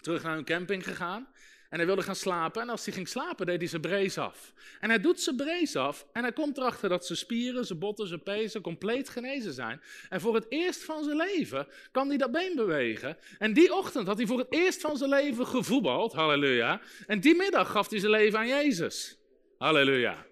terug 0.00 0.22
naar 0.22 0.34
hun 0.34 0.44
camping 0.44 0.84
gegaan. 0.84 1.28
En 1.70 1.78
hij 1.78 1.86
wilde 1.86 2.02
gaan 2.02 2.16
slapen. 2.16 2.62
En 2.62 2.68
als 2.68 2.84
hij 2.84 2.94
ging 2.94 3.08
slapen, 3.08 3.46
deed 3.46 3.58
hij 3.58 3.68
zijn 3.68 3.80
brace 3.80 4.20
af. 4.20 4.52
En 4.80 4.88
hij 4.88 5.00
doet 5.00 5.20
zijn 5.20 5.36
brace 5.36 5.78
af. 5.78 6.06
En 6.12 6.22
hij 6.22 6.32
komt 6.32 6.58
erachter 6.58 6.88
dat 6.88 7.06
zijn 7.06 7.18
spieren, 7.18 7.66
zijn 7.66 7.78
botten, 7.78 8.06
zijn 8.06 8.22
pezen 8.22 8.60
compleet 8.60 9.08
genezen 9.08 9.52
zijn. 9.52 9.80
En 10.08 10.20
voor 10.20 10.34
het 10.34 10.46
eerst 10.48 10.84
van 10.84 11.04
zijn 11.04 11.16
leven 11.16 11.66
kan 11.92 12.08
hij 12.08 12.16
dat 12.16 12.32
been 12.32 12.56
bewegen. 12.56 13.16
En 13.38 13.52
die 13.52 13.74
ochtend 13.74 14.06
had 14.06 14.16
hij 14.16 14.26
voor 14.26 14.38
het 14.38 14.52
eerst 14.52 14.80
van 14.80 14.96
zijn 14.96 15.10
leven 15.10 15.46
gevoetbald. 15.46 16.12
Halleluja. 16.12 16.80
En 17.06 17.20
die 17.20 17.36
middag 17.36 17.70
gaf 17.70 17.90
hij 17.90 17.98
zijn 17.98 18.12
leven 18.12 18.38
aan 18.38 18.48
Jezus. 18.48 19.18
Halleluja. 19.58 20.26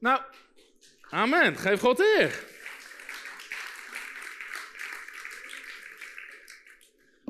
Nou, 0.00 0.20
amen. 1.10 1.56
Geef 1.56 1.80
God 1.80 2.00
eer. 2.00 2.52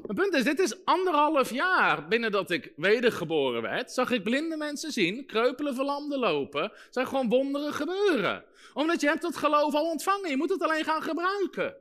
Mijn 0.07 0.19
punt 0.19 0.35
is, 0.35 0.45
dit 0.45 0.59
is 0.59 0.85
anderhalf 0.85 1.51
jaar 1.51 2.09
binnen 2.09 2.33
dat 2.33 2.51
ik 2.51 2.73
wedergeboren 2.77 3.63
werd, 3.63 3.93
zag 3.93 4.11
ik 4.11 4.23
blinde 4.23 4.57
mensen 4.57 4.93
zien, 4.93 5.27
kreupelen 5.27 5.75
verlamden 5.75 6.19
lopen, 6.19 6.73
zag 6.91 7.09
gewoon 7.09 7.29
wonderen 7.29 7.73
gebeuren. 7.73 8.45
Omdat 8.75 9.01
je 9.01 9.07
hebt 9.07 9.23
het 9.23 9.37
geloof 9.37 9.75
al 9.75 9.91
ontvangen, 9.91 10.31
je 10.31 10.37
moet 10.37 10.51
het 10.51 10.63
alleen 10.63 10.85
gaan 10.85 11.03
gebruiken. 11.03 11.75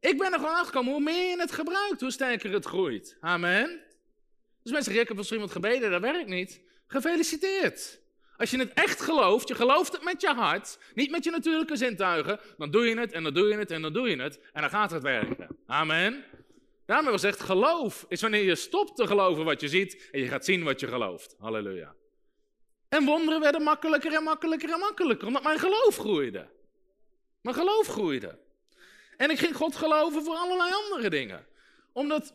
Ik 0.00 0.18
ben 0.18 0.32
er 0.32 0.38
gewoon 0.38 0.54
aangekomen, 0.54 0.92
hoe 0.92 1.02
meer 1.02 1.30
je 1.30 1.40
het 1.40 1.52
gebruikt, 1.52 2.00
hoe 2.00 2.10
sterker 2.10 2.52
het 2.52 2.64
groeit. 2.64 3.16
Amen. 3.20 3.66
Dus 4.62 4.72
mensen 4.72 4.82
zeggen, 4.82 5.00
ik 5.00 5.08
heb 5.08 5.16
misschien 5.16 5.38
iemand 5.38 5.56
gebeden, 5.56 5.90
dat 5.90 6.00
werkt 6.00 6.28
niet. 6.28 6.60
Gefeliciteerd. 6.86 8.00
Als 8.36 8.50
je 8.50 8.58
het 8.58 8.72
echt 8.72 9.00
gelooft, 9.00 9.48
je 9.48 9.54
gelooft 9.54 9.92
het 9.92 10.04
met 10.04 10.20
je 10.20 10.28
hart, 10.28 10.78
niet 10.94 11.10
met 11.10 11.24
je 11.24 11.30
natuurlijke 11.30 11.76
zintuigen, 11.76 12.40
dan 12.58 12.70
doe 12.70 12.86
je 12.86 12.98
het 12.98 13.12
en 13.12 13.22
dan 13.22 13.34
doe 13.34 13.48
je 13.48 13.56
het 13.56 13.70
en 13.70 13.82
dan 13.82 13.92
doe 13.92 14.08
je 14.08 14.22
het 14.22 14.40
en 14.52 14.60
dan 14.60 14.70
gaat 14.70 14.90
het 14.90 15.02
werken. 15.02 15.56
Amen. 15.66 16.24
Daarmee 16.90 17.10
was 17.10 17.22
echt 17.22 17.40
geloof 17.40 18.04
is 18.08 18.20
wanneer 18.20 18.42
je 18.42 18.54
stopt 18.54 18.96
te 18.96 19.06
geloven 19.06 19.44
wat 19.44 19.60
je 19.60 19.68
ziet 19.68 20.08
en 20.12 20.20
je 20.20 20.28
gaat 20.28 20.44
zien 20.44 20.62
wat 20.62 20.80
je 20.80 20.86
gelooft. 20.86 21.36
Halleluja. 21.38 21.94
En 22.88 23.04
wonderen 23.04 23.40
werden 23.40 23.62
makkelijker 23.62 24.12
en 24.12 24.22
makkelijker 24.22 24.72
en 24.72 24.78
makkelijker, 24.78 25.26
omdat 25.26 25.42
mijn 25.42 25.58
geloof 25.58 25.96
groeide. 25.96 26.48
Mijn 27.40 27.56
geloof 27.56 27.86
groeide. 27.86 28.38
En 29.16 29.30
ik 29.30 29.38
ging 29.38 29.56
God 29.56 29.76
geloven 29.76 30.24
voor 30.24 30.34
allerlei 30.34 30.72
andere 30.72 31.10
dingen. 31.10 31.46
Omdat 31.92 32.34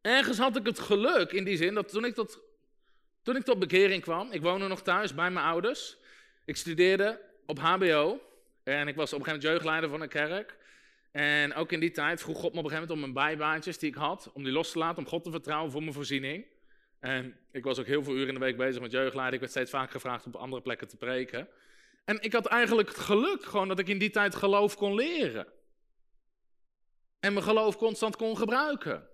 ergens 0.00 0.38
had 0.38 0.56
ik 0.56 0.66
het 0.66 0.78
geluk 0.78 1.32
in 1.32 1.44
die 1.44 1.56
zin 1.56 1.74
dat 1.74 1.88
toen 1.88 2.04
ik 2.04 2.14
tot, 2.14 2.40
toen 3.22 3.36
ik 3.36 3.44
tot 3.44 3.58
bekering 3.58 4.02
kwam, 4.02 4.32
ik 4.32 4.42
woonde 4.42 4.66
nog 4.66 4.82
thuis 4.82 5.14
bij 5.14 5.30
mijn 5.30 5.46
ouders. 5.46 5.96
Ik 6.44 6.56
studeerde 6.56 7.20
op 7.46 7.58
HBO 7.58 8.20
en 8.62 8.88
ik 8.88 8.96
was 8.96 9.12
op 9.12 9.18
een 9.18 9.24
gegeven 9.24 9.26
moment 9.26 9.42
jeugdleider 9.42 9.90
van 9.90 10.00
een 10.00 10.08
kerk. 10.08 10.58
En 11.10 11.54
ook 11.54 11.72
in 11.72 11.80
die 11.80 11.90
tijd 11.90 12.20
vroeg 12.20 12.38
God 12.40 12.52
me 12.52 12.58
op 12.58 12.64
een 12.64 12.70
gegeven 12.70 12.88
moment 12.88 13.06
om 13.06 13.14
mijn 13.14 13.28
bijbaantjes 13.28 13.78
die 13.78 13.88
ik 13.88 13.94
had, 13.94 14.30
om 14.32 14.44
die 14.44 14.52
los 14.52 14.70
te 14.70 14.78
laten, 14.78 14.98
om 14.98 15.08
God 15.08 15.24
te 15.24 15.30
vertrouwen 15.30 15.70
voor 15.70 15.80
mijn 15.80 15.92
voorziening. 15.92 16.46
En 17.00 17.36
ik 17.52 17.64
was 17.64 17.78
ook 17.78 17.86
heel 17.86 18.04
veel 18.04 18.14
uren 18.14 18.28
in 18.28 18.34
de 18.34 18.40
week 18.40 18.56
bezig 18.56 18.82
met 18.82 18.92
jeugdleiding. 18.92 19.34
Ik 19.34 19.40
werd 19.40 19.52
steeds 19.52 19.70
vaak 19.70 19.90
gevraagd 19.90 20.26
om 20.26 20.34
op 20.34 20.40
andere 20.40 20.62
plekken 20.62 20.88
te 20.88 20.96
preken. 20.96 21.48
En 22.04 22.22
ik 22.22 22.32
had 22.32 22.46
eigenlijk 22.46 22.88
het 22.88 22.98
geluk 22.98 23.44
gewoon 23.44 23.68
dat 23.68 23.78
ik 23.78 23.88
in 23.88 23.98
die 23.98 24.10
tijd 24.10 24.34
geloof 24.34 24.76
kon 24.76 24.94
leren. 24.94 25.46
En 27.20 27.32
mijn 27.32 27.44
geloof 27.44 27.76
constant 27.76 28.16
kon 28.16 28.36
gebruiken. 28.36 29.08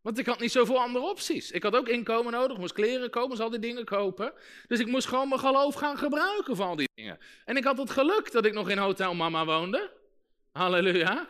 Want 0.00 0.18
ik 0.18 0.26
had 0.26 0.40
niet 0.40 0.52
zoveel 0.52 0.80
andere 0.80 1.04
opties. 1.04 1.50
Ik 1.50 1.62
had 1.62 1.76
ook 1.76 1.88
inkomen 1.88 2.32
nodig, 2.32 2.58
moest 2.58 2.72
kleren 2.72 3.10
kopen, 3.10 3.28
moest 3.28 3.40
al 3.40 3.50
die 3.50 3.58
dingen 3.58 3.84
kopen. 3.84 4.32
Dus 4.66 4.78
ik 4.80 4.86
moest 4.86 5.06
gewoon 5.06 5.28
mijn 5.28 5.40
geloof 5.40 5.74
gaan 5.74 5.98
gebruiken 5.98 6.56
voor 6.56 6.64
al 6.64 6.76
die 6.76 6.88
dingen. 6.94 7.18
En 7.44 7.56
ik 7.56 7.64
had 7.64 7.78
het 7.78 7.90
geluk 7.90 8.32
dat 8.32 8.44
ik 8.44 8.52
nog 8.52 8.70
in 8.70 8.78
Hotel 8.78 9.14
Mama 9.14 9.44
woonde. 9.44 9.90
Halleluja. 10.52 11.28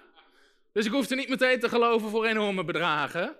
Dus 0.72 0.86
ik 0.86 0.92
hoefde 0.92 1.14
niet 1.14 1.28
meteen 1.28 1.60
te 1.60 1.68
geloven 1.68 2.10
voor 2.10 2.26
enorme 2.26 2.64
bedragen. 2.64 3.36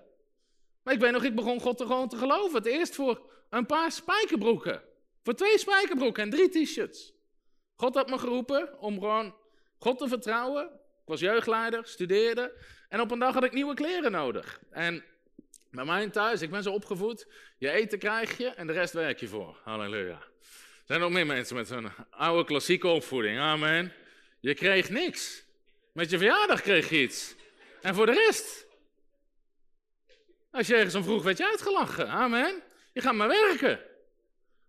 Maar 0.83 0.93
ik 0.93 0.99
weet 0.99 1.11
nog, 1.11 1.23
ik 1.23 1.35
begon 1.35 1.59
God 1.59 1.79
er 1.79 1.85
gewoon 1.85 2.09
te 2.09 2.17
geloven. 2.17 2.55
Het 2.55 2.65
eerst 2.65 2.95
voor 2.95 3.21
een 3.49 3.65
paar 3.65 3.91
spijkerbroeken. 3.91 4.81
Voor 5.23 5.33
twee 5.33 5.57
spijkerbroeken 5.57 6.23
en 6.23 6.29
drie 6.29 6.49
t-shirts. 6.49 7.13
God 7.75 7.95
had 7.95 8.09
me 8.09 8.17
geroepen 8.17 8.79
om 8.79 8.99
gewoon 8.99 9.35
God 9.77 9.97
te 9.97 10.07
vertrouwen. 10.07 10.63
Ik 11.03 11.09
was 11.09 11.19
jeugdleider, 11.19 11.85
studeerde. 11.85 12.53
En 12.89 13.01
op 13.01 13.11
een 13.11 13.19
dag 13.19 13.33
had 13.33 13.43
ik 13.43 13.53
nieuwe 13.53 13.73
kleren 13.73 14.11
nodig. 14.11 14.59
En 14.69 15.03
bij 15.71 15.85
mij 15.85 16.09
thuis, 16.09 16.41
ik 16.41 16.49
ben 16.49 16.63
zo 16.63 16.71
opgevoed. 16.71 17.27
Je 17.57 17.71
eten 17.71 17.99
krijg 17.99 18.37
je 18.37 18.47
en 18.47 18.67
de 18.67 18.73
rest 18.73 18.93
werk 18.93 19.19
je 19.19 19.27
voor. 19.27 19.59
Halleluja. 19.63 20.17
Er 20.17 20.89
zijn 20.89 20.99
nog 20.99 21.11
meer 21.11 21.25
mensen 21.25 21.55
met 21.55 21.67
zo'n 21.67 21.91
oude 22.09 22.45
klassieke 22.45 22.87
opvoeding. 22.87 23.39
Amen. 23.39 23.93
Je 24.39 24.53
kreeg 24.53 24.89
niks. 24.89 25.42
Met 25.93 26.09
je 26.09 26.17
verjaardag 26.17 26.61
kreeg 26.61 26.89
je 26.89 27.01
iets. 27.01 27.35
En 27.81 27.95
voor 27.95 28.05
de 28.05 28.13
rest. 28.13 28.65
Als 30.51 30.67
je 30.67 30.75
ergens 30.75 30.95
om 30.95 31.03
vroeg, 31.03 31.23
werd 31.23 31.37
je 31.37 31.47
uitgelachen. 31.47 32.09
Amen. 32.09 32.61
Je 32.93 33.01
gaat 33.01 33.13
maar 33.13 33.27
werken. 33.27 33.79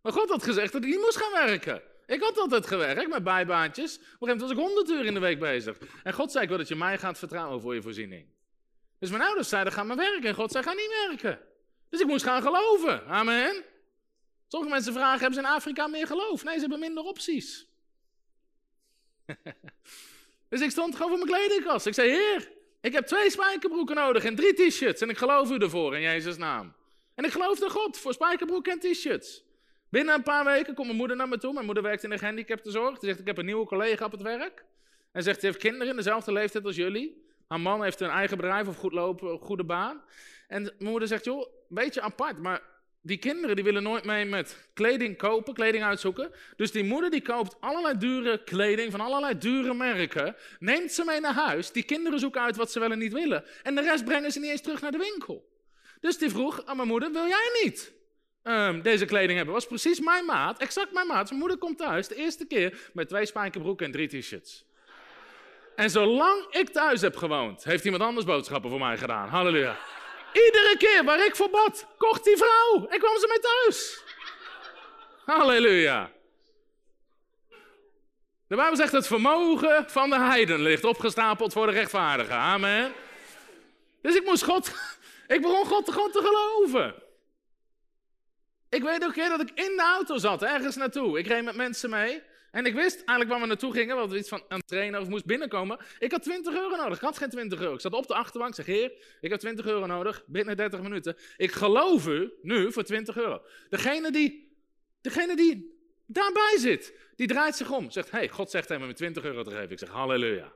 Maar 0.02 0.12
God 0.12 0.28
had 0.28 0.42
gezegd 0.42 0.72
dat 0.72 0.82
ik 0.82 0.88
niet 0.88 1.00
moest 1.00 1.16
gaan 1.16 1.46
werken. 1.46 1.82
Ik 2.06 2.22
had 2.22 2.38
altijd 2.38 2.66
gewerkt 2.66 3.08
met 3.08 3.24
bijbaantjes. 3.24 3.94
Op 3.96 4.00
een 4.00 4.04
gegeven 4.04 4.18
moment 4.20 4.40
was 4.40 4.50
ik 4.50 4.56
100 4.56 4.88
uur 4.88 5.04
in 5.04 5.14
de 5.14 5.20
week 5.20 5.38
bezig. 5.38 5.78
En 6.02 6.12
God 6.12 6.32
zei, 6.32 6.42
ik 6.42 6.48
wil 6.48 6.58
dat 6.58 6.68
je 6.68 6.74
mij 6.74 6.98
gaat 6.98 7.18
vertrouwen 7.18 7.60
voor 7.60 7.74
je 7.74 7.82
voorziening. 7.82 8.26
Dus 8.98 9.10
mijn 9.10 9.22
ouders 9.22 9.48
zeiden, 9.48 9.72
ga 9.72 9.82
maar 9.82 9.96
werken. 9.96 10.28
En 10.28 10.34
God 10.34 10.52
zei, 10.52 10.64
ga 10.64 10.72
niet 10.72 11.06
werken. 11.08 11.40
Dus 11.88 12.00
ik 12.00 12.06
moest 12.06 12.24
gaan 12.24 12.42
geloven. 12.42 13.06
Amen. 13.06 13.64
Sommige 14.48 14.72
mensen 14.72 14.92
vragen, 14.92 15.20
hebben 15.20 15.42
ze 15.42 15.48
in 15.48 15.54
Afrika 15.54 15.86
meer 15.86 16.06
geloof? 16.06 16.44
Nee, 16.44 16.54
ze 16.54 16.60
hebben 16.60 16.78
minder 16.78 17.04
opties. 17.04 17.66
Dus 20.54 20.62
ik 20.62 20.70
stond 20.70 20.96
gewoon 20.96 21.08
voor 21.08 21.26
mijn 21.26 21.38
kledingkast. 21.38 21.86
Ik 21.86 21.94
zei, 21.94 22.10
heer, 22.10 22.50
ik 22.80 22.92
heb 22.92 23.06
twee 23.06 23.30
spijkerbroeken 23.30 23.96
nodig 23.96 24.24
en 24.24 24.34
drie 24.34 24.52
t-shirts. 24.54 25.00
En 25.00 25.08
ik 25.08 25.18
geloof 25.18 25.50
u 25.50 25.56
ervoor 25.56 25.94
in 25.94 26.00
Jezus' 26.00 26.36
naam. 26.36 26.74
En 27.14 27.24
ik 27.24 27.32
geloofde 27.32 27.70
God 27.70 27.98
voor 27.98 28.12
spijkerbroeken 28.12 28.72
en 28.72 28.78
t-shirts. 28.78 29.44
Binnen 29.90 30.14
een 30.14 30.22
paar 30.22 30.44
weken 30.44 30.74
komt 30.74 30.86
mijn 30.86 30.98
moeder 30.98 31.16
naar 31.16 31.28
me 31.28 31.38
toe. 31.38 31.52
Mijn 31.52 31.64
moeder 31.64 31.82
werkt 31.82 32.04
in 32.04 32.10
de 32.10 32.18
gehandicaptenzorg. 32.18 32.98
Ze 32.98 33.06
zegt, 33.06 33.18
ik 33.18 33.26
heb 33.26 33.38
een 33.38 33.44
nieuwe 33.44 33.66
collega 33.66 34.04
op 34.04 34.12
het 34.12 34.22
werk. 34.22 34.64
En 35.12 35.22
zegt, 35.22 35.40
ze 35.40 35.46
heeft 35.46 35.58
kinderen 35.58 35.88
in 35.88 35.96
dezelfde 35.96 36.32
leeftijd 36.32 36.64
als 36.64 36.76
jullie. 36.76 37.24
Haar 37.48 37.60
man 37.60 37.82
heeft 37.82 38.00
een 38.00 38.10
eigen 38.10 38.36
bedrijf 38.36 38.68
of 38.68 38.76
goed 38.76 38.92
lopen, 38.92 39.38
goede 39.38 39.64
baan. 39.64 40.02
En 40.48 40.62
mijn 40.62 40.90
moeder 40.90 41.08
zegt, 41.08 41.24
joh, 41.24 41.40
een 41.40 41.48
beetje 41.68 42.00
apart, 42.00 42.38
maar 42.38 42.62
die 43.06 43.16
kinderen 43.16 43.54
die 43.56 43.64
willen 43.64 43.82
nooit 43.82 44.04
mee 44.04 44.24
met 44.24 44.68
kleding 44.74 45.16
kopen, 45.16 45.54
kleding 45.54 45.84
uitzoeken. 45.84 46.30
Dus 46.56 46.72
die 46.72 46.84
moeder 46.84 47.10
die 47.10 47.22
koopt 47.22 47.56
allerlei 47.60 47.98
dure 47.98 48.44
kleding 48.44 48.90
van 48.90 49.00
allerlei 49.00 49.38
dure 49.38 49.74
merken. 49.74 50.36
Neemt 50.58 50.92
ze 50.92 51.04
mee 51.04 51.20
naar 51.20 51.34
huis. 51.34 51.72
Die 51.72 51.82
kinderen 51.82 52.18
zoeken 52.18 52.40
uit 52.40 52.56
wat 52.56 52.72
ze 52.72 52.80
wel 52.80 52.90
en 52.90 52.98
niet 52.98 53.12
willen. 53.12 53.44
En 53.62 53.74
de 53.74 53.80
rest 53.80 54.04
brengen 54.04 54.32
ze 54.32 54.40
niet 54.40 54.50
eens 54.50 54.60
terug 54.60 54.80
naar 54.80 54.90
de 54.90 54.98
winkel. 54.98 55.48
Dus 56.00 56.18
die 56.18 56.30
vroeg 56.30 56.64
aan 56.64 56.76
mijn 56.76 56.88
moeder, 56.88 57.12
wil 57.12 57.26
jij 57.26 57.60
niet 57.62 57.92
um, 58.42 58.82
deze 58.82 59.04
kleding 59.04 59.36
hebben? 59.36 59.54
Was 59.54 59.66
precies 59.66 60.00
mijn 60.00 60.24
maat, 60.24 60.58
exact 60.58 60.92
mijn 60.92 61.06
maat. 61.06 61.28
Mijn 61.28 61.40
moeder 61.40 61.58
komt 61.58 61.78
thuis 61.78 62.08
de 62.08 62.14
eerste 62.14 62.46
keer 62.46 62.90
met 62.92 63.08
twee 63.08 63.26
spijkerbroeken 63.26 63.86
en 63.86 63.92
drie 63.92 64.08
t-shirts. 64.08 64.64
En 65.76 65.90
zolang 65.90 66.46
ik 66.50 66.68
thuis 66.68 67.00
heb 67.00 67.16
gewoond, 67.16 67.64
heeft 67.64 67.84
iemand 67.84 68.02
anders 68.02 68.26
boodschappen 68.26 68.70
voor 68.70 68.78
mij 68.78 68.98
gedaan. 68.98 69.28
Halleluja. 69.28 69.76
Iedere 70.34 70.74
keer 70.78 71.04
waar 71.04 71.26
ik 71.26 71.36
voor 71.36 71.50
bad, 71.50 71.86
kocht 71.98 72.24
die 72.24 72.36
vrouw 72.36 72.86
en 72.88 72.98
kwam 72.98 73.18
ze 73.18 73.26
mee 73.28 73.38
thuis. 73.38 74.02
Halleluja. 75.24 76.10
De 78.46 78.56
Bijbel 78.56 78.76
zegt 78.76 78.92
het 78.92 79.06
vermogen 79.06 79.90
van 79.90 80.10
de 80.10 80.18
heiden 80.18 80.60
ligt 80.60 80.84
opgestapeld 80.84 81.52
voor 81.52 81.66
de 81.66 81.72
rechtvaardigen. 81.72 82.34
Amen. 82.34 82.92
Dus 84.02 84.14
ik 84.14 84.24
moest 84.24 84.44
God, 84.44 84.72
ik 85.26 85.42
begon 85.42 85.66
God 85.66 85.84
te 86.12 86.20
geloven. 86.20 86.94
Ik 88.68 88.82
weet 88.82 89.04
ook 89.04 89.12
keer 89.12 89.28
dat 89.28 89.40
ik 89.40 89.50
in 89.54 89.76
de 89.76 89.82
auto 89.82 90.16
zat, 90.16 90.42
ergens 90.42 90.76
naartoe. 90.76 91.18
Ik 91.18 91.26
reed 91.26 91.44
met 91.44 91.56
mensen 91.56 91.90
mee. 91.90 92.22
En 92.54 92.66
ik 92.66 92.74
wist 92.74 92.96
eigenlijk 92.96 93.30
waar 93.30 93.40
we 93.40 93.46
naartoe 93.46 93.72
gingen, 93.72 93.96
want 93.96 94.10
we 94.10 94.18
iets 94.18 94.28
van 94.28 94.42
een 94.48 94.62
trainer 94.64 95.00
of 95.00 95.08
moest 95.08 95.24
binnenkomen. 95.24 95.78
Ik 95.98 96.10
had 96.10 96.22
20 96.22 96.54
euro 96.54 96.76
nodig. 96.76 96.96
Ik 96.96 97.02
had 97.02 97.18
geen 97.18 97.30
20 97.30 97.60
euro. 97.60 97.74
Ik 97.74 97.80
zat 97.80 97.92
op 97.92 98.06
de 98.06 98.14
achterbank, 98.14 98.54
zeg 98.54 98.66
heer, 98.66 98.92
ik 99.20 99.30
heb 99.30 99.40
20 99.40 99.66
euro 99.66 99.86
nodig, 99.86 100.24
binnen 100.26 100.56
30 100.56 100.80
minuten. 100.80 101.16
Ik 101.36 101.52
geloof 101.52 102.06
u 102.06 102.32
nu 102.42 102.72
voor 102.72 102.82
20 102.82 103.16
euro. 103.16 103.42
Degene 103.68 104.10
die, 104.10 104.56
degene 105.00 105.36
die 105.36 105.78
daarbij 106.06 106.56
zit, 106.58 106.94
die 107.16 107.26
draait 107.26 107.56
zich 107.56 107.70
om. 107.70 107.90
Zegt, 107.90 108.10
hey, 108.10 108.28
God 108.28 108.50
zegt 108.50 108.68
hem 108.68 108.86
me 108.86 108.92
20 108.92 109.24
euro 109.24 109.42
te 109.42 109.50
geven. 109.50 109.70
Ik 109.70 109.78
zeg, 109.78 109.88
halleluja. 109.88 110.52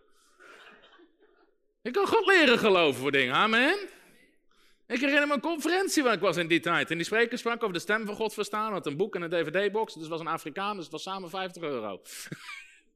Ik 1.83 1.93
kan 1.93 2.07
God 2.07 2.27
leren 2.27 2.59
geloven 2.59 3.01
voor 3.01 3.13
dingen, 3.13 3.35
amen. 3.35 3.77
Ik 4.89 5.01
herinner 5.01 5.27
me 5.27 5.35
een 5.35 5.41
conferentie 5.41 6.03
waar 6.03 6.13
ik 6.13 6.21
was 6.21 6.37
in 6.37 6.47
die 6.47 6.61
tijd. 6.61 6.91
En 6.91 6.97
die 6.97 7.07
spreker 7.07 7.39
sprak 7.39 7.63
over 7.63 7.75
de 7.75 7.81
stem 7.81 8.07
van 8.07 8.15
God 8.15 8.35
verstaan. 8.35 8.73
Had 8.73 8.87
een 8.87 8.97
boek 8.97 9.15
en 9.15 9.23
een 9.23 9.31
dvd-box. 9.31 9.95
Dus 9.95 10.09
was 10.09 10.21
een 10.21 10.27
Afrikaan, 10.27 10.75
dus 10.75 10.83
het 10.83 10.93
was 10.93 11.03
samen 11.03 11.31
50 11.31 11.63
euro. 11.63 12.03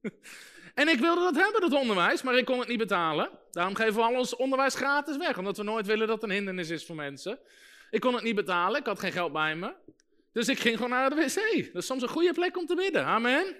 en 0.75 0.89
ik 0.89 0.99
wilde 0.99 1.21
dat 1.21 1.37
hebben, 1.37 1.61
dat 1.61 1.73
onderwijs, 1.73 2.23
maar 2.23 2.39
ik 2.39 2.45
kon 2.45 2.59
het 2.59 2.69
niet 2.69 2.79
betalen. 2.79 3.31
Daarom 3.51 3.75
geven 3.75 3.95
we 3.95 4.03
al 4.03 4.15
ons 4.15 4.37
onderwijs 4.37 4.75
gratis 4.75 5.17
weg. 5.17 5.39
Omdat 5.39 5.57
we 5.57 5.63
nooit 5.63 5.87
willen 5.87 6.07
dat 6.07 6.21
het 6.21 6.31
een 6.31 6.37
hindernis 6.37 6.71
is 6.71 6.87
voor 6.87 6.97
mensen. 6.97 7.39
Ik 7.91 8.01
kon 8.01 8.15
het 8.15 8.23
niet 8.23 8.35
betalen, 8.35 8.81
ik 8.81 8.87
had 8.87 9.01
geen 9.01 9.13
geld 9.13 9.33
bij 9.33 9.57
me. 9.57 9.73
Dus 10.33 10.49
ik 10.49 10.61
ging 10.61 10.75
gewoon 10.75 10.91
naar 10.91 11.11
de 11.11 11.17
wc. 11.17 11.73
Dat 11.73 11.83
is 11.83 11.87
soms 11.87 12.03
een 12.03 12.09
goede 12.09 12.33
plek 12.33 12.57
om 12.57 12.67
te 12.67 12.75
bidden. 12.75 13.05
Amen. 13.05 13.57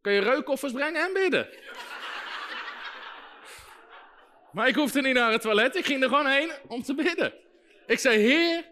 Kun 0.00 0.12
je 0.12 0.20
reukoffers 0.20 0.72
brengen 0.72 1.04
en 1.04 1.12
bidden. 1.12 1.48
Maar 4.54 4.68
ik 4.68 4.74
hoefde 4.74 5.02
niet 5.02 5.14
naar 5.14 5.32
het 5.32 5.40
toilet, 5.40 5.76
ik 5.76 5.84
ging 5.84 6.02
er 6.02 6.08
gewoon 6.08 6.26
heen 6.26 6.50
om 6.68 6.82
te 6.82 6.94
bidden. 6.94 7.32
Ik 7.86 7.98
zei, 7.98 8.18
Heer, 8.18 8.64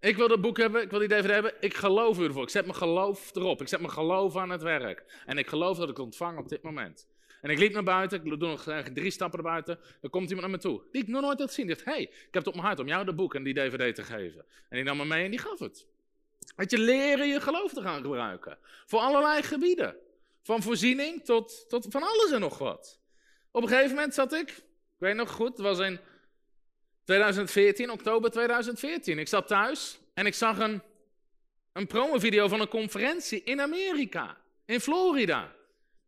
ik 0.00 0.16
wil 0.16 0.28
dat 0.28 0.40
boek 0.40 0.56
hebben, 0.56 0.82
ik 0.82 0.90
wil 0.90 0.98
die 0.98 1.08
DVD 1.08 1.30
hebben, 1.30 1.54
ik 1.60 1.74
geloof 1.74 2.18
u 2.18 2.24
ervoor. 2.24 2.42
Ik 2.42 2.48
zet 2.48 2.64
mijn 2.64 2.76
geloof 2.76 3.34
erop, 3.34 3.60
ik 3.60 3.68
zet 3.68 3.80
mijn 3.80 3.92
geloof 3.92 4.36
aan 4.36 4.50
het 4.50 4.62
werk. 4.62 5.22
En 5.26 5.38
ik 5.38 5.46
geloof 5.46 5.78
dat 5.78 5.88
ik 5.88 5.96
het 5.96 6.04
ontvang 6.04 6.38
op 6.38 6.48
dit 6.48 6.62
moment. 6.62 7.06
En 7.42 7.50
ik 7.50 7.58
liep 7.58 7.72
naar 7.72 7.82
buiten, 7.82 8.24
ik 8.24 8.38
doe 8.38 8.48
nog 8.48 8.62
drie 8.94 9.10
stappen 9.10 9.42
naar 9.42 9.52
buiten, 9.52 9.78
dan 10.00 10.10
komt 10.10 10.30
iemand 10.30 10.46
naar 10.46 10.56
me 10.56 10.62
toe. 10.62 10.82
Die 10.92 11.02
ik 11.02 11.08
nog 11.08 11.22
nooit 11.22 11.38
had 11.38 11.48
gezien. 11.48 11.66
Die 11.66 11.74
zegt, 11.74 11.86
hey, 11.86 12.02
ik 12.02 12.10
heb 12.30 12.34
het 12.34 12.46
op 12.46 12.54
mijn 12.54 12.66
hart 12.66 12.78
om 12.78 12.86
jou 12.86 13.04
dat 13.04 13.16
boek 13.16 13.34
en 13.34 13.42
die 13.42 13.54
DVD 13.54 13.94
te 13.94 14.02
geven. 14.02 14.44
En 14.68 14.76
die 14.76 14.84
nam 14.84 14.96
me 14.96 15.04
mee 15.04 15.24
en 15.24 15.30
die 15.30 15.40
gaf 15.40 15.58
het. 15.58 15.86
Dat 16.56 16.70
je 16.70 16.78
leren 16.78 17.28
je 17.28 17.40
geloof 17.40 17.72
te 17.72 17.82
gaan 17.82 18.02
gebruiken. 18.02 18.58
Voor 18.86 19.00
allerlei 19.00 19.42
gebieden. 19.42 19.96
Van 20.42 20.62
voorziening 20.62 21.24
tot, 21.24 21.64
tot 21.68 21.86
van 21.88 22.02
alles 22.02 22.30
en 22.30 22.40
nog 22.40 22.58
wat. 22.58 23.00
Op 23.50 23.62
een 23.62 23.68
gegeven 23.68 23.94
moment 23.94 24.14
zat 24.14 24.32
ik 24.32 24.64
ik 24.96 25.02
weet 25.02 25.14
nog 25.14 25.30
goed, 25.30 25.48
het 25.48 25.60
was 25.60 25.78
in 25.78 26.00
2014, 27.04 27.90
oktober 27.90 28.30
2014. 28.30 29.18
Ik 29.18 29.28
zat 29.28 29.46
thuis 29.46 29.98
en 30.14 30.26
ik 30.26 30.34
zag 30.34 30.58
een, 30.58 30.82
een 31.72 31.86
promovideo 31.86 32.48
van 32.48 32.60
een 32.60 32.68
conferentie 32.68 33.42
in 33.42 33.60
Amerika, 33.60 34.36
in 34.64 34.80
Florida. 34.80 35.54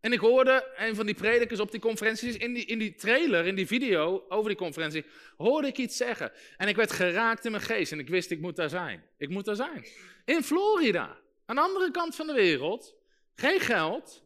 En 0.01 0.13
ik 0.13 0.19
hoorde 0.19 0.73
een 0.77 0.95
van 0.95 1.07
die 1.07 1.15
predikers 1.15 1.61
op 1.61 1.71
die 1.71 1.81
conferenties, 1.81 2.37
in 2.37 2.55
die, 2.55 2.65
in 2.65 2.79
die 2.79 2.95
trailer, 2.95 3.47
in 3.47 3.55
die 3.55 3.67
video 3.67 4.25
over 4.29 4.49
die 4.49 4.59
conferentie, 4.59 5.05
hoorde 5.37 5.69
ik 5.69 5.79
iets 5.79 5.97
zeggen. 5.97 6.33
En 6.57 6.69
ik 6.69 6.77
werd 6.77 6.93
geraakt 6.93 7.45
in 7.45 7.51
mijn 7.51 7.63
geest 7.63 7.93
en 7.93 7.99
ik 7.99 8.09
wist, 8.09 8.31
ik 8.31 8.41
moet 8.41 8.57
daar 8.57 8.69
zijn. 8.69 9.03
Ik 9.17 9.29
moet 9.29 9.45
daar 9.45 9.57
zijn. 9.57 9.87
In 10.25 10.43
Florida, 10.43 11.19
aan 11.47 11.57
de 11.57 11.63
andere 11.63 11.91
kant 11.91 12.15
van 12.15 12.27
de 12.27 12.33
wereld, 12.33 12.95
geen 13.35 13.61
geld, 13.61 14.25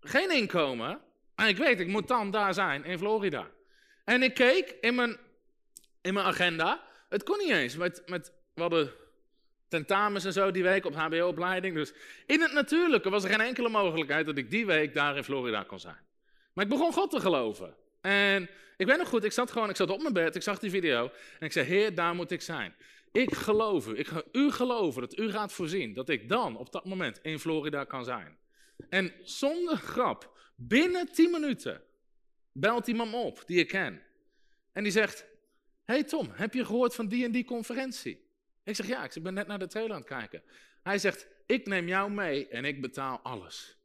geen 0.00 0.30
inkomen, 0.30 1.00
en 1.42 1.48
ik 1.48 1.56
weet, 1.56 1.80
ik 1.80 1.86
moet 1.86 2.08
dan 2.08 2.30
daar 2.30 2.54
zijn, 2.54 2.84
in 2.84 2.98
Florida. 2.98 3.50
En 4.04 4.22
ik 4.22 4.34
keek 4.34 4.76
in 4.80 4.94
mijn, 4.94 5.16
in 6.00 6.14
mijn 6.14 6.26
agenda. 6.26 6.82
Het 7.08 7.22
kon 7.22 7.38
niet 7.38 7.50
eens. 7.50 7.76
Met, 7.76 8.02
met, 8.06 8.32
we 8.54 8.60
hadden 8.60 8.92
tentamens 9.68 10.24
en 10.24 10.32
zo 10.32 10.50
die 10.50 10.62
week 10.62 10.84
op 10.84 10.94
HBO-opleiding. 10.94 11.74
Dus 11.74 11.92
in 12.26 12.40
het 12.40 12.52
natuurlijke 12.52 13.10
was 13.10 13.24
er 13.24 13.30
geen 13.30 13.40
enkele 13.40 13.68
mogelijkheid 13.68 14.26
dat 14.26 14.36
ik 14.36 14.50
die 14.50 14.66
week 14.66 14.94
daar 14.94 15.16
in 15.16 15.24
Florida 15.24 15.62
kon 15.62 15.80
zijn. 15.80 15.98
Maar 16.52 16.64
ik 16.64 16.70
begon 16.70 16.92
God 16.92 17.10
te 17.10 17.20
geloven. 17.20 17.74
En 18.00 18.48
ik 18.76 18.86
weet 18.86 18.98
nog 18.98 19.08
goed, 19.08 19.24
ik 19.24 19.32
zat 19.32 19.50
gewoon, 19.50 19.70
ik 19.70 19.76
zat 19.76 19.90
op 19.90 20.02
mijn 20.02 20.14
bed, 20.14 20.34
ik 20.34 20.42
zag 20.42 20.58
die 20.58 20.70
video. 20.70 21.10
En 21.38 21.46
ik 21.46 21.52
zei, 21.52 21.66
Heer, 21.66 21.94
daar 21.94 22.14
moet 22.14 22.30
ik 22.30 22.42
zijn. 22.42 22.74
Ik 23.12 23.34
geloof 23.34 23.88
u, 23.88 23.98
ik 23.98 24.06
ga 24.06 24.22
u 24.32 24.50
geloven 24.50 25.00
dat 25.00 25.18
u 25.18 25.30
gaat 25.30 25.52
voorzien 25.52 25.92
dat 25.92 26.08
ik 26.08 26.28
dan 26.28 26.56
op 26.56 26.72
dat 26.72 26.84
moment 26.84 27.18
in 27.22 27.38
Florida 27.38 27.84
kan 27.84 28.04
zijn. 28.04 28.38
En 28.88 29.12
zonder 29.22 29.76
grap, 29.76 30.32
Binnen 30.54 31.12
10 31.12 31.30
minuten 31.30 31.82
belt 32.52 32.86
iemand 32.86 33.10
me 33.10 33.16
op 33.16 33.42
die 33.46 33.58
ik 33.58 33.68
ken. 33.68 34.02
En 34.72 34.82
die 34.82 34.92
zegt: 34.92 35.24
Hey 35.84 36.04
Tom, 36.04 36.30
heb 36.32 36.54
je 36.54 36.64
gehoord 36.64 36.94
van 36.94 37.08
die 37.08 37.24
en 37.24 37.32
die 37.32 37.44
conferentie? 37.44 38.24
Ik 38.64 38.76
zeg: 38.76 38.86
Ja, 38.86 39.04
ik 39.04 39.22
ben 39.22 39.34
net 39.34 39.46
naar 39.46 39.58
de 39.58 39.66
trailer 39.66 39.92
aan 39.92 40.00
het 40.00 40.08
kijken. 40.08 40.42
Hij 40.82 40.98
zegt: 40.98 41.26
Ik 41.46 41.66
neem 41.66 41.88
jou 41.88 42.10
mee 42.10 42.48
en 42.48 42.64
ik 42.64 42.80
betaal 42.80 43.20
alles. 43.22 43.76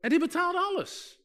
En 0.00 0.10
die 0.10 0.18
betaalde 0.18 0.58
alles. 0.58 1.18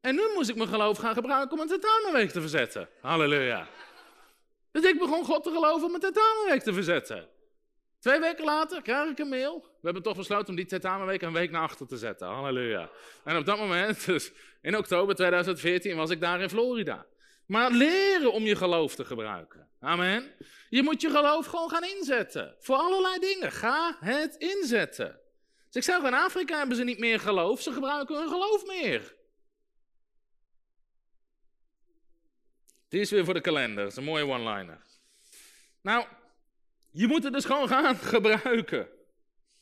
En 0.00 0.14
nu 0.14 0.22
moest 0.34 0.50
ik 0.50 0.56
mijn 0.56 0.68
geloof 0.68 0.98
gaan 0.98 1.14
gebruiken 1.14 1.56
om 1.56 1.60
een 1.60 1.68
tentamenweek 1.68 2.30
te 2.30 2.40
verzetten. 2.40 2.88
Halleluja. 3.00 3.68
Dus 4.70 4.84
ik 4.84 4.98
begon 4.98 5.24
God 5.24 5.42
te 5.42 5.50
geloven 5.50 5.86
om 5.86 5.94
een 5.94 6.00
tentamenweek 6.00 6.62
te 6.62 6.72
verzetten. 6.72 7.28
Twee 7.98 8.20
weken 8.20 8.44
later 8.44 8.82
krijg 8.82 9.10
ik 9.10 9.18
een 9.18 9.28
mail. 9.28 9.60
We 9.60 9.84
hebben 9.84 10.02
toch 10.02 10.16
besloten 10.16 10.48
om 10.48 10.56
die 10.56 10.64
tentamenweek 10.64 11.22
een 11.22 11.32
week 11.32 11.50
naar 11.50 11.62
achter 11.62 11.86
te 11.86 11.96
zetten. 11.96 12.26
Halleluja. 12.26 12.90
En 13.24 13.36
op 13.36 13.44
dat 13.44 13.58
moment, 13.58 14.06
dus 14.06 14.32
in 14.62 14.76
oktober 14.76 15.14
2014, 15.14 15.96
was 15.96 16.10
ik 16.10 16.20
daar 16.20 16.40
in 16.40 16.48
Florida. 16.48 17.06
Maar 17.46 17.70
leren 17.70 18.32
om 18.32 18.42
je 18.42 18.56
geloof 18.56 18.94
te 18.94 19.04
gebruiken. 19.04 19.68
Amen. 19.80 20.34
Je 20.68 20.82
moet 20.82 21.00
je 21.00 21.10
geloof 21.10 21.46
gewoon 21.46 21.70
gaan 21.70 21.84
inzetten. 21.84 22.56
Voor 22.58 22.76
allerlei 22.76 23.18
dingen. 23.18 23.52
Ga 23.52 23.96
het 24.00 24.36
inzetten. 24.36 25.20
Dus 25.66 25.76
ik 25.76 25.82
zeg, 25.82 26.02
in 26.02 26.14
Afrika 26.14 26.58
hebben 26.58 26.76
ze 26.76 26.84
niet 26.84 26.98
meer 26.98 27.20
geloof. 27.20 27.62
Ze 27.62 27.72
gebruiken 27.72 28.18
hun 28.18 28.28
geloof 28.28 28.66
meer. 28.66 29.16
Die 32.88 33.00
is 33.00 33.10
weer 33.10 33.24
voor 33.24 33.34
de 33.34 33.40
kalender. 33.40 33.82
Dat 33.82 33.92
is 33.92 33.98
een 33.98 34.04
mooie 34.04 34.26
one-liner. 34.26 34.82
Nou, 35.82 36.06
je 36.98 37.06
moet 37.06 37.24
het 37.24 37.32
dus 37.32 37.44
gewoon 37.44 37.68
gaan 37.68 37.96
gebruiken. 38.14 38.88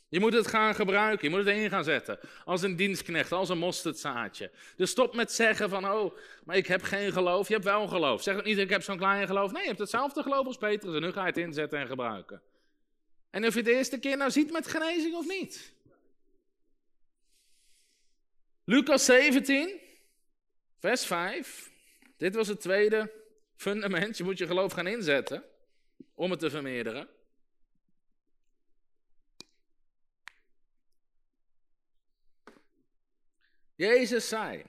Je 0.09 0.21
moet 0.21 0.33
het 0.33 0.47
gaan 0.47 0.75
gebruiken, 0.75 1.29
je 1.31 1.37
moet 1.37 1.47
het 1.47 1.57
in 1.57 1.71
gaan 1.71 1.85
zetten. 1.85 2.19
Als 2.45 2.63
een 2.63 2.77
dienstknecht, 2.77 3.33
als 3.33 3.49
een 3.49 3.59
mosterdzaadje. 3.59 4.51
Dus 4.77 4.91
stop 4.91 5.15
met 5.15 5.33
zeggen 5.33 5.69
van, 5.69 5.91
oh, 5.91 6.17
maar 6.45 6.57
ik 6.57 6.67
heb 6.67 6.83
geen 6.83 7.13
geloof. 7.13 7.49
Je 7.49 7.53
hebt 7.53 7.65
wel 7.65 7.87
geloof. 7.87 8.23
Zeg 8.23 8.37
ook 8.37 8.45
niet, 8.45 8.59
ik 8.59 8.71
heb 8.71 8.83
zo'n 8.83 8.97
klein 8.97 9.27
geloof. 9.27 9.53
Nee, 9.53 9.63
je 9.63 9.69
hebt 9.69 9.81
hetzelfde 9.81 10.23
geloof 10.23 10.47
als 10.47 10.57
Petrus 10.57 10.95
en 10.95 11.01
nu 11.01 11.13
ga 11.13 11.21
je 11.21 11.27
het 11.27 11.37
inzetten 11.37 11.79
en 11.79 11.87
gebruiken. 11.87 12.43
En 13.31 13.47
of 13.47 13.55
je 13.55 13.63
de 13.63 13.75
eerste 13.75 13.99
keer 13.99 14.17
nou 14.17 14.31
ziet 14.31 14.53
met 14.53 14.69
genezing 14.69 15.15
of 15.15 15.27
niet. 15.27 15.73
Lucas 18.65 19.05
17, 19.05 19.81
vers 20.79 21.07
5. 21.07 21.71
Dit 22.17 22.35
was 22.35 22.49
het 22.49 22.61
tweede 22.61 23.13
fundament. 23.57 24.17
Je 24.17 24.25
moet 24.25 24.39
je 24.39 24.47
geloof 24.47 24.73
gaan 24.73 24.87
inzetten 24.87 25.45
om 26.15 26.31
het 26.31 26.41
te 26.41 26.51
vermeerderen. 26.51 27.15
Jezus 33.77 34.29
zei, 34.29 34.63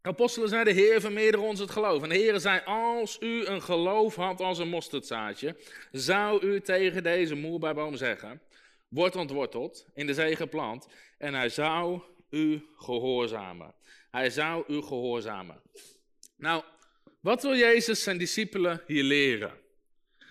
apostelen 0.00 0.48
zeiden, 0.48 0.74
Heer, 0.74 1.00
vermeerder 1.00 1.40
ons 1.40 1.60
het 1.60 1.70
geloof. 1.70 2.02
En 2.02 2.08
de 2.08 2.14
Heer 2.14 2.40
zei, 2.40 2.60
als 2.64 3.16
u 3.20 3.46
een 3.46 3.62
geloof 3.62 4.14
had 4.14 4.40
als 4.40 4.58
een 4.58 4.68
mosterdzaadje, 4.68 5.56
zou 5.92 6.46
u 6.46 6.60
tegen 6.60 7.02
deze 7.02 7.34
moerbijboom 7.34 7.96
zeggen, 7.96 8.40
word 8.88 9.16
ontworteld, 9.16 9.86
in 9.94 10.06
de 10.06 10.14
zee 10.14 10.36
geplant, 10.36 10.88
en 11.18 11.34
hij 11.34 11.48
zou 11.48 12.00
u 12.30 12.66
gehoorzamen. 12.76 13.74
Hij 14.10 14.30
zou 14.30 14.64
u 14.68 14.82
gehoorzamen. 14.82 15.62
Nou, 16.36 16.64
wat 17.20 17.42
wil 17.42 17.56
Jezus 17.56 18.02
zijn 18.02 18.18
discipelen 18.18 18.82
hier 18.86 19.02
leren? 19.02 19.52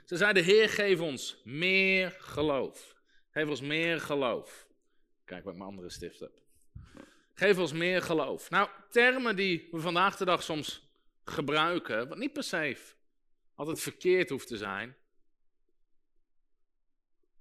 Ze 0.05 0.17
zeiden, 0.17 0.43
Heer, 0.43 0.69
geef 0.69 0.99
ons 0.99 1.41
meer 1.43 2.15
geloof. 2.19 2.95
Geef 3.30 3.49
ons 3.49 3.61
meer 3.61 4.01
geloof. 4.01 4.67
Kijk 5.26 5.43
wat 5.43 5.53
ik 5.53 5.59
mijn 5.59 5.69
andere 5.69 5.89
stift 5.89 6.19
heb. 6.19 6.43
Geef 7.34 7.57
ons 7.57 7.73
meer 7.73 8.01
geloof. 8.01 8.49
Nou, 8.49 8.69
termen 8.89 9.36
die 9.36 9.67
we 9.71 9.79
vandaag 9.79 10.17
de 10.17 10.25
dag 10.25 10.43
soms 10.43 10.91
gebruiken, 11.25 12.07
wat 12.07 12.17
niet 12.17 12.34
per 12.34 12.43
se 12.43 12.77
altijd 13.55 13.79
verkeerd 13.79 14.29
hoeft 14.29 14.47
te 14.47 14.57
zijn, 14.57 14.95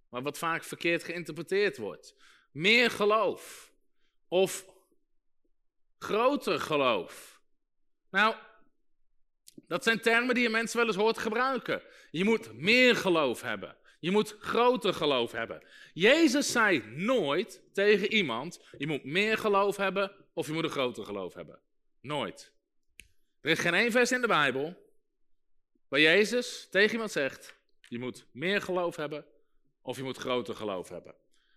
maar 0.09 0.23
wat 0.23 0.39
vaak 0.39 0.65
verkeerd 0.65 1.05
geïnterpreteerd 1.05 1.77
wordt. 1.77 2.15
Meer 2.51 2.91
geloof 2.91 3.73
of 4.29 4.67
groter 5.99 6.61
geloof. 6.61 7.41
Nou, 8.11 8.37
dat 9.67 9.83
zijn 9.83 10.01
termen 10.01 10.35
die 10.35 10.43
je 10.43 10.51
mensen 10.51 10.79
wel 10.79 10.87
eens 10.87 10.97
hoort 10.97 11.19
gebruiken. 11.19 11.83
Je 12.11 12.25
moet 12.25 12.53
meer 12.53 12.97
geloof 12.97 13.41
hebben. 13.41 13.77
Je 14.03 14.11
moet 14.11 14.37
groter 14.41 14.95
geloof 14.95 15.33
hebben. 15.33 15.63
Jezus 15.93 16.53
zei 16.53 16.83
nooit 16.87 17.63
tegen 17.73 18.13
iemand: 18.13 18.61
je 18.79 18.87
moet 18.87 19.05
meer 19.05 19.39
geloof 19.39 19.77
hebben 19.77 20.13
of 20.33 20.47
je 20.47 20.53
moet 20.53 20.65
een 20.65 20.71
groter 20.71 21.05
geloof 21.05 21.35
hebben. 21.35 21.61
Nooit. 22.01 22.53
Er 23.41 23.51
is 23.51 23.59
geen 23.59 23.75
één 23.75 23.91
vers 23.91 24.13
in 24.13 24.21
de 24.21 24.27
Bijbel 24.27 24.77
waar 25.89 26.01
Jezus 26.01 26.69
tegen 26.71 26.93
iemand 26.93 27.13
zegt: 27.13 27.57
je 27.89 27.99
moet 27.99 28.27
meer 28.33 28.63
geloof 28.63 28.97
hebben 28.97 29.25
of 29.83 29.97
je 29.97 30.03
moet 30.03 30.17
groter 30.17 30.55
geloof 30.55 30.89
hebben. 30.89 31.15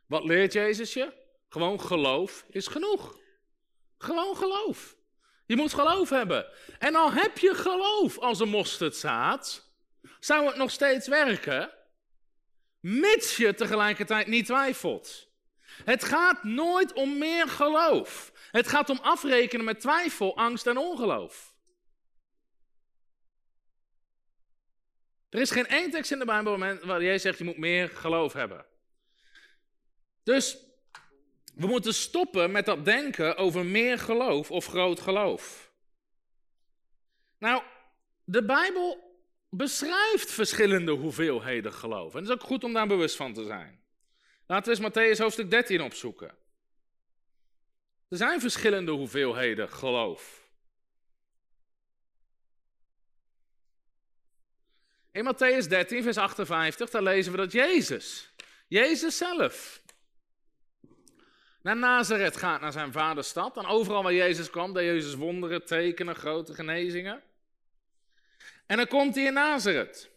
Wat 0.07 0.23
leert 0.23 0.53
Jezus 0.53 0.93
je? 0.93 1.13
Gewoon 1.49 1.81
geloof 1.81 2.45
is 2.49 2.67
genoeg. 2.67 3.19
Gewoon 3.97 4.35
geloof. 4.35 4.95
Je 5.45 5.55
moet 5.55 5.73
geloof 5.73 6.09
hebben. 6.09 6.45
En 6.79 6.95
al 6.95 7.11
heb 7.11 7.37
je 7.37 7.53
geloof 7.53 8.17
als 8.17 8.39
een 8.39 8.49
mosterdzaad, 8.49 9.71
zou 10.19 10.45
het 10.45 10.55
nog 10.55 10.71
steeds 10.71 11.07
werken, 11.07 11.74
mits 12.85 13.37
je 13.37 13.53
tegelijkertijd 13.53 14.27
niet 14.27 14.45
twijfelt. 14.45 15.29
Het 15.83 16.03
gaat 16.03 16.43
nooit 16.43 16.93
om 16.93 17.17
meer 17.17 17.47
geloof. 17.47 18.31
Het 18.51 18.67
gaat 18.67 18.89
om 18.89 18.99
afrekenen 19.01 19.65
met 19.65 19.79
twijfel, 19.79 20.37
angst 20.37 20.67
en 20.67 20.77
ongeloof. 20.77 21.55
Er 25.29 25.41
is 25.41 25.51
geen 25.51 25.67
één 25.67 25.91
tekst 25.91 26.11
in 26.11 26.19
de 26.19 26.25
Bijbel 26.25 26.57
waar 26.85 27.03
jij 27.03 27.17
zegt 27.17 27.37
je 27.37 27.43
moet 27.43 27.57
meer 27.57 27.89
geloof 27.89 28.33
hebben. 28.33 28.65
Dus 30.23 30.57
we 31.55 31.67
moeten 31.67 31.93
stoppen 31.93 32.51
met 32.51 32.65
dat 32.65 32.85
denken 32.85 33.37
over 33.37 33.65
meer 33.65 33.99
geloof 33.99 34.51
of 34.51 34.65
groot 34.65 34.99
geloof. 34.99 35.71
Nou, 37.37 37.63
de 38.23 38.45
Bijbel 38.45 39.04
beschrijft 39.57 40.31
verschillende 40.31 40.91
hoeveelheden 40.91 41.73
geloof. 41.73 42.13
En 42.13 42.19
het 42.19 42.27
is 42.27 42.33
ook 42.33 42.43
goed 42.43 42.63
om 42.63 42.73
daar 42.73 42.87
bewust 42.87 43.15
van 43.15 43.33
te 43.33 43.43
zijn. 43.43 43.83
Laten 44.47 44.71
we 44.73 44.79
eens 44.79 45.17
Matthäus 45.17 45.21
hoofdstuk 45.21 45.49
13 45.49 45.81
opzoeken. 45.81 46.35
Er 48.09 48.17
zijn 48.17 48.39
verschillende 48.39 48.91
hoeveelheden 48.91 49.69
geloof. 49.69 50.43
In 55.11 55.33
Matthäus 55.33 55.67
13, 55.67 56.03
vers 56.03 56.17
58, 56.17 56.89
daar 56.89 57.03
lezen 57.03 57.31
we 57.31 57.37
dat 57.37 57.51
Jezus, 57.51 58.33
Jezus 58.67 59.17
zelf, 59.17 59.81
naar 61.61 61.77
Nazareth 61.77 62.37
gaat, 62.37 62.61
naar 62.61 62.71
zijn 62.71 62.91
vaderstad. 62.91 63.57
En 63.57 63.65
overal 63.65 64.03
waar 64.03 64.13
Jezus 64.13 64.49
kwam, 64.49 64.73
deed 64.73 64.85
Jezus 64.85 65.15
wonderen, 65.15 65.65
tekenen, 65.65 66.15
grote 66.15 66.53
genezingen. 66.53 67.23
En 68.65 68.77
dan 68.77 68.87
komt 68.87 69.15
hij 69.15 69.23
in 69.23 69.33
Nazareth. 69.33 70.09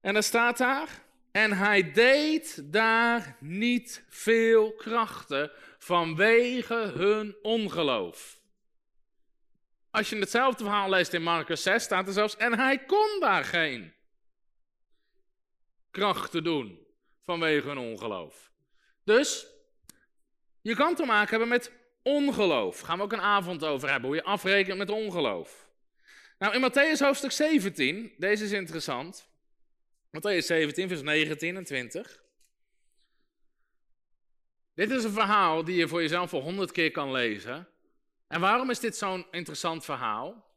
En 0.00 0.12
dan 0.12 0.22
staat 0.22 0.58
daar, 0.58 1.02
en 1.32 1.52
hij 1.52 1.92
deed 1.92 2.72
daar 2.72 3.36
niet 3.40 4.04
veel 4.08 4.72
krachten 4.72 5.50
vanwege 5.78 6.74
hun 6.74 7.36
ongeloof. 7.42 8.40
Als 9.90 10.08
je 10.08 10.16
hetzelfde 10.16 10.64
verhaal 10.64 10.88
leest 10.88 11.12
in 11.12 11.22
Marcus 11.22 11.62
6, 11.62 11.82
staat 11.82 12.06
er 12.06 12.12
zelfs, 12.12 12.36
en 12.36 12.58
hij 12.58 12.84
kon 12.84 13.16
daar 13.20 13.44
geen 13.44 13.94
krachten 15.90 16.44
doen 16.44 16.86
vanwege 17.24 17.68
hun 17.68 17.78
ongeloof. 17.78 18.52
Dus 19.04 19.46
je 20.60 20.74
kan 20.74 20.94
te 20.94 21.04
maken 21.04 21.30
hebben 21.30 21.48
met 21.48 21.72
ongeloof. 22.02 22.80
Gaan 22.80 22.96
we 22.96 23.02
ook 23.02 23.12
een 23.12 23.20
avond 23.20 23.64
over 23.64 23.90
hebben, 23.90 24.08
hoe 24.08 24.18
je 24.18 24.24
afrekent 24.24 24.78
met 24.78 24.90
ongeloof. 24.90 25.63
Nou, 26.38 26.54
in 26.54 26.60
Matthäus 26.60 27.00
hoofdstuk 27.00 27.32
17, 27.32 28.12
deze 28.16 28.44
is 28.44 28.52
interessant. 28.52 29.28
Matthäus 30.10 30.46
17, 30.46 30.88
vers 30.88 31.02
19 31.02 31.56
en 31.56 31.64
20. 31.64 32.22
Dit 34.74 34.90
is 34.90 35.04
een 35.04 35.12
verhaal 35.12 35.64
die 35.64 35.76
je 35.76 35.88
voor 35.88 36.00
jezelf 36.00 36.32
al 36.32 36.40
honderd 36.40 36.72
keer 36.72 36.90
kan 36.90 37.12
lezen. 37.12 37.68
En 38.26 38.40
waarom 38.40 38.70
is 38.70 38.80
dit 38.80 38.96
zo'n 38.96 39.26
interessant 39.30 39.84
verhaal? 39.84 40.52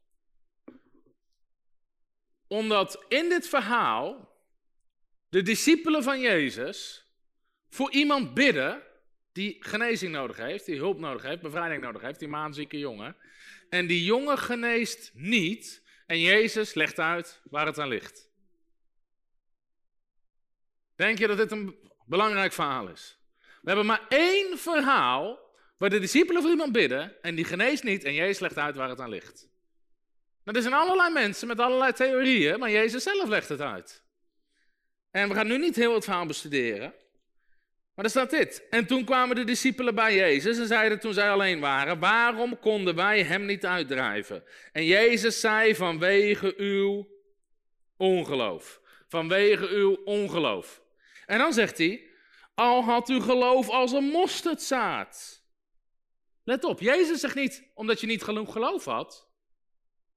Omdat 2.46 3.04
in 3.08 3.28
dit 3.28 3.48
verhaal 3.48 4.36
de 5.28 5.42
discipelen 5.42 6.02
van 6.02 6.20
Jezus 6.20 7.06
voor 7.68 7.90
iemand 7.90 8.34
bidden 8.34 8.82
die 9.32 9.56
genezing 9.60 10.12
nodig 10.12 10.36
heeft, 10.36 10.66
die 10.66 10.76
hulp 10.76 10.98
nodig 10.98 11.22
heeft, 11.22 11.42
bevrijding 11.42 11.82
nodig 11.82 12.02
heeft, 12.02 12.18
die 12.18 12.28
maanzieke 12.28 12.78
jongen. 12.78 13.16
En 13.68 13.86
die 13.86 14.04
jongen 14.04 14.38
geneest 14.38 15.10
niet 15.14 15.82
en 16.06 16.20
Jezus 16.20 16.74
legt 16.74 16.98
uit 16.98 17.40
waar 17.44 17.66
het 17.66 17.78
aan 17.78 17.88
ligt. 17.88 18.28
Denk 20.96 21.18
je 21.18 21.26
dat 21.26 21.36
dit 21.36 21.50
een 21.50 21.90
belangrijk 22.06 22.52
verhaal 22.52 22.88
is? 22.88 23.18
We 23.62 23.68
hebben 23.68 23.86
maar 23.86 24.06
één 24.08 24.58
verhaal 24.58 25.38
waar 25.78 25.90
de 25.90 25.98
discipelen 25.98 26.42
voor 26.42 26.50
iemand 26.50 26.72
bidden 26.72 27.22
en 27.22 27.34
die 27.34 27.44
geneest 27.44 27.82
niet 27.82 28.04
en 28.04 28.14
Jezus 28.14 28.38
legt 28.38 28.58
uit 28.58 28.76
waar 28.76 28.88
het 28.88 29.00
aan 29.00 29.10
ligt. 29.10 29.48
Nou, 30.44 30.56
er 30.56 30.62
zijn 30.62 30.74
allerlei 30.74 31.12
mensen 31.12 31.46
met 31.46 31.60
allerlei 31.60 31.92
theorieën, 31.92 32.58
maar 32.58 32.70
Jezus 32.70 33.02
zelf 33.02 33.28
legt 33.28 33.48
het 33.48 33.60
uit. 33.60 34.04
En 35.10 35.28
we 35.28 35.34
gaan 35.34 35.46
nu 35.46 35.58
niet 35.58 35.76
heel 35.76 35.94
het 35.94 36.04
verhaal 36.04 36.26
bestuderen. 36.26 36.94
Maar 37.98 38.06
er 38.06 38.12
staat 38.12 38.30
dit. 38.30 38.66
En 38.70 38.86
toen 38.86 39.04
kwamen 39.04 39.36
de 39.36 39.44
discipelen 39.44 39.94
bij 39.94 40.14
Jezus 40.14 40.58
en 40.58 40.66
zeiden 40.66 41.00
toen 41.00 41.12
zij 41.12 41.30
alleen 41.30 41.60
waren, 41.60 41.98
waarom 41.98 42.58
konden 42.58 42.94
wij 42.94 43.22
hem 43.22 43.44
niet 43.44 43.66
uitdrijven? 43.66 44.44
En 44.72 44.84
Jezus 44.84 45.40
zei 45.40 45.74
vanwege 45.74 46.54
uw 46.56 47.08
ongeloof. 47.96 48.80
Vanwege 49.08 49.68
uw 49.68 49.94
ongeloof. 50.04 50.82
En 51.26 51.38
dan 51.38 51.52
zegt 51.52 51.78
hij, 51.78 52.10
al 52.54 52.82
had 52.82 53.08
u 53.08 53.20
geloof 53.20 53.68
als 53.68 53.92
een 53.92 54.08
mosterdzaad. 54.08 55.44
Let 56.44 56.64
op, 56.64 56.80
Jezus 56.80 57.20
zegt 57.20 57.34
niet 57.34 57.70
omdat 57.74 58.00
je 58.00 58.06
niet 58.06 58.22
genoeg 58.22 58.52
geloof 58.52 58.84
had. 58.84 59.30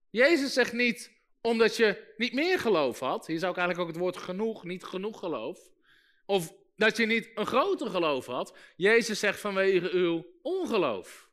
Jezus 0.10 0.54
zegt 0.54 0.74
niet 0.74 1.12
omdat 1.42 1.78
je 1.78 2.14
niet 2.18 2.34
meer 2.34 2.60
geloof 2.60 3.00
had. 3.00 3.28
Hier 3.28 3.40
zou 3.40 3.52
ik 3.52 3.58
eigenlijk 3.58 3.90
ook 3.90 3.96
het 3.96 4.04
woord 4.04 4.18
genoeg, 4.18 4.64
niet 4.64 4.84
genoeg 4.84 5.20
geloof. 5.20 5.60
Of 6.26 6.60
dat 6.82 6.98
je 6.98 7.06
niet 7.06 7.30
een 7.36 7.46
groter 7.46 7.90
geloof 7.90 8.26
had. 8.26 8.58
Jezus 8.76 9.20
zegt 9.20 9.40
vanwege 9.40 9.92
uw 9.92 10.26
ongeloof. 10.42 11.30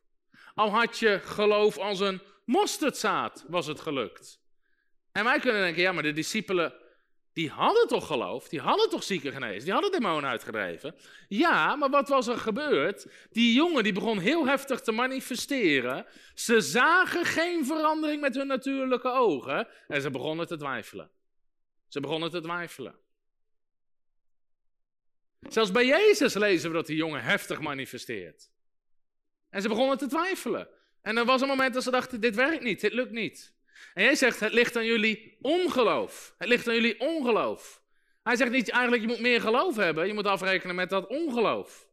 Al 0.55 0.69
had 0.69 0.99
je 0.99 1.19
geloof 1.23 1.77
als 1.77 1.99
een 1.99 2.21
mosterdzaad, 2.45 3.45
was 3.47 3.65
het 3.67 3.79
gelukt. 3.79 4.41
En 5.11 5.23
wij 5.23 5.39
kunnen 5.39 5.61
denken, 5.61 5.81
ja, 5.81 5.91
maar 5.91 6.03
de 6.03 6.13
discipelen, 6.13 6.73
die 7.33 7.49
hadden 7.49 7.87
toch 7.87 8.07
geloof? 8.07 8.49
Die 8.49 8.59
hadden 8.59 8.89
toch 8.89 9.03
zieken 9.03 9.31
genezen? 9.31 9.63
Die 9.63 9.73
hadden 9.73 9.91
demonen 9.91 10.29
uitgedreven? 10.29 10.95
Ja, 11.27 11.75
maar 11.75 11.89
wat 11.89 12.09
was 12.09 12.27
er 12.27 12.37
gebeurd? 12.37 13.07
Die 13.31 13.53
jongen 13.53 13.83
die 13.83 13.93
begon 13.93 14.19
heel 14.19 14.47
heftig 14.47 14.81
te 14.81 14.91
manifesteren. 14.91 16.05
Ze 16.33 16.61
zagen 16.61 17.25
geen 17.25 17.65
verandering 17.65 18.21
met 18.21 18.35
hun 18.35 18.47
natuurlijke 18.47 19.11
ogen. 19.11 19.67
En 19.87 20.01
ze 20.01 20.09
begonnen 20.09 20.47
te 20.47 20.57
twijfelen. 20.57 21.11
Ze 21.87 21.99
begonnen 21.99 22.29
te 22.29 22.41
twijfelen. 22.41 22.95
Zelfs 25.39 25.71
bij 25.71 25.85
Jezus 25.85 26.33
lezen 26.33 26.69
we 26.69 26.75
dat 26.75 26.87
die 26.87 26.95
jongen 26.95 27.23
heftig 27.23 27.59
manifesteert. 27.59 28.49
En 29.49 29.61
ze 29.61 29.67
begonnen 29.67 29.97
te 29.97 30.07
twijfelen. 30.07 30.69
En 31.01 31.17
er 31.17 31.25
was 31.25 31.41
een 31.41 31.47
moment 31.47 31.73
dat 31.73 31.83
ze 31.83 31.91
dachten, 31.91 32.21
dit 32.21 32.35
werkt 32.35 32.63
niet, 32.63 32.81
dit 32.81 32.93
lukt 32.93 33.11
niet. 33.11 33.53
En 33.93 34.03
jij 34.03 34.15
zegt, 34.15 34.39
het 34.39 34.53
ligt 34.53 34.75
aan 34.75 34.85
jullie 34.85 35.37
ongeloof. 35.41 36.35
Het 36.37 36.47
ligt 36.47 36.67
aan 36.67 36.73
jullie 36.73 36.99
ongeloof. 36.99 37.81
Hij 38.23 38.35
zegt 38.35 38.51
niet 38.51 38.69
eigenlijk, 38.69 39.01
je 39.01 39.07
moet 39.07 39.19
meer 39.19 39.41
geloof 39.41 39.75
hebben. 39.75 40.07
Je 40.07 40.13
moet 40.13 40.25
afrekenen 40.25 40.75
met 40.75 40.89
dat 40.89 41.07
ongeloof. 41.07 41.87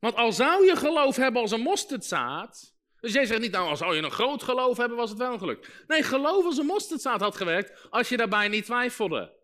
Want 0.00 0.14
al 0.14 0.32
zou 0.32 0.64
je 0.64 0.76
geloof 0.76 1.16
hebben 1.16 1.42
als 1.42 1.50
een 1.50 1.60
mosterdzaad. 1.60 2.76
Dus 3.00 3.12
jij 3.12 3.24
zegt 3.24 3.40
niet, 3.40 3.52
nou, 3.52 3.68
als 3.68 3.78
zou 3.78 3.96
je 3.96 4.02
een 4.02 4.10
groot 4.10 4.42
geloof 4.42 4.76
hebben, 4.76 4.96
was 4.96 5.10
het 5.10 5.18
wel 5.18 5.38
gelukt. 5.38 5.68
Nee, 5.86 6.02
geloof 6.02 6.44
als 6.44 6.58
een 6.58 6.66
mosterdzaad 6.66 7.20
had 7.20 7.36
gewerkt 7.36 7.90
als 7.90 8.08
je 8.08 8.16
daarbij 8.16 8.48
niet 8.48 8.64
twijfelde. 8.64 9.37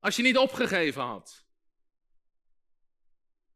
Als 0.00 0.16
je 0.16 0.22
niet 0.22 0.36
opgegeven 0.36 1.02
had. 1.02 1.44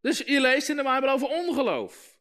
Dus 0.00 0.18
je 0.18 0.40
leest 0.40 0.68
in 0.68 0.76
de 0.76 0.82
Bijbel 0.82 1.10
over 1.10 1.28
ongeloof. 1.28 2.18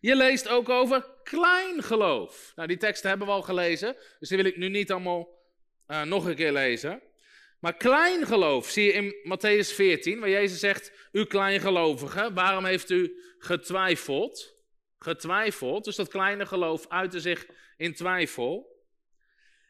Je 0.00 0.16
leest 0.16 0.48
ook 0.48 0.68
over 0.68 1.06
klein 1.22 1.82
geloof. 1.82 2.52
Nou, 2.56 2.68
die 2.68 2.76
teksten 2.76 3.08
hebben 3.08 3.26
we 3.26 3.32
al 3.32 3.42
gelezen, 3.42 3.96
dus 4.18 4.28
die 4.28 4.36
wil 4.36 4.46
ik 4.46 4.56
nu 4.56 4.68
niet 4.68 4.90
allemaal 4.90 5.28
uh, 5.88 6.02
nog 6.02 6.24
een 6.24 6.34
keer 6.34 6.52
lezen. 6.52 7.02
Maar 7.60 7.76
klein 7.76 8.26
geloof 8.26 8.68
zie 8.68 8.84
je 8.84 8.92
in 8.92 9.14
Matthäus 9.14 9.74
14, 9.74 10.20
waar 10.20 10.28
Jezus 10.28 10.60
zegt: 10.60 10.92
U 11.12 11.24
kleingelovige, 11.24 12.32
waarom 12.32 12.64
heeft 12.64 12.90
u 12.90 13.22
getwijfeld? 13.38 14.56
Getwijfeld, 14.98 15.84
dus 15.84 15.96
dat 15.96 16.08
kleine 16.08 16.46
geloof 16.46 16.88
uitte 16.88 17.20
zich 17.20 17.46
in 17.76 17.94
twijfel. 17.94 18.73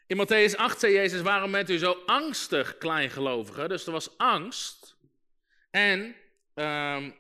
In 0.06 0.16
Matthäus 0.16 0.56
8 0.56 0.80
zei 0.80 0.92
Jezus, 0.92 1.20
waarom 1.20 1.50
bent 1.50 1.70
u 1.70 1.78
zo 1.78 2.02
angstig, 2.06 2.78
kleingelovige? 2.78 3.68
Dus 3.68 3.86
er 3.86 3.92
was 3.92 4.18
angst. 4.18 4.96
En 5.70 6.16
um, 6.54 7.14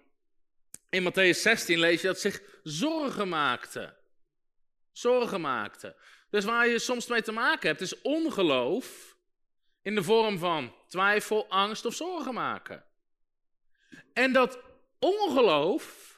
in 0.90 1.12
Matthäus 1.12 1.40
16 1.40 1.78
lees 1.78 2.00
je 2.00 2.06
dat 2.06 2.20
zich 2.20 2.42
zorgen 2.62 3.28
maakte. 3.28 3.96
Zorgen 4.92 5.40
maakte. 5.40 5.96
Dus 6.30 6.44
waar 6.44 6.68
je 6.68 6.78
soms 6.78 7.06
mee 7.06 7.22
te 7.22 7.32
maken 7.32 7.68
hebt, 7.68 7.80
is 7.80 8.02
ongeloof 8.02 9.16
in 9.82 9.94
de 9.94 10.02
vorm 10.02 10.38
van 10.38 10.74
twijfel, 10.88 11.48
angst 11.48 11.84
of 11.84 11.94
zorgen 11.94 12.34
maken. 12.34 12.84
En 14.12 14.32
dat 14.32 14.58
ongeloof 14.98 16.13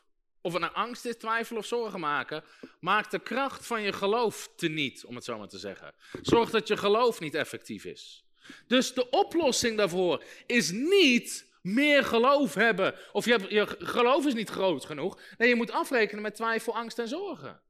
of 0.46 0.52
het 0.52 0.62
nou 0.62 0.74
angst 0.74 1.04
is, 1.04 1.16
twijfel 1.16 1.56
of 1.56 1.66
zorgen 1.66 2.00
maken, 2.00 2.44
maakt 2.80 3.10
de 3.10 3.18
kracht 3.18 3.66
van 3.66 3.82
je 3.82 3.92
geloof 3.92 4.48
teniet, 4.56 5.04
om 5.04 5.14
het 5.14 5.24
zo 5.24 5.38
maar 5.38 5.48
te 5.48 5.58
zeggen. 5.58 5.94
Zorg 6.22 6.50
dat 6.50 6.68
je 6.68 6.76
geloof 6.76 7.20
niet 7.20 7.34
effectief 7.34 7.84
is. 7.84 8.24
Dus 8.66 8.94
de 8.94 9.10
oplossing 9.10 9.76
daarvoor 9.76 10.24
is 10.46 10.70
niet 10.70 11.46
meer 11.62 12.04
geloof 12.04 12.54
hebben. 12.54 12.94
Of 13.12 13.24
je, 13.24 13.46
je 13.48 13.66
geloof 13.78 14.26
is 14.26 14.34
niet 14.34 14.50
groot 14.50 14.84
genoeg. 14.84 15.20
Nee, 15.38 15.48
je 15.48 15.54
moet 15.54 15.70
afrekenen 15.70 16.22
met 16.22 16.34
twijfel, 16.34 16.74
angst 16.74 16.98
en 16.98 17.08
zorgen. 17.08 17.60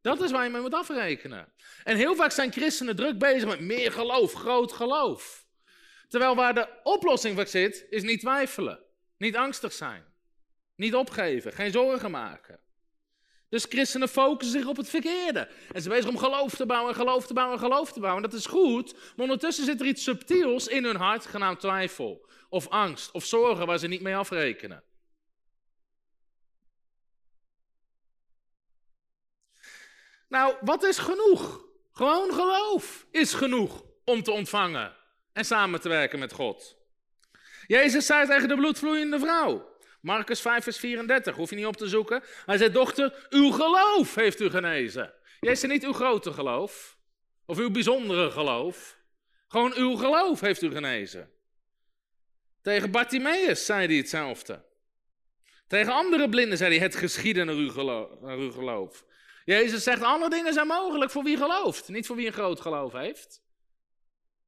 Dat 0.00 0.20
is 0.22 0.30
waar 0.30 0.44
je 0.44 0.50
mee 0.50 0.60
moet 0.60 0.74
afrekenen. 0.74 1.52
En 1.84 1.96
heel 1.96 2.14
vaak 2.14 2.30
zijn 2.30 2.52
christenen 2.52 2.96
druk 2.96 3.18
bezig 3.18 3.48
met 3.48 3.60
meer 3.60 3.92
geloof, 3.92 4.32
groot 4.32 4.72
geloof. 4.72 5.46
Terwijl 6.08 6.34
waar 6.34 6.54
de 6.54 6.68
oplossing 6.82 7.34
voor 7.34 7.46
zit, 7.46 7.86
is 7.90 8.02
niet 8.02 8.20
twijfelen. 8.20 8.80
Niet 9.18 9.36
angstig 9.36 9.72
zijn. 9.72 10.11
Niet 10.82 10.94
opgeven. 10.94 11.52
Geen 11.52 11.70
zorgen 11.70 12.10
maken. 12.10 12.60
Dus 13.48 13.64
christenen 13.64 14.08
focussen 14.08 14.60
zich 14.60 14.68
op 14.68 14.76
het 14.76 14.88
verkeerde. 14.88 15.48
En 15.72 15.82
ze 15.82 15.88
bezig 15.88 16.10
om 16.10 16.18
geloof 16.18 16.54
te 16.54 16.66
bouwen, 16.66 16.94
geloof 16.94 17.26
te 17.26 17.34
bouwen, 17.34 17.58
geloof 17.58 17.92
te 17.92 18.00
bouwen. 18.00 18.22
Dat 18.22 18.32
is 18.32 18.46
goed, 18.46 18.92
maar 18.92 19.24
ondertussen 19.24 19.64
zit 19.64 19.80
er 19.80 19.86
iets 19.86 20.02
subtiels 20.02 20.68
in 20.68 20.84
hun 20.84 20.96
hart, 20.96 21.26
genaamd 21.26 21.60
twijfel. 21.60 22.28
Of 22.48 22.68
angst, 22.68 23.10
of 23.10 23.24
zorgen 23.24 23.66
waar 23.66 23.78
ze 23.78 23.86
niet 23.86 24.00
mee 24.00 24.16
afrekenen. 24.16 24.82
Nou, 30.28 30.56
wat 30.60 30.82
is 30.82 30.98
genoeg? 30.98 31.64
Gewoon 31.92 32.32
geloof 32.32 33.06
is 33.10 33.34
genoeg 33.34 33.84
om 34.04 34.22
te 34.22 34.30
ontvangen 34.30 34.96
en 35.32 35.44
samen 35.44 35.80
te 35.80 35.88
werken 35.88 36.18
met 36.18 36.32
God. 36.32 36.76
Jezus 37.66 38.06
zei 38.06 38.26
tegen 38.26 38.48
de 38.48 38.56
bloedvloeiende 38.56 39.18
vrouw, 39.18 39.71
Marcus 40.02 40.40
5, 40.40 40.62
vers 40.62 40.78
34, 40.78 41.36
hoef 41.36 41.50
je 41.50 41.56
niet 41.56 41.66
op 41.66 41.76
te 41.76 41.88
zoeken. 41.88 42.22
Hij 42.46 42.56
zei, 42.56 42.70
dochter, 42.70 43.26
uw 43.30 43.50
geloof 43.50 44.14
heeft 44.14 44.40
u 44.40 44.50
genezen. 44.50 45.12
Zei 45.40 45.72
niet 45.72 45.84
uw 45.84 45.92
grote 45.92 46.32
geloof, 46.32 46.96
of 47.46 47.58
uw 47.58 47.70
bijzondere 47.70 48.30
geloof. 48.30 48.98
Gewoon 49.48 49.74
uw 49.74 49.96
geloof 49.96 50.40
heeft 50.40 50.62
u 50.62 50.70
genezen. 50.70 51.30
Tegen 52.62 52.90
Bartimaeus 52.90 53.64
zei 53.66 53.86
hij 53.86 53.96
hetzelfde. 53.96 54.64
Tegen 55.66 55.92
andere 55.92 56.28
blinden 56.28 56.58
zei 56.58 56.76
hij, 56.76 56.86
het 56.86 56.96
geschieden 56.96 57.46
naar 57.46 57.54
uw, 57.54 57.70
geloof, 57.70 58.20
naar 58.20 58.36
uw 58.36 58.52
geloof. 58.52 59.04
Jezus 59.44 59.82
zegt, 59.82 60.02
alle 60.02 60.30
dingen 60.30 60.52
zijn 60.52 60.66
mogelijk 60.66 61.10
voor 61.10 61.22
wie 61.22 61.36
gelooft, 61.36 61.88
niet 61.88 62.06
voor 62.06 62.16
wie 62.16 62.26
een 62.26 62.32
groot 62.32 62.60
geloof 62.60 62.92
heeft. 62.92 63.42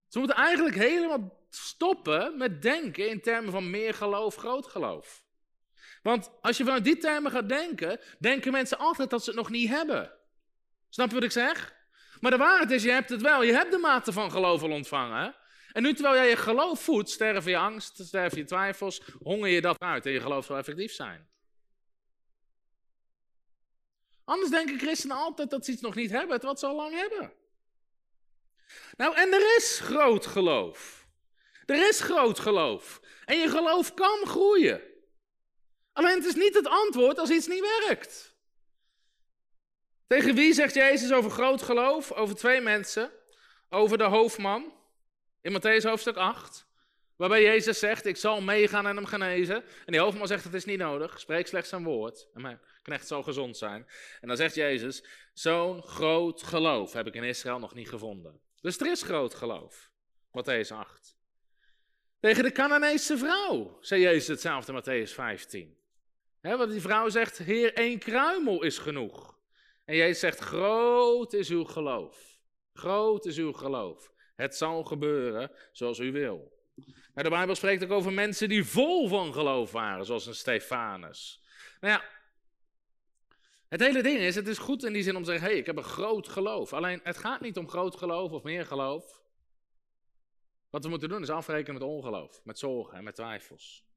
Ze 0.08 0.18
moeten 0.18 0.36
eigenlijk 0.36 0.76
helemaal 0.76 1.46
stoppen 1.50 2.38
met 2.38 2.62
denken 2.62 3.08
in 3.08 3.20
termen 3.20 3.52
van 3.52 3.70
meer 3.70 3.94
geloof, 3.94 4.36
groot 4.36 4.66
geloof. 4.66 5.23
Want 6.04 6.30
als 6.40 6.56
je 6.56 6.64
vanuit 6.64 6.84
die 6.84 6.96
termen 6.96 7.30
gaat 7.30 7.48
denken, 7.48 8.00
denken 8.18 8.52
mensen 8.52 8.78
altijd 8.78 9.10
dat 9.10 9.24
ze 9.24 9.30
het 9.30 9.38
nog 9.38 9.50
niet 9.50 9.68
hebben. 9.68 10.12
Snap 10.88 11.08
je 11.08 11.14
wat 11.14 11.24
ik 11.24 11.30
zeg? 11.30 11.74
Maar 12.20 12.30
de 12.30 12.36
waarheid 12.36 12.70
is, 12.70 12.82
je 12.82 12.90
hebt 12.90 13.10
het 13.10 13.22
wel. 13.22 13.42
Je 13.42 13.52
hebt 13.52 13.70
de 13.70 13.78
mate 13.78 14.12
van 14.12 14.30
geloof 14.30 14.62
al 14.62 14.70
ontvangen. 14.70 15.34
En 15.72 15.82
nu 15.82 15.94
terwijl 15.94 16.14
jij 16.14 16.28
je 16.28 16.36
geloof 16.36 16.82
voedt, 16.82 17.10
sterven 17.10 17.50
je 17.50 17.56
angst, 17.56 18.06
sterven 18.06 18.38
je 18.38 18.44
twijfels, 18.44 19.02
honger 19.22 19.48
je 19.48 19.60
dat 19.60 19.78
uit 19.78 20.06
en 20.06 20.12
je 20.12 20.20
geloof 20.20 20.44
zal 20.44 20.56
effectief 20.56 20.92
zijn. 20.92 21.28
Anders 24.24 24.50
denken 24.50 24.78
christenen 24.78 25.16
altijd 25.16 25.50
dat 25.50 25.64
ze 25.64 25.72
iets 25.72 25.80
nog 25.80 25.94
niet 25.94 26.10
hebben, 26.10 26.40
wat 26.40 26.58
ze 26.58 26.66
al 26.66 26.76
lang 26.76 26.94
hebben. 26.94 27.32
Nou, 28.96 29.16
en 29.16 29.32
er 29.32 29.56
is 29.56 29.80
groot 29.82 30.26
geloof. 30.26 31.06
Er 31.66 31.88
is 31.88 32.00
groot 32.00 32.38
geloof. 32.38 33.00
En 33.24 33.38
je 33.38 33.48
geloof 33.48 33.94
kan 33.94 34.26
groeien. 34.26 34.93
Alleen 35.94 36.14
het 36.14 36.24
is 36.24 36.34
niet 36.34 36.54
het 36.54 36.66
antwoord 36.66 37.18
als 37.18 37.30
iets 37.30 37.46
niet 37.46 37.84
werkt. 37.86 38.34
Tegen 40.06 40.34
wie 40.34 40.52
zegt 40.52 40.74
Jezus 40.74 41.12
over 41.12 41.30
groot 41.30 41.62
geloof? 41.62 42.12
Over 42.12 42.34
twee 42.34 42.60
mensen. 42.60 43.10
Over 43.68 43.98
de 43.98 44.04
hoofdman 44.04 44.72
in 45.40 45.52
Matthäus 45.52 45.82
hoofdstuk 45.82 46.16
8. 46.16 46.66
Waarbij 47.16 47.42
Jezus 47.42 47.78
zegt, 47.78 48.06
ik 48.06 48.16
zal 48.16 48.40
meegaan 48.40 48.86
en 48.86 48.96
hem 48.96 49.06
genezen. 49.06 49.56
En 49.56 49.92
die 49.92 50.00
hoofdman 50.00 50.26
zegt, 50.26 50.44
het 50.44 50.54
is 50.54 50.64
niet 50.64 50.78
nodig, 50.78 51.20
spreek 51.20 51.46
slechts 51.46 51.72
een 51.72 51.84
woord. 51.84 52.28
En 52.34 52.42
mijn 52.42 52.60
knecht 52.82 53.06
zal 53.06 53.22
gezond 53.22 53.56
zijn. 53.56 53.86
En 54.20 54.28
dan 54.28 54.36
zegt 54.36 54.54
Jezus, 54.54 55.04
zo'n 55.32 55.82
groot 55.82 56.42
geloof 56.42 56.92
heb 56.92 57.06
ik 57.06 57.14
in 57.14 57.24
Israël 57.24 57.58
nog 57.58 57.74
niet 57.74 57.88
gevonden. 57.88 58.40
Dus 58.60 58.78
er 58.78 58.90
is 58.90 59.02
groot 59.02 59.34
geloof. 59.34 59.90
Matthäus 60.28 60.68
8. 60.68 61.16
Tegen 62.20 62.42
de 62.42 62.52
Canaanese 62.52 63.18
vrouw 63.18 63.78
zei 63.80 64.00
Jezus 64.00 64.26
hetzelfde 64.26 64.72
in 64.72 64.82
Matthäus 64.82 65.12
15. 65.14 65.78
He, 66.44 66.56
want 66.56 66.70
die 66.70 66.80
vrouw 66.80 67.08
zegt, 67.08 67.38
Heer, 67.38 67.74
één 67.74 67.98
kruimel 67.98 68.62
is 68.62 68.78
genoeg. 68.78 69.38
En 69.84 69.96
Jezus 69.96 70.18
zegt, 70.18 70.38
groot 70.38 71.32
is 71.32 71.48
uw 71.48 71.64
geloof. 71.64 72.38
Groot 72.72 73.26
is 73.26 73.36
uw 73.36 73.52
geloof. 73.52 74.12
Het 74.36 74.56
zal 74.56 74.84
gebeuren 74.84 75.50
zoals 75.72 75.98
u 75.98 76.12
wil. 76.12 76.52
Nou, 76.74 77.22
de 77.22 77.28
Bijbel 77.28 77.54
spreekt 77.54 77.84
ook 77.84 77.90
over 77.90 78.12
mensen 78.12 78.48
die 78.48 78.64
vol 78.64 79.08
van 79.08 79.32
geloof 79.32 79.72
waren, 79.72 80.06
zoals 80.06 80.26
een 80.26 80.34
Stefanus. 80.34 81.44
Nou 81.80 81.92
ja, 81.92 82.04
het 83.68 83.80
hele 83.80 84.02
ding 84.02 84.18
is, 84.18 84.34
het 84.34 84.48
is 84.48 84.58
goed 84.58 84.84
in 84.84 84.92
die 84.92 85.02
zin 85.02 85.16
om 85.16 85.22
te 85.22 85.30
zeggen, 85.30 85.48
hey, 85.48 85.58
ik 85.58 85.66
heb 85.66 85.76
een 85.76 85.82
groot 85.82 86.28
geloof. 86.28 86.72
Alleen, 86.72 87.00
het 87.02 87.18
gaat 87.18 87.40
niet 87.40 87.56
om 87.56 87.68
groot 87.68 87.96
geloof 87.96 88.32
of 88.32 88.42
meer 88.42 88.66
geloof. 88.66 89.22
Wat 90.70 90.84
we 90.84 90.90
moeten 90.90 91.08
doen 91.08 91.22
is 91.22 91.30
afrekenen 91.30 91.80
met 91.80 91.88
ongeloof, 91.88 92.40
met 92.44 92.58
zorgen 92.58 92.98
en 92.98 93.04
met 93.04 93.14
twijfels. 93.14 93.92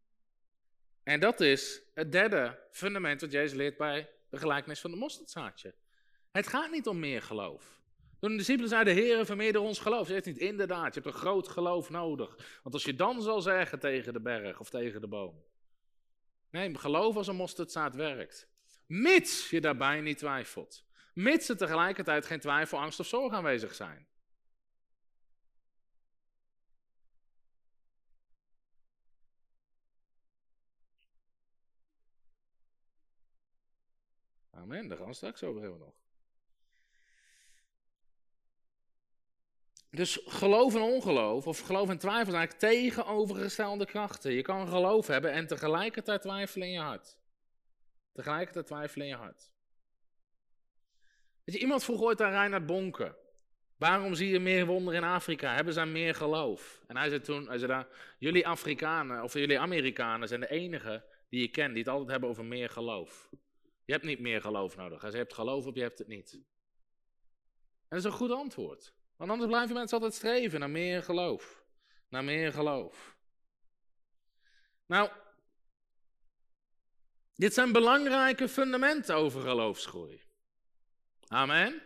En 1.07 1.19
dat 1.19 1.39
is 1.39 1.81
het 1.93 2.11
derde 2.11 2.59
fundament 2.71 3.21
wat 3.21 3.31
Jezus 3.31 3.57
leert 3.57 3.77
bij 3.77 4.09
de 4.29 4.37
gelijkenis 4.37 4.79
van 4.79 4.91
de 4.91 4.97
mosterdzaadje. 4.97 5.73
Het 6.31 6.47
gaat 6.47 6.71
niet 6.71 6.87
om 6.87 6.99
meer 6.99 7.21
geloof. 7.21 7.81
Toen 8.19 8.29
de 8.29 8.37
discipelen 8.37 8.69
zeiden, 8.69 8.93
Heer, 8.93 9.25
vermeerder 9.25 9.61
ons 9.61 9.79
geloof. 9.79 10.07
Ze 10.07 10.13
heeft 10.13 10.25
niet, 10.25 10.37
inderdaad, 10.37 10.93
je 10.93 11.01
hebt 11.01 11.13
een 11.13 11.21
groot 11.21 11.47
geloof 11.47 11.89
nodig. 11.89 12.59
Want 12.63 12.75
als 12.75 12.83
je 12.83 12.95
dan 12.95 13.21
zal 13.21 13.41
zeggen 13.41 13.79
tegen 13.79 14.13
de 14.13 14.21
berg 14.21 14.59
of 14.59 14.69
tegen 14.69 15.01
de 15.01 15.07
boom. 15.07 15.43
Nee, 16.51 16.77
geloof 16.77 17.15
als 17.15 17.27
een 17.27 17.35
mosterdzaad 17.35 17.95
werkt. 17.95 18.47
Mits 18.87 19.49
je 19.49 19.61
daarbij 19.61 20.01
niet 20.01 20.17
twijfelt. 20.17 20.85
Mits 21.13 21.49
er 21.49 21.57
tegelijkertijd 21.57 22.25
geen 22.25 22.39
twijfel, 22.39 22.79
angst 22.79 22.99
of 22.99 23.07
zorg 23.07 23.33
aanwezig 23.33 23.75
zijn. 23.75 24.07
Amen, 34.68 34.88
daar 34.88 34.97
gaan 34.97 35.07
we 35.07 35.13
straks 35.13 35.43
over 35.43 35.61
hebben 35.61 35.80
nog. 35.80 35.93
Dus 39.91 40.22
geloof 40.26 40.76
en 40.76 40.82
ongeloof, 40.82 41.47
of 41.47 41.59
geloof 41.59 41.89
en 41.89 41.97
twijfel, 41.97 42.32
zijn 42.32 42.36
eigenlijk 42.36 42.74
tegenovergestelde 42.74 43.86
krachten. 43.86 44.32
Je 44.32 44.41
kan 44.41 44.68
geloof 44.68 45.07
hebben 45.07 45.32
en 45.32 45.47
tegelijkertijd 45.47 46.22
twijfelen 46.22 46.68
in 46.68 46.74
je 46.74 46.80
hart. 46.80 47.18
Tegelijkertijd 48.11 48.65
twijfelen 48.65 49.07
in 49.07 49.11
je 49.11 49.20
hart. 49.20 49.51
Weet 51.43 51.55
je, 51.55 51.61
iemand 51.61 51.84
vroeg 51.84 52.01
ooit 52.01 52.22
aan 52.22 52.32
Reinhard 52.32 52.65
Bonke. 52.65 53.18
Waarom 53.78 54.15
zie 54.15 54.30
je 54.30 54.39
meer 54.39 54.65
wonderen 54.65 55.01
in 55.01 55.07
Afrika? 55.07 55.55
Hebben 55.55 55.74
ze 55.74 55.86
meer 55.86 56.15
geloof? 56.15 56.84
En 56.88 56.97
hij 56.97 57.09
zei 57.09 57.22
toen, 57.22 57.47
hij 57.47 57.57
zei 57.57 57.72
daar, 57.72 57.88
jullie 58.18 58.47
Afrikanen, 58.47 59.24
of 59.24 59.34
jullie 59.34 59.59
Amerikanen 59.59 60.28
zijn 60.28 60.39
de 60.39 60.49
enigen 60.49 61.03
die 61.30 61.41
je 61.41 61.47
kent 61.47 61.74
die 61.74 61.84
het 61.84 61.91
altijd 61.91 62.09
hebben 62.09 62.30
over 62.30 62.45
meer 62.45 62.70
geloof. 62.70 63.30
Je 63.88 63.93
hebt 63.93 64.05
niet 64.05 64.19
meer 64.19 64.41
geloof 64.41 64.75
nodig. 64.75 64.99
Zei, 64.99 65.11
je 65.11 65.17
hebt 65.17 65.33
geloof 65.33 65.65
of 65.65 65.75
je 65.75 65.81
hebt 65.81 65.99
het 65.99 66.07
niet. 66.07 66.33
En 66.33 66.41
dat 67.88 67.99
is 67.99 68.03
een 68.03 68.11
goed 68.11 68.31
antwoord. 68.31 68.93
Want 69.15 69.31
anders 69.31 69.49
blijven 69.49 69.75
mensen 69.75 69.97
altijd 69.97 70.15
streven 70.15 70.59
naar 70.59 70.69
meer 70.69 71.03
geloof. 71.03 71.63
Naar 72.09 72.23
meer 72.23 72.53
geloof. 72.53 73.15
Nou, 74.85 75.09
dit 77.35 77.53
zijn 77.53 77.71
belangrijke 77.71 78.49
fundamenten 78.49 79.15
over 79.15 79.41
geloofsgroei. 79.41 80.21
Amen. 81.27 81.81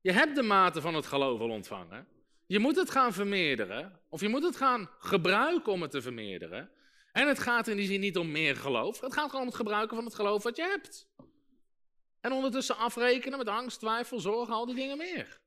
Je 0.00 0.12
hebt 0.12 0.34
de 0.34 0.42
mate 0.42 0.80
van 0.80 0.94
het 0.94 1.06
geloof 1.06 1.40
al 1.40 1.50
ontvangen. 1.50 2.08
Je 2.46 2.58
moet 2.58 2.76
het 2.76 2.90
gaan 2.90 3.12
vermeerderen, 3.12 4.00
of 4.08 4.20
je 4.20 4.28
moet 4.28 4.42
het 4.42 4.56
gaan 4.56 4.90
gebruiken 4.98 5.72
om 5.72 5.82
het 5.82 5.90
te 5.90 6.02
vermeerderen. 6.02 6.70
En 7.12 7.28
het 7.28 7.38
gaat 7.38 7.68
in 7.68 7.76
die 7.76 7.86
zin 7.86 8.00
niet 8.00 8.16
om 8.16 8.30
meer 8.30 8.56
geloof. 8.56 9.00
Het 9.00 9.12
gaat 9.12 9.26
gewoon 9.26 9.40
om 9.40 9.46
het 9.46 9.56
gebruiken 9.56 9.96
van 9.96 10.04
het 10.04 10.14
geloof 10.14 10.42
wat 10.42 10.56
je 10.56 10.62
hebt. 10.62 11.08
En 12.20 12.32
ondertussen 12.32 12.76
afrekenen 12.76 13.38
met 13.38 13.48
angst, 13.48 13.78
twijfel, 13.78 14.20
zorg, 14.20 14.50
al 14.50 14.66
die 14.66 14.74
dingen 14.74 14.96
meer. 14.96 15.40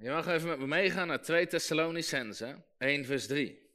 Je 0.00 0.10
mag 0.10 0.26
even 0.26 0.48
met 0.48 0.58
me 0.58 0.66
meegaan 0.66 1.06
naar 1.06 1.22
2 1.22 1.46
Thessalonicense 1.46 2.64
1 2.78 3.04
vers 3.04 3.26
3. 3.26 3.66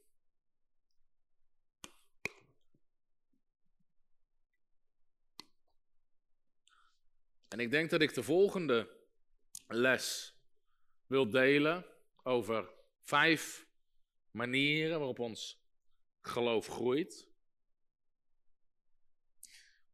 En 7.48 7.60
ik 7.60 7.70
denk 7.70 7.90
dat 7.90 8.00
ik 8.00 8.14
de 8.14 8.22
volgende 8.22 8.88
les 9.66 10.34
wil 11.06 11.30
delen 11.30 11.86
over 12.22 12.70
vijf 13.02 13.66
manieren 14.34 14.98
waarop 14.98 15.18
ons 15.18 15.62
geloof 16.20 16.66
groeit. 16.66 17.28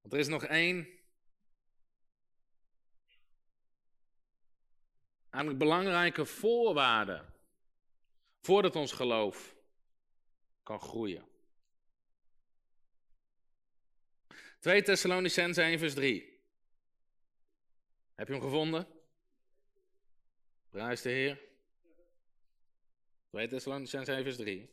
Want 0.01 0.12
er 0.12 0.18
is 0.18 0.28
nog 0.28 0.45
één 0.45 0.99
eigenlijk 5.30 5.59
belangrijke 5.59 6.24
voorwaarde 6.24 7.24
voordat 8.41 8.76
ons 8.76 8.93
geloof 8.93 9.57
kan 10.62 10.80
groeien. 10.80 11.28
2 14.59 14.82
Thessalonicenzen 14.82 15.64
1 15.64 15.78
vers 15.78 15.95
3. 15.95 16.43
Heb 18.14 18.26
je 18.26 18.32
hem 18.32 18.43
gevonden? 18.43 18.88
Prijs 20.70 21.03
de 21.03 21.09
Heer. 21.09 21.49
2 23.31 23.49
Thessalonicenzen 23.49 24.14
1 24.14 24.24
vers 24.24 24.37
3. 24.37 24.70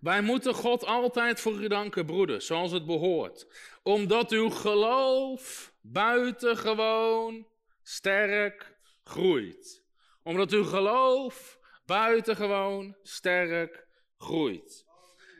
Wij 0.00 0.22
moeten 0.22 0.54
God 0.54 0.84
altijd 0.84 1.40
voor 1.40 1.62
u 1.62 1.68
danken, 1.68 2.06
broeders, 2.06 2.46
zoals 2.46 2.72
het 2.72 2.86
behoort. 2.86 3.46
Omdat 3.82 4.30
uw 4.32 4.50
geloof 4.50 5.72
buitengewoon 5.80 7.46
sterk 7.82 8.76
groeit. 9.04 9.84
Omdat 10.22 10.52
uw 10.52 10.64
geloof 10.64 11.58
buitengewoon 11.86 12.96
sterk 13.02 13.86
groeit. 14.16 14.86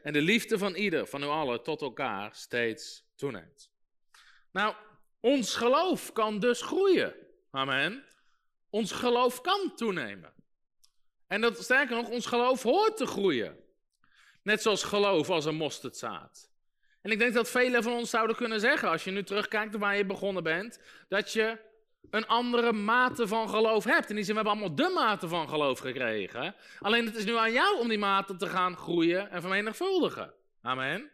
En 0.03 0.12
de 0.12 0.22
liefde 0.22 0.59
van 0.59 0.74
ieder, 0.74 1.07
van 1.07 1.22
u 1.22 1.26
allen, 1.26 1.62
tot 1.62 1.82
elkaar 1.82 2.34
steeds 2.34 3.05
toeneemt. 3.14 3.70
Nou, 4.53 4.74
ons 5.20 5.55
geloof 5.55 6.12
kan 6.12 6.39
dus 6.39 6.62
groeien. 6.62 7.14
Amen. 7.51 8.05
Ons 8.70 8.93
geloof 8.93 9.41
kan 9.41 9.72
toenemen. 9.76 10.38
En 11.29 11.41
dat, 11.41 11.62
sterker 11.62 11.97
nog, 11.97 12.09
ons 12.09 12.26
geloof 12.26 12.62
hoort 12.62 12.97
te 12.97 13.07
groeien. 13.07 13.57
Net 14.43 14.62
zoals 14.62 14.83
geloof 14.83 15.31
als 15.31 15.45
een 15.45 15.55
mosterdzaad. 15.55 16.51
En 17.03 17.11
ik 17.11 17.18
denk 17.18 17.35
dat 17.35 17.51
velen 17.51 17.83
van 17.83 17.93
ons 17.93 18.11
zouden 18.11 18.37
kunnen 18.37 18.61
zeggen, 18.61 18.89
als 18.89 19.05
je 19.05 19.11
nu 19.11 19.22
terugkijkt 19.22 19.76
waar 19.76 19.97
je 19.97 20.07
begonnen 20.07 20.43
bent, 20.43 20.81
dat 21.09 21.33
je 21.33 21.59
een 22.11 22.26
andere 22.26 22.72
mate 22.72 23.29
van 23.29 23.49
geloof 23.49 23.85
hebt. 23.85 24.11
In 24.11 24.14
die 24.16 24.24
zin, 24.24 24.35
we 24.35 24.41
hebben 24.41 24.61
allemaal 24.61 24.76
de 24.76 24.95
mate 24.95 25.29
van 25.29 25.49
geloof 25.49 25.79
gekregen. 25.79 26.55
Alleen 26.81 27.07
het 27.07 27.16
is 27.16 27.24
nu 27.24 27.37
aan 27.37 27.53
jou 27.53 27.79
om 27.79 27.89
die 27.89 27.99
mate 27.99 28.37
te 28.37 28.47
gaan 28.47 28.76
groeien 28.76 29.31
en 29.31 29.41
vermenigvuldigen. 29.41 30.35
Amen. 30.62 31.11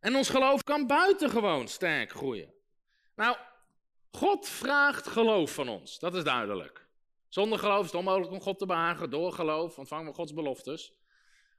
En 0.00 0.16
ons 0.16 0.28
geloof 0.28 0.62
kan 0.62 0.86
buitengewoon 0.86 1.68
sterk 1.68 2.10
groeien. 2.10 2.52
Nou, 3.16 3.36
God 4.10 4.48
vraagt 4.48 5.06
geloof 5.06 5.54
van 5.54 5.68
ons, 5.68 5.98
dat 5.98 6.14
is 6.14 6.24
duidelijk. 6.24 6.81
Zonder 7.32 7.58
geloof 7.58 7.80
is 7.80 7.86
het 7.86 7.94
onmogelijk 7.94 8.32
om 8.32 8.40
God 8.40 8.58
te 8.58 8.66
behagen. 8.66 9.10
Door 9.10 9.32
geloof 9.32 9.78
ontvangen 9.78 10.06
we 10.06 10.14
Gods 10.14 10.34
beloftes. 10.34 10.94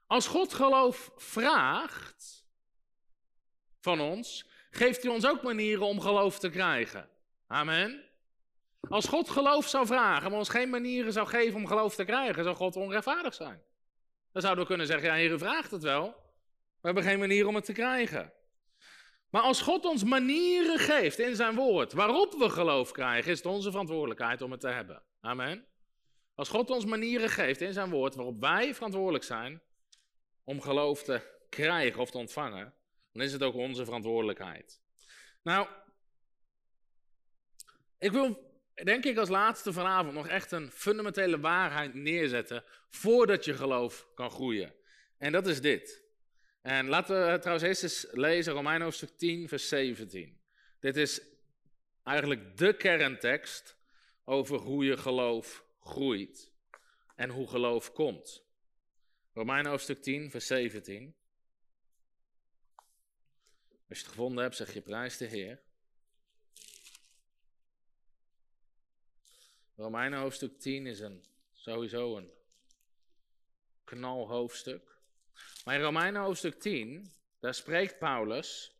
Als 0.07 0.27
God 0.27 0.53
geloof 0.53 1.11
vraagt 1.15 2.45
van 3.79 3.99
ons, 3.99 4.49
geeft 4.69 5.03
hij 5.03 5.11
ons 5.11 5.27
ook 5.27 5.43
manieren 5.43 5.85
om 5.85 6.01
geloof 6.01 6.39
te 6.39 6.49
krijgen. 6.49 7.09
Amen. 7.47 8.03
Als 8.89 9.07
God 9.07 9.29
geloof 9.29 9.67
zou 9.67 9.85
vragen, 9.85 10.29
maar 10.29 10.39
ons 10.39 10.49
geen 10.49 10.69
manieren 10.69 11.13
zou 11.13 11.27
geven 11.27 11.55
om 11.55 11.67
geloof 11.67 11.95
te 11.95 12.05
krijgen, 12.05 12.43
zou 12.43 12.55
God 12.55 12.75
onrechtvaardig 12.75 13.33
zijn. 13.33 13.61
Dan 14.31 14.41
zouden 14.41 14.63
we 14.63 14.69
kunnen 14.69 14.87
zeggen, 14.87 15.07
ja, 15.07 15.15
Heer, 15.15 15.31
u 15.31 15.37
vraagt 15.37 15.71
het 15.71 15.83
wel, 15.83 16.05
we 16.81 16.87
hebben 16.87 17.03
geen 17.03 17.19
manier 17.19 17.47
om 17.47 17.55
het 17.55 17.65
te 17.65 17.73
krijgen. 17.73 18.33
Maar 19.29 19.41
als 19.41 19.61
God 19.61 19.85
ons 19.85 20.03
manieren 20.03 20.79
geeft 20.79 21.19
in 21.19 21.35
zijn 21.35 21.55
woord 21.55 21.93
waarop 21.93 22.33
we 22.33 22.49
geloof 22.49 22.91
krijgen, 22.91 23.31
is 23.31 23.37
het 23.37 23.47
onze 23.47 23.69
verantwoordelijkheid 23.69 24.41
om 24.41 24.51
het 24.51 24.61
te 24.61 24.67
hebben. 24.67 25.03
Amen. 25.25 25.65
Als 26.35 26.49
God 26.49 26.69
ons 26.69 26.85
manieren 26.85 27.29
geeft 27.29 27.61
in 27.61 27.73
zijn 27.73 27.89
woord 27.89 28.15
waarop 28.15 28.39
wij 28.39 28.73
verantwoordelijk 28.73 29.23
zijn 29.23 29.61
om 30.43 30.61
geloof 30.61 31.03
te 31.03 31.21
krijgen 31.49 32.01
of 32.01 32.11
te 32.11 32.17
ontvangen, 32.17 32.73
dan 33.11 33.23
is 33.23 33.33
het 33.33 33.43
ook 33.43 33.55
onze 33.55 33.85
verantwoordelijkheid. 33.85 34.81
Nou, 35.43 35.67
ik 37.97 38.11
wil 38.11 38.51
denk 38.83 39.03
ik 39.03 39.17
als 39.17 39.29
laatste 39.29 39.73
vanavond 39.73 40.13
nog 40.13 40.27
echt 40.27 40.51
een 40.51 40.71
fundamentele 40.71 41.39
waarheid 41.39 41.93
neerzetten 41.93 42.63
voordat 42.89 43.45
je 43.45 43.53
geloof 43.53 44.07
kan 44.15 44.29
groeien. 44.29 44.73
En 45.17 45.31
dat 45.31 45.47
is 45.47 45.61
dit. 45.61 46.03
En 46.61 46.87
laten 46.87 47.31
we 47.31 47.39
trouwens 47.39 47.67
eerst 47.67 47.83
eens 47.83 48.07
lezen 48.11 48.53
Romein 48.53 48.81
hoofdstuk 48.81 49.17
10, 49.17 49.47
vers 49.47 49.67
17. 49.67 50.41
Dit 50.79 50.97
is 50.97 51.21
eigenlijk 52.03 52.57
de 52.57 52.73
kerntekst 52.73 53.81
over 54.23 54.57
hoe 54.57 54.85
je 54.85 54.97
geloof 54.97 55.65
groeit 55.79 56.51
en 57.15 57.29
hoe 57.29 57.47
geloof 57.47 57.91
komt. 57.91 58.43
Romein 59.33 59.65
hoofdstuk 59.65 60.01
10, 60.01 60.31
vers 60.31 60.47
17. 60.47 61.15
Als 63.89 63.97
je 63.99 64.05
het 64.05 64.13
gevonden 64.13 64.43
hebt, 64.43 64.55
zeg 64.55 64.73
je 64.73 64.81
prijs 64.81 65.17
de 65.17 65.25
Heer. 65.25 65.61
Romein 69.75 70.13
hoofdstuk 70.13 70.59
10 70.59 70.87
is 70.87 70.99
een, 70.99 71.25
sowieso 71.51 72.17
een 72.17 72.31
knalhoofdstuk. 73.83 74.97
Maar 75.65 75.75
in 75.75 75.81
Romeinen 75.81 76.21
hoofdstuk 76.21 76.59
10, 76.59 77.11
daar 77.39 77.53
spreekt 77.53 77.99
Paulus. 77.99 78.77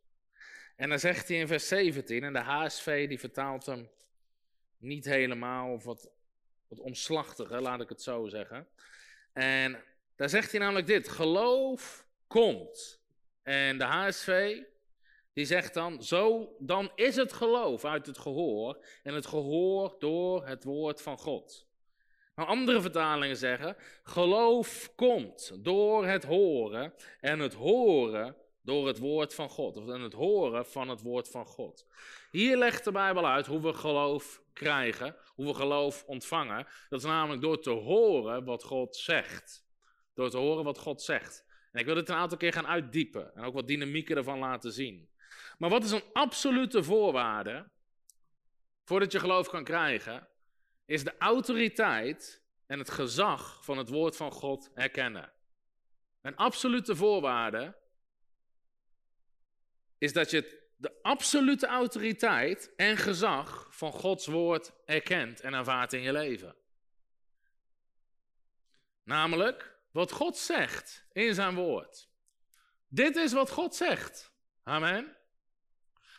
En 0.76 0.90
dan 0.90 1.00
zegt 1.00 1.28
hij 1.28 1.38
in 1.38 1.48
vers 1.48 1.68
17, 1.68 2.24
en 2.24 2.34
de 2.34 2.40
HSV 2.40 3.08
die 3.08 3.20
vertaalt 3.20 3.66
hem 3.66 3.90
niet 4.84 5.06
helemaal, 5.06 5.74
of 5.74 5.84
wat, 5.84 6.12
wat 6.68 6.80
omslachtiger, 6.80 7.62
laat 7.62 7.82
ik 7.82 7.90
het 7.90 8.02
zo 8.02 8.28
zeggen. 8.28 8.68
En 9.34 9.84
daar 10.16 10.30
zegt 10.30 10.52
hij 10.52 10.60
namelijk 10.60 10.88
dit: 10.88 11.10
geloof 11.10 12.06
komt. 12.28 13.02
En 13.44 13.78
de 13.78 13.84
HSV 13.84 14.62
die 15.34 15.46
zegt 15.46 15.74
dan: 15.74 16.04
zo, 16.04 16.56
dan 16.60 16.92
is 16.96 17.16
het 17.16 17.34
geloof 17.34 17.86
uit 17.86 18.06
het 18.06 18.18
gehoor 18.18 18.86
en 19.04 19.14
het 19.14 19.26
gehoor 19.26 19.96
door 20.00 20.48
het 20.48 20.64
woord 20.64 21.02
van 21.02 21.18
God. 21.18 21.68
Nou, 22.36 22.50
andere 22.50 22.82
vertalingen 22.82 23.38
zeggen: 23.38 23.76
geloof 24.04 24.92
komt 24.96 25.64
door 25.64 26.06
het 26.08 26.24
horen 26.24 26.94
en 27.20 27.40
het 27.40 27.54
horen 27.54 28.36
door 28.62 28.88
het 28.88 29.00
woord 29.00 29.34
van 29.34 29.50
God. 29.50 29.78
Of 29.78 29.86
het 29.86 30.14
horen 30.14 30.66
van 30.66 30.90
het 30.90 31.02
woord 31.02 31.30
van 31.30 31.46
God. 31.46 31.88
Hier 32.32 32.58
legt 32.58 32.84
de 32.84 32.92
Bijbel 32.92 33.28
uit 33.28 33.46
hoe 33.46 33.62
we 33.62 33.74
geloof 33.74 34.43
krijgen, 34.54 35.16
hoe 35.36 35.46
we 35.46 35.54
geloof 35.54 36.04
ontvangen. 36.06 36.68
Dat 36.90 37.00
is 37.00 37.06
namelijk 37.06 37.42
door 37.42 37.62
te 37.62 37.70
horen 37.70 38.46
wat 38.46 38.64
God 38.64 38.96
zegt. 38.96 39.66
Door 40.14 40.30
te 40.30 40.38
horen 40.38 40.64
wat 40.64 40.78
God 40.78 41.02
zegt. 41.02 41.46
En 41.72 41.80
ik 41.80 41.86
wil 41.86 41.96
dit 41.96 42.10
een 42.10 42.16
aantal 42.16 42.38
keer 42.38 42.54
gaan 42.54 42.68
uitdiepen 42.68 43.36
en 43.36 43.44
ook 43.44 43.54
wat 43.54 43.68
dynamieken 43.68 44.18
ervan 44.18 44.40
laten 44.40 44.72
zien. 44.72 45.10
Maar 45.58 45.70
wat 45.70 45.84
is 45.84 45.92
een 45.92 46.04
absolute 46.14 46.84
voorwaarde 46.84 47.70
voordat 48.84 49.12
je 49.12 49.20
geloof 49.20 49.50
kan 49.50 49.64
krijgen? 49.64 50.28
is 50.86 51.04
de 51.04 51.18
autoriteit 51.18 52.44
en 52.66 52.80
het 52.80 52.90
gezag 52.90 53.66
van 53.66 53.78
het 53.78 53.90
woord 53.90 54.16
van 54.16 54.32
God 54.32 54.72
herkennen. 54.74 55.32
Een 56.22 56.36
absolute 56.36 56.96
voorwaarde 56.96 57.76
is 59.98 60.14
dat 60.14 60.32
je 60.32 60.63
de 60.84 61.02
absolute 61.02 61.68
autoriteit 61.68 62.74
en 62.76 62.98
gezag 62.98 63.68
van 63.70 63.92
Gods 63.92 64.28
woord 64.28 64.72
erkent 64.86 65.42
en 65.42 65.54
ervaart 65.54 65.94
in 65.94 66.02
je 66.02 66.12
leven. 66.12 66.56
Namelijk 69.04 69.80
wat 69.92 70.12
God 70.12 70.38
zegt 70.38 71.06
in 71.12 71.34
zijn 71.34 71.56
woord. 71.56 72.10
Dit 72.88 73.16
is 73.16 73.34
wat 73.34 73.50
God 73.50 73.76
zegt. 73.76 74.32
Amen. 74.64 75.18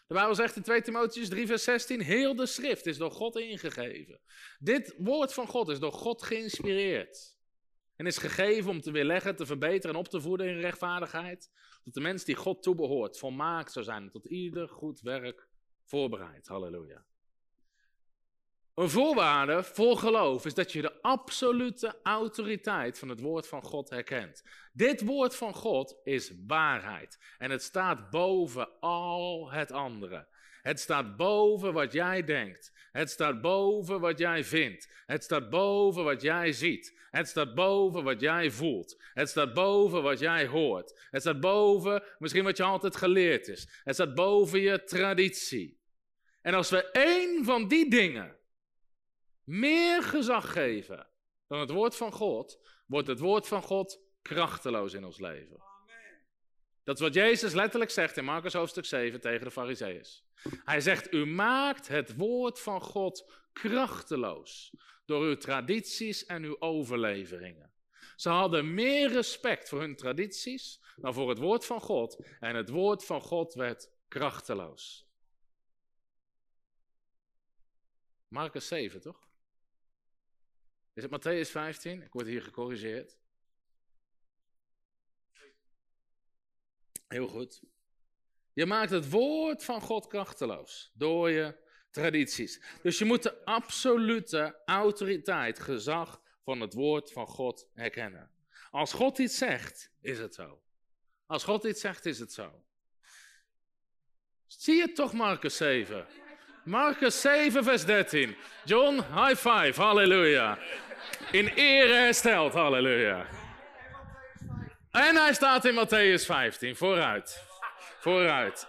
De 0.07 0.15
Bijbel 0.15 0.35
zegt 0.35 0.57
in 0.57 0.63
2 0.63 0.83
Timotheus 0.83 1.29
3, 1.29 1.47
vers 1.47 1.65
16: 1.65 2.01
Heel 2.01 2.35
de 2.35 2.47
schrift 2.47 2.87
is 2.87 2.97
door 2.97 3.13
God 3.13 3.37
ingegeven. 3.37 4.21
Dit 4.59 4.95
woord 4.99 5.35
van 5.35 5.47
God 5.47 5.69
is 5.69 5.79
door 5.79 5.93
God 5.93 6.23
geïnspireerd. 6.23 7.37
En 7.97 8.07
is 8.07 8.19
gegeven 8.19 8.71
om 8.71 8.81
te 8.81 8.91
weerleggen, 8.91 9.37
te 9.37 9.47
verbeteren 9.47 9.91
en 9.91 10.01
op 10.01 10.09
te 10.09 10.21
voeden 10.21 10.49
in 10.49 10.61
rechtvaardigheid. 10.61 11.51
Dat 11.85 11.95
de 11.95 12.01
mens 12.01 12.25
die 12.25 12.35
God 12.35 12.63
toebehoort 12.63 13.19
volmaakt 13.19 13.73
zou 13.73 13.85
zijn, 13.85 14.11
tot 14.11 14.25
ieder 14.25 14.69
goed 14.69 15.01
werk 15.01 15.49
voorbereid. 15.85 16.47
Halleluja. 16.47 17.05
Een 18.75 18.91
voorwaarde 18.91 19.63
voor 19.63 19.99
geloof 19.99 20.47
is 20.47 20.55
dat 20.55 20.73
je 20.73 20.83
de 20.83 21.03
absolute 21.03 21.99
autoriteit 22.03 22.99
van 22.99 23.09
het 23.09 23.21
woord 23.21 23.49
van 23.49 23.63
God 23.63 23.91
herkent. 23.91 24.45
Dit 24.73 25.05
woord 25.05 25.37
van 25.37 25.55
God 25.55 26.01
is 26.05 26.33
waarheid 26.47 27.19
en 27.39 27.51
het 27.51 27.63
staat 27.63 28.11
boven 28.11 28.81
al 28.81 29.53
het 29.53 29.73
andere. 29.73 30.27
Het 30.65 30.81
staat 30.81 31.17
boven 31.17 31.73
wat 31.73 31.93
jij 31.93 32.25
denkt. 32.25 32.73
Het 32.93 33.11
staat 33.11 33.41
boven 33.41 34.01
wat 34.01 34.19
jij 34.19 34.45
vindt. 34.45 34.89
Het 35.07 35.23
staat 35.23 35.51
boven 35.51 36.05
wat 36.05 36.23
jij 36.23 36.53
ziet. 36.53 36.99
Het 37.11 37.29
staat 37.29 37.55
boven 37.55 38.05
wat 38.05 38.21
jij 38.21 38.51
voelt. 38.51 39.03
Het 39.13 39.29
staat 39.29 39.55
boven 39.55 40.03
wat 40.03 40.19
jij 40.19 40.47
hoort. 40.47 41.09
Het 41.11 41.21
staat 41.21 41.41
boven 41.41 42.03
misschien 42.19 42.45
wat 42.45 42.57
je 42.57 42.63
altijd 42.63 42.97
geleerd 42.97 43.49
is. 43.49 43.69
Het 43.85 43.95
staat 43.95 44.15
boven 44.15 44.61
je 44.61 44.85
traditie. 44.85 45.81
En 46.43 46.55
als 46.55 46.71
we 46.71 46.91
één 46.91 47.45
van 47.45 47.69
die 47.69 47.91
dingen 47.91 48.37
meer 49.43 50.03
gezag 50.03 50.53
geven 50.53 51.07
dan 51.47 51.61
het 51.61 51.71
woord 51.71 51.97
van 51.97 52.13
God, 52.13 52.61
wordt 52.87 53.09
het 53.09 53.19
woord 53.19 53.49
van 53.49 53.63
God 53.63 54.01
krachteloos 54.23 54.93
in 54.93 55.05
ons 55.05 55.19
leven. 55.19 55.74
Dat 56.85 56.95
is 56.95 57.03
wat 57.03 57.15
Jezus 57.15 57.53
letterlijk 57.53 57.91
zegt 57.91 58.17
in 58.17 58.25
Marcus 58.25 58.53
hoofdstuk 58.53 58.85
7 58.85 59.21
tegen 59.21 59.45
de 59.45 59.51
Farizeeërs. 59.51 60.25
Hij 60.65 60.81
zegt, 60.81 61.13
u 61.13 61.27
maakt 61.27 61.89
het 61.89 62.17
woord 62.17 62.61
van 62.61 62.81
God 62.81 63.33
krachteloos 63.53 64.75
door 65.05 65.23
uw 65.23 65.37
tradities 65.37 66.27
en 66.27 66.43
uw 66.43 66.61
overleveringen. 66.61 67.73
Ze 68.17 68.29
hadden 68.29 68.75
meer 68.75 69.13
respect 69.13 69.69
voor 69.69 69.81
hun 69.81 69.97
tradities 69.97 70.81
dan 70.97 71.15
voor 71.15 71.29
het 71.29 71.39
woord 71.39 71.65
van 71.65 71.81
God. 71.81 72.27
En 72.41 72.55
het 72.55 72.69
woord 72.69 73.05
van 73.05 73.21
God 73.21 73.55
werd 73.55 73.91
krachteloos. 74.09 75.09
Marcus 78.29 78.67
7, 78.67 79.01
toch? 79.01 79.29
Is 80.93 81.03
het 81.03 81.13
Matthäus 81.13 81.51
15? 81.51 82.03
Ik 82.03 82.13
word 82.13 82.27
hier 82.27 82.43
gecorrigeerd. 82.43 83.19
Heel 87.15 87.29
goed. 87.29 87.63
Je 88.53 88.67
maakt 88.67 88.91
het 88.91 89.11
woord 89.11 89.65
van 89.65 89.81
God 89.81 90.07
krachteloos 90.07 90.93
door 90.95 91.31
je 91.31 91.57
tradities. 91.91 92.63
Dus 92.83 92.99
je 92.99 93.05
moet 93.05 93.23
de 93.23 93.45
absolute 93.45 94.61
autoriteit, 94.65 95.61
gezag 95.61 96.21
van 96.45 96.61
het 96.61 96.75
woord 96.75 97.13
van 97.13 97.27
God 97.27 97.69
herkennen. 97.75 98.31
Als 98.71 98.93
God 98.93 99.19
iets 99.19 99.39
zegt, 99.39 99.93
is 100.01 100.19
het 100.19 100.35
zo. 100.35 100.63
Als 101.27 101.45
God 101.45 101.65
iets 101.65 101.81
zegt, 101.81 102.07
is 102.07 102.19
het 102.19 102.33
zo. 102.33 102.65
Zie 104.47 104.75
je 104.75 104.93
toch 104.93 105.13
Marcus 105.13 105.57
7? 105.57 106.07
Marcus 106.65 107.21
7, 107.21 107.65
vers 107.65 107.85
13. 107.85 108.37
John, 108.65 108.95
high 108.95 109.37
five, 109.37 109.81
halleluja. 109.81 110.59
In 111.33 111.47
ere 111.47 111.93
hersteld, 111.93 112.53
halleluja. 112.53 113.44
En 114.95 115.17
hij 115.17 115.35
staat 115.35 115.65
in 115.65 115.75
Matthäus 115.75 116.25
15, 116.25 116.77
vooruit. 116.77 117.45
Vooruit. 118.01 118.67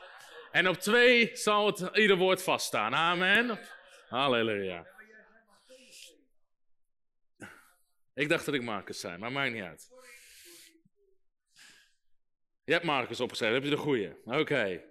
En 0.51 0.67
op 0.67 0.75
twee 0.75 1.29
zal 1.33 1.65
het 1.65 1.97
ieder 1.97 2.17
woord 2.17 2.43
vaststaan. 2.43 2.95
Amen. 2.95 3.59
Halleluja. 4.09 4.87
Ik 8.13 8.29
dacht 8.29 8.45
dat 8.45 8.53
ik 8.53 8.61
Marcus 8.61 8.99
zei, 8.99 9.17
maar 9.17 9.31
maakt 9.31 9.53
niet 9.53 9.63
uit. 9.63 9.89
Je 12.63 12.71
hebt 12.71 12.85
Marcus 12.85 13.19
opgeschreven, 13.19 13.55
heb 13.55 13.63
je 13.63 13.69
de 13.69 13.77
goede. 13.77 14.17
Oké. 14.23 14.81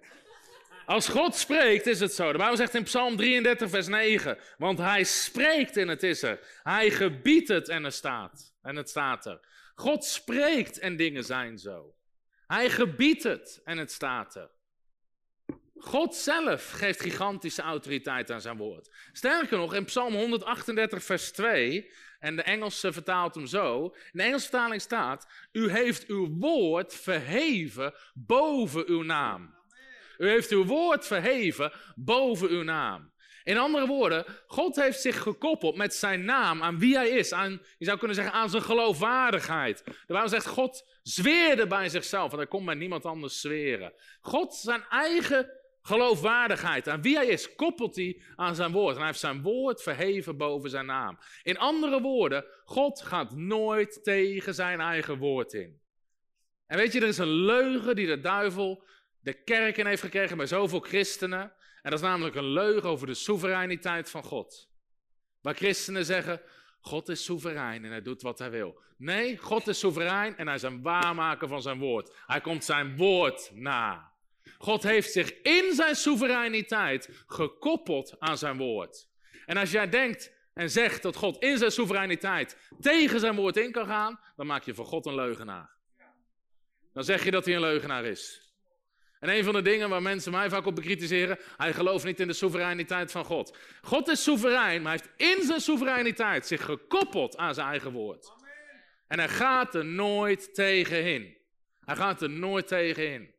Als 0.85 1.07
God 1.07 1.35
spreekt, 1.35 1.87
is 1.87 1.99
het 1.99 2.13
zo. 2.13 2.31
De 2.31 2.37
Bijbel 2.37 2.57
zegt 2.57 2.75
in 2.75 2.83
Psalm 2.83 3.15
33, 3.15 3.69
vers 3.69 3.87
9. 3.87 4.37
Want 4.57 4.77
hij 4.77 5.03
spreekt 5.03 5.77
en 5.77 5.87
het 5.87 6.03
is 6.03 6.23
er. 6.23 6.59
Hij 6.63 6.89
gebiedt 6.89 7.47
het 7.47 7.69
en 7.69 7.83
het 7.83 7.93
staat. 7.93 8.55
En 8.61 8.75
het 8.75 8.89
staat 8.89 9.25
er. 9.25 9.39
God 9.75 10.05
spreekt 10.05 10.79
en 10.79 10.95
dingen 10.95 11.23
zijn 11.23 11.57
zo. 11.57 11.95
Hij 12.47 12.69
gebiedt 12.69 13.23
het 13.23 13.61
en 13.63 13.77
het 13.77 13.91
staat 13.91 14.35
er. 14.35 14.49
God 15.77 16.15
zelf 16.15 16.71
geeft 16.71 17.01
gigantische 17.01 17.61
autoriteit 17.61 18.31
aan 18.31 18.41
zijn 18.41 18.57
woord. 18.57 18.95
Sterker 19.11 19.57
nog, 19.57 19.73
in 19.73 19.85
Psalm 19.85 20.13
138, 20.13 21.03
vers 21.03 21.31
2, 21.31 21.91
en 22.19 22.35
de 22.35 22.41
Engelse 22.41 22.93
vertaalt 22.93 23.35
hem 23.35 23.45
zo. 23.45 23.83
In 23.85 24.11
de 24.11 24.23
Engelse 24.23 24.49
vertaling 24.49 24.81
staat: 24.81 25.27
U 25.51 25.71
heeft 25.71 26.05
uw 26.05 26.37
woord 26.39 26.93
verheven 26.93 27.93
boven 28.13 28.87
uw 28.87 29.01
naam. 29.01 29.55
U 30.17 30.29
heeft 30.29 30.51
uw 30.51 30.65
woord 30.65 31.05
verheven 31.05 31.71
boven 31.95 32.49
uw 32.49 32.63
naam. 32.63 33.13
In 33.45 33.57
andere 33.57 33.87
woorden, 33.87 34.25
God 34.47 34.75
heeft 34.75 35.01
zich 35.01 35.21
gekoppeld 35.21 35.75
met 35.75 35.93
zijn 35.93 36.25
naam 36.25 36.61
aan 36.63 36.79
wie 36.79 36.95
hij 36.95 37.09
is. 37.09 37.33
Aan, 37.33 37.61
je 37.77 37.85
zou 37.85 37.97
kunnen 37.97 38.15
zeggen 38.15 38.33
aan 38.33 38.49
zijn 38.49 38.63
geloofwaardigheid. 38.63 39.83
Bijbel 40.07 40.29
zegt, 40.29 40.47
God 40.47 40.99
zweerde 41.03 41.67
bij 41.67 41.89
zichzelf, 41.89 42.25
want 42.25 42.35
hij 42.35 42.47
kon 42.47 42.65
bij 42.65 42.75
niemand 42.75 43.05
anders 43.05 43.41
zweren. 43.41 43.93
God 44.21 44.55
zijn 44.55 44.83
eigen 44.89 45.51
geloofwaardigheid, 45.81 46.87
aan 46.87 47.01
wie 47.01 47.15
hij 47.15 47.27
is, 47.27 47.55
koppelt 47.55 47.95
hij 47.95 48.21
aan 48.35 48.55
zijn 48.55 48.71
woord. 48.71 48.91
En 48.91 48.97
hij 48.97 49.07
heeft 49.07 49.19
zijn 49.19 49.41
woord 49.41 49.81
verheven 49.81 50.37
boven 50.37 50.69
zijn 50.69 50.85
naam. 50.85 51.19
In 51.43 51.57
andere 51.57 52.01
woorden, 52.01 52.45
God 52.63 53.01
gaat 53.01 53.35
nooit 53.35 54.03
tegen 54.03 54.53
zijn 54.53 54.79
eigen 54.79 55.17
woord 55.17 55.53
in. 55.53 55.81
En 56.67 56.77
weet 56.77 56.93
je, 56.93 57.01
er 57.01 57.07
is 57.07 57.17
een 57.17 57.45
leugen 57.45 57.95
die 57.95 58.07
de 58.07 58.19
duivel 58.19 58.83
de 59.19 59.33
kerk 59.43 59.77
in 59.77 59.85
heeft 59.85 60.01
gekregen 60.01 60.37
bij 60.37 60.45
zoveel 60.45 60.79
christenen. 60.79 61.53
En 61.85 61.91
dat 61.91 61.99
is 61.99 62.05
namelijk 62.05 62.35
een 62.35 62.51
leugen 62.51 62.89
over 62.89 63.07
de 63.07 63.13
soevereiniteit 63.13 64.09
van 64.09 64.23
God. 64.23 64.69
Waar 65.41 65.55
christenen 65.55 66.05
zeggen, 66.05 66.41
God 66.79 67.09
is 67.09 67.23
soeverein 67.23 67.85
en 67.85 67.91
hij 67.91 68.01
doet 68.01 68.21
wat 68.21 68.39
hij 68.39 68.49
wil. 68.49 68.81
Nee, 68.97 69.37
God 69.37 69.67
is 69.67 69.79
soeverein 69.79 70.37
en 70.37 70.45
hij 70.45 70.55
is 70.55 70.61
een 70.61 70.81
waarmaker 70.81 71.47
van 71.47 71.61
zijn 71.61 71.79
woord. 71.79 72.15
Hij 72.25 72.41
komt 72.41 72.63
zijn 72.63 72.97
woord 72.97 73.51
na. 73.53 74.11
God 74.57 74.83
heeft 74.83 75.11
zich 75.11 75.41
in 75.41 75.73
zijn 75.73 75.95
soevereiniteit 75.95 77.23
gekoppeld 77.27 78.19
aan 78.19 78.37
zijn 78.37 78.57
woord. 78.57 79.09
En 79.45 79.57
als 79.57 79.71
jij 79.71 79.89
denkt 79.89 80.31
en 80.53 80.69
zegt 80.69 81.01
dat 81.01 81.15
God 81.15 81.43
in 81.43 81.57
zijn 81.57 81.71
soevereiniteit 81.71 82.57
tegen 82.79 83.19
zijn 83.19 83.35
woord 83.35 83.57
in 83.57 83.71
kan 83.71 83.85
gaan, 83.85 84.19
dan 84.35 84.45
maak 84.45 84.63
je 84.63 84.73
voor 84.73 84.85
God 84.85 85.05
een 85.05 85.15
leugenaar. 85.15 85.69
Dan 86.93 87.03
zeg 87.03 87.23
je 87.23 87.31
dat 87.31 87.45
hij 87.45 87.55
een 87.55 87.61
leugenaar 87.61 88.05
is. 88.05 88.44
En 89.19 89.29
een 89.29 89.43
van 89.43 89.53
de 89.53 89.61
dingen 89.61 89.89
waar 89.89 90.01
mensen 90.01 90.31
mij 90.31 90.49
vaak 90.49 90.65
op 90.65 90.75
bekritiseren, 90.75 91.39
hij 91.57 91.73
gelooft 91.73 92.05
niet 92.05 92.19
in 92.19 92.27
de 92.27 92.33
soevereiniteit 92.33 93.11
van 93.11 93.25
God. 93.25 93.57
God 93.81 94.07
is 94.07 94.23
soeverein, 94.23 94.81
maar 94.81 94.91
hij 94.91 95.01
heeft 95.17 95.37
in 95.37 95.45
zijn 95.45 95.61
soevereiniteit 95.61 96.47
zich 96.47 96.65
gekoppeld 96.65 97.37
aan 97.37 97.53
zijn 97.53 97.67
eigen 97.67 97.91
woord. 97.91 98.33
En 99.07 99.19
hij 99.19 99.29
gaat 99.29 99.75
er 99.75 99.85
nooit 99.85 100.53
tegenin. 100.53 101.37
Hij 101.79 101.95
gaat 101.95 102.21
er 102.21 102.29
nooit 102.29 102.67
tegenin. 102.67 103.33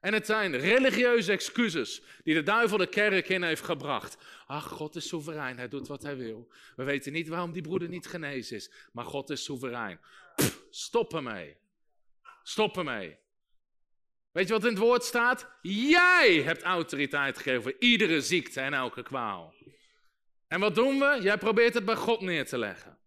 En 0.00 0.12
het 0.12 0.26
zijn 0.26 0.56
religieuze 0.56 1.32
excuses 1.32 2.02
die 2.24 2.34
de 2.34 2.42
duivel 2.42 2.78
de 2.78 2.86
kerk 2.86 3.28
in 3.28 3.42
heeft 3.42 3.64
gebracht. 3.64 4.16
Ach, 4.46 4.68
God 4.68 4.96
is 4.96 5.08
soeverein, 5.08 5.56
hij 5.56 5.68
doet 5.68 5.88
wat 5.88 6.02
hij 6.02 6.16
wil. 6.16 6.52
We 6.76 6.84
weten 6.84 7.12
niet 7.12 7.28
waarom 7.28 7.52
die 7.52 7.62
broeder 7.62 7.88
niet 7.88 8.06
genezen 8.06 8.56
is, 8.56 8.72
maar 8.92 9.04
God 9.04 9.30
is 9.30 9.44
soeverein. 9.44 10.00
Pff, 10.36 10.64
stop 10.70 11.14
ermee. 11.14 11.56
Stop 12.42 12.76
ermee. 12.76 13.18
Weet 14.32 14.46
je 14.46 14.52
wat 14.52 14.64
in 14.64 14.68
het 14.68 14.78
woord 14.78 15.04
staat? 15.04 15.46
Jij 15.62 16.42
hebt 16.44 16.62
autoriteit 16.62 17.36
gegeven 17.36 17.62
voor 17.62 17.76
iedere 17.78 18.20
ziekte 18.20 18.60
en 18.60 18.74
elke 18.74 19.02
kwaal. 19.02 19.54
En 20.48 20.60
wat 20.60 20.74
doen 20.74 20.98
we? 20.98 21.18
Jij 21.20 21.38
probeert 21.38 21.74
het 21.74 21.84
bij 21.84 21.96
God 21.96 22.20
neer 22.20 22.46
te 22.46 22.58
leggen. 22.58 22.98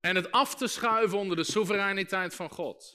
En 0.00 0.16
het 0.16 0.30
af 0.30 0.54
te 0.54 0.66
schuiven 0.66 1.18
onder 1.18 1.36
de 1.36 1.44
soevereiniteit 1.44 2.34
van 2.34 2.50
God. 2.50 2.94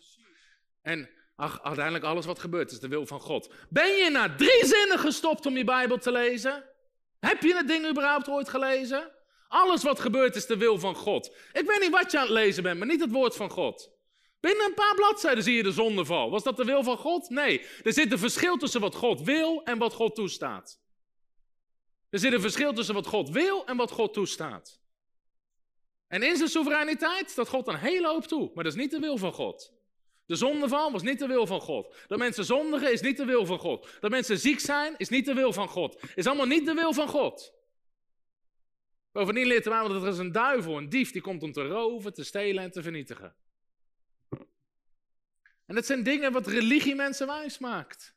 En 0.82 1.10
ach, 1.36 1.64
uiteindelijk 1.64 2.06
alles 2.06 2.26
wat 2.26 2.40
gebeurt 2.40 2.72
is 2.72 2.80
de 2.80 2.88
wil 2.88 3.06
van 3.06 3.20
God. 3.20 3.54
Ben 3.70 3.92
je 3.92 4.10
na 4.10 4.36
drie 4.36 4.66
zinnen 4.66 5.00
gestopt 5.00 5.46
om 5.46 5.58
je 5.58 5.64
Bijbel 5.64 5.98
te 5.98 6.12
lezen? 6.12 6.64
Heb 7.20 7.42
je 7.42 7.56
het 7.56 7.68
ding 7.68 7.90
überhaupt 7.90 8.28
ooit 8.28 8.50
gelezen? 8.50 9.12
Alles 9.48 9.84
wat 9.84 10.00
gebeurt 10.00 10.36
is 10.36 10.46
de 10.46 10.58
wil 10.58 10.80
van 10.80 10.96
God. 10.96 11.36
Ik 11.52 11.66
weet 11.66 11.80
niet 11.80 11.92
wat 11.92 12.12
je 12.12 12.18
aan 12.18 12.24
het 12.24 12.34
lezen 12.34 12.64
bent, 12.64 12.78
maar 12.78 12.88
niet 12.88 13.02
het 13.02 13.12
woord 13.12 13.36
van 13.36 13.50
God. 13.50 13.95
Binnen 14.46 14.66
een 14.66 14.74
paar 14.74 14.96
bladzijden 14.96 15.44
zie 15.44 15.56
je 15.56 15.64
de 15.64 15.72
zondeval. 15.72 16.30
Was 16.30 16.44
dat 16.44 16.58
de 16.58 16.64
wil 16.64 16.84
van 16.84 16.98
God? 16.98 17.30
Nee. 17.30 17.62
Er 17.84 17.94
zit 17.94 18.12
een 18.12 18.20
verschil 18.20 18.58
tussen 18.58 18.82
wat 18.82 18.96
God 18.96 19.22
wil 19.22 19.64
en 19.64 19.78
wat 19.78 19.94
God 19.94 20.16
toestaat. 20.16 20.82
Er 22.10 22.20
zit 22.20 22.34
een 22.34 22.42
verschil 22.42 22.74
tussen 22.74 22.94
wat 22.94 23.08
God 23.08 23.30
wil 23.30 23.66
en 23.66 23.78
wat 23.78 23.92
God 23.92 24.14
toestaat. 24.14 24.80
En 26.08 26.24
in 26.24 26.36
zijn 26.36 26.50
soevereiniteit 26.50 27.30
staat 27.30 27.48
God 27.48 27.68
een 27.68 27.78
hele 27.78 28.08
hoop 28.08 28.26
toe, 28.26 28.52
maar 28.54 28.64
dat 28.64 28.74
is 28.74 28.80
niet 28.80 28.92
de 28.92 29.00
wil 29.00 29.18
van 29.18 29.34
God. 29.34 29.74
De 30.26 30.36
zondeval 30.36 30.92
was 30.92 31.04
niet 31.04 31.20
de 31.20 31.28
wil 31.28 31.48
van 31.48 31.62
God. 31.62 31.96
Dat 32.08 32.20
mensen 32.20 32.46
zondigen 32.46 32.92
is 32.92 33.02
niet 33.02 33.18
de 33.18 33.26
wil 33.26 33.46
van 33.46 33.60
God. 33.60 33.98
Dat 34.00 34.12
mensen 34.12 34.38
ziek 34.38 34.60
zijn 34.60 34.94
is 34.98 35.10
niet 35.10 35.26
de 35.26 35.34
wil 35.34 35.54
van 35.54 35.68
God. 35.68 36.00
Is 36.16 36.28
allemaal 36.28 36.46
niet 36.46 36.66
de 36.66 36.74
wil 36.74 36.94
van 36.94 37.08
God. 37.08 37.54
Bovendien 39.12 39.48
leert 39.48 39.64
de 39.64 39.70
Bijbel 39.70 39.94
dat 39.94 40.04
er 40.04 40.10
is 40.10 40.18
een 40.18 40.32
duivel, 40.32 40.78
een 40.78 40.90
dief, 40.90 41.12
die 41.12 41.22
komt 41.22 41.44
om 41.44 41.52
te 41.52 41.68
roven, 41.68 42.14
te 42.14 42.24
stelen 42.24 42.64
en 42.64 42.72
te 42.72 42.82
vernietigen. 42.82 43.36
En 45.66 45.76
dat 45.76 45.86
zijn 45.86 46.04
dingen 46.04 46.32
wat 46.32 46.48
religie 46.48 46.96
mensen 46.96 47.28
wijs 47.28 47.58
maakt. 47.58 48.14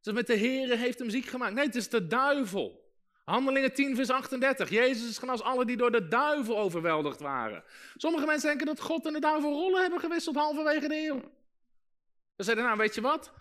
Dus 0.00 0.12
met 0.12 0.26
de 0.26 0.38
Here 0.38 0.76
heeft 0.76 0.98
hem 0.98 1.10
ziek 1.10 1.26
gemaakt. 1.26 1.54
Nee, 1.54 1.66
het 1.66 1.74
is 1.74 1.88
de 1.88 2.06
duivel. 2.06 2.80
Handelingen 3.24 3.74
10, 3.74 3.96
vers 3.96 4.10
38. 4.10 4.70
Jezus 4.70 5.08
is 5.08 5.18
genas 5.18 5.42
alle 5.42 5.64
die 5.64 5.76
door 5.76 5.92
de 5.92 6.08
duivel 6.08 6.58
overweldigd 6.58 7.20
waren. 7.20 7.64
Sommige 7.96 8.26
mensen 8.26 8.48
denken 8.48 8.66
dat 8.66 8.80
God 8.80 9.06
en 9.06 9.12
de 9.12 9.20
duivel 9.20 9.52
rollen 9.52 9.80
hebben 9.80 10.00
gewisseld 10.00 10.36
halverwege 10.36 10.88
de 10.88 11.06
eeuw. 11.06 11.20
Dan 12.36 12.44
zeiden 12.46 12.64
nou, 12.64 12.76
weet 12.76 12.94
je 12.94 13.00
wat? 13.00 13.32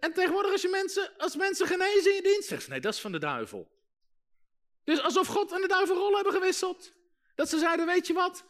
En 0.00 0.12
tegenwoordig 0.12 0.52
als, 0.52 0.62
je 0.62 0.68
mensen, 0.68 1.10
als 1.18 1.36
mensen 1.36 1.66
genezen 1.66 2.10
in 2.10 2.16
je 2.16 2.22
dienst, 2.22 2.48
zeggen 2.48 2.62
ze, 2.62 2.70
nee, 2.70 2.80
dat 2.80 2.94
is 2.94 3.00
van 3.00 3.12
de 3.12 3.18
duivel. 3.18 3.70
Dus 4.84 5.02
alsof 5.02 5.26
God 5.26 5.52
en 5.52 5.60
de 5.60 5.68
duivel 5.68 5.96
rollen 5.96 6.14
hebben 6.14 6.32
gewisseld. 6.32 6.92
Dat 7.34 7.48
ze 7.48 7.58
zeiden, 7.58 7.86
weet 7.86 8.06
je 8.06 8.12
wat? 8.12 8.44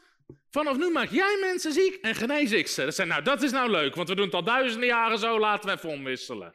Vanaf 0.50 0.76
nu 0.76 0.90
maak 0.90 1.10
jij 1.10 1.38
mensen 1.40 1.72
ziek 1.72 1.94
en 1.94 2.14
genees 2.14 2.52
ik 2.52 2.66
ze. 2.68 2.84
Dat, 2.84 2.94
zijn, 2.94 3.08
nou, 3.08 3.22
dat 3.22 3.42
is 3.42 3.50
nou 3.50 3.70
leuk, 3.70 3.94
want 3.94 4.08
we 4.08 4.14
doen 4.14 4.24
het 4.24 4.34
al 4.34 4.44
duizenden 4.44 4.88
jaren 4.88 5.18
zo, 5.18 5.38
laten 5.38 5.68
we 5.68 5.76
even 5.76 5.88
omwisselen. 5.88 6.54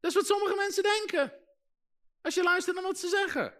Dat 0.00 0.10
is 0.10 0.16
wat 0.16 0.26
sommige 0.26 0.56
mensen 0.56 0.82
denken. 0.82 1.32
Als 2.22 2.34
je 2.34 2.42
luistert 2.42 2.76
naar 2.76 2.84
wat 2.84 2.98
ze 2.98 3.08
zeggen. 3.08 3.54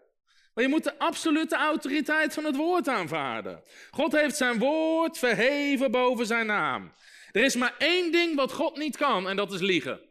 Maar 0.55 0.65
je 0.65 0.71
moet 0.71 0.85
de 0.85 0.99
absolute 0.99 1.57
autoriteit 1.57 2.35
van 2.35 2.45
het 2.45 2.57
woord 2.57 2.89
aanvaarden. 2.89 3.63
God 3.91 4.13
heeft 4.13 4.37
zijn 4.37 4.59
woord 4.59 5.19
verheven 5.19 5.91
boven 5.91 6.27
zijn 6.27 6.47
naam. 6.47 6.93
Er 7.33 7.45
is 7.45 7.57
maar 7.57 7.75
één 7.79 8.13
ding 8.13 8.37
wat 8.37 8.53
God 8.53 8.77
niet 8.77 8.97
kan 8.97 9.29
en 9.29 9.37
dat 9.37 9.53
is 9.53 9.61
liegen. 9.61 10.08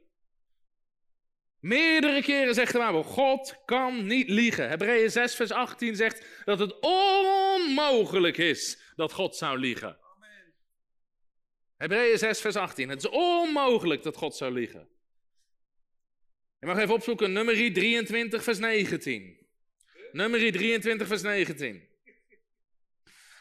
Meerdere 1.60 2.22
keren 2.22 2.54
zegt 2.54 2.72
de 2.72 2.78
Bijbel, 2.78 3.04
God 3.04 3.56
kan 3.66 4.06
niet 4.06 4.30
liegen. 4.30 4.70
Hebreeën 4.70 5.12
6 5.12 5.36
vers 5.36 5.52
18 5.52 5.96
zegt 5.96 6.26
dat 6.46 6.60
het 6.60 6.80
onmogelijk 6.80 8.38
is 8.38 8.80
dat 8.96 9.12
God 9.12 9.36
zou 9.36 9.60
liegen. 9.60 9.98
Hebreeën 11.78 12.18
6 12.18 12.42
vers 12.42 12.56
18. 12.56 12.90
Het 12.90 13.04
is 13.04 13.10
onmogelijk 13.10 14.04
dat 14.04 14.18
God 14.18 14.36
zou 14.36 14.54
liegen. 14.54 14.90
Je 16.60 16.66
mag 16.66 16.78
even 16.78 16.94
opzoeken, 16.94 17.32
nummer 17.32 17.54
23 17.54 18.44
vers 18.44 18.58
19. 18.58 19.48
Nummer 20.12 20.52
23 20.52 21.08
vers 21.08 21.22
19. 21.22 21.88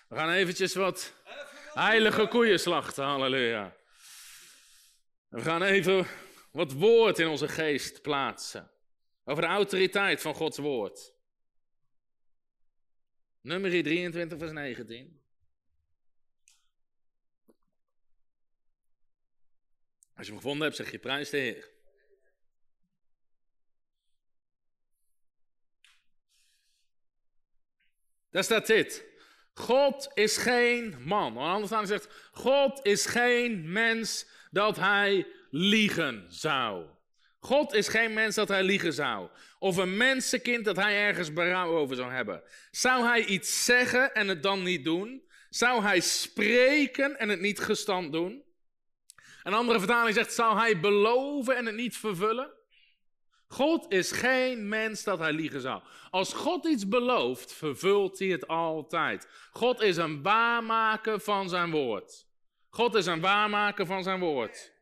We 0.09 0.17
gaan 0.17 0.31
eventjes 0.31 0.75
wat 0.75 1.15
heilige 1.73 2.27
koeien 2.27 2.61
slachten, 2.61 3.05
halleluja. 3.05 3.77
We 5.29 5.41
gaan 5.41 5.63
even 5.63 6.07
wat 6.57 6.73
woord 6.73 7.19
in 7.19 7.29
onze 7.29 7.49
geest 7.49 8.03
plaatsen. 8.03 8.71
Over 9.25 9.43
de 9.43 9.49
autoriteit 9.49 10.21
van 10.21 10.35
Gods 10.35 10.59
woord. 10.59 11.15
Nummer 13.41 13.71
23 13.71 14.39
vers 14.39 14.53
19. 14.53 15.23
Als 20.15 20.27
je 20.27 20.33
hem 20.33 20.41
gevonden 20.41 20.63
hebt, 20.63 20.77
zeg 20.77 20.91
je 20.91 20.99
prijs 20.99 21.31
de 21.31 21.37
Heer. 21.37 21.71
Daar 28.31 28.45
staat 28.45 28.67
dit. 28.67 29.05
God 29.55 30.11
is 30.15 30.37
geen 30.37 31.03
man. 31.05 31.37
Anders 31.37 31.71
dan 31.71 31.87
zegt, 31.87 32.31
God 32.33 32.85
is 32.87 33.07
geen 33.07 33.73
mens 33.73 34.27
dat 34.51 34.77
hij 34.77 35.27
liegen 35.57 36.25
zou. 36.29 36.85
God 37.39 37.73
is 37.73 37.89
geen 37.89 38.13
mens 38.13 38.35
dat 38.35 38.49
hij 38.49 38.63
liegen 38.63 38.93
zou. 38.93 39.29
Of 39.59 39.77
een 39.77 39.97
mensenkind 39.97 40.65
dat 40.65 40.77
hij 40.77 40.97
ergens 40.97 41.33
berouw 41.33 41.77
over 41.77 41.97
zou 41.97 42.13
hebben. 42.13 42.43
Zou 42.71 43.05
hij 43.05 43.25
iets 43.25 43.65
zeggen 43.65 44.15
en 44.15 44.29
het 44.29 44.43
dan 44.43 44.63
niet 44.63 44.85
doen? 44.85 45.23
Zou 45.49 45.83
hij 45.83 46.01
spreken 46.01 47.19
en 47.19 47.29
het 47.29 47.41
niet 47.41 47.61
gestand 47.61 48.13
doen? 48.13 48.43
Een 49.43 49.55
andere 49.55 49.79
vertaling 49.79 50.15
zegt, 50.15 50.33
zou 50.33 50.59
hij 50.59 50.81
beloven 50.81 51.57
en 51.57 51.67
het 51.67 51.75
niet 51.75 51.97
vervullen? 51.97 52.51
God 53.49 53.93
is 53.93 54.13
geen 54.13 54.69
mens 54.69 55.05
dat 55.05 55.19
hij 55.19 55.33
liegen 55.33 55.61
zou. 55.61 55.83
Als 56.11 56.33
God 56.33 56.67
iets 56.67 56.89
belooft, 56.89 57.53
vervult 57.53 58.19
hij 58.19 58.29
het 58.29 58.49
altijd. 58.49 59.29
God 59.51 59.81
is 59.81 59.97
een 59.97 60.23
waarmaker 60.23 61.21
van 61.21 61.49
zijn 61.49 61.71
woord. 61.71 62.27
God 62.71 62.95
is 62.95 63.07
een 63.07 63.21
waarmaker 63.21 63.87
van 63.87 64.03
zijn 64.03 64.21
woord. 64.21 64.75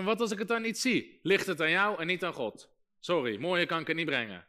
Wat 0.00 0.20
als 0.20 0.30
ik 0.30 0.38
het 0.38 0.48
dan 0.48 0.62
niet 0.62 0.78
zie? 0.78 1.18
Ligt 1.22 1.46
het 1.46 1.60
aan 1.60 1.70
jou 1.70 2.00
en 2.00 2.06
niet 2.06 2.24
aan 2.24 2.32
God? 2.32 2.70
Sorry, 3.00 3.36
mooie 3.36 3.66
kan 3.66 3.80
ik 3.80 3.86
het 3.86 3.96
niet 3.96 4.06
brengen. 4.06 4.46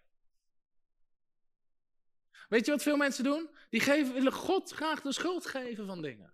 Weet 2.49 2.65
je 2.65 2.71
wat 2.71 2.83
veel 2.83 2.97
mensen 2.97 3.23
doen? 3.23 3.49
Die 3.69 3.79
geven, 3.79 4.13
willen 4.13 4.31
God 4.31 4.71
graag 4.71 5.01
de 5.01 5.11
schuld 5.11 5.45
geven 5.45 5.85
van 5.85 6.01
dingen. 6.01 6.33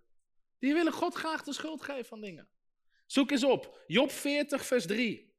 Die 0.58 0.74
willen 0.74 0.92
God 0.92 1.14
graag 1.14 1.42
de 1.42 1.52
schuld 1.52 1.82
geven 1.82 2.04
van 2.04 2.20
dingen. 2.20 2.48
Zoek 3.06 3.30
eens 3.30 3.44
op. 3.44 3.84
Job 3.86 4.10
40, 4.10 4.66
vers 4.66 4.86
3. 4.86 5.34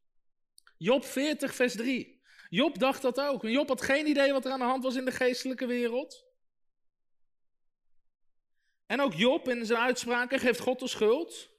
Job 0.77 1.06
40, 1.06 1.56
vers 1.56 1.76
3. 1.76 2.22
Job 2.49 2.80
dacht 2.80 3.02
dat 3.02 3.19
ook. 3.19 3.41
Job 3.41 3.68
had 3.68 3.81
geen 3.81 4.07
idee 4.07 4.31
wat 4.31 4.45
er 4.45 4.52
aan 4.52 4.60
de 4.60 4.65
hand 4.65 4.84
was 4.84 4.95
in 4.95 5.06
de 5.06 5.11
geestelijke 5.11 5.65
wereld. 5.65 6.26
En 8.85 9.02
ook 9.02 9.14
Job 9.14 9.49
in 9.49 9.65
zijn 9.65 9.80
uitspraken 9.80 10.39
geeft 10.39 10.60
God 10.60 10.80
de 10.80 10.88
schuld. 10.88 11.51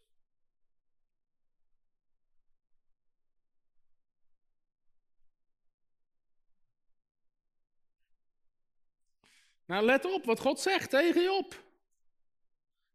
Nou, 9.72 9.84
let 9.84 10.04
op 10.04 10.24
wat 10.24 10.40
God 10.40 10.60
zegt 10.60 10.90
tegen 10.90 11.22
Job. 11.22 11.62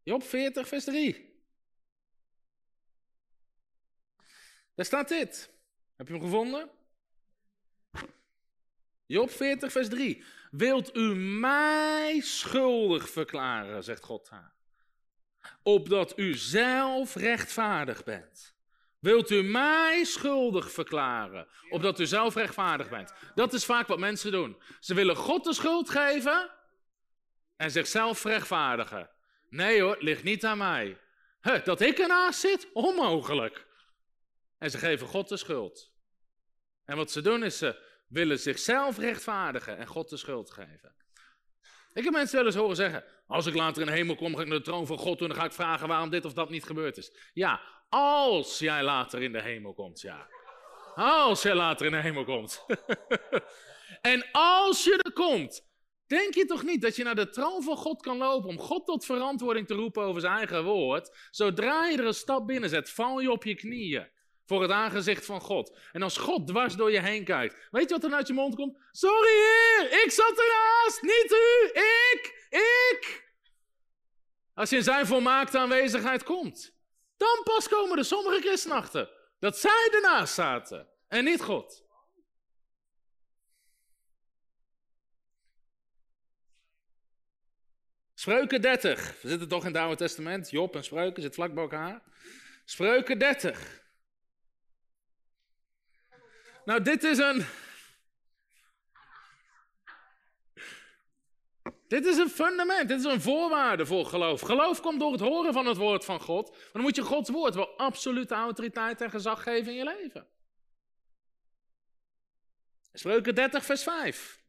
Job 0.04 0.24
40, 0.24 0.68
vers 0.68 0.84
3. 0.84 1.42
Daar 4.76 4.86
staat 4.86 5.08
dit. 5.08 5.50
Heb 5.96 6.08
je 6.08 6.14
hem 6.14 6.22
gevonden? 6.22 6.70
Job 9.06 9.32
40, 9.32 9.72
vers 9.72 9.90
3. 9.90 10.24
Wilt 10.52 10.96
u 10.96 11.16
mij 11.16 12.20
schuldig 12.20 13.10
verklaren, 13.10 13.84
zegt 13.84 14.04
God 14.04 14.30
haar, 14.30 14.56
opdat 15.64 16.20
u 16.20 16.34
zelf 16.34 17.16
rechtvaardig 17.16 18.04
bent. 18.04 18.56
Wilt 19.00 19.32
u 19.32 19.42
mij 19.42 20.04
schuldig 20.04 20.72
verklaren, 20.72 21.48
opdat 21.70 22.00
u 22.00 22.06
zelf 22.06 22.36
rechtvaardig 22.36 22.90
bent? 22.90 23.14
Dat 23.36 23.54
is 23.54 23.66
vaak 23.66 23.88
wat 23.88 24.00
mensen 24.00 24.32
doen. 24.32 24.58
Ze 24.80 24.94
willen 24.94 25.16
God 25.16 25.44
de 25.44 25.54
schuld 25.54 25.90
geven 25.90 26.56
en 27.58 27.72
zichzelf 27.72 28.24
rechtvaardigen. 28.24 29.10
Nee 29.50 29.82
hoor, 29.82 29.92
het 29.92 30.02
ligt 30.02 30.24
niet 30.24 30.46
aan 30.46 30.58
mij. 30.58 30.98
Huh, 31.42 31.64
dat 31.64 31.82
ik 31.82 31.98
ernaast 31.98 32.40
zit? 32.40 32.70
Onmogelijk. 32.74 33.66
En 34.58 34.72
ze 34.72 34.78
geven 34.78 35.08
God 35.08 35.30
de 35.30 35.38
schuld. 35.38 35.92
En 36.86 36.98
wat 36.98 37.12
ze 37.12 37.22
doen 37.22 37.44
is 37.44 37.58
ze 37.58 37.86
willen 38.08 38.40
zichzelf 38.40 38.98
rechtvaardigen 38.98 39.78
en 39.78 39.88
God 39.88 40.10
de 40.10 40.18
schuld 40.18 40.52
geven. 40.52 40.96
Ik 41.94 42.04
heb 42.04 42.14
mensen 42.14 42.38
wel 42.38 42.46
eens 42.46 42.56
horen 42.56 42.76
zeggen: 42.76 43.04
Als 43.28 43.46
ik 43.46 43.54
later 43.54 43.82
in 43.82 43.88
de 43.88 43.94
hemel 43.94 44.16
kom, 44.16 44.36
ga 44.36 44.42
ik 44.42 44.48
naar 44.48 44.58
de 44.58 44.64
troon 44.64 44.88
van 44.88 44.98
God 44.98 45.22
en 45.22 45.28
dan 45.28 45.38
ga 45.38 45.46
ik 45.46 45.52
vragen 45.52 45.88
waarom 45.88 46.10
dit 46.10 46.26
of 46.26 46.34
dat 46.34 46.50
niet 46.50 46.64
gebeurd 46.64 46.98
is. 46.98 47.12
Ja, 47.34 47.62
als 47.90 48.60
jij 48.60 48.84
later 48.84 49.22
in 49.22 49.32
de 49.32 49.42
hemel 49.42 49.74
komt, 49.74 50.02
ja. 50.02 50.28
Als 50.96 51.42
jij 51.42 51.56
later 51.56 51.86
in 51.86 51.92
de 51.92 52.02
hemel 52.02 52.24
komt. 52.24 52.66
en 54.02 54.26
als 54.32 54.84
je 54.84 55.00
er 55.04 55.14
komt, 55.14 55.67
denk 56.08 56.34
je 56.34 56.46
toch 56.46 56.64
niet 56.64 56.82
dat 56.82 56.96
je 56.96 57.04
naar 57.04 57.16
de 57.16 57.30
troon 57.30 57.64
van 57.64 57.78
God 57.78 58.02
kan 58.02 58.18
lopen 58.18 58.50
om 58.50 58.60
God 58.60 58.86
tot 58.86 59.06
verantwoording 59.06 59.68
te 59.68 59.74
roepen 59.74 60.04
over 60.04 60.22
zijn 60.22 60.38
eigen 60.38 60.64
woord? 60.64 61.28
Zodra 61.32 61.86
je 61.86 61.98
er 61.98 62.06
een 62.06 62.14
stap 62.14 62.48
binnen 62.48 62.70
zet, 62.70 62.90
val 62.90 63.20
je 63.20 63.32
op 63.32 63.44
je 63.44 63.56
knieën 63.56 64.08
voor 64.46 64.62
het 64.62 64.72
aangezicht 64.72 65.26
van 65.26 65.42
God. 65.42 65.78
En 65.92 66.02
als 66.02 66.18
God 66.18 66.48
dwars 66.48 66.76
door 66.76 66.92
je 66.92 67.02
heen 67.02 67.24
kijkt, 67.24 67.68
weet 67.72 67.90
je 67.90 67.96
wat 67.96 68.04
er 68.04 68.14
uit 68.14 68.28
je 68.28 68.34
mond 68.34 68.56
komt? 68.56 68.78
Sorry 68.92 69.32
heer, 69.32 70.04
ik 70.04 70.12
zat 70.12 70.40
ernaast, 70.40 71.02
niet 71.02 71.32
u, 71.32 71.70
ik, 71.74 72.48
ik. 72.50 73.26
Als 74.54 74.70
je 74.70 74.76
in 74.76 74.84
zijn 74.84 75.06
volmaakte 75.06 75.58
aanwezigheid 75.58 76.24
komt, 76.24 76.76
dan 77.18 77.42
pas 77.44 77.68
komen 77.68 77.98
er 77.98 78.06
sommige 78.06 78.42
christenachten 78.42 79.10
dat 79.40 79.58
zij 79.58 79.90
ernaast 79.92 80.34
zaten 80.34 80.88
en 81.08 81.24
niet 81.24 81.42
God. 81.42 81.86
Spreuken 88.28 88.62
30. 88.62 89.22
We 89.22 89.30
zitten 89.30 89.48
toch 89.48 89.66
in 89.66 89.74
het 89.74 89.82
Oude 89.82 89.96
Testament. 89.96 90.50
Job 90.50 90.76
en 90.76 90.84
Spreuken 90.84 91.22
zit 91.22 91.36
vlak 91.36 91.54
bij 91.54 91.64
elkaar. 91.64 92.02
Spreuken 92.66 93.20
30. 93.20 93.82
Nou, 96.66 96.82
dit 96.82 97.04
is 97.04 97.18
een. 97.18 97.46
Dit 101.88 102.06
is 102.06 102.18
een 102.18 102.30
fundament, 102.30 102.88
dit 102.88 103.00
is 103.00 103.06
een 103.06 103.22
voorwaarde 103.22 103.86
voor 103.86 104.06
geloof. 104.06 104.42
Geloof 104.42 104.82
komt 104.82 105.00
door 105.00 105.12
het 105.12 105.22
horen 105.22 105.54
van 105.54 105.66
het 105.66 105.78
woord 105.78 106.06
van 106.06 106.22
God. 106.22 106.50
Maar 106.50 106.70
dan 106.72 106.82
moet 106.82 106.96
je 106.96 107.02
Gods 107.02 107.30
woord 107.30 107.56
wel 107.56 107.78
absolute 107.78 108.34
autoriteit 108.36 109.02
en 109.02 109.10
gezag 109.10 109.44
geven 109.44 109.72
in 109.72 109.78
je 109.78 109.84
leven. 109.84 110.28
Spreuken 112.94 113.36
30, 113.36 113.66
vers 113.66 113.84
5. 113.84 114.46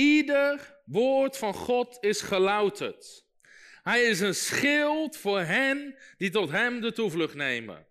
Ieder 0.00 0.80
woord 0.84 1.36
van 1.36 1.54
God 1.54 1.98
is 2.00 2.20
gelouterd. 2.20 3.24
Hij 3.82 4.02
is 4.02 4.20
een 4.20 4.34
schild 4.34 5.16
voor 5.16 5.40
hen 5.40 5.98
die 6.16 6.30
tot 6.30 6.50
hem 6.50 6.80
de 6.80 6.92
toevlucht 6.92 7.34
nemen. 7.34 7.86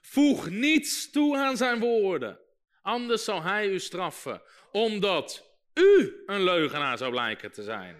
Voeg 0.00 0.50
niets 0.50 1.10
toe 1.10 1.36
aan 1.36 1.56
zijn 1.56 1.78
woorden. 1.78 2.38
Anders 2.82 3.24
zal 3.24 3.42
hij 3.42 3.68
u 3.68 3.78
straffen, 3.78 4.42
omdat 4.72 5.56
u 5.74 6.22
een 6.26 6.44
leugenaar 6.44 6.98
zou 6.98 7.10
blijken 7.10 7.52
te 7.52 7.62
zijn. 7.62 7.96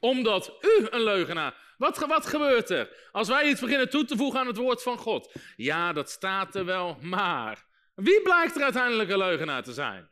Omdat 0.00 0.56
u 0.60 0.86
een 0.90 1.02
leugenaar. 1.02 1.74
Wat, 1.78 1.98
wat 1.98 2.26
gebeurt 2.26 2.70
er 2.70 3.08
als 3.12 3.28
wij 3.28 3.48
iets 3.48 3.60
beginnen 3.60 3.90
toe 3.90 4.04
te 4.04 4.16
voegen 4.16 4.40
aan 4.40 4.46
het 4.46 4.56
woord 4.56 4.82
van 4.82 4.98
God? 4.98 5.34
Ja, 5.56 5.92
dat 5.92 6.10
staat 6.10 6.54
er 6.54 6.64
wel, 6.64 6.96
maar. 7.00 7.64
Wie 7.94 8.22
blijkt 8.22 8.56
er 8.56 8.62
uiteindelijk 8.62 9.10
een 9.10 9.18
leugenaar 9.18 9.62
te 9.62 9.72
zijn? 9.72 10.08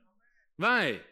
Wij. 0.55 1.06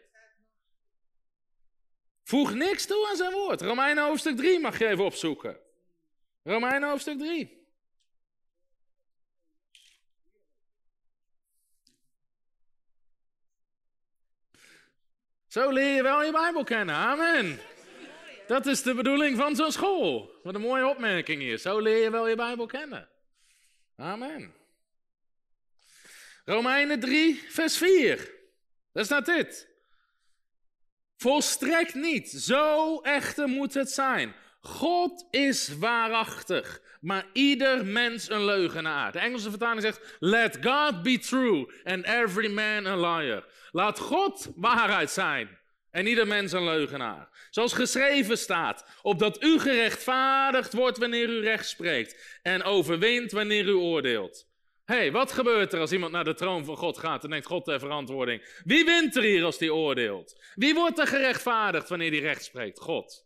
Voeg 2.27 2.53
niks 2.53 2.85
toe 2.85 3.07
aan 3.09 3.15
zijn 3.15 3.31
woord. 3.31 3.61
Romeinen 3.61 4.03
hoofdstuk 4.03 4.37
3 4.37 4.59
mag 4.59 4.79
je 4.79 4.87
even 4.87 5.05
opzoeken. 5.05 5.57
Romeinen 6.43 6.89
hoofdstuk 6.89 7.17
3. 7.17 7.65
Zo 15.47 15.69
leer 15.69 15.95
je 15.95 16.03
wel 16.03 16.23
je 16.23 16.31
Bijbel 16.31 16.63
kennen. 16.63 16.95
Amen. 16.95 17.59
Dat 18.47 18.65
is 18.65 18.81
de 18.81 18.93
bedoeling 18.93 19.37
van 19.37 19.55
zo'n 19.55 19.71
school. 19.71 20.39
Wat 20.43 20.55
een 20.55 20.61
mooie 20.61 20.87
opmerking 20.87 21.41
hier. 21.41 21.57
Zo 21.57 21.79
leer 21.79 22.03
je 22.03 22.11
wel 22.11 22.27
je 22.27 22.35
Bijbel 22.35 22.65
kennen. 22.65 23.09
Amen. 23.95 24.53
Romeinen 26.45 26.99
3, 26.99 27.43
vers 27.49 27.77
4. 27.77 28.31
Daar 28.91 29.05
staat 29.05 29.25
dit. 29.25 29.75
Volstrekt 31.17 31.93
niet. 31.93 32.29
Zo 32.29 32.99
echter 32.99 33.47
moet 33.47 33.73
het 33.73 33.91
zijn. 33.91 34.35
God 34.61 35.27
is 35.31 35.77
waarachtig, 35.77 36.81
maar 37.01 37.25
ieder 37.33 37.85
mens 37.85 38.29
een 38.29 38.45
leugenaar. 38.45 39.11
De 39.11 39.19
Engelse 39.19 39.49
vertaling 39.49 39.81
zegt: 39.81 40.17
Let 40.19 40.57
God 40.61 41.03
be 41.03 41.17
true 41.19 41.71
and 41.83 42.05
every 42.05 42.51
man 42.51 42.87
a 42.87 42.95
liar. 42.95 43.45
Laat 43.71 43.99
God 43.99 44.51
waarheid 44.55 45.11
zijn 45.11 45.57
en 45.91 46.07
ieder 46.07 46.27
mens 46.27 46.51
een 46.51 46.63
leugenaar. 46.63 47.29
Zoals 47.49 47.73
geschreven 47.73 48.37
staat: 48.37 48.85
Opdat 49.01 49.43
u 49.43 49.59
gerechtvaardigd 49.59 50.73
wordt 50.73 50.97
wanneer 50.97 51.29
u 51.29 51.41
recht 51.41 51.67
spreekt 51.67 52.39
en 52.41 52.63
overwint 52.63 53.31
wanneer 53.31 53.65
u 53.65 53.73
oordeelt. 53.73 54.46
Hey, 54.87 55.11
wat 55.11 55.31
gebeurt 55.31 55.73
er 55.73 55.79
als 55.79 55.91
iemand 55.91 56.11
naar 56.11 56.23
de 56.23 56.33
troon 56.33 56.65
van 56.65 56.77
God 56.77 56.97
gaat 56.97 57.23
en 57.23 57.29
denkt 57.29 57.45
God 57.45 57.65
ter 57.65 57.79
verantwoording? 57.79 58.61
Wie 58.63 58.85
wint 58.85 59.15
er 59.15 59.23
hier 59.23 59.43
als 59.43 59.57
die 59.57 59.73
oordeelt? 59.73 60.51
Wie 60.55 60.73
wordt 60.73 60.99
er 60.99 61.07
gerechtvaardigd 61.07 61.89
wanneer 61.89 62.11
die 62.11 62.21
recht 62.21 62.43
spreekt? 62.43 62.79
God. 62.79 63.25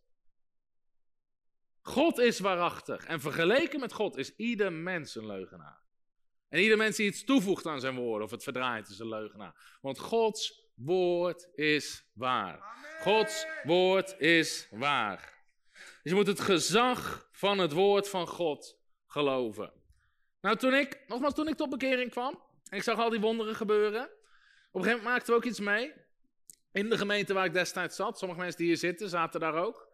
God 1.82 2.20
is 2.20 2.40
waarachtig. 2.40 3.06
En 3.06 3.20
vergeleken 3.20 3.80
met 3.80 3.94
God 3.94 4.18
is 4.18 4.36
ieder 4.36 4.74
mens 4.74 5.16
een 5.16 5.26
leugenaar. 5.26 5.82
En 6.50 6.60
ieder 6.60 6.78
mens 6.78 6.96
die 6.96 7.08
iets 7.08 7.24
toevoegt 7.24 7.66
aan 7.66 7.80
zijn 7.80 7.96
woorden 7.96 8.26
of 8.26 8.32
het 8.32 8.44
verdraait 8.44 8.90
is 8.90 9.00
een 9.00 9.08
leugenaar. 9.08 9.78
Want 9.82 10.00
Gods 10.00 10.70
woord 10.76 11.50
is 11.54 12.10
waar. 12.14 12.64
Gods 13.02 13.46
woord 13.64 14.16
is 14.20 14.68
waar. 14.72 15.34
Dus 15.74 16.12
je 16.12 16.16
moet 16.16 16.28
het 16.28 16.40
gezag 16.40 17.30
van 17.32 17.58
het 17.58 17.72
woord 17.72 18.10
van 18.10 18.28
God 18.28 18.80
geloven. 19.06 19.81
Nou, 20.42 20.58
toen 20.58 20.74
ik, 20.74 21.00
nogmaals, 21.08 21.34
toen 21.34 21.48
ik 21.48 21.56
tot 21.56 21.70
bekering 21.70 22.12
kwam, 22.12 22.40
en 22.70 22.78
ik 22.78 22.84
zag 22.84 23.00
al 23.00 23.10
die 23.10 23.20
wonderen 23.20 23.56
gebeuren, 23.56 24.04
op 24.04 24.10
een 24.76 24.84
gegeven 24.84 24.98
moment 24.98 25.04
maakten 25.04 25.34
we 25.34 25.40
ook 25.40 25.46
iets 25.46 25.60
mee. 25.60 25.94
In 26.72 26.90
de 26.90 26.98
gemeente 26.98 27.34
waar 27.34 27.46
ik 27.46 27.54
destijds 27.54 27.96
zat, 27.96 28.18
sommige 28.18 28.40
mensen 28.40 28.58
die 28.58 28.68
hier 28.68 28.78
zitten, 28.78 29.10
zaten 29.10 29.40
daar 29.40 29.56
ook. 29.56 29.90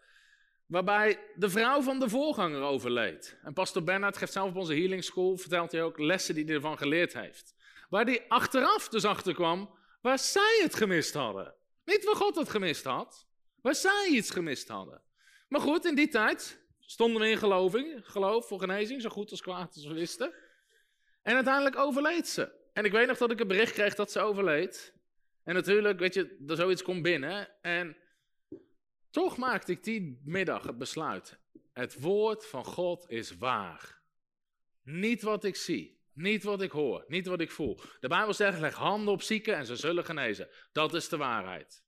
Waarbij 0.65 1.19
de 1.35 1.49
vrouw 1.49 1.81
van 1.81 1.99
de 1.99 2.09
voorganger 2.09 2.61
overleed. 2.61 3.37
En 3.43 3.53
pastor 3.53 3.83
Bernard 3.83 4.17
geeft 4.17 4.31
zelf 4.31 4.49
op 4.49 4.55
onze 4.55 4.73
healing 4.73 5.03
school, 5.03 5.37
vertelt 5.37 5.71
hij 5.71 5.83
ook 5.83 5.99
lessen 5.99 6.35
die 6.35 6.45
hij 6.45 6.53
ervan 6.53 6.77
geleerd 6.77 7.13
heeft. 7.13 7.55
Waar 7.89 8.05
hij 8.05 8.25
achteraf 8.27 8.89
dus 8.89 9.05
achter 9.05 9.33
kwam 9.33 9.75
waar 10.01 10.19
zij 10.19 10.59
het 10.61 10.75
gemist 10.75 11.13
hadden. 11.13 11.55
Niet 11.85 12.03
waar 12.03 12.15
God 12.15 12.35
het 12.35 12.49
gemist 12.49 12.83
had, 12.83 13.27
waar 13.61 13.75
zij 13.75 14.07
iets 14.11 14.29
gemist 14.29 14.67
hadden. 14.67 15.01
Maar 15.49 15.61
goed, 15.61 15.85
in 15.85 15.95
die 15.95 16.07
tijd 16.07 16.61
stonden 16.89 17.21
we 17.21 17.29
in 17.29 17.37
geloving, 17.37 17.99
geloof 18.03 18.47
voor 18.47 18.59
genezing, 18.59 19.01
zo 19.01 19.09
goed 19.09 19.31
als 19.31 19.41
kwaad 19.41 19.75
als 19.75 19.85
we 19.85 19.93
wisten. 19.93 20.33
En 21.21 21.35
uiteindelijk 21.35 21.75
overleed 21.75 22.27
ze. 22.27 22.51
En 22.73 22.85
ik 22.85 22.91
weet 22.91 23.07
nog 23.07 23.17
dat 23.17 23.31
ik 23.31 23.39
een 23.39 23.47
bericht 23.47 23.73
kreeg 23.73 23.95
dat 23.95 24.11
ze 24.11 24.19
overleed. 24.19 24.93
En 25.43 25.53
natuurlijk, 25.53 25.99
weet 25.99 26.13
je, 26.13 26.43
er 26.47 26.55
zoiets 26.55 26.81
komt 26.81 27.01
binnen. 27.01 27.61
En 27.61 27.97
toch 29.09 29.37
maakte 29.37 29.71
ik 29.71 29.83
die 29.83 30.21
middag 30.23 30.63
het 30.63 30.77
besluit. 30.77 31.39
Het 31.73 31.99
woord 31.99 32.45
van 32.45 32.65
God 32.65 33.09
is 33.09 33.37
waar. 33.37 34.01
Niet 34.83 35.21
wat 35.21 35.43
ik 35.43 35.55
zie, 35.55 36.01
niet 36.13 36.43
wat 36.43 36.61
ik 36.61 36.71
hoor, 36.71 37.05
niet 37.07 37.27
wat 37.27 37.41
ik 37.41 37.51
voel. 37.51 37.79
De 37.99 38.07
Bijbel 38.07 38.33
zegt, 38.33 38.59
leg 38.59 38.75
handen 38.75 39.13
op 39.13 39.21
zieken 39.21 39.55
en 39.55 39.65
ze 39.65 39.75
zullen 39.75 40.05
genezen. 40.05 40.49
Dat 40.71 40.93
is 40.93 41.09
de 41.09 41.17
waarheid. 41.17 41.83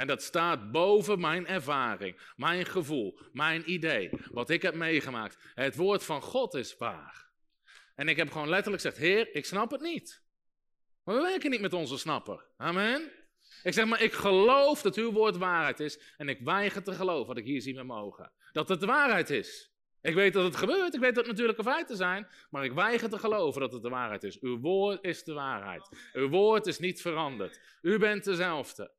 En 0.00 0.06
dat 0.06 0.22
staat 0.22 0.70
boven 0.70 1.20
mijn 1.20 1.46
ervaring, 1.46 2.32
mijn 2.36 2.66
gevoel, 2.66 3.20
mijn 3.32 3.70
idee, 3.70 4.10
wat 4.30 4.50
ik 4.50 4.62
heb 4.62 4.74
meegemaakt. 4.74 5.38
Het 5.54 5.76
woord 5.76 6.04
van 6.04 6.22
God 6.22 6.54
is 6.54 6.76
waar. 6.76 7.28
En 7.94 8.08
ik 8.08 8.16
heb 8.16 8.30
gewoon 8.30 8.48
letterlijk 8.48 8.82
gezegd, 8.82 9.02
Heer, 9.02 9.34
ik 9.34 9.44
snap 9.44 9.70
het 9.70 9.80
niet. 9.80 10.22
Maar 11.04 11.14
we 11.14 11.22
werken 11.22 11.50
niet 11.50 11.60
met 11.60 11.72
onze 11.72 11.98
snapper. 11.98 12.46
Amen. 12.56 13.10
Ik 13.62 13.72
zeg 13.72 13.86
maar, 13.86 14.02
ik 14.02 14.12
geloof 14.12 14.82
dat 14.82 14.96
uw 14.96 15.12
woord 15.12 15.36
waarheid 15.36 15.80
is. 15.80 16.14
En 16.16 16.28
ik 16.28 16.40
weiger 16.40 16.82
te 16.82 16.92
geloven 16.92 17.26
wat 17.26 17.36
ik 17.36 17.44
hier 17.44 17.60
zie 17.60 17.74
met 17.74 17.86
mijn 17.86 17.98
ogen. 17.98 18.32
Dat 18.52 18.68
het 18.68 18.80
de 18.80 18.86
waarheid 18.86 19.30
is. 19.30 19.72
Ik 20.02 20.14
weet 20.14 20.32
dat 20.32 20.44
het 20.44 20.56
gebeurt, 20.56 20.94
ik 20.94 21.00
weet 21.00 21.14
dat 21.14 21.24
het 21.24 21.32
natuurlijke 21.32 21.70
feiten 21.70 21.96
zijn. 21.96 22.28
Maar 22.50 22.64
ik 22.64 22.72
weiger 22.72 23.08
te 23.08 23.18
geloven 23.18 23.60
dat 23.60 23.72
het 23.72 23.82
de 23.82 23.88
waarheid 23.88 24.24
is. 24.24 24.40
Uw 24.40 24.58
woord 24.58 25.04
is 25.04 25.24
de 25.24 25.32
waarheid. 25.32 25.88
Uw 26.12 26.28
woord 26.28 26.66
is 26.66 26.78
niet 26.78 27.00
veranderd. 27.00 27.60
U 27.82 27.98
bent 27.98 28.24
dezelfde. 28.24 28.98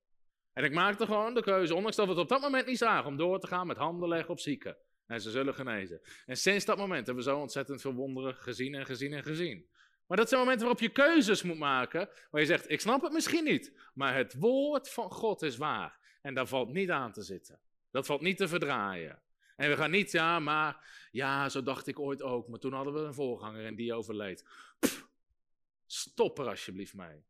En 0.53 0.63
ik 0.63 0.73
maakte 0.73 1.05
gewoon 1.05 1.33
de 1.33 1.41
keuze, 1.41 1.75
ondanks 1.75 1.95
dat 1.95 2.05
we 2.05 2.11
het 2.11 2.21
op 2.21 2.29
dat 2.29 2.41
moment 2.41 2.65
niet 2.65 2.77
zagen, 2.77 3.09
om 3.09 3.17
door 3.17 3.39
te 3.39 3.47
gaan 3.47 3.67
met 3.67 3.77
handen 3.77 4.09
leggen 4.09 4.29
op 4.29 4.39
zieken. 4.39 4.77
En 5.05 5.21
ze 5.21 5.31
zullen 5.31 5.53
genezen. 5.53 6.01
En 6.25 6.37
sinds 6.37 6.65
dat 6.65 6.77
moment 6.77 7.05
hebben 7.05 7.23
we 7.23 7.29
zo 7.29 7.39
ontzettend 7.39 7.81
veel 7.81 7.93
wonderen 7.93 8.35
gezien 8.35 8.75
en 8.75 8.85
gezien 8.85 9.13
en 9.13 9.23
gezien. 9.23 9.69
Maar 10.07 10.17
dat 10.17 10.29
zijn 10.29 10.41
momenten 10.41 10.67
waarop 10.67 10.83
je 10.83 10.91
keuzes 10.91 11.43
moet 11.43 11.57
maken. 11.57 12.09
Waar 12.31 12.41
je 12.41 12.47
zegt: 12.47 12.69
Ik 12.69 12.81
snap 12.81 13.01
het 13.01 13.11
misschien 13.11 13.43
niet. 13.43 13.73
Maar 13.93 14.15
het 14.15 14.35
woord 14.39 14.89
van 14.89 15.11
God 15.11 15.41
is 15.41 15.57
waar. 15.57 15.99
En 16.21 16.33
daar 16.33 16.47
valt 16.47 16.73
niet 16.73 16.89
aan 16.89 17.11
te 17.11 17.21
zitten. 17.21 17.59
Dat 17.91 18.05
valt 18.05 18.21
niet 18.21 18.37
te 18.37 18.47
verdraaien. 18.47 19.21
En 19.55 19.69
we 19.69 19.75
gaan 19.75 19.91
niet, 19.91 20.11
ja, 20.11 20.39
maar. 20.39 20.89
Ja, 21.11 21.49
zo 21.49 21.63
dacht 21.63 21.87
ik 21.87 21.99
ooit 21.99 22.21
ook. 22.21 22.47
Maar 22.47 22.59
toen 22.59 22.73
hadden 22.73 22.93
we 22.93 22.99
een 22.99 23.13
voorganger 23.13 23.65
en 23.65 23.75
die 23.75 23.93
overleed. 23.93 24.45
Stop 25.85 26.39
er 26.39 26.47
alsjeblieft 26.47 26.93
mee. 26.93 27.23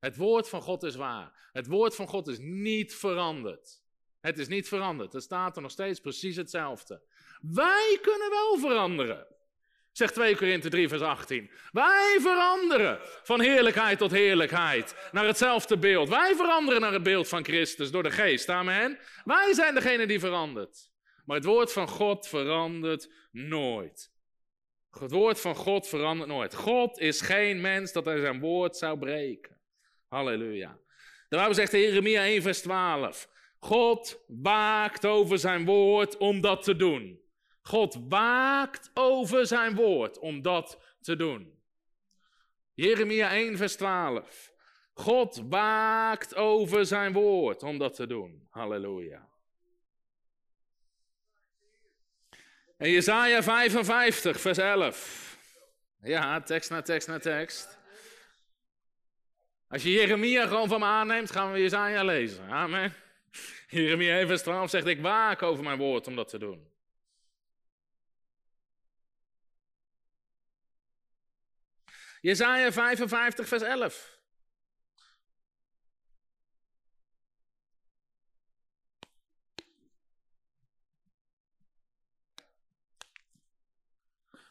Het 0.00 0.16
woord 0.16 0.48
van 0.48 0.62
God 0.62 0.82
is 0.82 0.94
waar. 0.94 1.50
Het 1.52 1.66
woord 1.66 1.94
van 1.94 2.08
God 2.08 2.28
is 2.28 2.38
niet 2.38 2.94
veranderd. 2.94 3.82
Het 4.20 4.38
is 4.38 4.48
niet 4.48 4.68
veranderd. 4.68 5.14
Er 5.14 5.22
staat 5.22 5.56
er 5.56 5.62
nog 5.62 5.70
steeds 5.70 6.00
precies 6.00 6.36
hetzelfde. 6.36 7.02
Wij 7.40 7.98
kunnen 8.02 8.30
wel 8.30 8.58
veranderen. 8.58 9.26
Zegt 9.92 10.14
2 10.14 10.36
Korinthe 10.36 10.68
3, 10.68 10.88
vers 10.88 11.02
18. 11.02 11.50
Wij 11.72 12.16
veranderen 12.20 12.98
van 13.22 13.40
heerlijkheid 13.40 13.98
tot 13.98 14.10
heerlijkheid. 14.10 15.08
Naar 15.12 15.26
hetzelfde 15.26 15.78
beeld. 15.78 16.08
Wij 16.08 16.34
veranderen 16.34 16.80
naar 16.80 16.92
het 16.92 17.02
beeld 17.02 17.28
van 17.28 17.44
Christus 17.44 17.90
door 17.90 18.02
de 18.02 18.10
geest. 18.10 18.48
Amen. 18.48 18.98
Wij 19.24 19.52
zijn 19.52 19.74
degene 19.74 20.06
die 20.06 20.20
verandert. 20.20 20.90
Maar 21.24 21.36
het 21.36 21.46
woord 21.46 21.72
van 21.72 21.88
God 21.88 22.28
verandert 22.28 23.12
nooit. 23.30 24.12
Het 24.90 25.10
woord 25.10 25.40
van 25.40 25.54
God 25.54 25.88
verandert 25.88 26.28
nooit. 26.28 26.54
God 26.54 26.98
is 26.98 27.20
geen 27.20 27.60
mens 27.60 27.92
dat 27.92 28.04
hij 28.04 28.20
zijn 28.20 28.40
woord 28.40 28.76
zou 28.76 28.98
breken. 28.98 29.57
Halleluja. 30.08 30.78
De 31.28 31.36
Bijbel 31.36 31.54
zegt 31.54 31.72
in 31.72 31.80
Jeremia 31.80 32.22
1, 32.24 32.42
vers 32.42 32.60
12. 32.60 33.28
God 33.58 34.24
waakt 34.26 35.04
over 35.06 35.38
zijn 35.38 35.64
woord 35.64 36.16
om 36.16 36.40
dat 36.40 36.62
te 36.62 36.76
doen. 36.76 37.20
God 37.62 37.98
waakt 38.08 38.90
over 38.94 39.46
zijn 39.46 39.74
woord 39.74 40.18
om 40.18 40.42
dat 40.42 40.96
te 41.00 41.16
doen. 41.16 41.62
Jeremia 42.74 43.30
1, 43.30 43.56
vers 43.56 43.76
12. 43.76 44.52
God 44.94 45.42
waakt 45.48 46.34
over 46.34 46.86
zijn 46.86 47.12
woord 47.12 47.62
om 47.62 47.78
dat 47.78 47.94
te 47.94 48.06
doen. 48.06 48.46
Halleluja. 48.50 49.28
En 52.76 52.90
Jesaja 52.90 53.42
55, 53.42 54.40
vers 54.40 54.58
11. 54.58 55.38
Ja, 56.02 56.40
tekst 56.40 56.70
na 56.70 56.82
tekst 56.82 57.08
na 57.08 57.18
tekst. 57.18 57.77
Als 59.68 59.82
je 59.82 59.90
Jeremia 59.90 60.46
gewoon 60.46 60.68
van 60.68 60.80
me 60.80 60.86
aanneemt, 60.86 61.30
gaan 61.30 61.52
we 61.52 61.58
Jesaja 61.58 62.04
lezen. 62.04 62.48
Amen. 62.48 62.94
Jeremia 63.68 64.18
1, 64.18 64.26
vers 64.26 64.42
12 64.42 64.70
zegt, 64.70 64.86
ik 64.86 65.00
waak 65.00 65.42
over 65.42 65.64
mijn 65.64 65.78
woord 65.78 66.06
om 66.06 66.16
dat 66.16 66.28
te 66.28 66.38
doen. 66.38 66.70
Jezaja 72.20 72.72
55, 72.72 73.48
vers 73.48 73.62
11. 73.62 74.18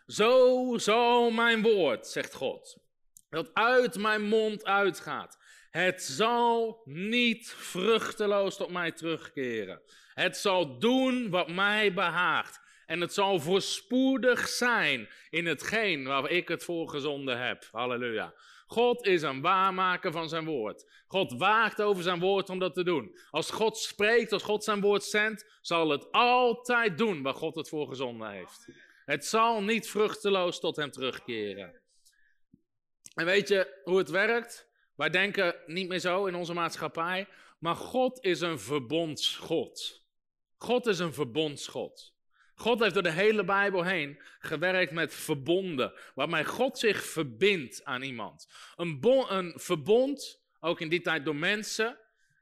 Zo 0.07 0.77
zal 0.77 1.31
mijn 1.31 1.61
woord, 1.61 2.07
zegt 2.07 2.33
God, 2.33 2.86
dat 3.29 3.53
uit 3.53 3.97
mijn 3.97 4.23
mond 4.23 4.65
uitgaat. 4.65 5.37
Het 5.69 6.03
zal 6.03 6.81
niet 6.85 7.49
vruchteloos 7.49 8.57
tot 8.57 8.69
mij 8.69 8.91
terugkeren. 8.91 9.81
Het 10.13 10.37
zal 10.37 10.79
doen 10.79 11.29
wat 11.29 11.49
mij 11.49 11.93
behaagt. 11.93 12.65
En 12.85 13.01
het 13.01 13.13
zal 13.13 13.39
voorspoedig 13.39 14.47
zijn 14.47 15.09
in 15.29 15.45
hetgeen 15.45 16.03
waar 16.03 16.29
ik 16.29 16.47
het 16.47 16.63
voor 16.63 16.89
gezonden 16.89 17.47
heb. 17.47 17.67
Halleluja. 17.71 18.33
God 18.67 19.05
is 19.05 19.21
een 19.21 19.41
waarmaker 19.41 20.11
van 20.11 20.29
zijn 20.29 20.45
woord. 20.45 21.03
God 21.07 21.33
waakt 21.37 21.81
over 21.81 22.03
zijn 22.03 22.19
woord 22.19 22.49
om 22.49 22.59
dat 22.59 22.73
te 22.73 22.83
doen. 22.83 23.17
Als 23.29 23.51
God 23.51 23.77
spreekt, 23.77 24.31
als 24.31 24.43
God 24.43 24.63
zijn 24.63 24.81
woord 24.81 25.03
zendt, 25.03 25.57
zal 25.61 25.89
het 25.89 26.11
altijd 26.11 26.97
doen 26.97 27.21
waar 27.21 27.33
God 27.33 27.55
het 27.55 27.69
voor 27.69 27.87
gezonden 27.87 28.29
heeft. 28.29 28.67
Het 29.05 29.25
zal 29.25 29.63
niet 29.63 29.89
vruchteloos 29.89 30.59
tot 30.59 30.75
hem 30.75 30.91
terugkeren. 30.91 31.81
En 33.17 33.25
weet 33.25 33.47
je 33.47 33.81
hoe 33.83 33.97
het 33.97 34.09
werkt? 34.09 34.67
Wij 34.95 35.09
denken 35.09 35.55
niet 35.65 35.87
meer 35.87 35.99
zo 35.99 36.25
in 36.25 36.35
onze 36.35 36.53
maatschappij, 36.53 37.27
maar 37.59 37.75
God 37.75 38.23
is 38.23 38.41
een 38.41 38.59
verbondsgod. 38.59 40.05
God 40.57 40.85
is 40.85 40.99
een 40.99 41.13
verbondsgod. 41.13 42.15
God 42.55 42.79
heeft 42.79 42.93
door 42.93 43.03
de 43.03 43.11
hele 43.11 43.43
Bijbel 43.43 43.83
heen 43.83 44.21
gewerkt 44.39 44.91
met 44.91 45.13
verbonden, 45.13 45.93
waarmee 46.15 46.45
God 46.45 46.79
zich 46.79 47.03
verbindt 47.03 47.83
aan 47.83 48.01
iemand. 48.01 48.47
Een, 48.75 48.99
een 49.29 49.53
verbond, 49.55 50.41
ook 50.59 50.81
in 50.81 50.89
die 50.89 51.01
tijd 51.01 51.25
door 51.25 51.35
mensen, 51.35 51.87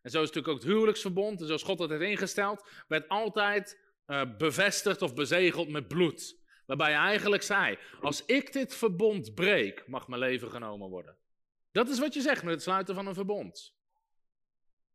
en 0.02 0.12
zo 0.12 0.22
is 0.22 0.28
natuurlijk 0.28 0.48
ook 0.48 0.62
het 0.62 0.72
huwelijksverbond, 0.72 1.40
en 1.40 1.46
zoals 1.46 1.64
God 1.64 1.78
dat 1.78 1.90
heeft 1.90 2.02
ingesteld, 2.02 2.70
werd 2.88 3.08
altijd 3.08 3.80
uh, 4.08 4.22
bevestigd 4.38 5.02
of 5.02 5.14
bezegeld 5.14 5.70
met 5.70 5.88
bloed. 5.88 6.44
Waarbij 6.66 6.92
hij 6.92 7.02
eigenlijk 7.02 7.44
zei, 7.44 7.78
als 8.02 8.26
ik 8.26 8.54
dit 8.54 8.76
verbond 8.76 9.36
breek, 9.36 9.88
mag 9.88 10.08
mijn 10.08 10.22
leven 10.22 10.52
genomen 10.52 10.90
worden. 10.90 11.18
Dat 11.72 11.90
is 11.90 12.00
wat 12.00 12.14
je 12.14 12.22
zegt 12.22 12.44
met 12.44 12.54
het 12.54 12.64
sluiten 12.64 12.96
van 12.96 13.08
een 13.08 13.14
verbond. 13.14 13.76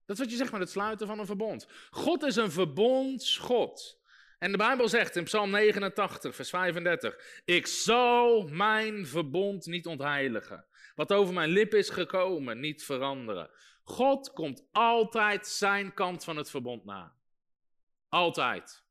Dat 0.07 0.19
is 0.19 0.25
wat 0.25 0.31
je 0.31 0.39
zegt 0.39 0.53
met 0.53 0.61
het 0.61 0.71
sluiten 0.71 1.07
van 1.07 1.19
een 1.19 1.27
verbond. 1.27 1.69
God 1.91 2.23
is 2.23 2.37
een 2.37 2.51
verbondsgod. 2.51 4.01
En 4.39 4.51
de 4.51 4.57
Bijbel 4.57 4.89
zegt 4.89 5.17
in 5.17 5.25
Psalm 5.25 5.51
89, 5.51 6.35
vers 6.35 6.51
35: 6.51 7.43
Ik 7.45 7.67
zal 7.67 8.43
mijn 8.43 9.07
verbond 9.07 9.67
niet 9.67 9.87
ontheiligen. 9.87 10.65
Wat 10.95 11.13
over 11.13 11.35
mijn 11.35 11.51
lip 11.51 11.75
is 11.75 11.91
gekomen, 11.91 12.61
niet 12.61 12.85
veranderen. 12.85 13.51
God 13.85 14.33
komt 14.33 14.69
altijd 14.73 15.47
zijn 15.47 15.95
kant 15.95 16.25
van 16.25 16.37
het 16.37 16.51
verbond 16.51 16.85
na. 16.85 17.13
Altijd. 18.09 18.85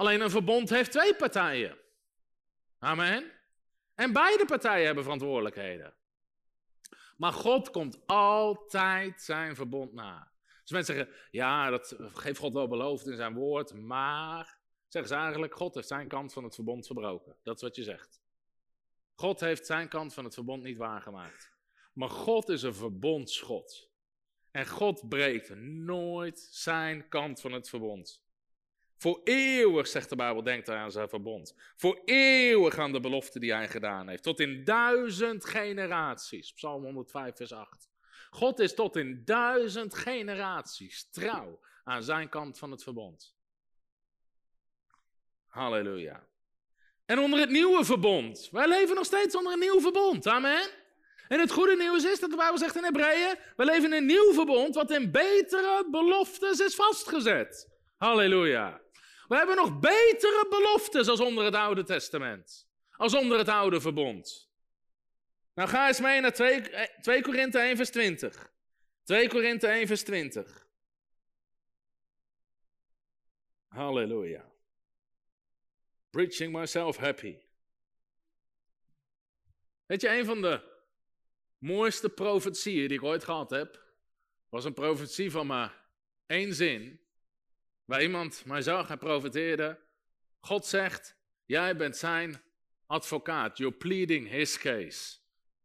Alleen 0.00 0.20
een 0.20 0.30
verbond 0.30 0.70
heeft 0.70 0.90
twee 0.90 1.14
partijen. 1.14 1.78
Amen. 2.78 3.32
En 3.94 4.12
beide 4.12 4.44
partijen 4.44 4.86
hebben 4.86 5.02
verantwoordelijkheden. 5.02 5.94
Maar 7.16 7.32
God 7.32 7.70
komt 7.70 8.06
altijd 8.06 9.22
zijn 9.22 9.56
verbond 9.56 9.92
na. 9.92 10.32
Dus 10.62 10.70
mensen 10.70 10.94
zeggen, 10.94 11.14
ja, 11.30 11.70
dat 11.70 11.96
heeft 12.22 12.38
God 12.38 12.52
wel 12.52 12.68
beloofd 12.68 13.06
in 13.06 13.16
zijn 13.16 13.34
woord, 13.34 13.74
maar 13.74 14.58
zeggen 14.88 15.12
ze 15.12 15.18
eigenlijk, 15.18 15.54
God 15.54 15.74
heeft 15.74 15.88
zijn 15.88 16.08
kant 16.08 16.32
van 16.32 16.44
het 16.44 16.54
verbond 16.54 16.86
verbroken. 16.86 17.36
Dat 17.42 17.56
is 17.56 17.62
wat 17.62 17.76
je 17.76 17.82
zegt. 17.82 18.20
God 19.14 19.40
heeft 19.40 19.66
zijn 19.66 19.88
kant 19.88 20.14
van 20.14 20.24
het 20.24 20.34
verbond 20.34 20.62
niet 20.62 20.78
waargemaakt. 20.78 21.52
Maar 21.92 22.10
God 22.10 22.48
is 22.48 22.62
een 22.62 22.74
verbondsgod. 22.74 23.90
En 24.50 24.66
God 24.66 25.08
breekt 25.08 25.54
nooit 25.60 26.48
zijn 26.50 27.08
kant 27.08 27.40
van 27.40 27.52
het 27.52 27.68
verbond. 27.68 28.28
Voor 29.00 29.20
eeuwig, 29.24 29.86
zegt 29.86 30.08
de 30.08 30.16
Bijbel, 30.16 30.42
denkt 30.42 30.66
hij 30.66 30.76
aan 30.76 30.90
zijn 30.90 31.08
verbond. 31.08 31.54
Voor 31.76 32.02
eeuwig 32.04 32.78
aan 32.78 32.92
de 32.92 33.00
belofte 33.00 33.38
die 33.38 33.52
hij 33.52 33.68
gedaan 33.68 34.08
heeft. 34.08 34.22
Tot 34.22 34.40
in 34.40 34.64
duizend 34.64 35.44
generaties. 35.44 36.52
Psalm 36.52 36.84
105, 36.84 37.36
vers 37.36 37.52
8. 37.52 37.88
God 38.30 38.58
is 38.58 38.74
tot 38.74 38.96
in 38.96 39.22
duizend 39.24 39.94
generaties 39.94 41.10
trouw 41.10 41.60
aan 41.84 42.02
zijn 42.02 42.28
kant 42.28 42.58
van 42.58 42.70
het 42.70 42.82
verbond. 42.82 43.36
Halleluja. 45.46 46.26
En 47.06 47.18
onder 47.18 47.40
het 47.40 47.50
nieuwe 47.50 47.84
verbond. 47.84 48.48
Wij 48.50 48.68
leven 48.68 48.94
nog 48.94 49.04
steeds 49.04 49.36
onder 49.36 49.52
een 49.52 49.58
nieuw 49.58 49.80
verbond. 49.80 50.26
Amen. 50.26 50.68
En 51.28 51.40
het 51.40 51.52
goede 51.52 51.76
nieuws 51.76 52.04
is 52.04 52.20
dat 52.20 52.30
de 52.30 52.36
Bijbel 52.36 52.58
zegt 52.58 52.76
in 52.76 52.84
Hebreeën: 52.84 53.38
we 53.56 53.64
leven 53.64 53.84
in 53.84 53.92
een 53.92 54.06
nieuw 54.06 54.32
verbond 54.32 54.74
wat 54.74 54.90
in 54.90 55.10
betere 55.10 55.86
beloftes 55.90 56.60
is 56.60 56.74
vastgezet. 56.74 57.68
Halleluja. 57.96 58.80
We 59.30 59.36
hebben 59.36 59.56
nog 59.56 59.78
betere 59.78 60.46
beloftes 60.50 61.08
als 61.08 61.20
onder 61.20 61.44
het 61.44 61.54
Oude 61.54 61.84
Testament. 61.84 62.68
Als 62.90 63.14
onder 63.14 63.38
het 63.38 63.48
Oude 63.48 63.80
Verbond. 63.80 64.50
Nou 65.54 65.68
ga 65.68 65.88
eens 65.88 66.00
mee 66.00 66.20
naar 66.20 66.32
2, 66.32 66.62
2 67.00 67.16
eh, 67.16 67.22
Korinthe 67.22 67.58
1 67.58 67.76
vers 67.76 67.90
20. 67.90 68.52
2 69.02 69.28
Korinthe 69.28 69.66
1 69.66 69.86
vers 69.86 70.02
20. 70.02 70.66
Halleluja. 73.68 74.52
Preaching 76.10 76.52
myself 76.52 76.96
happy. 76.96 77.38
Weet 79.86 80.00
je, 80.00 80.08
een 80.08 80.24
van 80.24 80.42
de 80.42 80.60
mooiste 81.58 82.08
profetieën 82.08 82.88
die 82.88 82.98
ik 82.98 83.04
ooit 83.04 83.24
gehad 83.24 83.50
heb, 83.50 83.84
was 84.48 84.64
een 84.64 84.74
profetie 84.74 85.30
van 85.30 85.46
maar 85.46 85.84
één 86.26 86.54
zin. 86.54 86.99
Waar 87.90 88.02
iemand 88.02 88.42
mij 88.44 88.62
zag 88.62 88.90
en 88.90 88.98
profeteerde. 88.98 89.78
God 90.40 90.66
zegt, 90.66 91.16
jij 91.46 91.76
bent 91.76 91.96
zijn 91.96 92.42
advocaat. 92.86 93.58
You're 93.58 93.76
pleading 93.76 94.28
his 94.28 94.58
case. 94.58 95.16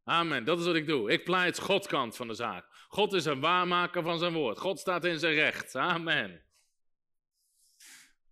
Amen, 0.03 0.43
dat 0.43 0.59
is 0.59 0.65
wat 0.65 0.75
ik 0.75 0.87
doe. 0.87 1.11
Ik 1.11 1.23
pleit 1.23 1.59
God 1.59 1.87
kant 1.87 2.15
van 2.15 2.27
de 2.27 2.33
zaak. 2.33 2.65
God 2.87 3.13
is 3.13 3.25
een 3.25 3.39
waarmaker 3.39 4.03
van 4.03 4.19
zijn 4.19 4.33
woord. 4.33 4.57
God 4.57 4.79
staat 4.79 5.05
in 5.05 5.19
zijn 5.19 5.33
recht. 5.33 5.75
Amen. 5.75 6.43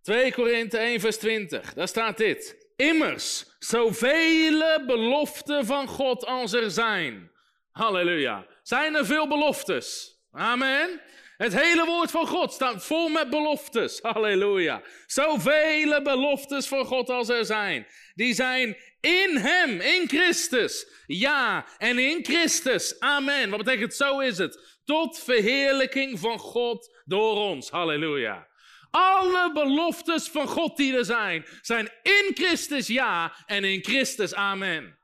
2 0.02 0.32
Korinthe 0.32 0.78
1 0.78 1.00
vers 1.00 1.16
20, 1.16 1.74
daar 1.74 1.88
staat 1.88 2.16
dit. 2.16 2.66
Immers, 2.76 3.56
zoveel 3.58 4.86
beloften 4.86 5.66
van 5.66 5.88
God 5.88 6.24
als 6.24 6.52
er 6.52 6.70
zijn. 6.70 7.30
Halleluja. 7.70 8.46
Zijn 8.62 8.94
er 8.94 9.06
veel 9.06 9.28
beloftes? 9.28 10.18
Amen. 10.30 11.00
Het 11.36 11.60
hele 11.60 11.84
woord 11.84 12.10
van 12.10 12.26
God 12.26 12.52
staat 12.52 12.84
vol 12.84 13.08
met 13.08 13.30
beloftes. 13.30 13.98
Halleluja. 14.00 14.82
Zoveel 15.06 16.02
beloftes 16.02 16.68
voor 16.68 16.84
God 16.84 17.10
als 17.10 17.28
er 17.28 17.44
zijn. 17.44 17.86
Die 18.14 18.34
zijn 18.34 18.76
in 19.00 19.36
Hem, 19.36 19.80
in 19.80 20.08
Christus. 20.08 20.86
Ja, 21.06 21.66
en 21.78 21.98
in 21.98 22.24
Christus. 22.24 23.00
Amen. 23.00 23.50
Wat 23.50 23.64
betekent 23.64 23.94
zo 23.94 24.18
is 24.18 24.38
het? 24.38 24.78
Tot 24.84 25.18
verheerlijking 25.18 26.18
van 26.18 26.38
God 26.38 27.02
door 27.04 27.36
ons. 27.36 27.70
Halleluja. 27.70 28.48
Alle 28.90 29.52
beloftes 29.52 30.28
van 30.28 30.48
God 30.48 30.76
die 30.76 30.96
er 30.96 31.04
zijn, 31.04 31.46
zijn 31.60 31.88
in 32.02 32.30
Christus 32.34 32.86
ja 32.86 33.34
en 33.46 33.64
in 33.64 33.82
Christus 33.84 34.34
amen. 34.34 34.98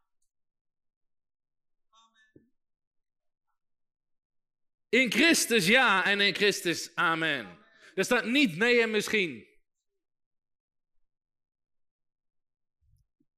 In 4.90 5.12
Christus 5.12 5.66
ja 5.66 6.04
en 6.04 6.20
in 6.20 6.34
Christus 6.34 6.90
amen. 6.94 7.58
Er 7.94 8.04
staat 8.04 8.24
niet 8.24 8.56
nee 8.56 8.82
en 8.82 8.90
misschien. 8.90 9.48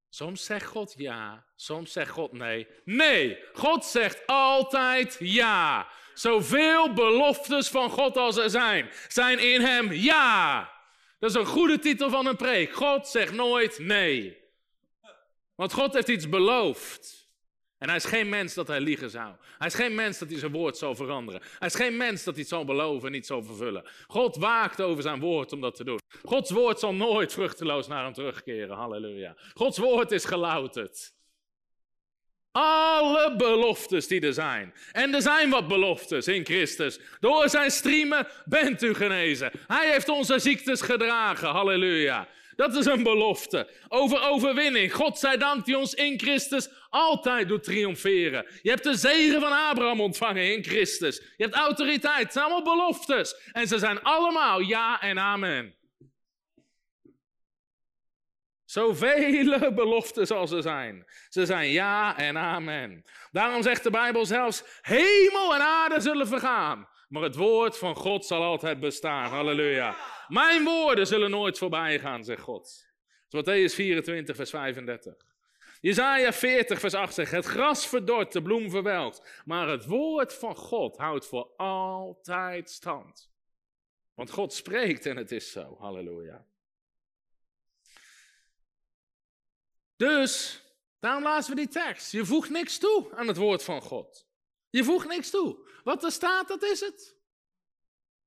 Soms 0.09 0.45
zegt 0.45 0.66
God 0.66 0.95
ja, 0.97 1.47
soms 1.57 1.93
zegt 1.93 2.11
God 2.11 2.33
nee. 2.33 2.66
Nee, 2.85 3.39
God 3.53 3.85
zegt 3.85 4.27
altijd 4.27 5.16
ja. 5.19 5.89
Zoveel 6.15 6.93
beloftes 6.93 7.69
van 7.69 7.91
God 7.91 8.16
als 8.16 8.37
er 8.37 8.51
zijn, 8.51 8.91
zijn 9.09 9.39
in 9.39 9.61
Hem 9.61 9.93
ja. 9.93 10.70
Dat 11.19 11.31
is 11.31 11.37
een 11.37 11.47
goede 11.47 11.79
titel 11.79 12.11
van 12.11 12.27
een 12.27 12.37
preek. 12.37 12.73
God 12.73 13.09
zegt 13.09 13.33
nooit 13.33 13.79
nee. 13.79 14.43
Want 15.55 15.73
God 15.73 15.95
heeft 15.95 16.09
iets 16.09 16.29
beloofd. 16.29 17.22
En 17.83 17.89
hij 17.89 17.97
is 17.97 18.05
geen 18.05 18.29
mens 18.29 18.55
dat 18.55 18.67
hij 18.67 18.81
liegen 18.81 19.11
zou. 19.11 19.33
Hij 19.59 19.67
is 19.67 19.75
geen 19.75 19.95
mens 19.95 20.19
dat 20.19 20.29
hij 20.29 20.39
zijn 20.39 20.53
woord 20.53 20.77
zal 20.77 20.95
veranderen. 20.95 21.41
Hij 21.59 21.69
is 21.69 21.75
geen 21.75 21.97
mens 21.97 22.25
dat 22.25 22.35
hij 22.35 22.43
het 22.43 22.53
zal 22.53 22.65
beloven 22.65 23.07
en 23.07 23.13
niet 23.13 23.27
zal 23.27 23.43
vervullen. 23.43 23.85
God 24.07 24.37
waakt 24.37 24.81
over 24.81 25.03
zijn 25.03 25.21
woord 25.21 25.53
om 25.53 25.61
dat 25.61 25.75
te 25.75 25.85
doen. 25.85 26.01
Gods 26.25 26.51
woord 26.51 26.79
zal 26.79 26.95
nooit 26.95 27.33
vruchteloos 27.33 27.87
naar 27.87 28.05
hem 28.05 28.13
terugkeren. 28.13 28.77
Halleluja. 28.77 29.37
Gods 29.55 29.79
woord 29.79 30.11
is 30.11 30.25
gelouterd. 30.25 31.15
Alle 32.53 33.37
beloftes 33.37 34.07
die 34.07 34.21
er 34.21 34.35
zijn. 34.35 34.75
En 34.93 35.15
er 35.15 35.23
zijn 35.23 35.51
wat 35.51 35.69
beloftes 35.69 36.29
in 36.29 36.45
Christus. 36.45 37.01
Door 37.21 37.49
zijn 37.49 37.71
striemen 37.71 38.27
bent 38.45 38.83
u 38.83 38.95
genezen. 38.95 39.51
Hij 39.67 39.93
heeft 39.93 40.09
onze 40.09 40.39
ziektes 40.39 40.81
gedragen. 40.81 41.49
Halleluja. 41.49 42.29
Dat 42.62 42.76
is 42.76 42.86
een 42.86 43.02
belofte. 43.02 43.70
Over 43.89 44.20
overwinning. 44.20 44.94
God 44.94 45.18
zij 45.18 45.36
dank 45.36 45.64
die 45.64 45.78
ons 45.78 45.94
in 45.94 46.18
Christus 46.18 46.68
altijd 46.90 47.48
doet 47.48 47.64
triomferen. 47.64 48.47
Je 48.62 48.70
hebt 48.70 48.82
de 48.82 48.94
zegen 48.94 49.40
van 49.40 49.52
Abraham 49.52 50.01
ontvangen 50.01 50.52
in 50.52 50.64
Christus. 50.64 51.16
Je 51.36 51.43
hebt 51.44 51.55
autoriteit. 51.55 52.22
Het 52.22 52.32
zijn 52.32 52.44
allemaal 52.44 52.76
beloftes. 52.76 53.51
En 53.52 53.66
ze 53.66 53.78
zijn 53.78 54.02
allemaal 54.02 54.60
ja 54.60 55.01
en 55.01 55.18
amen. 55.18 55.76
Zoveel 58.64 59.74
beloftes 59.74 60.30
als 60.30 60.51
er 60.51 60.62
zijn. 60.62 61.05
Ze 61.28 61.47
zijn 61.47 61.70
ja 61.70 62.16
en 62.16 62.39
amen. 62.39 63.05
Daarom 63.30 63.62
zegt 63.62 63.82
de 63.82 63.90
Bijbel 63.90 64.26
zelfs: 64.26 64.62
hemel 64.80 65.55
en 65.55 65.60
aarde 65.60 66.01
zullen 66.01 66.26
vergaan. 66.26 66.89
Maar 67.12 67.22
het 67.22 67.36
woord 67.36 67.78
van 67.78 67.97
God 67.97 68.26
zal 68.26 68.43
altijd 68.43 68.80
bestaan. 68.80 69.30
Halleluja. 69.30 69.97
Mijn 70.28 70.64
woorden 70.64 71.06
zullen 71.06 71.30
nooit 71.30 71.59
voorbij 71.59 71.98
gaan, 71.98 72.24
zegt 72.24 72.43
God. 72.43 72.86
Matthäus 73.36 73.74
24, 73.74 74.36
vers 74.36 74.51
35. 74.51 75.14
Jezaja 75.80 76.32
40, 76.32 76.80
vers 76.80 76.94
8 76.94 77.14
zegt, 77.14 77.30
het 77.30 77.44
gras 77.44 77.86
verdort, 77.86 78.32
de 78.32 78.43
bloem 78.43 78.70
verwelkt, 78.70 79.43
maar 79.44 79.68
het 79.68 79.86
woord 79.86 80.34
van 80.34 80.56
God 80.56 80.97
houdt 80.97 81.26
voor 81.26 81.52
altijd 81.56 82.70
stand. 82.70 83.30
Want 84.14 84.30
God 84.30 84.52
spreekt 84.52 85.06
en 85.06 85.16
het 85.16 85.32
is 85.32 85.51
zo. 85.51 85.76
Halleluja. 85.78 86.47
Dus, 89.97 90.62
daarom 91.01 91.22
lazen 91.22 91.55
we 91.55 91.60
die 91.60 91.68
tekst. 91.68 92.12
Je 92.12 92.24
voegt 92.24 92.51
niks 92.51 92.78
toe 92.78 93.14
aan 93.14 93.26
het 93.28 93.36
woord 93.36 93.64
van 93.64 93.82
God. 93.82 94.30
Je 94.73 94.85
voegt 94.85 95.09
niks 95.09 95.31
toe. 95.31 95.70
Wat 95.85 96.05
er 96.05 96.12
staat, 96.12 96.49
dat 96.49 96.62
is 96.62 96.81
het. 96.81 97.16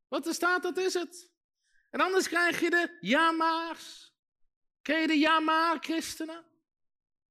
Wat 0.07 0.27
er 0.27 0.33
staat, 0.33 0.63
dat 0.63 0.77
is 0.77 0.93
het. 0.93 1.31
En 1.89 1.99
anders 1.99 2.27
krijg 2.27 2.59
je 2.59 2.69
de 2.69 2.97
ja-maars. 2.99 4.13
Ken 4.81 5.01
je 5.01 5.07
de 5.07 5.17
ja-maar-christenen? 5.17 6.45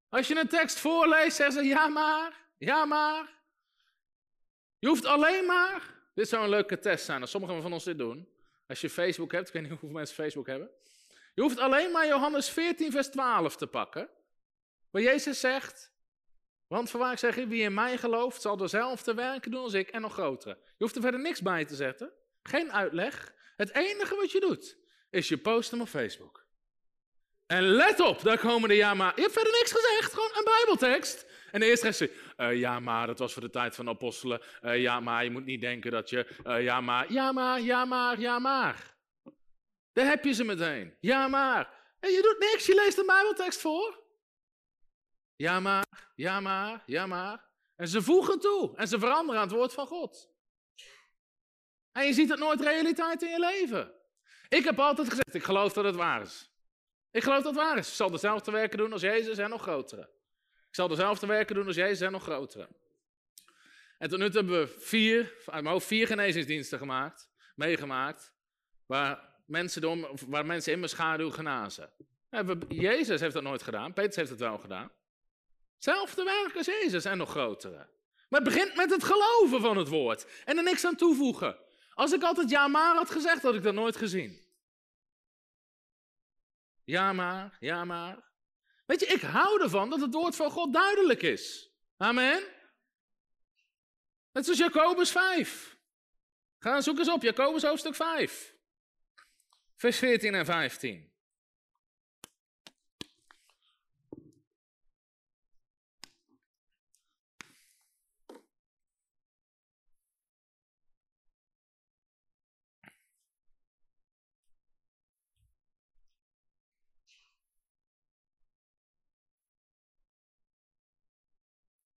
Als 0.09 0.29
je 0.29 0.37
een 0.37 0.49
tekst 0.49 0.79
voorleest, 0.79 1.37
zeggen 1.37 1.55
ze 1.55 1.69
ja 1.69 1.89
maar, 1.89 2.47
ja 2.59 2.85
maar. 2.85 3.43
Je 4.79 4.89
hoeft 4.89 5.05
alleen 5.05 5.47
maar, 5.47 5.95
dit 6.15 6.29
zou 6.29 6.43
een 6.45 6.51
leuke 6.51 6.79
test 6.79 7.05
zijn 7.05 7.21
als 7.21 7.31
sommigen 7.31 7.63
van 7.63 7.73
ons 7.73 7.85
dit 7.85 7.99
doen. 7.99 8.29
Als 8.67 8.81
je 8.81 8.91
Facebook 8.91 9.33
hebt, 9.33 9.47
ik 9.47 9.53
weet 9.53 9.63
niet 9.63 9.71
hoeveel 9.81 9.89
mensen 9.89 10.15
Facebook 10.15 10.47
hebben. 10.47 10.71
Je 11.35 11.43
hoeft 11.43 11.59
alleen 11.59 11.91
maar 11.91 12.07
Johannes 12.07 12.51
14, 12.51 12.91
vers 12.91 13.09
12 13.09 13.57
te 13.57 13.67
pakken. 13.67 14.11
Waar 14.91 15.03
Jezus 15.03 15.41
zegt, 15.41 15.94
want 16.69 16.91
voorwaar 16.91 17.13
ik 17.13 17.19
zeg, 17.19 17.35
wie 17.35 17.63
in 17.63 17.75
mij 17.75 17.97
gelooft, 17.97 18.43
zal 18.43 18.57
dezelfde 18.57 19.15
werken 19.15 19.51
doen 19.51 19.63
als 19.63 19.73
ik 19.73 19.89
en 19.89 20.01
nog 20.01 20.13
grotere. 20.13 20.59
Je 20.61 20.75
hoeft 20.85 20.97
er 20.97 21.03
verder 21.03 21.21
niks 21.21 21.43
bij 21.43 21.65
te 21.65 21.75
zetten. 21.75 22.13
Geen 22.43 22.73
uitleg. 22.73 23.35
Het 23.57 23.75
enige 23.75 24.17
wat 24.17 24.33
je 24.33 24.41
doet, 24.41 24.79
is 25.11 25.29
je 25.29 25.39
post 25.39 25.71
hem 25.71 25.81
op 25.81 25.89
Facebook. 25.89 26.45
En 27.47 27.63
let 27.63 28.01
op, 28.01 28.23
daar 28.23 28.39
komen 28.39 28.69
de 28.69 28.75
ja 28.75 28.95
maar. 28.95 29.13
Je 29.15 29.21
hebt 29.21 29.33
verder 29.33 29.53
niks 29.53 29.73
gezegd, 29.73 30.13
gewoon 30.13 30.31
een 30.35 30.45
bijbeltekst. 30.45 31.27
En 31.51 31.61
de 31.61 31.67
eerste 31.67 31.93
zegt 31.93 32.13
uh, 32.37 32.55
ja 32.55 32.81
maar, 32.81 33.07
dat 33.07 33.19
was 33.19 33.33
voor 33.33 33.43
de 33.43 33.51
tijd 33.51 33.75
van 33.75 33.85
de 33.85 33.91
apostelen. 33.91 34.41
Uh, 34.63 34.81
ja 34.81 35.01
maar, 35.01 35.25
je 35.25 35.31
moet 35.31 35.45
niet 35.45 35.61
denken 35.61 35.91
dat 35.91 36.11
je, 36.11 36.27
uh, 36.47 36.63
ja 36.63 36.81
maar, 36.81 37.13
ja 37.13 37.33
maar, 37.33 37.61
ja 37.61 37.85
maar, 37.85 38.21
ja 38.21 38.39
maar. 38.39 38.95
Daar 39.93 40.07
heb 40.07 40.25
je 40.25 40.33
ze 40.33 40.45
meteen. 40.45 40.97
Ja 41.01 41.29
maar. 41.29 41.83
En 42.01 42.11
je 42.11 42.23
doet 42.23 42.51
niks, 42.51 42.67
je 42.67 42.75
leest 42.75 42.99
een 42.99 43.07
bijbeltekst 43.07 43.61
voor. 43.61 44.04
Ja 45.37 45.61
maar, 45.61 46.13
ja 46.15 46.41
maar, 46.41 46.83
ja 46.87 47.07
maar. 47.07 47.45
En 47.77 47.89
ze 47.89 48.03
voegen 48.03 48.41
toe 48.41 48.77
en 48.77 48.89
ze 48.89 48.99
veranderen 48.99 49.41
aan 49.41 49.47
het 49.47 49.57
woord 49.57 49.73
van 49.73 49.87
God. 49.87 50.33
En 51.93 52.07
je 52.07 52.13
ziet 52.13 52.29
het 52.29 52.39
nooit 52.39 52.61
realiteit 52.61 53.23
in 53.23 53.31
je 53.31 53.39
leven. 53.39 53.93
Ik 54.49 54.65
heb 54.65 54.79
altijd 54.79 55.09
gezegd, 55.09 55.35
ik 55.35 55.45
geloof 55.45 55.73
dat 55.73 55.85
het 55.85 55.95
waar 55.95 56.23
is. 56.23 56.51
Ik 57.11 57.23
geloof 57.23 57.43
dat 57.43 57.55
het 57.55 57.63
waar 57.63 57.79
is. 57.79 57.89
Ik 57.89 57.95
zal 57.95 58.11
dezelfde 58.11 58.51
werken 58.51 58.79
doen 58.79 58.93
als 58.93 59.01
Jezus 59.01 59.39
en 59.39 59.51
nog 59.51 59.63
grotere. 59.63 60.03
Ik 60.69 60.75
zal 60.75 60.89
dezelfde 60.89 61.27
werken 61.27 61.55
doen 61.55 61.67
als 61.67 61.77
Jezus 61.77 62.01
en 62.01 62.13
nog 62.13 62.23
grotere. 62.23 62.69
En 63.99 64.09
tot 64.09 64.19
nu 64.19 64.31
toe 64.31 64.41
hebben 64.41 64.61
we 64.61 64.75
vier, 64.79 65.21
uit 65.23 65.63
mijn 65.63 65.67
hoofd 65.67 65.87
vier 65.87 66.07
genezingsdiensten 66.07 66.79
gemaakt, 66.79 67.31
meegemaakt, 67.55 68.33
waar 68.87 69.35
mensen, 69.47 69.81
door, 69.81 70.11
waar 70.29 70.47
mensen 70.47 70.73
in 70.73 70.79
mijn 70.79 70.91
schaduw 70.91 71.31
genazen. 71.31 71.91
Jezus 72.69 73.21
heeft 73.21 73.35
dat 73.35 73.43
nooit 73.43 73.63
gedaan, 73.63 73.93
Petrus 73.93 74.17
heeft 74.17 74.31
het 74.31 74.41
wel 74.41 74.59
gedaan. 74.59 74.93
Hetzelfde 75.75 76.25
werk 76.25 76.57
als 76.57 76.67
Jezus 76.67 77.05
en 77.05 77.19
nog 77.19 77.31
grotere. 77.31 77.89
Maar 78.29 78.41
het 78.41 78.53
begint 78.53 78.77
met 78.77 78.91
het 78.91 79.05
geloven 79.05 79.61
van 79.61 79.77
het 79.77 79.89
woord 79.89 80.27
en 80.45 80.57
er 80.57 80.63
niks 80.63 80.85
aan 80.85 80.97
toevoegen. 80.97 81.59
Als 81.95 82.13
ik 82.13 82.23
altijd 82.23 82.51
ja 82.51 82.69
maar 82.69 82.95
had 82.95 83.11
gezegd, 83.11 83.43
had 83.43 83.55
ik 83.55 83.63
dat 83.63 83.75
nooit 83.75 83.97
gezien. 83.97 84.43
Ja 86.85 87.13
maar, 87.13 87.57
ja 87.61 87.85
maar. 87.85 88.33
Weet 88.87 89.01
je, 89.01 89.07
ik 89.07 89.21
hou 89.21 89.63
ervan 89.63 89.91
dat 89.91 90.01
het 90.01 90.15
woord 90.15 90.37
van 90.37 90.51
God 90.51 90.73
duidelijk 90.73 91.23
is. 91.23 91.71
Amen. 91.97 92.43
Net 94.33 94.45
zoals 94.45 94.59
Jacobus 94.59 95.11
5. 95.11 95.77
Ga 96.59 96.81
zoek 96.81 96.99
eens 96.99 97.11
op, 97.11 97.23
Jacobus 97.23 97.63
hoofdstuk 97.63 97.95
5. 97.95 98.55
Vers 99.77 99.99
14 99.99 100.35
en 100.35 100.45
15. 100.45 101.14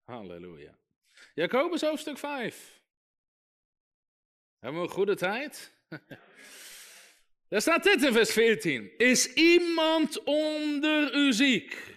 Halleluja. 0.07 0.77
Jacobus 1.33 1.81
hoofdstuk 1.81 2.17
5. 2.17 2.81
Hebben 4.59 4.81
we 4.81 4.87
een 4.87 4.93
goede 4.93 5.15
tijd? 5.15 5.73
Daar 7.49 7.61
staat 7.61 7.83
dit 7.83 8.03
in 8.03 8.13
vers 8.13 8.31
14. 8.31 8.91
Is 8.97 9.33
iemand 9.33 10.23
onder 10.23 11.15
u 11.15 11.33
ziek? 11.33 11.96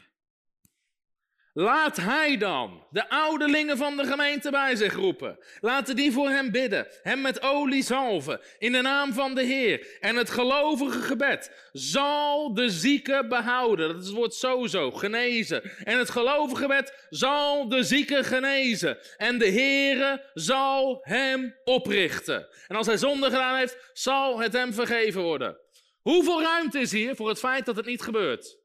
Laat 1.61 1.97
hij 1.97 2.37
dan 2.37 2.87
de 2.91 3.09
ouderlingen 3.09 3.77
van 3.77 3.97
de 3.97 4.05
gemeente 4.05 4.51
bij 4.51 4.77
zich 4.77 4.95
roepen. 4.95 5.39
Laten 5.61 5.97
die 5.97 6.13
voor 6.13 6.29
hem 6.29 6.51
bidden, 6.51 6.87
hem 7.03 7.21
met 7.21 7.43
olie 7.43 7.83
zalven, 7.83 8.41
in 8.59 8.73
de 8.73 8.81
naam 8.81 9.13
van 9.13 9.35
de 9.35 9.43
Heer. 9.43 9.97
En 10.01 10.17
het 10.17 10.31
gelovige 10.31 11.01
gebed 11.01 11.71
zal 11.73 12.55
de 12.55 12.71
zieke 12.71 13.27
behouden. 13.29 13.89
Dat 13.89 14.01
is 14.01 14.07
het 14.07 14.17
woord 14.17 14.35
sowieso, 14.35 14.91
genezen. 14.91 15.63
En 15.85 15.99
het 15.99 16.11
gelovige 16.11 16.61
gebed 16.61 17.07
zal 17.11 17.69
de 17.69 17.83
zieke 17.83 18.25
genezen. 18.25 18.99
En 19.17 19.39
de 19.39 19.51
Heere 19.51 20.31
zal 20.35 20.99
hem 21.03 21.57
oprichten. 21.65 22.49
En 22.69 22.77
als 22.77 22.87
hij 22.87 22.97
zonde 22.97 23.31
gedaan 23.31 23.57
heeft, 23.57 23.77
zal 23.93 24.41
het 24.41 24.53
hem 24.53 24.73
vergeven 24.73 25.23
worden. 25.23 25.59
Hoeveel 26.01 26.43
ruimte 26.43 26.81
is 26.81 26.93
hier 26.93 27.17
voor 27.17 27.29
het 27.29 27.39
feit 27.39 27.67
dat 27.67 27.77
het 27.77 27.87
niet 27.87 28.03
gebeurt? 28.03 28.59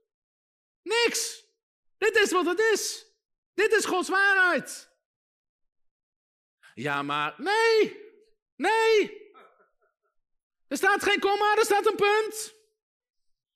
Niks. 0.84 1.45
Dit 1.98 2.16
is 2.16 2.32
wat 2.32 2.46
het 2.46 2.60
is. 2.60 3.06
Dit 3.54 3.72
is 3.72 3.86
Gods 3.86 4.10
waarheid. 4.10 4.90
Ja, 6.74 7.02
maar 7.02 7.34
nee. 7.38 8.04
Nee. 8.56 9.24
Er 10.68 10.78
staat 10.78 11.04
geen 11.04 11.20
komma, 11.20 11.56
er 11.56 11.66
staat 11.66 11.86
een 11.86 11.96
punt. 11.96 12.54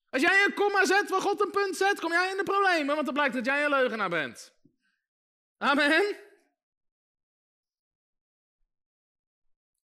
Als 0.10 0.22
jij 0.22 0.44
een 0.44 0.54
komma 0.54 0.86
zet 0.86 1.10
waar 1.10 1.22
God 1.22 1.42
een 1.42 1.52
punt 1.52 1.78
zet, 1.78 2.00
kom 2.00 2.12
jij 2.12 2.32
in 2.32 2.38
de 2.38 2.44
problemen, 2.44 2.94
want 2.96 3.06
dan 3.06 3.14
blijkt 3.14 3.36
dat 3.36 3.46
jij 3.46 3.64
een 3.64 3.70
leugenaar 3.70 4.10
bent. 4.10 4.54
Amen. 5.58 6.18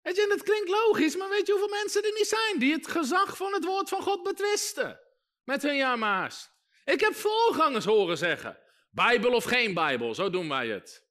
Weet 0.01 0.15
je, 0.15 0.27
dat 0.27 0.43
klinkt 0.43 0.69
logisch, 0.69 1.15
maar 1.15 1.29
weet 1.29 1.47
je 1.47 1.51
hoeveel 1.51 1.77
mensen 1.77 2.03
er 2.03 2.13
niet 2.13 2.27
zijn 2.27 2.59
die 2.59 2.73
het 2.73 2.87
gezag 2.87 3.37
van 3.37 3.53
het 3.53 3.65
woord 3.65 3.89
van 3.89 4.01
God 4.01 4.23
betwisten? 4.23 4.99
Met 5.43 5.61
hun 5.61 5.75
ja-maars. 5.75 6.49
Ik 6.85 6.99
heb 6.99 7.15
voorgangers 7.15 7.85
horen 7.85 8.17
zeggen: 8.17 8.59
Bijbel 8.89 9.33
of 9.33 9.43
geen 9.43 9.73
Bijbel, 9.73 10.15
zo 10.15 10.29
doen 10.29 10.49
wij 10.49 10.67
het. 10.67 11.07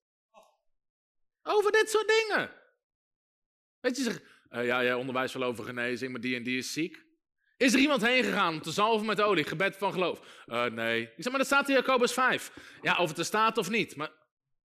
Over 1.42 1.72
dit 1.72 1.90
soort 1.90 2.08
dingen. 2.08 2.50
Weet 3.80 3.96
je, 3.96 4.02
zeg, 4.02 4.20
uh, 4.50 4.66
ja, 4.66 4.82
jij 4.82 4.94
onderwijst 4.94 5.34
wel 5.34 5.48
over 5.48 5.64
genezing, 5.64 6.12
maar 6.12 6.20
die 6.20 6.36
en 6.36 6.42
die 6.42 6.58
is 6.58 6.72
ziek. 6.72 7.02
Is 7.56 7.72
er 7.72 7.78
iemand 7.78 8.02
heen 8.02 8.24
gegaan 8.24 8.54
om 8.54 8.62
te 8.62 8.70
zalven 8.70 9.06
met 9.06 9.20
olie, 9.20 9.44
gebed 9.44 9.76
van 9.76 9.92
geloof? 9.92 10.44
Uh, 10.46 10.64
nee. 10.64 11.02
Ik 11.02 11.12
zeg, 11.16 11.28
maar 11.28 11.38
dat 11.38 11.46
staat 11.46 11.68
in 11.68 11.74
Jacobus 11.74 12.12
5. 12.12 12.52
Ja, 12.82 12.96
of 12.96 13.08
het 13.08 13.18
er 13.18 13.24
staat 13.24 13.58
of 13.58 13.70
niet. 13.70 13.96
Maar 13.96 14.12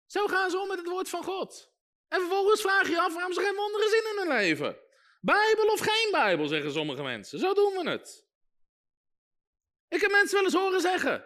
zo 0.06 0.28
gaan 0.28 0.50
ze 0.50 0.60
om 0.60 0.68
met 0.68 0.78
het 0.78 0.88
woord 0.88 1.10
van 1.10 1.24
God. 1.24 1.74
En 2.08 2.20
vervolgens 2.20 2.62
vraag 2.62 2.86
je 2.86 2.92
je 2.92 3.02
af 3.02 3.14
waarom 3.14 3.34
ze 3.34 3.42
geen 3.42 3.56
wonderen 3.56 3.90
zien 3.90 4.12
in 4.12 4.18
hun 4.18 4.38
leven. 4.38 4.78
Bijbel 5.22 5.66
of 5.66 5.80
geen 5.80 6.12
Bijbel, 6.12 6.48
zeggen 6.48 6.72
sommige 6.72 7.04
mensen. 7.04 7.40
Zo 7.40 7.54
doen 7.54 7.74
we 7.74 7.90
het. 7.90 8.26
Ik 9.92 10.02
heb 10.02 10.12
mensen 10.12 10.36
wel 10.36 10.44
eens 10.44 10.54
horen 10.54 10.82
zeggen. 10.82 11.26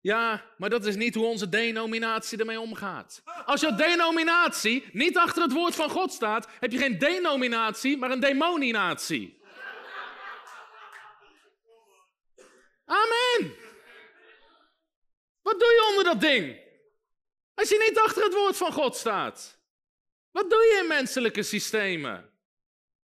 Ja, 0.00 0.44
maar 0.56 0.70
dat 0.70 0.86
is 0.86 0.96
niet 0.96 1.14
hoe 1.14 1.24
onze 1.24 1.48
denominatie 1.48 2.38
ermee 2.38 2.60
omgaat. 2.60 3.22
Als 3.44 3.60
jouw 3.60 3.74
denominatie 3.74 4.84
niet 4.92 5.16
achter 5.16 5.42
het 5.42 5.52
woord 5.52 5.74
van 5.74 5.90
God 5.90 6.12
staat, 6.12 6.48
heb 6.60 6.72
je 6.72 6.78
geen 6.78 6.98
denominatie, 6.98 7.98
maar 7.98 8.10
een 8.10 8.20
demoninatie. 8.20 9.40
Amen. 12.84 13.56
Wat 15.42 15.60
doe 15.60 15.68
je 15.68 15.86
onder 15.88 16.04
dat 16.04 16.20
ding? 16.20 16.60
Als 17.54 17.68
je 17.68 17.86
niet 17.88 17.98
achter 17.98 18.22
het 18.22 18.34
woord 18.34 18.56
van 18.56 18.72
God 18.72 18.96
staat. 18.96 19.60
Wat 20.30 20.50
doe 20.50 20.60
je 20.60 20.78
in 20.82 20.88
menselijke 20.88 21.42
systemen? 21.42 22.30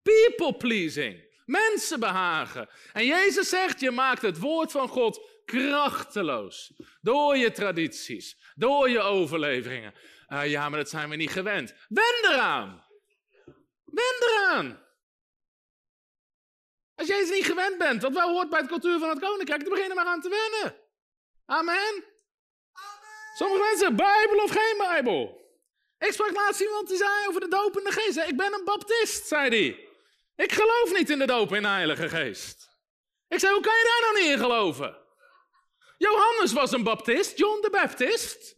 People 0.03 0.55
pleasing. 0.57 1.28
Mensen 1.49 2.01
behagen. 2.01 2.69
En 2.93 3.07
Jezus 3.07 3.49
zegt, 3.49 3.81
je 3.81 3.91
maakt 3.91 4.23
het 4.23 4.39
woord 4.39 4.71
van 4.71 4.89
God 4.89 5.21
krachteloos. 5.45 6.73
Door 7.01 7.37
je 7.37 7.53
tradities, 7.53 8.53
door 8.55 8.91
je 8.91 9.01
overleveringen. 9.01 9.95
Uh, 10.29 10.51
ja, 10.51 10.69
maar 10.69 10.79
dat 10.79 10.89
zijn 10.89 11.09
we 11.09 11.17
niet 11.17 11.31
gewend. 11.31 11.75
Wend 11.89 12.21
eraan. 12.23 12.85
Wend 13.85 14.23
eraan. 14.23 14.83
Als 16.95 17.07
jij 17.09 17.19
het 17.19 17.31
niet 17.31 17.47
gewend 17.47 17.79
bent, 17.79 18.03
wat 18.03 18.13
wel 18.13 18.33
hoort 18.33 18.49
bij 18.49 18.61
de 18.61 18.69
cultuur 18.69 18.99
van 18.99 19.09
het 19.09 19.19
koninkrijk, 19.19 19.61
dan 19.61 19.73
begin 19.75 19.91
er 19.91 19.97
maar 19.97 20.05
aan 20.05 20.21
te 20.21 20.29
wennen. 20.29 20.81
Amen. 21.47 21.75
Amen. 21.75 22.05
Sommige 23.35 23.63
mensen, 23.63 23.97
Bijbel 23.97 24.43
of 24.43 24.51
geen 24.51 24.77
Bijbel. 24.79 25.47
Ik 25.99 26.13
sprak 26.13 26.35
laatst 26.35 26.61
iemand 26.61 26.89
die 26.89 26.97
zei 26.97 27.27
over 27.29 27.41
de 27.41 27.49
dopende 27.49 27.93
geest. 27.93 28.17
Ik 28.17 28.37
ben 28.37 28.53
een 28.53 28.65
baptist, 28.65 29.27
zei 29.27 29.49
hij. 29.49 29.88
Ik 30.45 30.53
geloof 30.53 30.93
niet 30.93 31.11
in 31.11 31.19
de 31.19 31.27
doop 31.27 31.55
in 31.55 31.63
de 31.63 31.69
Heilige 31.69 32.09
Geest. 32.09 32.69
Ik 33.29 33.39
zei, 33.39 33.53
hoe 33.53 33.63
kan 33.63 33.73
je 33.75 33.85
daar 33.85 34.13
dan 34.13 34.23
niet 34.23 34.33
in 34.33 34.39
geloven? 34.39 34.97
Johannes 35.97 36.53
was 36.53 36.73
een 36.73 36.83
baptist, 36.83 37.39
John 37.39 37.61
de 37.61 37.71
Baptist. 37.71 38.57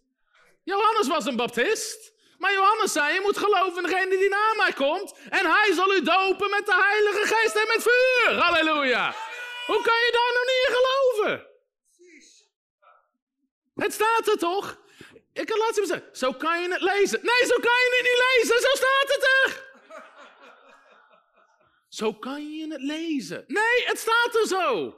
Johannes 0.63 1.09
was 1.09 1.25
een 1.27 1.37
baptist. 1.37 2.13
Maar 2.39 2.53
Johannes 2.53 2.93
zei, 2.93 3.15
je 3.15 3.21
moet 3.21 3.37
geloven 3.37 3.77
in 3.77 3.89
degene 3.89 4.19
die 4.19 4.29
na 4.29 4.55
mij 4.57 4.73
komt. 4.73 5.15
En 5.29 5.47
hij 5.47 5.73
zal 5.73 5.95
u 5.95 6.03
dopen 6.03 6.51
met 6.51 6.67
de 6.67 6.75
Heilige 6.75 7.35
Geest 7.35 7.57
en 7.57 7.67
met 7.67 7.83
vuur. 7.83 8.39
Halleluja. 8.39 9.15
Hoe 9.67 9.83
kan 9.83 9.99
je 10.05 10.11
daar 10.13 10.33
nou 10.33 10.47
niet 10.47 10.67
in 10.67 10.75
geloven? 10.77 11.47
Het 13.75 13.93
staat 13.93 14.29
er 14.29 14.39
toch? 14.39 14.79
Ik 15.33 15.47
kan 15.47 15.59
laatst 15.59 15.77
even 15.77 15.89
zeggen, 15.89 16.17
zo 16.17 16.33
kan 16.33 16.63
je 16.63 16.69
het 16.69 16.81
lezen. 16.81 17.21
Nee, 17.23 17.47
zo 17.47 17.55
kan 17.55 17.79
je 17.83 17.97
het 17.97 18.09
niet 18.11 18.23
lezen, 18.29 18.61
zo 18.61 18.77
staat 18.77 19.09
het 19.09 19.23
er. 19.23 19.70
Zo 21.91 22.15
kan 22.15 22.57
je 22.57 22.69
het 22.73 22.83
lezen. 22.83 23.45
Nee, 23.47 23.85
het 23.85 23.99
staat 23.99 24.35
er 24.35 24.47
zo. 24.47 24.95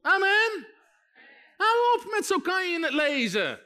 Amen. 0.00 0.66
Hou 1.56 1.98
op 1.98 2.10
met 2.10 2.26
zo 2.26 2.40
kan 2.40 2.70
je 2.70 2.80
het 2.80 2.92
lezen. 2.92 3.60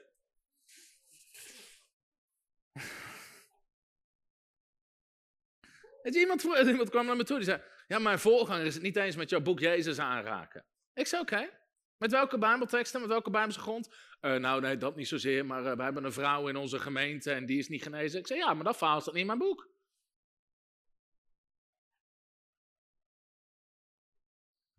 Iemand, 6.02 6.42
iemand 6.66 6.90
kwam 6.90 7.06
naar 7.06 7.16
me 7.16 7.24
toe 7.24 7.36
die 7.36 7.44
zei: 7.44 7.62
Ja, 7.86 7.98
mijn 7.98 8.18
voorganger 8.18 8.66
is 8.66 8.74
het 8.74 8.82
niet 8.82 8.96
eens 8.96 9.16
met 9.16 9.30
jouw 9.30 9.40
boek 9.40 9.60
Jezus 9.60 9.98
aanraken. 9.98 10.64
Ik 10.94 11.06
zei: 11.06 11.22
Oké. 11.22 11.50
Met 11.96 12.10
welke 12.10 12.38
Bijbelteksten, 12.38 13.00
met 13.00 13.08
welke 13.08 13.30
Bijbelse 13.30 13.60
grond? 13.60 13.94
Uh, 14.20 14.34
nou, 14.34 14.60
nee, 14.60 14.76
dat 14.76 14.96
niet 14.96 15.08
zozeer, 15.08 15.46
maar 15.46 15.64
uh, 15.64 15.72
we 15.72 15.82
hebben 15.82 16.04
een 16.04 16.12
vrouw 16.12 16.48
in 16.48 16.56
onze 16.56 16.78
gemeente 16.78 17.32
en 17.32 17.46
die 17.46 17.58
is 17.58 17.68
niet 17.68 17.82
genezen. 17.82 18.18
Ik 18.18 18.26
zei: 18.26 18.38
Ja, 18.38 18.54
maar 18.54 18.64
dat 18.64 18.76
verhaal 18.76 19.00
staat 19.00 19.14
niet 19.14 19.22
in 19.22 19.26
mijn 19.26 19.38
boek. 19.38 19.73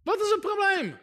Wat 0.05 0.21
is 0.21 0.29
het 0.29 0.39
probleem? 0.39 0.99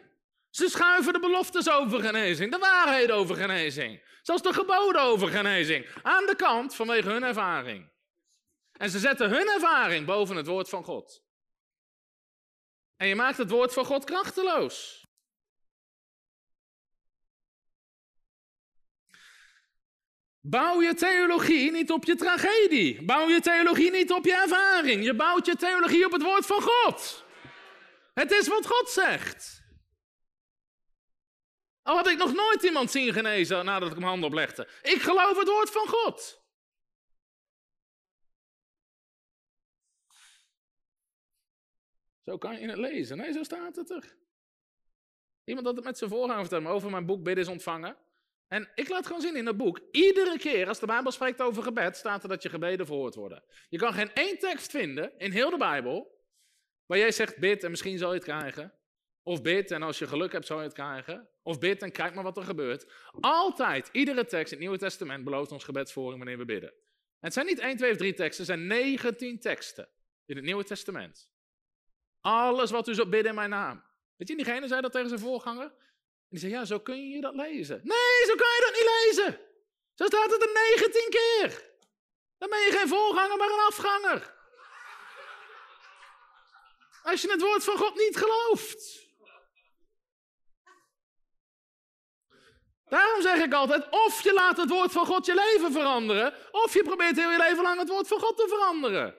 Ze 0.49 0.69
schuiven 0.69 1.13
de 1.13 1.19
beloftes 1.19 1.69
over 1.69 2.01
genezing, 2.01 2.51
de 2.51 2.57
waarheid 2.57 3.11
over 3.11 3.35
genezing, 3.35 4.03
zelfs 4.21 4.41
de 4.41 4.53
geboden 4.53 5.01
over 5.01 5.27
genezing, 5.27 5.87
aan 6.01 6.25
de 6.25 6.35
kant 6.35 6.75
vanwege 6.75 7.09
hun 7.09 7.23
ervaring. 7.23 7.91
En 8.71 8.89
ze 8.89 8.99
zetten 8.99 9.29
hun 9.29 9.47
ervaring 9.47 10.05
boven 10.05 10.35
het 10.35 10.47
woord 10.47 10.69
van 10.69 10.83
God. 10.83 11.23
En 12.97 13.07
je 13.07 13.15
maakt 13.15 13.37
het 13.37 13.49
woord 13.49 13.73
van 13.73 13.85
God 13.85 14.03
krachteloos. 14.03 15.07
Bouw 20.39 20.81
je 20.81 20.93
theologie 20.93 21.71
niet 21.71 21.91
op 21.91 22.05
je 22.05 22.15
tragedie. 22.15 23.05
Bouw 23.05 23.27
je 23.27 23.41
theologie 23.41 23.91
niet 23.91 24.11
op 24.11 24.25
je 24.25 24.33
ervaring. 24.33 25.03
Je 25.03 25.15
bouwt 25.15 25.45
je 25.45 25.55
theologie 25.55 26.05
op 26.05 26.11
het 26.11 26.21
woord 26.21 26.45
van 26.45 26.61
God. 26.61 27.22
Het 28.13 28.31
is 28.31 28.47
wat 28.47 28.67
God 28.67 28.89
zegt. 28.89 29.61
Al 31.81 31.95
had 31.95 32.07
ik 32.07 32.17
nog 32.17 32.33
nooit 32.33 32.63
iemand 32.63 32.91
zien 32.91 33.13
genezen 33.13 33.65
nadat 33.65 33.89
ik 33.89 33.95
hem 33.95 34.03
handen 34.03 34.29
oplegde. 34.29 34.67
Ik 34.81 35.01
geloof 35.01 35.37
het 35.37 35.47
woord 35.47 35.69
van 35.69 35.87
God. 35.87 36.41
Zo 42.25 42.37
kan 42.37 42.59
je 42.59 42.67
het 42.67 42.77
lezen. 42.77 43.17
Nee, 43.17 43.31
zo 43.31 43.43
staat 43.43 43.75
het 43.75 43.89
er. 43.89 44.15
Iemand 45.43 45.65
had 45.65 45.75
het 45.75 45.85
met 45.85 45.97
zijn 45.97 46.09
voorganger 46.09 46.45
verteld 46.45 46.65
over 46.65 46.89
mijn 46.89 47.05
boek 47.05 47.23
Bidden 47.23 47.43
is 47.43 47.49
ontvangen. 47.49 47.97
En 48.47 48.71
ik 48.75 48.89
laat 48.89 49.05
gewoon 49.05 49.21
zien 49.21 49.35
in 49.35 49.45
het 49.45 49.57
boek, 49.57 49.79
iedere 49.91 50.37
keer 50.37 50.67
als 50.67 50.79
de 50.79 50.85
Bijbel 50.85 51.11
spreekt 51.11 51.41
over 51.41 51.63
gebed, 51.63 51.97
staat 51.97 52.23
er 52.23 52.29
dat 52.29 52.43
je 52.43 52.49
gebeden 52.49 52.85
verhoord 52.85 53.15
worden. 53.15 53.43
Je 53.69 53.77
kan 53.77 53.93
geen 53.93 54.13
één 54.13 54.37
tekst 54.37 54.71
vinden 54.71 55.17
in 55.17 55.31
heel 55.31 55.49
de 55.49 55.57
Bijbel, 55.57 56.12
waar 56.93 57.01
jij 57.01 57.11
zegt 57.11 57.37
bid 57.37 57.63
en 57.63 57.69
misschien 57.69 57.97
zal 57.97 58.09
je 58.09 58.15
het 58.15 58.23
krijgen. 58.23 58.73
Of 59.23 59.41
bid 59.41 59.71
en 59.71 59.81
als 59.81 59.99
je 59.99 60.07
geluk 60.07 60.31
hebt 60.31 60.45
zal 60.45 60.57
je 60.57 60.63
het 60.63 60.73
krijgen. 60.73 61.29
Of 61.43 61.59
bid 61.59 61.81
en 61.81 61.91
kijk 61.91 62.13
maar 62.13 62.23
wat 62.23 62.37
er 62.37 62.43
gebeurt. 62.43 62.91
Altijd, 63.19 63.89
iedere 63.91 64.25
tekst 64.25 64.51
in 64.51 64.57
het 64.57 64.59
Nieuwe 64.59 64.77
Testament 64.77 65.23
belooft 65.23 65.51
ons 65.51 65.63
gebedsvoering 65.63 66.17
wanneer 66.17 66.37
we 66.37 66.45
bidden. 66.45 66.69
En 66.69 66.75
het 67.19 67.33
zijn 67.33 67.45
niet 67.45 67.59
1, 67.59 67.77
2 67.77 67.91
of 67.91 67.97
3 67.97 68.13
teksten, 68.13 68.45
het 68.45 68.55
zijn 68.55 68.67
19 68.67 69.39
teksten 69.39 69.89
in 70.25 70.35
het 70.35 70.45
Nieuwe 70.45 70.63
Testament. 70.63 71.29
Alles 72.21 72.71
wat 72.71 72.87
u 72.87 72.93
zo 72.93 73.05
bidden 73.05 73.29
in 73.29 73.35
mijn 73.35 73.49
naam. 73.49 73.83
Weet 74.15 74.27
je, 74.27 74.35
diegene 74.35 74.67
zei 74.67 74.81
dat 74.81 74.91
tegen 74.91 75.07
zijn 75.07 75.19
voorganger. 75.19 75.65
En 75.65 76.29
die 76.29 76.39
zei, 76.39 76.51
ja, 76.51 76.65
zo 76.65 76.79
kun 76.79 77.09
je 77.09 77.21
dat 77.21 77.35
lezen. 77.35 77.79
Nee, 77.83 78.25
zo 78.27 78.35
kan 78.35 78.47
je 78.47 78.63
dat 78.65 78.79
niet 78.79 78.89
lezen. 79.03 79.39
Zo 79.93 80.05
staat 80.05 80.31
het 80.31 80.41
er 80.41 80.75
19 80.77 81.09
keer. 81.09 81.71
Dan 82.37 82.49
ben 82.49 82.59
je 82.59 82.71
geen 82.71 82.87
voorganger, 82.87 83.37
maar 83.37 83.49
een 83.49 83.67
afganger. 83.67 84.32
Als 87.03 87.21
je 87.21 87.31
het 87.31 87.41
woord 87.41 87.63
van 87.63 87.77
God 87.77 87.95
niet 87.95 88.17
gelooft. 88.17 89.01
Daarom 92.89 93.21
zeg 93.21 93.43
ik 93.43 93.53
altijd, 93.53 93.89
of 93.89 94.23
je 94.23 94.33
laat 94.33 94.57
het 94.57 94.69
woord 94.69 94.91
van 94.91 95.05
God 95.05 95.25
je 95.25 95.33
leven 95.33 95.71
veranderen, 95.71 96.33
of 96.51 96.73
je 96.73 96.83
probeert 96.83 97.15
heel 97.15 97.31
je 97.31 97.37
leven 97.37 97.63
lang 97.63 97.79
het 97.79 97.89
woord 97.89 98.07
van 98.07 98.19
God 98.19 98.37
te 98.37 98.47
veranderen. 98.47 99.15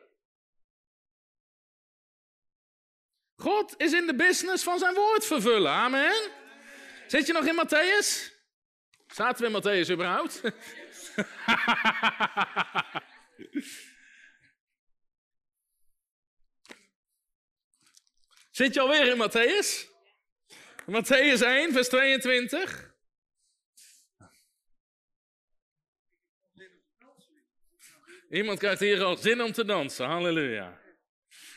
God 3.37 3.75
is 3.77 3.93
in 3.93 4.07
de 4.07 4.15
business 4.15 4.65
van 4.65 4.79
zijn 4.79 4.95
woord 4.95 5.27
vervullen. 5.27 5.73
Amen. 5.73 6.31
Zit 7.07 7.27
je 7.27 7.33
nog 7.33 7.45
in 7.45 7.67
Matthäus? 7.67 8.33
Zaten 9.07 9.41
we 9.41 9.47
in 9.51 9.63
Matthäus 9.63 9.91
überhaupt? 9.91 10.41
Zit 18.55 18.75
je 18.75 18.81
alweer 18.81 19.07
in 19.07 19.17
Matthäus? 19.17 19.89
Matthäus 20.87 21.43
1, 21.43 21.73
vers 21.73 21.89
22. 21.89 22.93
Iemand 28.31 28.59
krijgt 28.59 28.81
hier 28.81 29.03
al 29.03 29.17
zin 29.17 29.43
om 29.43 29.53
te 29.53 29.65
dansen. 29.65 30.07
Halleluja. 30.07 30.81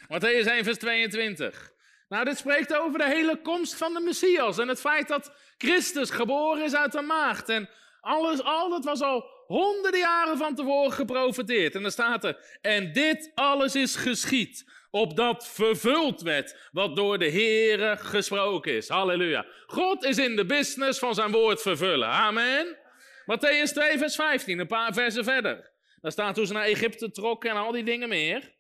Matthäus 0.08 0.48
1, 0.48 0.64
vers 0.64 0.78
22. 0.78 1.72
Nou, 2.10 2.26
dit 2.26 2.38
spreekt 2.38 2.74
over 2.74 3.00
de 3.00 3.08
hele 3.08 3.42
komst 3.42 3.76
van 3.76 3.94
de 3.94 4.00
Messias 4.00 4.58
en 4.58 4.68
het 4.68 4.80
feit 4.80 5.08
dat 5.08 5.32
Christus 5.58 6.10
geboren 6.10 6.64
is 6.64 6.76
uit 6.76 6.92
de 6.92 7.02
maagd. 7.02 7.50
En 7.50 7.70
alles, 8.02 8.42
al 8.44 8.70
dat 8.70 8.84
was 8.84 9.02
al 9.02 9.30
honderden 9.48 10.00
jaren 10.00 10.38
van 10.38 10.56
tevoren 10.56 10.92
geprofeteerd. 10.92 11.76
En 11.76 11.82
dan 11.82 11.92
staat 11.92 12.24
er, 12.24 12.60
en 12.62 12.94
dit 12.94 13.32
alles 13.36 13.76
is 13.76 13.96
geschied, 13.96 14.66
opdat 14.98 15.48
vervuld 15.48 16.22
werd 16.22 16.56
wat 16.72 16.96
door 16.96 17.18
de 17.18 17.32
Heere 17.32 17.98
gesproken 17.98 18.76
is. 18.76 18.88
Halleluja. 18.88 19.46
God 19.68 20.04
is 20.04 20.18
in 20.18 20.36
de 20.36 20.46
business 20.46 21.00
van 21.00 21.14
zijn 21.14 21.32
woord 21.32 21.62
vervullen. 21.62 22.08
Amen. 22.08 22.78
Matthäus 23.26 23.74
2, 23.74 23.98
vers 23.98 24.16
15, 24.16 24.60
een 24.60 24.68
paar 24.68 24.94
versen 24.94 25.24
verder. 25.24 25.72
Daar 26.02 26.12
staat 26.12 26.36
hoe 26.36 26.46
ze 26.46 26.54
naar 26.54 26.64
Egypte 26.64 27.12
trokken 27.12 27.50
en 27.50 27.56
al 27.56 27.72
die 27.72 27.84
dingen 27.84 28.10
meer. 28.10 28.56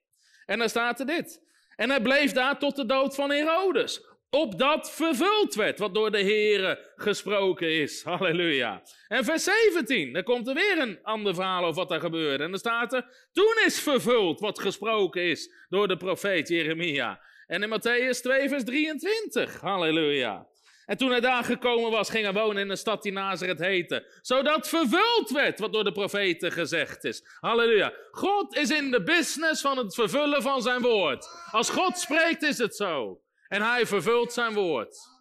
En 0.45 0.59
dan 0.59 0.69
staat 0.69 0.99
er 0.99 1.05
dit. 1.05 1.45
En 1.75 1.89
hij 1.89 2.01
bleef 2.01 2.31
daar 2.31 2.59
tot 2.59 2.75
de 2.75 2.85
dood 2.85 3.15
van 3.15 3.31
Herodes. 3.31 4.01
Opdat 4.29 4.91
vervuld 4.91 5.55
werd 5.55 5.79
wat 5.79 5.93
door 5.93 6.11
de 6.11 6.23
Here 6.23 6.91
gesproken 6.95 7.71
is. 7.71 8.03
Halleluja. 8.03 8.81
En 9.07 9.23
vers 9.23 9.43
17, 9.43 10.13
dan 10.13 10.23
komt 10.23 10.47
er 10.47 10.53
weer 10.53 10.77
een 10.77 10.99
ander 11.03 11.35
verhaal 11.35 11.63
over 11.63 11.75
wat 11.75 11.91
er 11.91 11.99
gebeurde. 11.99 12.43
En 12.43 12.49
dan 12.49 12.59
staat 12.59 12.93
er, 12.93 13.29
toen 13.31 13.55
is 13.65 13.79
vervuld 13.79 14.39
wat 14.39 14.59
gesproken 14.59 15.21
is 15.21 15.51
door 15.69 15.87
de 15.87 15.97
profeet 15.97 16.47
Jeremia. 16.47 17.21
En 17.45 17.63
in 17.63 17.69
Matthäus 17.69 18.21
2 18.21 18.49
vers 18.49 18.63
23, 18.63 19.61
halleluja. 19.61 20.47
En 20.85 20.97
toen 20.97 21.09
hij 21.09 21.19
daar 21.19 21.43
gekomen 21.43 21.91
was, 21.91 22.09
ging 22.09 22.23
hij 22.23 22.33
wonen 22.33 22.63
in 22.63 22.69
een 22.69 22.77
stad 22.77 23.03
die 23.03 23.11
Nazareth 23.11 23.59
heette. 23.59 24.19
Zodat 24.21 24.69
vervuld 24.69 25.29
werd 25.29 25.59
wat 25.59 25.73
door 25.73 25.83
de 25.83 25.91
profeten 25.91 26.51
gezegd 26.51 27.03
is. 27.03 27.23
Halleluja. 27.39 27.93
God 28.11 28.57
is 28.57 28.69
in 28.69 28.91
de 28.91 29.03
business 29.03 29.61
van 29.61 29.77
het 29.77 29.95
vervullen 29.95 30.41
van 30.41 30.61
zijn 30.61 30.81
woord. 30.81 31.27
Als 31.51 31.69
God 31.69 31.97
spreekt 31.97 32.43
is 32.43 32.57
het 32.57 32.75
zo. 32.75 33.21
En 33.47 33.61
hij 33.61 33.85
vervult 33.85 34.33
zijn 34.33 34.53
woord. 34.53 35.15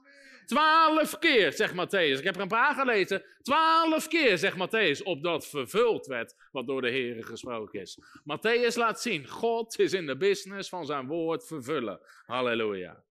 Twaalf 0.47 1.19
keer, 1.19 1.53
zegt 1.53 1.73
Matthäus. 1.73 2.19
Ik 2.19 2.24
heb 2.24 2.35
er 2.35 2.40
een 2.40 2.48
paar 2.48 2.74
gelezen. 2.74 3.24
Twaalf 3.43 4.09
keer, 4.09 4.39
zegt 4.39 4.57
Matthäus, 4.57 5.03
opdat 5.03 5.47
vervuld 5.47 6.07
werd 6.07 6.35
wat 6.51 6.66
door 6.66 6.81
de 6.81 6.90
Heer 6.90 7.24
gesproken 7.24 7.81
is. 7.81 7.98
Matthäus 8.20 8.74
laat 8.74 9.01
zien, 9.01 9.28
God 9.28 9.78
is 9.78 9.93
in 9.93 10.07
de 10.07 10.16
business 10.16 10.69
van 10.69 10.86
zijn 10.86 11.07
woord 11.07 11.47
vervullen. 11.47 12.01
Halleluja. 12.24 13.05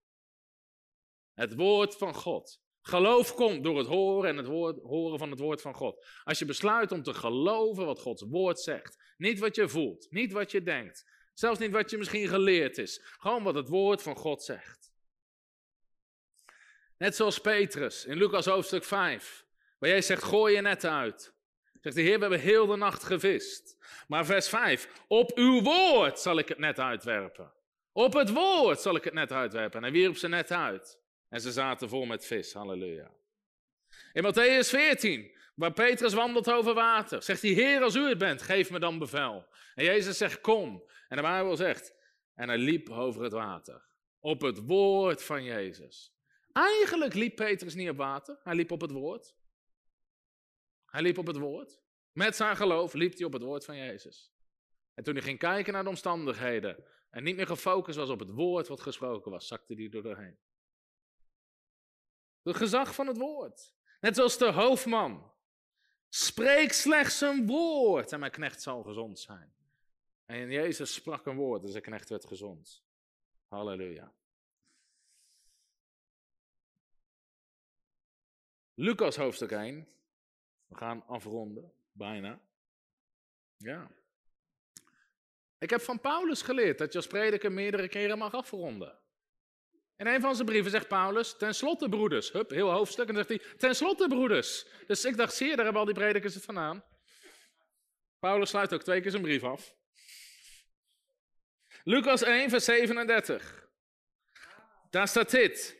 Het 1.34 1.56
woord 1.56 1.96
van 1.96 2.14
God. 2.14 2.64
Geloof 2.82 3.34
komt 3.34 3.64
door 3.64 3.78
het 3.78 3.88
horen 3.88 4.30
en 4.30 4.38
het 4.38 4.48
horen 4.82 5.20
van 5.20 5.30
het 5.30 5.40
woord 5.40 5.62
van 5.62 5.74
God. 5.74 6.06
Als 6.24 6.40
je 6.40 6.46
besluit 6.46 6.92
om 6.92 7.04
te 7.04 7.14
geloven 7.14 7.86
wat 7.86 8.00
Gods 8.00 8.26
woord 8.30 8.60
zegt, 8.60 9.14
niet 9.18 9.40
wat 9.40 9.56
je 9.56 9.70
voelt, 9.70 10.08
niet 10.10 10.32
wat 10.32 10.52
je 10.52 10.64
denkt, 10.64 11.06
zelfs 11.34 11.60
niet 11.60 11.72
wat 11.72 11.90
je 11.90 11.98
misschien 11.98 12.28
geleerd 12.28 12.78
is, 12.78 13.02
gewoon 13.18 13.44
wat 13.44 13.56
het 13.56 13.70
woord 13.70 14.02
van 14.02 14.16
God 14.16 14.44
zegt. 14.44 14.85
Net 16.98 17.16
zoals 17.16 17.40
Petrus 17.40 18.06
in 18.06 18.18
Lucas 18.18 18.46
hoofdstuk 18.46 18.84
5, 18.84 19.46
waar 19.80 19.90
jij 19.90 20.02
zegt: 20.02 20.24
gooi 20.24 20.56
je 20.56 20.62
net 20.62 20.86
uit. 20.86 21.34
Zegt 21.82 21.96
de 21.96 22.02
Heer, 22.02 22.16
we 22.16 22.22
hebben 22.22 22.40
heel 22.40 22.66
de 22.66 22.76
nacht 22.76 23.04
gevist. 23.04 23.78
Maar 24.08 24.26
vers 24.26 24.50
5, 24.50 24.90
op 25.08 25.38
uw 25.38 25.62
woord 25.62 26.20
zal 26.20 26.38
ik 26.38 26.48
het 26.48 26.58
net 26.58 26.80
uitwerpen. 26.80 27.54
Op 27.92 28.14
het 28.14 28.30
woord 28.30 28.80
zal 28.80 28.96
ik 28.96 29.04
het 29.04 29.14
net 29.14 29.32
uitwerpen. 29.32 29.78
En 29.78 29.84
hij 29.84 29.92
wierp 29.92 30.18
ze 30.18 30.28
net 30.28 30.52
uit. 30.52 31.00
En 31.30 31.42
ze 31.42 31.52
zaten 31.52 31.90
vol 31.90 32.06
met 32.06 32.26
vis. 32.26 32.54
Halleluja. 32.54 33.12
In 34.14 34.24
Matthäus 34.24 34.70
14, 34.70 35.38
waar 35.56 35.74
Petrus 35.74 36.14
wandelt 36.14 36.52
over 36.52 36.74
water. 36.74 37.24
Zegt 37.24 37.42
hij, 37.42 37.52
Heer, 37.52 37.82
als 37.82 37.96
u 37.96 38.08
het 38.08 38.18
bent, 38.18 38.42
geef 38.42 38.72
me 38.72 38.80
dan 38.80 39.00
bevel. 39.00 39.48
En 39.76 39.84
Jezus 39.84 40.18
zegt, 40.18 40.42
kom. 40.42 40.84
En 41.08 41.16
de 41.16 41.22
Bijbel 41.22 41.56
zegt, 41.56 41.96
en 42.34 42.48
hij 42.48 42.58
liep 42.58 42.90
over 42.90 43.24
het 43.24 43.32
water. 43.32 43.86
Op 44.20 44.42
het 44.42 44.66
woord 44.66 45.24
van 45.24 45.44
Jezus. 45.44 46.15
Eigenlijk 46.56 47.14
liep 47.14 47.36
Petrus 47.36 47.74
niet 47.74 47.90
op 47.90 47.98
water, 47.98 48.40
hij 48.44 48.56
liep 48.56 48.72
op 48.72 48.82
het 48.82 48.92
woord. 48.92 49.36
Hij 50.86 51.02
liep 51.02 51.18
op 51.18 51.28
het 51.28 51.38
woord. 51.38 51.80
Met 52.12 52.36
zijn 52.36 52.56
geloof 52.56 52.94
liep 52.94 53.18
hij 53.18 53.26
op 53.26 53.34
het 53.34 53.42
woord 53.42 53.66
van 53.66 53.78
Jezus. 53.78 54.34
En 54.94 55.04
toen 55.04 55.14
hij 55.14 55.24
ging 55.24 55.40
kijken 55.40 55.74
naar 55.74 55.84
de 55.84 55.90
omstandigheden 55.90 56.84
en 57.10 57.24
niet 57.24 57.36
meer 57.36 57.48
gefocust 57.48 57.98
was 57.98 58.10
op 58.10 58.20
het 58.20 58.30
woord 58.30 58.68
wat 58.68 58.82
gesproken 58.82 59.32
was, 59.32 59.48
zakte 59.48 59.74
hij 59.74 59.90
er 59.92 60.04
doorheen. 60.04 60.38
Het 62.44 62.56
gezag 62.56 62.96
van 62.96 63.08
het 63.08 63.18
woord. 63.18 63.74
Net 64.00 64.16
zoals 64.16 64.38
de 64.38 64.52
hoofdman. 64.52 65.32
Spreek 66.10 66.74
slechts 66.74 67.22
een 67.22 67.46
woord 67.48 68.12
en 68.12 68.20
mijn 68.20 68.32
knecht 68.32 68.62
zal 68.62 68.84
gezond 68.84 69.20
zijn. 69.20 69.56
En 70.26 70.52
Jezus 70.52 70.94
sprak 70.94 71.26
een 71.26 71.36
woord 71.36 71.64
en 71.64 71.70
zijn 71.70 71.84
knecht 71.84 72.10
werd 72.10 72.26
gezond. 72.26 72.84
Halleluja. 73.48 74.14
Lucas 78.76 79.16
hoofdstuk 79.16 79.52
1. 79.52 79.88
We 80.66 80.76
gaan 80.76 81.06
afronden, 81.08 81.74
bijna. 81.92 82.42
Ja. 83.58 83.92
Ik 85.58 85.70
heb 85.70 85.82
van 85.82 86.00
Paulus 86.00 86.42
geleerd 86.42 86.78
dat 86.78 86.92
je 86.92 86.98
als 86.98 87.08
prediker 87.08 87.52
meerdere 87.52 87.88
keren 87.88 88.18
mag 88.18 88.34
afronden. 88.34 89.00
In 89.98 90.08
een 90.08 90.22
van 90.22 90.36
zijn 90.36 90.48
brieven 90.48 90.72
zegt 90.72 90.88
Paulus, 90.88 91.38
ten 91.38 91.56
slotte 91.56 91.90
broeders, 91.90 92.32
hup, 92.32 92.50
heel 92.50 92.72
hoofdstuk, 92.72 93.08
en 93.08 93.14
dan 93.14 93.26
zegt 93.26 93.42
hij, 93.42 93.58
ten 93.58 93.76
slotte 93.76 94.08
broeders. 94.08 94.68
Dus 94.88 95.06
ik 95.06 95.18
dacht, 95.18 95.34
zie 95.34 95.48
daar 95.48 95.64
hebben 95.64 95.82
al 95.82 95.86
die 95.86 95.96
predikers 95.96 96.34
het 96.34 96.44
vandaan. 96.44 96.84
Paulus 98.20 98.50
sluit 98.50 98.74
ook 98.74 98.84
twee 98.84 99.02
keer 99.02 99.12
zijn 99.12 99.24
brief 99.24 99.44
af. 99.44 99.76
Lucas 101.84 102.22
1, 102.22 102.50
vers 102.50 102.66
37. 102.66 103.70
Daar 104.90 105.08
staat 105.08 105.32
dit, 105.32 105.78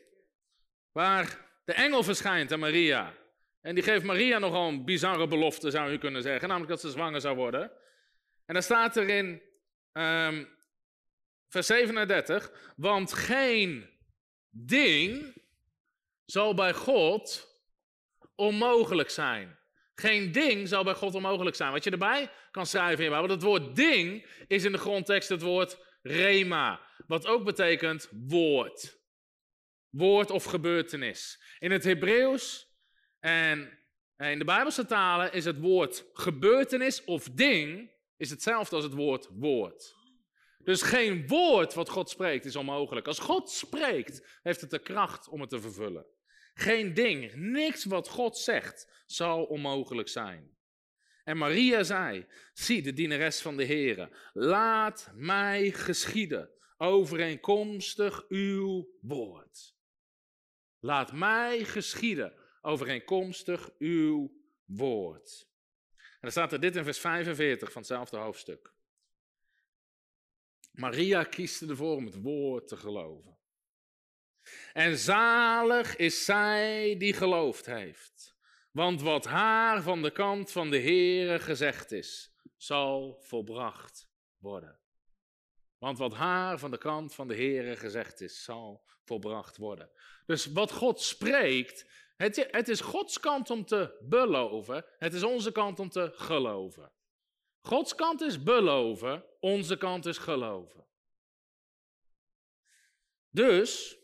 waar 0.92 1.45
de 1.66 1.72
engel 1.72 2.02
verschijnt 2.02 2.52
aan 2.52 2.58
Maria. 2.58 3.14
En 3.60 3.74
die 3.74 3.84
geeft 3.84 4.04
Maria 4.04 4.38
nogal 4.38 4.68
een 4.68 4.84
bizarre 4.84 5.26
belofte, 5.26 5.70
zou 5.70 5.90
je 5.90 5.98
kunnen 5.98 6.22
zeggen, 6.22 6.48
namelijk 6.48 6.70
dat 6.70 6.80
ze 6.80 6.90
zwanger 6.90 7.20
zou 7.20 7.36
worden. 7.36 7.70
En 8.44 8.54
dan 8.54 8.62
staat 8.62 8.96
er 8.96 9.08
in 9.08 9.42
um, 9.92 10.48
vers 11.48 11.66
37, 11.66 12.72
want 12.76 13.12
geen 13.12 13.90
ding 14.50 15.34
zal 16.24 16.54
bij 16.54 16.72
God 16.72 17.48
onmogelijk 18.34 19.10
zijn. 19.10 19.58
Geen 19.94 20.32
ding 20.32 20.68
zal 20.68 20.84
bij 20.84 20.94
God 20.94 21.14
onmogelijk 21.14 21.56
zijn. 21.56 21.72
Wat 21.72 21.84
je 21.84 21.90
erbij 21.90 22.30
kan 22.50 22.66
schrijven 22.66 23.04
in 23.04 23.10
want 23.10 23.30
het 23.30 23.42
woord 23.42 23.76
ding 23.76 24.26
is 24.46 24.64
in 24.64 24.72
de 24.72 24.78
grondtekst 24.78 25.28
het 25.28 25.42
woord 25.42 25.78
rema, 26.02 26.80
wat 27.06 27.26
ook 27.26 27.44
betekent 27.44 28.08
woord. 28.12 28.98
Woord 29.90 30.30
of 30.30 30.44
gebeurtenis. 30.44 31.42
In 31.58 31.70
het 31.70 31.84
Hebreeuws 31.84 32.68
en 33.20 33.78
in 34.16 34.38
de 34.38 34.44
Bijbelse 34.44 34.86
talen 34.86 35.32
is 35.32 35.44
het 35.44 35.58
woord 35.58 36.04
gebeurtenis 36.12 37.04
of 37.04 37.28
ding 37.30 37.94
is 38.16 38.30
hetzelfde 38.30 38.76
als 38.76 38.84
het 38.84 38.94
woord 38.94 39.28
woord. 39.32 39.94
Dus 40.58 40.82
geen 40.82 41.26
woord 41.26 41.74
wat 41.74 41.88
God 41.88 42.10
spreekt 42.10 42.44
is 42.44 42.56
onmogelijk. 42.56 43.06
Als 43.06 43.18
God 43.18 43.50
spreekt, 43.50 44.38
heeft 44.42 44.60
het 44.60 44.70
de 44.70 44.78
kracht 44.78 45.28
om 45.28 45.40
het 45.40 45.50
te 45.50 45.60
vervullen. 45.60 46.06
Geen 46.54 46.94
ding, 46.94 47.34
niks 47.34 47.84
wat 47.84 48.08
God 48.08 48.38
zegt, 48.38 49.02
zal 49.06 49.44
onmogelijk 49.44 50.08
zijn. 50.08 50.56
En 51.24 51.36
Maria 51.36 51.82
zei: 51.82 52.26
Zie 52.52 52.82
de 52.82 52.92
dienares 52.92 53.40
van 53.40 53.56
de 53.56 53.66
Heere, 53.66 54.16
laat 54.32 55.10
mij 55.14 55.70
geschieden, 55.70 56.50
overeenkomstig 56.76 58.24
uw 58.28 58.88
woord. 59.00 59.75
Laat 60.86 61.12
mij 61.12 61.64
geschieden, 61.64 62.34
overeenkomstig 62.60 63.70
uw 63.78 64.32
woord. 64.64 65.48
En 65.96 66.18
dan 66.20 66.30
staat 66.30 66.52
er 66.52 66.60
dit 66.60 66.76
in 66.76 66.84
vers 66.84 66.98
45 66.98 67.72
van 67.72 67.82
hetzelfde 67.82 68.16
hoofdstuk. 68.16 68.74
Maria 70.72 71.24
kiest 71.24 71.62
ervoor 71.62 71.96
om 71.96 72.06
het 72.06 72.22
woord 72.22 72.68
te 72.68 72.76
geloven. 72.76 73.38
En 74.72 74.98
zalig 74.98 75.96
is 75.96 76.24
zij 76.24 76.96
die 76.98 77.12
geloofd 77.12 77.66
heeft. 77.66 78.36
Want 78.70 79.00
wat 79.00 79.24
haar 79.24 79.82
van 79.82 80.02
de 80.02 80.10
kant 80.10 80.52
van 80.52 80.70
de 80.70 80.80
Heere 80.80 81.38
gezegd 81.38 81.92
is, 81.92 82.34
zal 82.56 83.20
volbracht 83.20 84.08
worden. 84.38 84.80
Want 85.86 85.98
wat 85.98 86.14
haar 86.14 86.58
van 86.58 86.70
de 86.70 86.78
kant 86.78 87.14
van 87.14 87.28
de 87.28 87.34
Heere 87.34 87.76
gezegd 87.76 88.20
is, 88.20 88.44
zal 88.44 88.84
volbracht 89.04 89.56
worden. 89.56 89.90
Dus 90.24 90.46
wat 90.46 90.72
God 90.72 91.00
spreekt, 91.00 91.86
het, 92.16 92.48
het 92.50 92.68
is 92.68 92.80
Gods 92.80 93.20
kant 93.20 93.50
om 93.50 93.64
te 93.64 93.98
beloven, 94.00 94.84
het 94.98 95.14
is 95.14 95.22
onze 95.22 95.52
kant 95.52 95.78
om 95.80 95.88
te 95.88 96.12
geloven. 96.14 96.92
Gods 97.60 97.94
kant 97.94 98.20
is 98.20 98.42
beloven, 98.42 99.24
onze 99.40 99.76
kant 99.76 100.06
is 100.06 100.18
geloven. 100.18 100.86
Dus, 103.30 103.98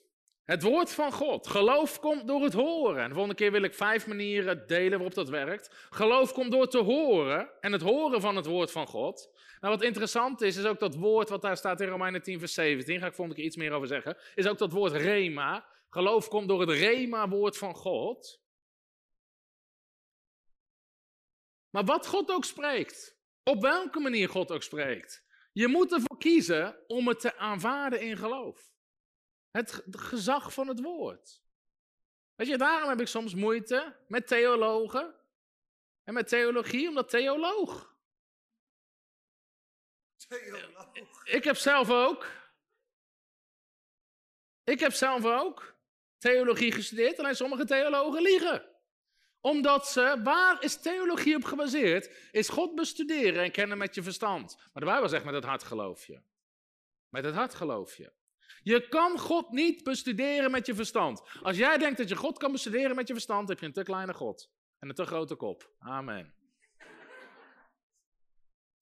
het 0.44 0.62
woord 0.62 0.92
van 0.92 1.12
God. 1.12 1.46
Geloof 1.46 2.00
komt 2.00 2.26
door 2.26 2.42
het 2.42 2.52
horen. 2.52 3.02
En 3.02 3.08
de 3.08 3.14
volgende 3.14 3.36
keer 3.36 3.52
wil 3.52 3.62
ik 3.62 3.74
vijf 3.74 4.06
manieren 4.06 4.66
delen 4.66 4.90
waarop 4.90 5.14
dat 5.14 5.28
werkt. 5.28 5.86
Geloof 5.90 6.32
komt 6.32 6.52
door 6.52 6.68
te 6.68 6.78
horen 6.78 7.50
en 7.60 7.72
het 7.72 7.82
horen 7.82 8.20
van 8.20 8.36
het 8.36 8.46
woord 8.46 8.70
van 8.70 8.86
God. 8.86 9.31
Nou, 9.62 9.74
wat 9.74 9.82
interessant 9.82 10.40
is, 10.40 10.56
is 10.56 10.64
ook 10.64 10.78
dat 10.78 10.94
woord 10.94 11.28
wat 11.28 11.42
daar 11.42 11.56
staat 11.56 11.80
in 11.80 11.88
Romeinen 11.88 12.22
10, 12.22 12.38
vers 12.38 12.54
17. 12.54 12.98
Ga 12.98 13.06
ik 13.06 13.14
volgende 13.14 13.34
keer 13.34 13.44
iets 13.46 13.56
meer 13.56 13.72
over 13.72 13.88
zeggen. 13.88 14.16
Is 14.34 14.46
ook 14.46 14.58
dat 14.58 14.72
woord 14.72 14.92
rema. 14.92 15.66
Geloof 15.90 16.28
komt 16.28 16.48
door 16.48 16.60
het 16.60 16.70
rema-woord 16.70 17.58
van 17.58 17.74
God. 17.74 18.42
Maar 21.70 21.84
wat 21.84 22.06
God 22.06 22.30
ook 22.30 22.44
spreekt, 22.44 23.16
op 23.42 23.60
welke 23.60 24.00
manier 24.00 24.28
God 24.28 24.50
ook 24.50 24.62
spreekt, 24.62 25.24
je 25.52 25.68
moet 25.68 25.92
ervoor 25.92 26.18
kiezen 26.18 26.84
om 26.86 27.08
het 27.08 27.20
te 27.20 27.36
aanvaarden 27.36 28.00
in 28.00 28.16
geloof. 28.16 28.72
Het 29.50 29.82
gezag 29.90 30.52
van 30.52 30.68
het 30.68 30.80
woord. 30.80 31.42
Weet 32.34 32.48
je, 32.48 32.58
daarom 32.58 32.88
heb 32.88 33.00
ik 33.00 33.06
soms 33.06 33.34
moeite 33.34 33.96
met 34.08 34.26
theologen 34.26 35.14
en 36.04 36.14
met 36.14 36.28
theologie, 36.28 36.88
omdat 36.88 37.08
theoloog. 37.08 37.91
Theoloog. 40.38 40.90
Ik 41.24 41.44
heb 41.44 41.56
zelf 41.56 41.90
ook. 41.90 42.26
Ik 44.64 44.80
heb 44.80 44.92
zelf 44.92 45.24
ook 45.24 45.74
theologie 46.18 46.72
gestudeerd, 46.72 47.18
alleen 47.18 47.36
sommige 47.36 47.64
theologen 47.64 48.22
liegen 48.22 48.72
omdat 49.42 49.88
ze, 49.88 50.20
waar 50.22 50.62
is 50.62 50.80
theologie 50.80 51.36
op 51.36 51.44
gebaseerd? 51.44 52.28
Is 52.30 52.48
God 52.48 52.74
bestuderen 52.74 53.44
en 53.44 53.50
kennen 53.50 53.78
met 53.78 53.94
je 53.94 54.02
verstand. 54.02 54.56
Maar 54.56 54.82
de 54.82 54.90
Bijbel 54.90 55.08
zegt 55.08 55.24
met 55.24 55.34
het 55.34 55.44
hart 55.44 55.62
geloof 55.62 56.06
je. 56.06 56.22
Met 57.08 57.24
het 57.24 57.34
hart 57.34 57.54
geloof 57.54 57.96
je. 57.96 58.12
Je 58.62 58.88
kan 58.88 59.18
God 59.18 59.50
niet 59.50 59.84
bestuderen 59.84 60.50
met 60.50 60.66
je 60.66 60.74
verstand. 60.74 61.22
Als 61.42 61.56
jij 61.56 61.78
denkt 61.78 61.98
dat 61.98 62.08
je 62.08 62.16
God 62.16 62.38
kan 62.38 62.52
bestuderen 62.52 62.96
met 62.96 63.06
je 63.06 63.12
verstand, 63.12 63.48
heb 63.48 63.60
je 63.60 63.66
een 63.66 63.72
te 63.72 63.82
kleine 63.82 64.14
God. 64.14 64.50
En 64.78 64.88
een 64.88 64.94
te 64.94 65.06
grote 65.06 65.34
kop. 65.34 65.70
Amen. 65.78 66.34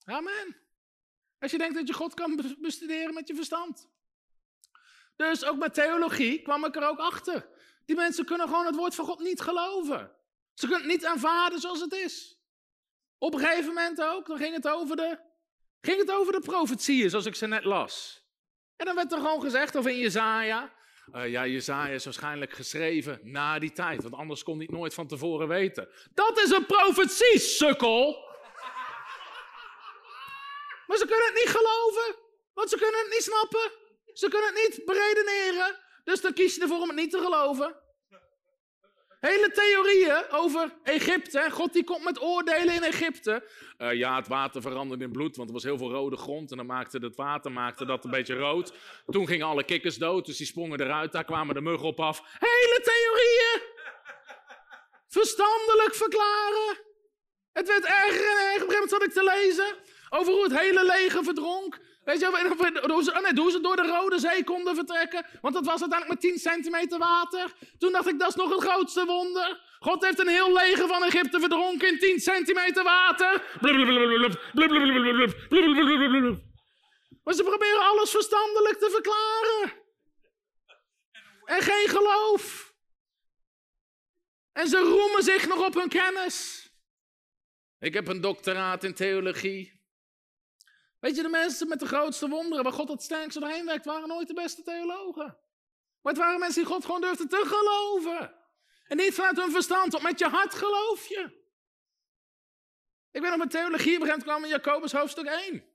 Amen. 0.03 0.61
Als 1.41 1.51
je 1.51 1.57
denkt 1.57 1.75
dat 1.75 1.87
je 1.87 1.93
God 1.93 2.13
kan 2.13 2.55
bestuderen 2.59 3.13
met 3.13 3.27
je 3.27 3.35
verstand. 3.35 3.89
Dus 5.15 5.45
ook 5.45 5.57
met 5.57 5.73
theologie 5.73 6.41
kwam 6.41 6.65
ik 6.65 6.75
er 6.75 6.87
ook 6.87 6.99
achter. 6.99 7.49
Die 7.85 7.95
mensen 7.95 8.25
kunnen 8.25 8.47
gewoon 8.47 8.65
het 8.65 8.75
woord 8.75 8.95
van 8.95 9.05
God 9.05 9.19
niet 9.19 9.41
geloven. 9.41 10.11
Ze 10.53 10.67
kunnen 10.67 10.83
het 10.83 10.91
niet 10.91 11.05
aanvaarden 11.05 11.59
zoals 11.59 11.81
het 11.81 11.93
is. 11.93 12.39
Op 13.17 13.33
een 13.33 13.39
gegeven 13.39 13.65
moment 13.65 14.01
ook, 14.01 14.27
dan 14.27 14.37
ging 14.37 14.55
het 14.55 14.67
over 14.67 14.95
de, 14.95 15.19
ging 15.81 15.99
het 15.99 16.11
over 16.11 16.33
de 16.33 16.39
profetieën, 16.39 17.09
zoals 17.09 17.25
ik 17.25 17.35
ze 17.35 17.47
net 17.47 17.63
las. 17.63 18.23
En 18.75 18.85
dan 18.85 18.95
werd 18.95 19.11
er 19.11 19.17
gewoon 19.17 19.41
gezegd, 19.41 19.75
of 19.75 19.87
in 19.87 19.97
Jezaja, 19.97 20.73
uh, 21.13 21.29
ja, 21.29 21.47
Jezaja 21.47 21.93
is 21.93 22.03
waarschijnlijk 22.03 22.51
geschreven 22.51 23.19
na 23.23 23.59
die 23.59 23.71
tijd, 23.71 24.01
want 24.01 24.15
anders 24.15 24.43
kon 24.43 24.55
hij 24.55 24.65
het 24.65 24.75
nooit 24.75 24.93
van 24.93 25.07
tevoren 25.07 25.47
weten. 25.47 25.89
Dat 26.13 26.39
is 26.39 26.49
een 26.49 26.65
profetie, 26.65 27.39
sukkel! 27.39 28.29
Maar 30.91 30.99
ze 30.99 31.05
kunnen 31.05 31.25
het 31.25 31.35
niet 31.35 31.55
geloven, 31.57 32.15
want 32.53 32.69
ze 32.69 32.77
kunnen 32.77 32.99
het 32.99 33.09
niet 33.09 33.23
snappen. 33.23 33.71
Ze 34.13 34.27
kunnen 34.27 34.53
het 34.53 34.67
niet 34.67 34.85
beredeneren. 34.85 35.79
Dus 36.03 36.21
dan 36.21 36.33
kies 36.33 36.55
je 36.55 36.61
ervoor 36.61 36.81
om 36.81 36.87
het 36.87 36.97
niet 36.97 37.11
te 37.11 37.19
geloven. 37.19 37.75
Hele 39.19 39.51
theorieën 39.51 40.29
over 40.29 40.73
Egypte. 40.83 41.47
God 41.51 41.73
die 41.73 41.83
komt 41.83 42.03
met 42.03 42.21
oordelen 42.21 42.75
in 42.75 42.83
Egypte. 42.83 43.49
Uh, 43.77 43.93
ja, 43.93 44.15
het 44.15 44.27
water 44.27 44.61
veranderde 44.61 45.03
in 45.03 45.11
bloed, 45.11 45.35
want 45.35 45.47
er 45.47 45.53
was 45.53 45.63
heel 45.63 45.77
veel 45.77 45.91
rode 45.91 46.17
grond. 46.17 46.51
En 46.51 46.57
dan 46.57 46.65
maakte 46.65 46.97
het 46.97 47.15
water 47.15 47.51
maakte 47.51 47.85
dat 47.85 48.03
een 48.03 48.11
beetje 48.11 48.35
rood. 48.35 48.73
Toen 49.05 49.27
gingen 49.27 49.47
alle 49.47 49.63
kikkers 49.63 49.97
dood, 49.97 50.25
dus 50.25 50.37
die 50.37 50.45
sprongen 50.45 50.81
eruit. 50.81 51.11
Daar 51.11 51.25
kwamen 51.25 51.55
de 51.55 51.61
muggen 51.61 51.87
op 51.87 51.99
af. 51.99 52.21
Hele 52.39 52.81
theorieën! 52.83 53.69
Verstandelijk 55.07 55.95
verklaren. 55.95 56.79
Het 57.51 57.67
werd 57.67 57.85
erger 57.85 58.29
en 58.29 58.37
erger. 58.37 58.63
Op 58.63 58.69
een 58.69 58.73
gegeven 58.73 58.73
moment 58.73 58.91
zat 58.91 59.03
ik 59.03 59.11
te 59.11 59.23
lezen 59.23 59.90
over 60.13 60.33
hoe 60.33 60.43
het 60.43 60.59
hele 60.59 60.85
leger 60.85 61.23
verdronk. 61.23 61.79
Weet 62.03 62.19
je, 62.19 62.25
hoe 62.87 63.03
ze, 63.03 63.11
oh 63.11 63.43
hoe 63.43 63.51
ze 63.51 63.61
door 63.61 63.75
de 63.75 63.87
Rode 63.87 64.19
Zee 64.19 64.43
konden 64.43 64.75
vertrekken. 64.75 65.25
Want 65.41 65.53
dat 65.53 65.65
was 65.65 65.81
uiteindelijk 65.81 66.21
met 66.21 66.31
10 66.31 66.39
centimeter 66.39 66.99
water. 66.99 67.53
Toen 67.77 67.91
dacht 67.91 68.07
ik, 68.07 68.19
dat 68.19 68.29
is 68.29 68.35
nog 68.35 68.49
het 68.49 68.63
grootste 68.63 69.05
wonder. 69.05 69.61
God 69.79 70.03
heeft 70.03 70.19
een 70.19 70.27
heel 70.27 70.53
leger 70.53 70.87
van 70.87 71.03
Egypte 71.03 71.39
verdronken 71.39 71.87
in 71.87 71.99
10 71.99 72.19
centimeter 72.19 72.83
water. 72.83 73.43
Maar 77.23 77.33
ze 77.33 77.43
proberen 77.43 77.81
alles 77.81 78.11
verstandelijk 78.11 78.77
te 78.77 78.89
verklaren. 78.89 79.79
En 81.45 81.61
geen 81.61 81.87
geloof. 81.87 82.73
En 84.53 84.67
ze 84.67 84.77
roemen 84.77 85.23
zich 85.23 85.47
nog 85.47 85.65
op 85.65 85.73
hun 85.73 85.89
kennis. 85.89 86.69
Ik 87.79 87.93
heb 87.93 88.07
een 88.07 88.21
doctoraat 88.21 88.83
in 88.83 88.93
theologie. 88.93 89.80
Weet 91.01 91.15
je, 91.15 91.21
de 91.21 91.29
mensen 91.29 91.67
met 91.67 91.79
de 91.79 91.85
grootste 91.85 92.29
wonderen, 92.29 92.63
waar 92.63 92.73
God 92.73 92.89
het 92.89 93.03
sterkste 93.03 93.39
doorheen 93.39 93.65
werkt, 93.65 93.85
waren 93.85 94.07
nooit 94.07 94.27
de 94.27 94.33
beste 94.33 94.63
theologen. 94.63 95.37
Maar 96.01 96.13
het 96.13 96.21
waren 96.21 96.39
mensen 96.39 96.61
die 96.63 96.71
God 96.71 96.85
gewoon 96.85 97.01
durfden 97.01 97.27
te 97.27 97.43
geloven. 97.45 98.35
En 98.87 98.97
niet 98.97 99.13
vanuit 99.13 99.37
hun 99.37 99.51
verstand, 99.51 99.91
want 99.91 100.03
met 100.03 100.19
je 100.19 100.27
hart 100.27 100.53
geloof 100.53 101.07
je. 101.07 101.39
Ik 103.11 103.21
ben 103.21 103.29
nog 103.29 103.39
met 103.39 103.51
theologie 103.51 103.99
begint 103.99 104.23
kwam 104.23 104.43
in 104.43 104.49
Jacobus 104.49 104.91
hoofdstuk 104.91 105.25
1. 105.25 105.65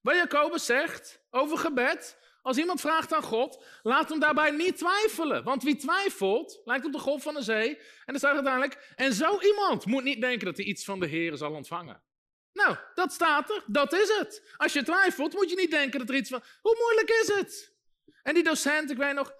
Waar 0.00 0.16
Jacobus 0.16 0.66
zegt 0.66 1.22
over 1.30 1.58
gebed, 1.58 2.18
als 2.42 2.56
iemand 2.56 2.80
vraagt 2.80 3.12
aan 3.12 3.22
God, 3.22 3.64
laat 3.82 4.08
hem 4.08 4.20
daarbij 4.20 4.50
niet 4.50 4.76
twijfelen. 4.76 5.44
Want 5.44 5.62
wie 5.62 5.76
twijfelt, 5.76 6.60
lijkt 6.64 6.84
op 6.84 6.92
de 6.92 6.98
golf 6.98 7.22
van 7.22 7.34
de 7.34 7.42
zee. 7.42 7.76
En 7.78 7.84
dan 8.06 8.16
staat 8.16 8.34
uiteindelijk, 8.34 8.92
en 8.96 9.12
zo 9.12 9.40
iemand 9.40 9.86
moet 9.86 10.04
niet 10.04 10.20
denken 10.20 10.46
dat 10.46 10.56
hij 10.56 10.66
iets 10.66 10.84
van 10.84 11.00
de 11.00 11.06
Heer 11.06 11.36
zal 11.36 11.52
ontvangen. 11.52 12.02
Nou, 12.52 12.76
dat 12.94 13.12
staat 13.12 13.50
er, 13.50 13.64
dat 13.66 13.92
is 13.92 14.08
het. 14.08 14.54
Als 14.56 14.72
je 14.72 14.82
twijfelt, 14.82 15.32
moet 15.32 15.50
je 15.50 15.56
niet 15.56 15.70
denken 15.70 15.98
dat 15.98 16.08
er 16.08 16.14
iets 16.14 16.30
van, 16.30 16.42
hoe 16.60 16.76
moeilijk 16.78 17.10
is 17.22 17.34
het? 17.34 17.74
En 18.22 18.34
die 18.34 18.42
docent, 18.42 18.90
ik 18.90 18.96
weet 18.96 19.14
nog, 19.14 19.34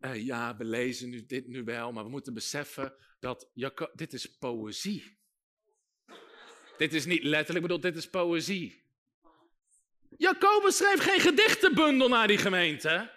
uh, 0.00 0.24
ja, 0.24 0.56
we 0.56 0.64
lezen 0.64 1.10
nu, 1.10 1.26
dit 1.26 1.46
nu 1.46 1.64
wel, 1.64 1.92
maar 1.92 2.04
we 2.04 2.10
moeten 2.10 2.34
beseffen 2.34 2.94
dat, 3.20 3.50
Jacob, 3.54 3.90
dit 3.94 4.12
is 4.12 4.36
poëzie. 4.38 5.18
dit 6.78 6.94
is 6.94 7.04
niet 7.04 7.22
letterlijk, 7.22 7.66
bedoel, 7.66 7.80
dit 7.80 7.96
is 7.96 8.10
poëzie. 8.10 8.82
Jacobus 10.16 10.76
schreef 10.76 11.00
geen 11.00 11.20
gedichtenbundel 11.20 12.08
naar 12.08 12.26
die 12.26 12.38
gemeente. 12.38 13.10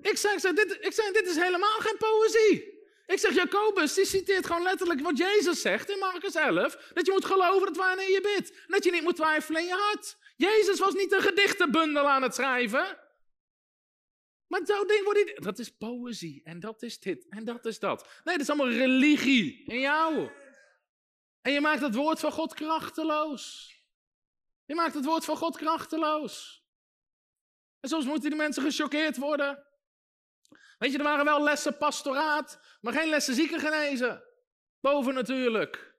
Ik 0.00 0.16
zeg, 0.16 0.40
dit, 0.40 0.78
ik 0.80 0.92
zeg, 0.92 1.12
dit 1.12 1.26
is 1.26 1.36
helemaal 1.36 1.78
geen 1.78 1.96
poëzie. 1.96 2.79
Ik 3.10 3.18
zeg, 3.18 3.34
Jacobus, 3.34 3.94
die 3.94 4.04
citeert 4.04 4.46
gewoon 4.46 4.62
letterlijk 4.62 5.00
wat 5.00 5.18
Jezus 5.18 5.60
zegt 5.60 5.90
in 5.90 5.98
Marcus 5.98 6.34
11. 6.34 6.90
Dat 6.94 7.06
je 7.06 7.12
moet 7.12 7.24
geloven 7.24 7.66
dat 7.66 7.76
wanneer 7.76 8.10
je 8.10 8.20
bidt. 8.20 8.50
En 8.50 8.66
dat 8.66 8.84
je 8.84 8.90
niet 8.90 9.02
moet 9.02 9.16
twijfelen 9.16 9.60
in 9.60 9.66
je 9.66 9.74
hart. 9.74 10.16
Jezus 10.36 10.78
was 10.78 10.94
niet 10.94 11.12
een 11.12 11.20
gedichtenbundel 11.20 12.08
aan 12.08 12.22
het 12.22 12.34
schrijven. 12.34 12.98
Maar 14.46 14.60
zo'n 14.64 14.86
ding 14.86 15.04
wordt 15.04 15.24
niet... 15.24 15.42
Dat 15.42 15.58
is 15.58 15.76
poëzie. 15.76 16.40
En 16.44 16.60
dat 16.60 16.82
is 16.82 16.98
dit. 16.98 17.28
En 17.28 17.44
dat 17.44 17.66
is 17.66 17.78
dat. 17.78 18.08
Nee, 18.24 18.36
dat 18.36 18.48
is 18.48 18.48
allemaal 18.48 18.76
religie 18.76 19.64
in 19.64 19.80
jou. 19.80 20.30
En 21.42 21.52
je 21.52 21.60
maakt 21.60 21.80
het 21.80 21.94
woord 21.94 22.20
van 22.20 22.32
God 22.32 22.54
krachteloos. 22.54 23.74
Je 24.64 24.74
maakt 24.74 24.94
het 24.94 25.04
woord 25.04 25.24
van 25.24 25.36
God 25.36 25.56
krachteloos. 25.56 26.64
En 27.80 27.88
soms 27.88 28.04
moeten 28.04 28.30
die 28.30 28.38
mensen 28.38 28.62
gechoqueerd 28.62 29.16
worden. 29.16 29.69
Weet 30.78 30.92
je, 30.92 30.98
er 30.98 31.04
waren 31.04 31.24
wel 31.24 31.42
lessen 31.42 31.76
pastoraat, 31.76 32.78
maar 32.80 32.92
geen 32.92 33.08
lessen 33.08 33.34
zieken 33.34 33.60
genezen. 33.60 34.22
Boven 34.80 35.14
natuurlijk. 35.14 35.98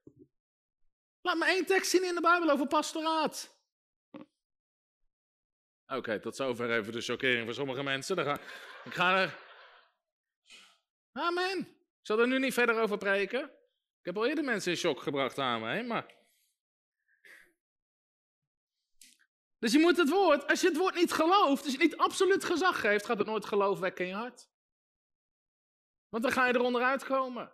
Laat 1.22 1.38
me 1.38 1.46
één 1.46 1.66
tekst 1.66 1.92
zien 1.92 2.04
in 2.04 2.16
de 2.16 2.22
Bijbel 2.22 2.50
over 2.50 2.68
pastoraat. 2.68 3.60
Oké, 5.86 6.20
tot 6.20 6.36
zover 6.36 6.72
even 6.72 6.94
de 6.94 7.02
chockering 7.02 7.46
voor 7.46 7.54
sommige 7.54 7.84
mensen. 7.84 8.16
Dan 8.16 8.26
ga, 8.26 8.40
ik 8.84 8.94
ga 8.94 9.22
er. 9.22 9.38
Amen. 11.12 11.58
Ik 11.60 12.08
zal 12.08 12.20
er 12.20 12.28
nu 12.28 12.40
niet 12.40 12.54
verder 12.54 12.82
over 12.82 12.98
preken. 12.98 13.44
Ik 14.00 14.06
heb 14.06 14.18
al 14.18 14.28
eerder 14.28 14.44
mensen 14.44 14.72
in 14.72 14.78
shock 14.78 15.02
gebracht 15.02 15.38
aan 15.38 15.62
mij, 15.62 15.84
maar. 15.84 16.20
Dus 19.62 19.72
je 19.72 19.80
moet 19.80 19.98
het 19.98 20.10
woord, 20.10 20.48
als 20.48 20.62
je 20.62 20.68
het 20.68 20.78
woord 20.78 20.96
niet 20.96 21.12
gelooft, 21.12 21.64
als 21.64 21.74
je 21.74 21.80
het 21.80 21.90
niet 21.90 21.98
absoluut 21.98 22.44
gezag 22.44 22.80
geeft, 22.80 23.06
gaat 23.06 23.18
het 23.18 23.28
nooit 23.28 23.46
geloof 23.46 23.80
wekken 23.80 24.06
in 24.06 24.12
je 24.12 24.18
hart. 24.18 24.50
Want 26.10 26.24
dan 26.24 26.32
ga 26.32 26.48
je 26.48 26.56
eronder 26.56 26.84
uitkomen. 26.84 27.54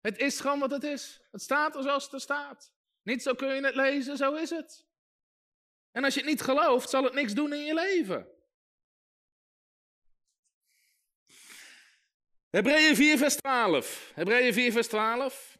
Het 0.00 0.18
is 0.18 0.40
gewoon 0.40 0.58
wat 0.58 0.70
het 0.70 0.82
is. 0.82 1.20
Het 1.30 1.42
staat 1.42 1.76
er 1.76 1.82
zoals 1.82 2.04
het 2.04 2.12
er 2.12 2.20
staat. 2.20 2.72
Niet 3.02 3.22
zo 3.22 3.34
kun 3.34 3.54
je 3.54 3.64
het 3.64 3.74
lezen, 3.74 4.16
zo 4.16 4.34
is 4.34 4.50
het. 4.50 4.86
En 5.90 6.04
als 6.04 6.14
je 6.14 6.20
het 6.20 6.28
niet 6.28 6.40
gelooft, 6.40 6.90
zal 6.90 7.04
het 7.04 7.14
niks 7.14 7.32
doen 7.32 7.52
in 7.52 7.64
je 7.64 7.74
leven. 7.74 8.28
Hebreeën 12.50 12.96
4, 12.96 13.18
vers 13.18 13.36
12. 13.36 14.12
Hebreeën 14.14 14.52
4, 14.52 14.72
vers 14.72 14.86
12. 14.86 15.58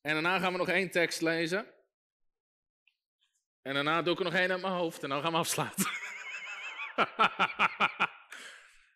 En 0.00 0.12
daarna 0.12 0.38
gaan 0.38 0.52
we 0.52 0.58
nog 0.58 0.68
één 0.68 0.90
tekst 0.90 1.20
lezen. 1.20 1.79
En 3.62 3.74
daarna 3.74 4.02
doe 4.02 4.12
ik 4.12 4.18
er 4.18 4.24
nog 4.24 4.34
één 4.34 4.50
uit 4.50 4.60
mijn 4.60 4.72
hoofd 4.72 5.02
en 5.02 5.08
dan 5.08 5.22
gaan 5.22 5.32
we 5.32 5.38
afsluiten. 5.38 5.84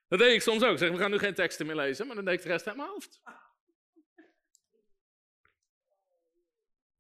dat 0.09 0.19
deed 0.19 0.35
ik 0.35 0.43
soms 0.43 0.62
ook. 0.62 0.78
Zeg, 0.78 0.91
we 0.91 0.99
gaan 0.99 1.11
nu 1.11 1.19
geen 1.19 1.35
teksten 1.35 1.66
meer 1.66 1.77
lezen, 1.77 2.07
maar 2.07 2.16
dan 2.16 2.24
deed 2.24 2.35
ik 2.35 2.43
de 2.43 2.49
rest 2.49 2.66
uit 2.66 2.77
mijn 2.77 2.89
hoofd. 2.89 3.20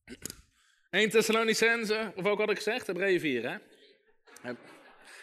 1 0.90 1.10
Thessalonicense, 1.10 2.12
of 2.16 2.26
ook 2.26 2.38
had 2.38 2.50
ik 2.50 2.56
gezegd, 2.56 2.86
Hebreeën 2.86 3.20
4, 3.20 3.50
hè? 3.50 3.56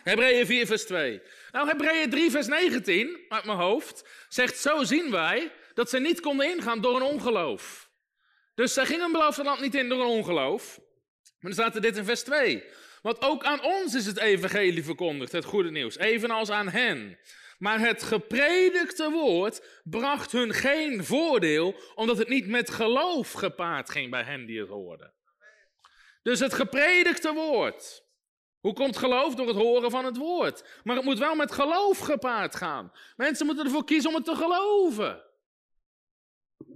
Hebreeën 0.03 0.45
4, 0.45 0.65
vers 0.65 0.85
2. 0.85 1.21
Nou, 1.51 1.67
Hebreeën 1.67 2.09
3, 2.09 2.31
vers 2.31 2.47
19, 2.47 3.25
uit 3.29 3.45
mijn 3.45 3.57
hoofd, 3.57 4.25
zegt: 4.29 4.57
Zo 4.57 4.83
zien 4.83 5.11
wij 5.11 5.51
dat 5.73 5.89
ze 5.89 5.99
niet 5.99 6.19
konden 6.19 6.49
ingaan 6.49 6.81
door 6.81 6.95
een 6.95 7.01
ongeloof. 7.01 7.89
Dus 8.55 8.73
zij 8.73 8.85
gingen 8.85 9.05
een 9.05 9.11
beloofde 9.11 9.43
land 9.43 9.59
niet 9.59 9.75
in 9.75 9.89
door 9.89 9.99
een 9.99 10.07
ongeloof. 10.07 10.79
Maar 11.41 11.51
dan 11.51 11.53
staat 11.53 11.75
er 11.75 11.81
dit 11.81 11.97
in 11.97 12.05
vers 12.05 12.23
2. 12.23 12.63
Want 13.01 13.21
ook 13.21 13.43
aan 13.43 13.63
ons 13.63 13.93
is 13.93 14.05
het 14.05 14.17
evangelie 14.17 14.83
verkondigd, 14.83 15.31
het 15.31 15.45
goede 15.45 15.71
nieuws, 15.71 15.97
evenals 15.97 16.49
aan 16.49 16.69
hen. 16.69 17.19
Maar 17.57 17.79
het 17.79 18.03
gepredikte 18.03 19.09
woord 19.09 19.81
bracht 19.83 20.31
hun 20.31 20.53
geen 20.53 21.05
voordeel, 21.05 21.75
omdat 21.95 22.17
het 22.17 22.27
niet 22.27 22.47
met 22.47 22.69
geloof 22.69 23.31
gepaard 23.31 23.89
ging 23.89 24.09
bij 24.09 24.23
hen 24.23 24.45
die 24.45 24.59
het 24.59 24.69
hoorden. 24.69 25.13
Dus 26.23 26.39
het 26.39 26.53
gepredikte 26.53 27.33
woord. 27.33 28.03
Hoe 28.59 28.73
komt 28.73 28.97
geloof? 28.97 29.35
Door 29.35 29.47
het 29.47 29.55
horen 29.55 29.91
van 29.91 30.05
het 30.05 30.17
woord. 30.17 30.79
Maar 30.83 30.95
het 30.95 31.05
moet 31.05 31.19
wel 31.19 31.35
met 31.35 31.51
geloof 31.51 31.97
gepaard 31.97 32.55
gaan. 32.55 32.91
Mensen 33.15 33.45
moeten 33.45 33.65
ervoor 33.65 33.85
kiezen 33.85 34.09
om 34.09 34.15
het 34.15 34.25
te 34.25 34.35
geloven. 34.35 35.23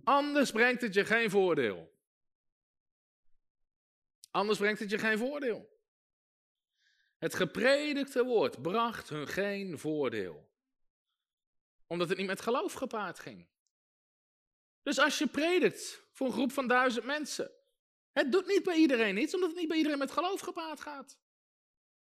Anders 0.04 0.52
brengt 0.52 0.82
het 0.82 0.94
je 0.94 1.06
geen 1.06 1.30
voordeel. 1.30 1.95
Anders 4.36 4.58
brengt 4.58 4.80
het 4.80 4.90
je 4.90 4.98
geen 4.98 5.18
voordeel. 5.18 5.80
Het 7.18 7.36
gepredikte 7.36 8.24
woord 8.24 8.62
bracht 8.62 9.10
hun 9.10 9.28
geen 9.28 9.80
voordeel. 9.80 10.50
Omdat 11.88 12.10
het 12.10 12.18
niet 12.18 12.28
met 12.28 12.42
geloof 12.42 12.74
gepaard 12.74 13.20
ging. 13.20 13.48
Dus 14.84 15.00
als 15.00 15.18
je 15.18 15.28
predikt 15.28 16.04
voor 16.12 16.28
een 16.28 16.34
groep 16.34 16.52
van 16.52 16.68
duizend 16.68 17.06
mensen. 17.06 17.52
Het 18.12 18.32
doet 18.32 18.48
niet 18.48 18.64
bij 18.64 18.76
iedereen 18.76 19.18
iets, 19.18 19.34
omdat 19.34 19.50
het 19.50 19.60
niet 19.60 19.68
bij 19.68 19.78
iedereen 19.78 20.00
met 20.00 20.12
geloof 20.12 20.40
gepaard 20.40 20.80
gaat. 20.80 21.20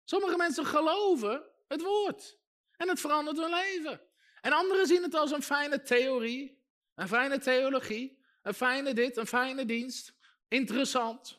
Sommige 0.04 0.36
mensen 0.36 0.66
geloven 0.66 1.50
het 1.68 1.82
woord. 1.82 2.38
En 2.76 2.88
het 2.88 3.00
verandert 3.00 3.38
hun 3.38 3.50
leven. 3.50 4.00
En 4.40 4.52
anderen 4.52 4.86
zien 4.86 5.02
het 5.02 5.14
als 5.14 5.30
een 5.30 5.42
fijne 5.42 5.82
theorie, 5.82 6.64
een 6.94 7.08
fijne 7.08 7.38
theologie, 7.38 8.22
een 8.42 8.54
fijne 8.54 8.94
dit, 8.94 9.16
een 9.16 9.26
fijne 9.26 9.64
dienst. 9.64 10.14
Interessant. 10.48 11.37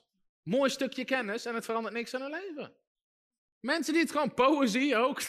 Mooi 0.50 0.70
stukje 0.70 1.06
kennis 1.06 1.46
en 1.46 1.56
het 1.56 1.66
verandert 1.66 1.94
niks 1.94 2.14
aan 2.14 2.22
hun 2.22 2.32
leven. 2.32 2.76
Mensen 3.60 3.94
die 3.94 4.02
het 4.02 4.12
gewoon 4.12 4.34
poëzie 4.34 4.96
ook, 4.96 5.22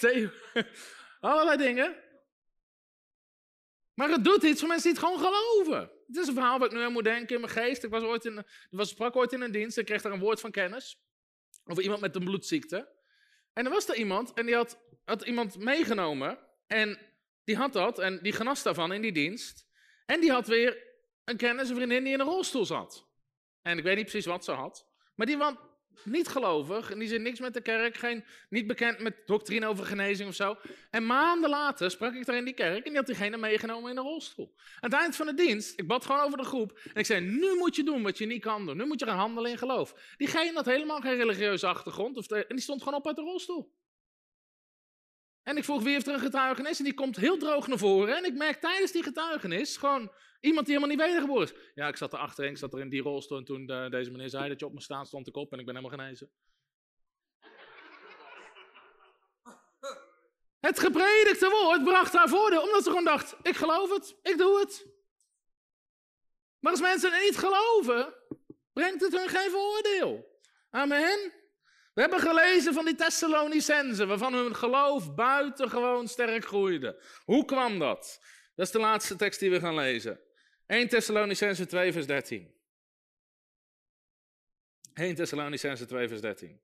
allerlei 1.20 1.56
dingen. 1.56 1.96
Maar 3.94 4.10
het 4.10 4.24
doet 4.24 4.42
iets 4.42 4.60
voor 4.60 4.68
mensen 4.68 4.92
die 4.92 5.00
het 5.00 5.08
gewoon 5.08 5.32
geloven. 5.32 5.80
Het 6.06 6.16
is 6.16 6.26
een 6.26 6.34
verhaal 6.34 6.58
wat 6.58 6.72
ik 6.72 6.78
nu 6.78 6.84
aan 6.84 6.92
moet 6.92 7.04
denken 7.04 7.34
in 7.34 7.40
mijn 7.40 7.52
geest. 7.52 7.84
Ik 7.84 7.90
was 7.90 8.02
ooit 8.02 8.24
in, 8.24 8.44
was, 8.70 8.88
sprak 8.88 9.16
ooit 9.16 9.32
in 9.32 9.40
een 9.40 9.52
dienst 9.52 9.78
en 9.78 9.84
kreeg 9.84 10.02
daar 10.02 10.12
een 10.12 10.18
woord 10.18 10.40
van 10.40 10.50
kennis. 10.50 11.00
Over 11.64 11.82
iemand 11.82 12.00
met 12.00 12.16
een 12.16 12.24
bloedziekte. 12.24 12.88
En 13.52 13.64
er 13.64 13.70
was 13.70 13.88
er 13.88 13.94
iemand 13.94 14.32
en 14.32 14.46
die 14.46 14.54
had, 14.54 14.78
had 15.04 15.22
iemand 15.22 15.58
meegenomen. 15.58 16.38
En 16.66 16.98
die 17.44 17.56
had 17.56 17.72
dat 17.72 17.98
en 17.98 18.22
die 18.22 18.32
genas 18.32 18.62
daarvan 18.62 18.92
in 18.92 19.02
die 19.02 19.12
dienst. 19.12 19.66
En 20.06 20.20
die 20.20 20.32
had 20.32 20.46
weer 20.46 20.86
een 21.24 21.36
kennis, 21.36 21.68
een 21.68 21.76
vriendin 21.76 22.04
die 22.04 22.12
in 22.12 22.20
een 22.20 22.26
rolstoel 22.26 22.64
zat. 22.64 23.08
En 23.62 23.78
ik 23.78 23.84
weet 23.84 23.96
niet 23.96 24.06
precies 24.06 24.26
wat 24.26 24.44
ze 24.44 24.52
had. 24.52 24.89
Maar 25.20 25.28
die, 25.28 25.38
Niet 26.04 26.28
gelovig, 26.28 26.90
in 26.90 26.98
die 26.98 27.08
zin 27.08 27.22
niks 27.22 27.40
met 27.40 27.54
de 27.54 27.60
kerk, 27.60 27.96
geen, 27.96 28.24
niet 28.48 28.66
bekend 28.66 28.98
met 28.98 29.26
doctrine 29.26 29.66
over 29.66 29.86
genezing 29.86 30.28
of 30.28 30.34
zo. 30.34 30.56
En 30.90 31.06
maanden 31.06 31.50
later 31.50 31.90
sprak 31.90 32.14
ik 32.14 32.26
daar 32.26 32.36
in 32.36 32.44
die 32.44 32.54
kerk 32.54 32.76
en 32.76 32.90
die 32.90 32.96
had 32.96 33.06
diegene 33.06 33.36
meegenomen 33.36 33.90
in 33.90 33.96
een 33.96 34.02
rolstoel. 34.02 34.54
Aan 34.56 34.90
het 34.90 35.00
eind 35.00 35.16
van 35.16 35.26
de 35.26 35.34
dienst, 35.34 35.78
ik 35.78 35.86
bad 35.86 36.06
gewoon 36.06 36.20
over 36.20 36.38
de 36.38 36.44
groep 36.44 36.78
en 36.84 37.00
ik 37.00 37.06
zei, 37.06 37.20
nu 37.20 37.54
moet 37.54 37.76
je 37.76 37.82
doen 37.82 38.02
wat 38.02 38.18
je 38.18 38.26
niet 38.26 38.42
kan 38.42 38.66
doen. 38.66 38.76
Nu 38.76 38.86
moet 38.86 39.00
je 39.00 39.06
gaan 39.06 39.18
handelen 39.18 39.50
in 39.50 39.58
geloof. 39.58 40.14
Diegene 40.16 40.52
had 40.54 40.66
helemaal 40.66 41.00
geen 41.00 41.16
religieuze 41.16 41.66
achtergrond 41.66 42.16
of 42.16 42.26
en 42.26 42.44
die 42.48 42.60
stond 42.60 42.82
gewoon 42.82 42.98
op 42.98 43.06
uit 43.06 43.16
de 43.16 43.22
rolstoel. 43.22 43.72
En 45.42 45.56
ik 45.56 45.64
vroeg 45.64 45.82
wie 45.82 45.92
heeft 45.92 46.06
er 46.06 46.14
een 46.14 46.20
getuigenis 46.20 46.78
en 46.78 46.84
die 46.84 46.94
komt 46.94 47.16
heel 47.16 47.38
droog 47.38 47.66
naar 47.66 47.78
voren. 47.78 48.16
En 48.16 48.24
ik 48.24 48.34
merk 48.34 48.60
tijdens 48.60 48.92
die 48.92 49.02
getuigenis 49.02 49.76
gewoon 49.76 50.12
iemand 50.40 50.66
die 50.66 50.74
helemaal 50.76 50.96
niet 50.96 51.06
wedergeboren 51.06 51.42
is. 51.42 51.54
Ja, 51.74 51.88
ik 51.88 51.96
zat 51.96 52.12
er 52.12 52.18
achterin, 52.18 52.50
ik 52.50 52.58
zat 52.58 52.72
er 52.72 52.80
in 52.80 52.88
die 52.88 53.02
rolstoel 53.02 53.38
en 53.38 53.44
toen 53.44 53.66
de, 53.66 53.86
deze 53.90 54.10
meneer 54.10 54.28
zei 54.28 54.48
dat 54.48 54.60
je 54.60 54.66
op 54.66 54.74
me 54.74 54.80
staan, 54.80 55.06
stond 55.06 55.26
ik 55.26 55.36
op 55.36 55.52
en 55.52 55.58
ik 55.58 55.66
ben 55.66 55.76
helemaal 55.76 55.98
genezen. 55.98 56.30
Het 60.60 60.78
gepredikte 60.78 61.48
woord 61.48 61.84
bracht 61.84 62.12
haar 62.12 62.28
voordeel, 62.28 62.62
omdat 62.62 62.82
ze 62.82 62.88
gewoon 62.88 63.04
dacht, 63.04 63.36
ik 63.42 63.56
geloof 63.56 63.94
het, 63.94 64.16
ik 64.22 64.38
doe 64.38 64.58
het. 64.58 64.86
Maar 66.58 66.72
als 66.72 66.80
mensen 66.80 67.12
het 67.12 67.22
niet 67.22 67.36
geloven, 67.36 68.14
brengt 68.72 69.00
het 69.00 69.12
hun 69.12 69.28
geen 69.28 69.50
voordeel. 69.50 70.40
Amen. 70.70 71.39
We 72.00 72.06
hebben 72.06 72.28
gelezen 72.28 72.74
van 72.74 72.84
die 72.84 72.94
Thessalonicenzen, 72.94 74.08
waarvan 74.08 74.34
hun 74.34 74.56
geloof 74.56 75.14
buitengewoon 75.14 76.08
sterk 76.08 76.44
groeide. 76.44 77.02
Hoe 77.24 77.44
kwam 77.44 77.78
dat? 77.78 78.20
Dat 78.54 78.66
is 78.66 78.72
de 78.72 78.78
laatste 78.78 79.16
tekst 79.16 79.40
die 79.40 79.50
we 79.50 79.60
gaan 79.60 79.74
lezen. 79.74 80.20
1 80.66 80.88
Thessalonicenzen 80.88 81.68
2 81.68 81.92
vers 81.92 82.06
13. 82.06 82.54
1 84.94 85.14
Thessalonicenzen 85.14 85.86
2 85.86 86.08
vers 86.08 86.20
13. 86.20 86.60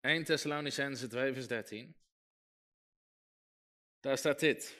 Eén 0.00 0.24
Thessalonicenzen 0.24 1.08
2 1.08 1.32
vers 1.32 1.46
13. 1.46 1.96
Daar 4.06 4.18
staat 4.18 4.40
dit. 4.40 4.78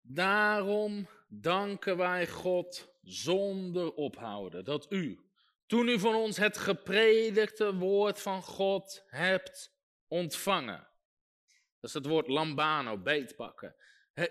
Daarom 0.00 1.08
danken 1.28 1.96
wij 1.96 2.28
God 2.28 2.94
zonder 3.02 3.94
ophouden 3.94 4.64
dat 4.64 4.92
u, 4.92 5.30
toen 5.66 5.88
u 5.88 5.98
van 5.98 6.14
ons 6.14 6.36
het 6.36 6.58
gepredikte 6.58 7.74
woord 7.74 8.20
van 8.20 8.42
God 8.42 9.04
hebt 9.06 9.72
ontvangen, 10.08 10.88
dat 11.80 11.90
is 11.90 11.94
het 11.94 12.06
woord 12.06 12.28
lambano, 12.28 12.98
beetpakken, 12.98 13.76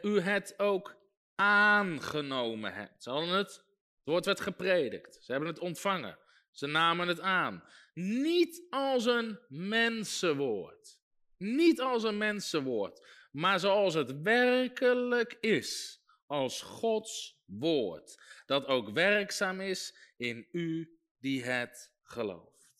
u 0.01 0.19
het 0.19 0.59
ook 0.59 0.95
aangenomen 1.35 2.73
hebt. 2.73 3.03
Ze 3.03 3.09
hadden 3.09 3.29
het, 3.29 3.55
het 3.55 4.03
woord 4.03 4.25
werd 4.25 4.39
gepredikt, 4.39 5.23
ze 5.23 5.31
hebben 5.31 5.49
het 5.49 5.59
ontvangen. 5.59 6.27
Ze 6.51 6.67
namen 6.67 7.07
het 7.07 7.19
aan. 7.19 7.63
Niet 7.93 8.65
als 8.69 9.05
een 9.05 9.39
mensenwoord. 9.47 10.99
Niet 11.37 11.81
als 11.81 12.03
een 12.03 12.17
mensenwoord. 12.17 13.07
Maar 13.31 13.59
zoals 13.59 13.93
het 13.93 14.21
werkelijk 14.21 15.37
is. 15.39 16.01
Als 16.25 16.61
Gods 16.61 17.41
woord. 17.45 18.21
Dat 18.45 18.65
ook 18.65 18.89
werkzaam 18.89 19.61
is 19.61 19.95
in 20.17 20.47
u 20.51 20.99
die 21.19 21.43
het 21.43 21.93
gelooft. 22.03 22.73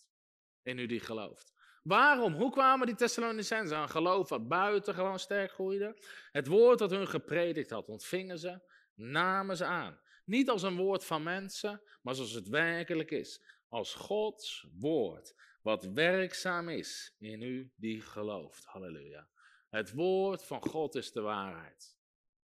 In 0.63 0.79
u 0.79 0.85
die 0.85 0.99
gelooft. 0.99 1.53
Waarom? 1.83 2.33
Hoe 2.33 2.51
kwamen 2.51 2.87
die 2.87 2.95
Thessalonicenzen 2.95 3.77
aan 3.77 3.89
geloof 3.89 4.29
wat 4.29 4.47
buitengewoon 4.47 5.19
sterk 5.19 5.51
groeide? 5.51 5.97
Het 6.31 6.47
woord 6.47 6.79
dat 6.79 6.91
hun 6.91 7.07
gepredikt 7.07 7.69
had, 7.69 7.87
ontvingen 7.87 8.39
ze, 8.39 8.59
namen 8.95 9.57
ze 9.57 9.65
aan. 9.65 9.99
Niet 10.25 10.49
als 10.49 10.63
een 10.63 10.75
woord 10.75 11.05
van 11.05 11.23
mensen, 11.23 11.81
maar 12.01 12.15
zoals 12.15 12.33
het 12.33 12.47
werkelijk 12.47 13.11
is 13.11 13.41
als 13.69 13.93
Gods 13.93 14.67
woord, 14.79 15.35
wat 15.61 15.83
werkzaam 15.83 16.69
is 16.69 17.15
in 17.19 17.41
u 17.41 17.71
die 17.75 18.01
gelooft. 18.01 18.65
Halleluja. 18.65 19.29
Het 19.69 19.93
woord 19.93 20.45
van 20.45 20.61
God 20.61 20.95
is 20.95 21.11
de 21.11 21.21
waarheid. 21.21 21.97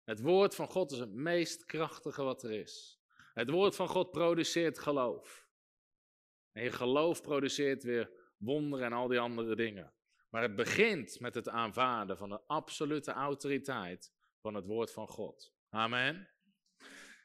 Het 0.05 0.21
woord 0.21 0.55
van 0.55 0.69
God 0.69 0.93
is 0.93 0.99
het 0.99 1.13
meest 1.13 1.65
krachtige 1.65 2.23
wat 2.23 2.43
er 2.43 2.51
is. 2.51 3.01
Het 3.35 3.51
woord 3.51 3.77
van 3.77 3.89
God 3.89 4.11
produceert 4.11 4.79
geloof. 4.79 5.49
En 6.53 6.63
je 6.63 6.73
geloof 6.73 7.23
produceert 7.23 7.83
weer 7.83 8.11
wonderen 8.37 8.87
en 8.87 8.93
al 8.93 9.09
die 9.09 9.19
andere 9.19 9.57
dingen. 9.57 9.93
Maar 10.31 10.43
het 10.43 10.57
begint 10.57 11.21
met 11.21 11.35
het 11.35 11.49
aanvaarden 11.49 12.17
van 12.17 12.29
de 12.29 12.41
absolute 12.47 13.13
autoriteit 13.13 14.13
van 14.41 14.55
het 14.55 14.67
woord 14.67 14.93
van 14.93 15.09
God. 15.09 15.55
Amen. 15.69 16.31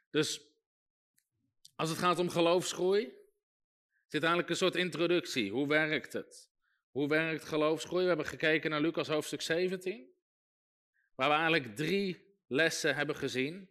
Dus 0.10 0.52
als 1.76 1.90
het 1.90 2.00
gaat 2.00 2.20
om 2.20 2.30
geloofsgroei, 2.30 3.14
zit 4.12 4.24
eigenlijk 4.24 4.50
een 4.50 4.56
soort 4.56 4.76
introductie. 4.76 5.52
Hoe 5.52 5.68
werkt 5.68 6.14
het? 6.14 6.50
Hoe 6.90 7.08
werkt 7.08 7.44
geloofsgroei? 7.44 8.02
We 8.02 8.08
hebben 8.08 8.26
gekeken 8.26 8.70
naar 8.70 8.82
Lucas 8.82 9.08
hoofdstuk 9.08 9.42
17, 9.42 10.14
waar 11.16 11.30
we 11.30 11.36
eigenlijk 11.36 11.76
drie 11.76 12.36
lessen 12.48 12.96
hebben 12.96 13.16
gezien 13.16 13.70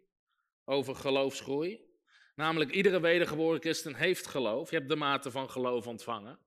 over 0.65 0.95
geloofsgroei. 0.95 1.89
Namelijk, 2.35 2.71
iedere 2.71 3.01
wedergeboren 3.01 3.61
christen 3.61 3.95
heeft 3.95 4.27
geloof. 4.27 4.71
Je 4.71 4.77
hebt 4.77 4.89
de 4.89 4.97
mate 4.97 5.31
van 5.31 5.51
geloof 5.51 5.87
ontvangen. 5.87 6.39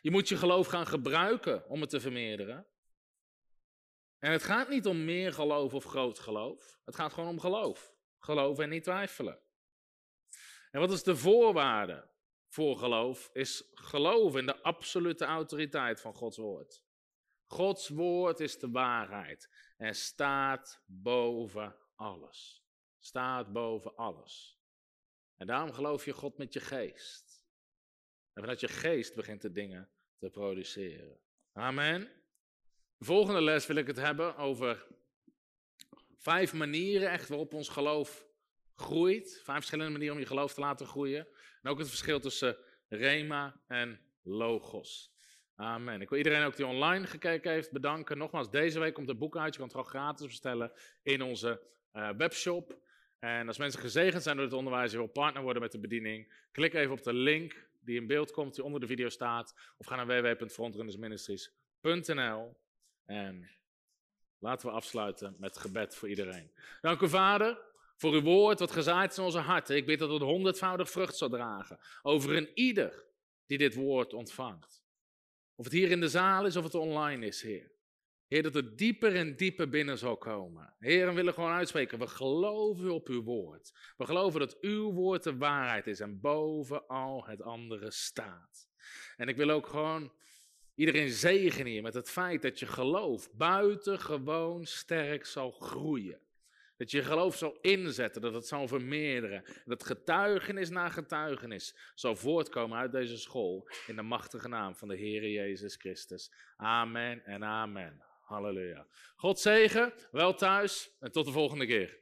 Je 0.00 0.10
moet 0.10 0.28
je 0.28 0.36
geloof 0.36 0.66
gaan 0.66 0.86
gebruiken 0.86 1.68
om 1.68 1.80
het 1.80 1.90
te 1.90 2.00
vermeerderen. 2.00 2.66
En 4.18 4.32
het 4.32 4.42
gaat 4.42 4.68
niet 4.68 4.86
om 4.86 5.04
meer 5.04 5.32
geloof 5.32 5.74
of 5.74 5.84
groot 5.84 6.18
geloof. 6.18 6.80
Het 6.84 6.94
gaat 6.94 7.12
gewoon 7.12 7.28
om 7.28 7.40
geloof. 7.40 7.94
Geloof 8.18 8.58
en 8.58 8.68
niet 8.68 8.82
twijfelen. 8.82 9.46
En 10.70 10.80
wat 10.80 10.92
is 10.92 11.02
de 11.02 11.16
voorwaarde 11.16 12.08
voor 12.48 12.76
geloof? 12.76 13.30
Is 13.32 13.70
geloof 13.74 14.36
in 14.36 14.46
de 14.46 14.62
absolute 14.62 15.24
autoriteit 15.24 16.00
van 16.00 16.14
Gods 16.14 16.36
woord. 16.36 16.82
Gods 17.46 17.88
woord 17.88 18.40
is 18.40 18.58
de 18.58 18.70
waarheid 18.70 19.50
en 19.76 19.94
staat 19.94 20.82
boven 20.86 21.76
alles. 21.94 22.66
Staat 22.98 23.52
boven 23.52 23.96
alles. 23.96 24.58
En 25.36 25.46
daarom 25.46 25.72
geloof 25.72 26.04
je 26.04 26.12
God 26.12 26.38
met 26.38 26.52
je 26.52 26.60
geest. 26.60 27.44
En 28.32 28.40
vanuit 28.40 28.60
je 28.60 28.68
geest 28.68 29.14
begint 29.14 29.42
de 29.42 29.52
dingen 29.52 29.90
te 30.18 30.30
produceren. 30.30 31.20
Amen. 31.52 32.10
De 32.96 33.04
volgende 33.04 33.42
les 33.42 33.66
wil 33.66 33.76
ik 33.76 33.86
het 33.86 33.96
hebben 33.96 34.36
over 34.36 34.86
vijf 36.16 36.52
manieren 36.52 37.10
echt 37.10 37.28
waarop 37.28 37.54
ons 37.54 37.68
geloof 37.68 38.27
groeit. 38.80 39.40
Vijf 39.44 39.56
verschillende 39.56 39.92
manieren 39.92 40.14
om 40.14 40.20
je 40.20 40.26
geloof 40.26 40.54
te 40.54 40.60
laten 40.60 40.86
groeien. 40.86 41.26
En 41.62 41.70
ook 41.70 41.78
het 41.78 41.88
verschil 41.88 42.20
tussen 42.20 42.56
Rema 42.88 43.60
en 43.66 44.00
Logos. 44.22 45.12
Amen. 45.54 46.00
Ik 46.00 46.08
wil 46.08 46.18
iedereen 46.18 46.44
ook 46.44 46.56
die 46.56 46.66
online 46.66 47.06
gekeken 47.06 47.52
heeft 47.52 47.72
bedanken. 47.72 48.18
Nogmaals, 48.18 48.50
deze 48.50 48.78
week 48.78 48.94
komt 48.94 49.08
het 49.08 49.18
boek 49.18 49.36
uit. 49.36 49.54
Je 49.54 49.60
kan 49.60 49.68
het 49.68 49.76
gewoon 49.76 49.90
gratis 49.90 50.26
bestellen 50.26 50.72
in 51.02 51.22
onze 51.22 51.62
uh, 51.92 52.10
webshop. 52.10 52.78
En 53.18 53.46
als 53.46 53.58
mensen 53.58 53.80
gezegend 53.80 54.22
zijn 54.22 54.36
door 54.36 54.44
het 54.44 54.54
onderwijs 54.54 54.92
en 54.92 54.98
wil 54.98 55.06
partner 55.06 55.42
worden 55.42 55.62
met 55.62 55.72
de 55.72 55.80
bediening, 55.80 56.34
klik 56.52 56.74
even 56.74 56.92
op 56.92 57.02
de 57.02 57.12
link 57.12 57.68
die 57.80 58.00
in 58.00 58.06
beeld 58.06 58.30
komt, 58.30 58.54
die 58.54 58.64
onder 58.64 58.80
de 58.80 58.86
video 58.86 59.08
staat. 59.08 59.54
Of 59.76 59.86
ga 59.86 60.04
naar 60.04 60.06
www.frontrunnersministries.nl. 60.06 62.56
En 63.04 63.50
laten 64.38 64.68
we 64.68 64.74
afsluiten 64.74 65.36
met 65.38 65.58
gebed 65.58 65.96
voor 65.96 66.08
iedereen. 66.08 66.52
Dank 66.80 67.00
u, 67.00 67.08
Vader 67.08 67.67
voor 67.98 68.12
uw 68.12 68.22
woord 68.22 68.58
wat 68.58 68.70
gezaaid 68.70 69.10
is 69.10 69.18
in 69.18 69.24
onze 69.24 69.38
harten. 69.38 69.76
Ik 69.76 69.86
bid 69.86 69.98
dat 69.98 70.10
het 70.10 70.22
honderdvoudig 70.22 70.90
vrucht 70.90 71.16
zal 71.16 71.28
dragen 71.28 71.78
over 72.02 72.36
een 72.36 72.50
ieder 72.54 73.06
die 73.46 73.58
dit 73.58 73.74
woord 73.74 74.12
ontvangt. 74.12 74.84
Of 75.54 75.64
het 75.64 75.74
hier 75.74 75.90
in 75.90 76.00
de 76.00 76.08
zaal 76.08 76.46
is 76.46 76.56
of 76.56 76.64
het 76.64 76.74
online 76.74 77.26
is, 77.26 77.42
Heer. 77.42 77.72
Heer, 78.26 78.42
dat 78.42 78.54
het 78.54 78.78
dieper 78.78 79.16
en 79.16 79.36
dieper 79.36 79.68
binnen 79.68 79.98
zal 79.98 80.16
komen. 80.16 80.74
Heer, 80.78 81.06
we 81.06 81.12
willen 81.12 81.34
gewoon 81.34 81.52
uitspreken, 81.52 81.98
we 81.98 82.06
geloven 82.06 82.90
op 82.90 83.08
uw 83.08 83.22
woord. 83.22 83.72
We 83.96 84.04
geloven 84.04 84.40
dat 84.40 84.60
uw 84.60 84.92
woord 84.92 85.22
de 85.22 85.36
waarheid 85.36 85.86
is 85.86 86.00
en 86.00 86.20
boven 86.20 86.86
al 86.86 87.26
het 87.26 87.42
andere 87.42 87.90
staat. 87.90 88.68
En 89.16 89.28
ik 89.28 89.36
wil 89.36 89.50
ook 89.50 89.66
gewoon 89.66 90.12
iedereen 90.74 91.10
zegenen 91.10 91.72
hier 91.72 91.82
met 91.82 91.94
het 91.94 92.10
feit 92.10 92.42
dat 92.42 92.58
je 92.58 92.66
geloof 92.66 93.32
buitengewoon 93.32 94.64
sterk 94.66 95.26
zal 95.26 95.50
groeien. 95.50 96.27
Dat 96.78 96.90
je 96.90 97.02
geloof 97.02 97.36
zal 97.36 97.58
inzetten, 97.60 98.22
dat 98.22 98.34
het 98.34 98.46
zal 98.46 98.68
vermeerderen. 98.68 99.44
Dat 99.64 99.84
getuigenis 99.84 100.70
na 100.70 100.88
getuigenis 100.88 101.74
zal 101.94 102.16
voortkomen 102.16 102.78
uit 102.78 102.92
deze 102.92 103.16
school. 103.16 103.68
In 103.86 103.96
de 103.96 104.02
machtige 104.02 104.48
naam 104.48 104.76
van 104.76 104.88
de 104.88 104.96
Heer 104.96 105.28
Jezus 105.28 105.74
Christus. 105.74 106.32
Amen 106.56 107.24
en 107.24 107.44
amen. 107.44 108.02
Halleluja. 108.22 108.86
God 109.16 109.40
zegen, 109.40 109.92
wel 110.10 110.34
thuis 110.34 110.90
en 111.00 111.12
tot 111.12 111.26
de 111.26 111.32
volgende 111.32 111.66
keer. 111.66 111.98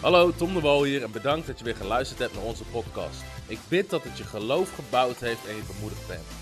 Hallo, 0.00 0.32
Tom 0.32 0.54
de 0.54 0.60
Wol 0.60 0.84
hier 0.84 1.02
en 1.02 1.12
bedankt 1.12 1.46
dat 1.46 1.58
je 1.58 1.64
weer 1.64 1.76
geluisterd 1.76 2.18
hebt 2.18 2.34
naar 2.34 2.44
onze 2.44 2.64
podcast. 2.64 3.22
Ik 3.48 3.58
bid 3.68 3.90
dat 3.90 4.04
het 4.04 4.18
je 4.18 4.24
geloof 4.24 4.74
gebouwd 4.74 5.20
heeft 5.20 5.46
en 5.46 5.56
je 5.56 5.72
bemoedigd 5.74 6.08
bent. 6.08 6.41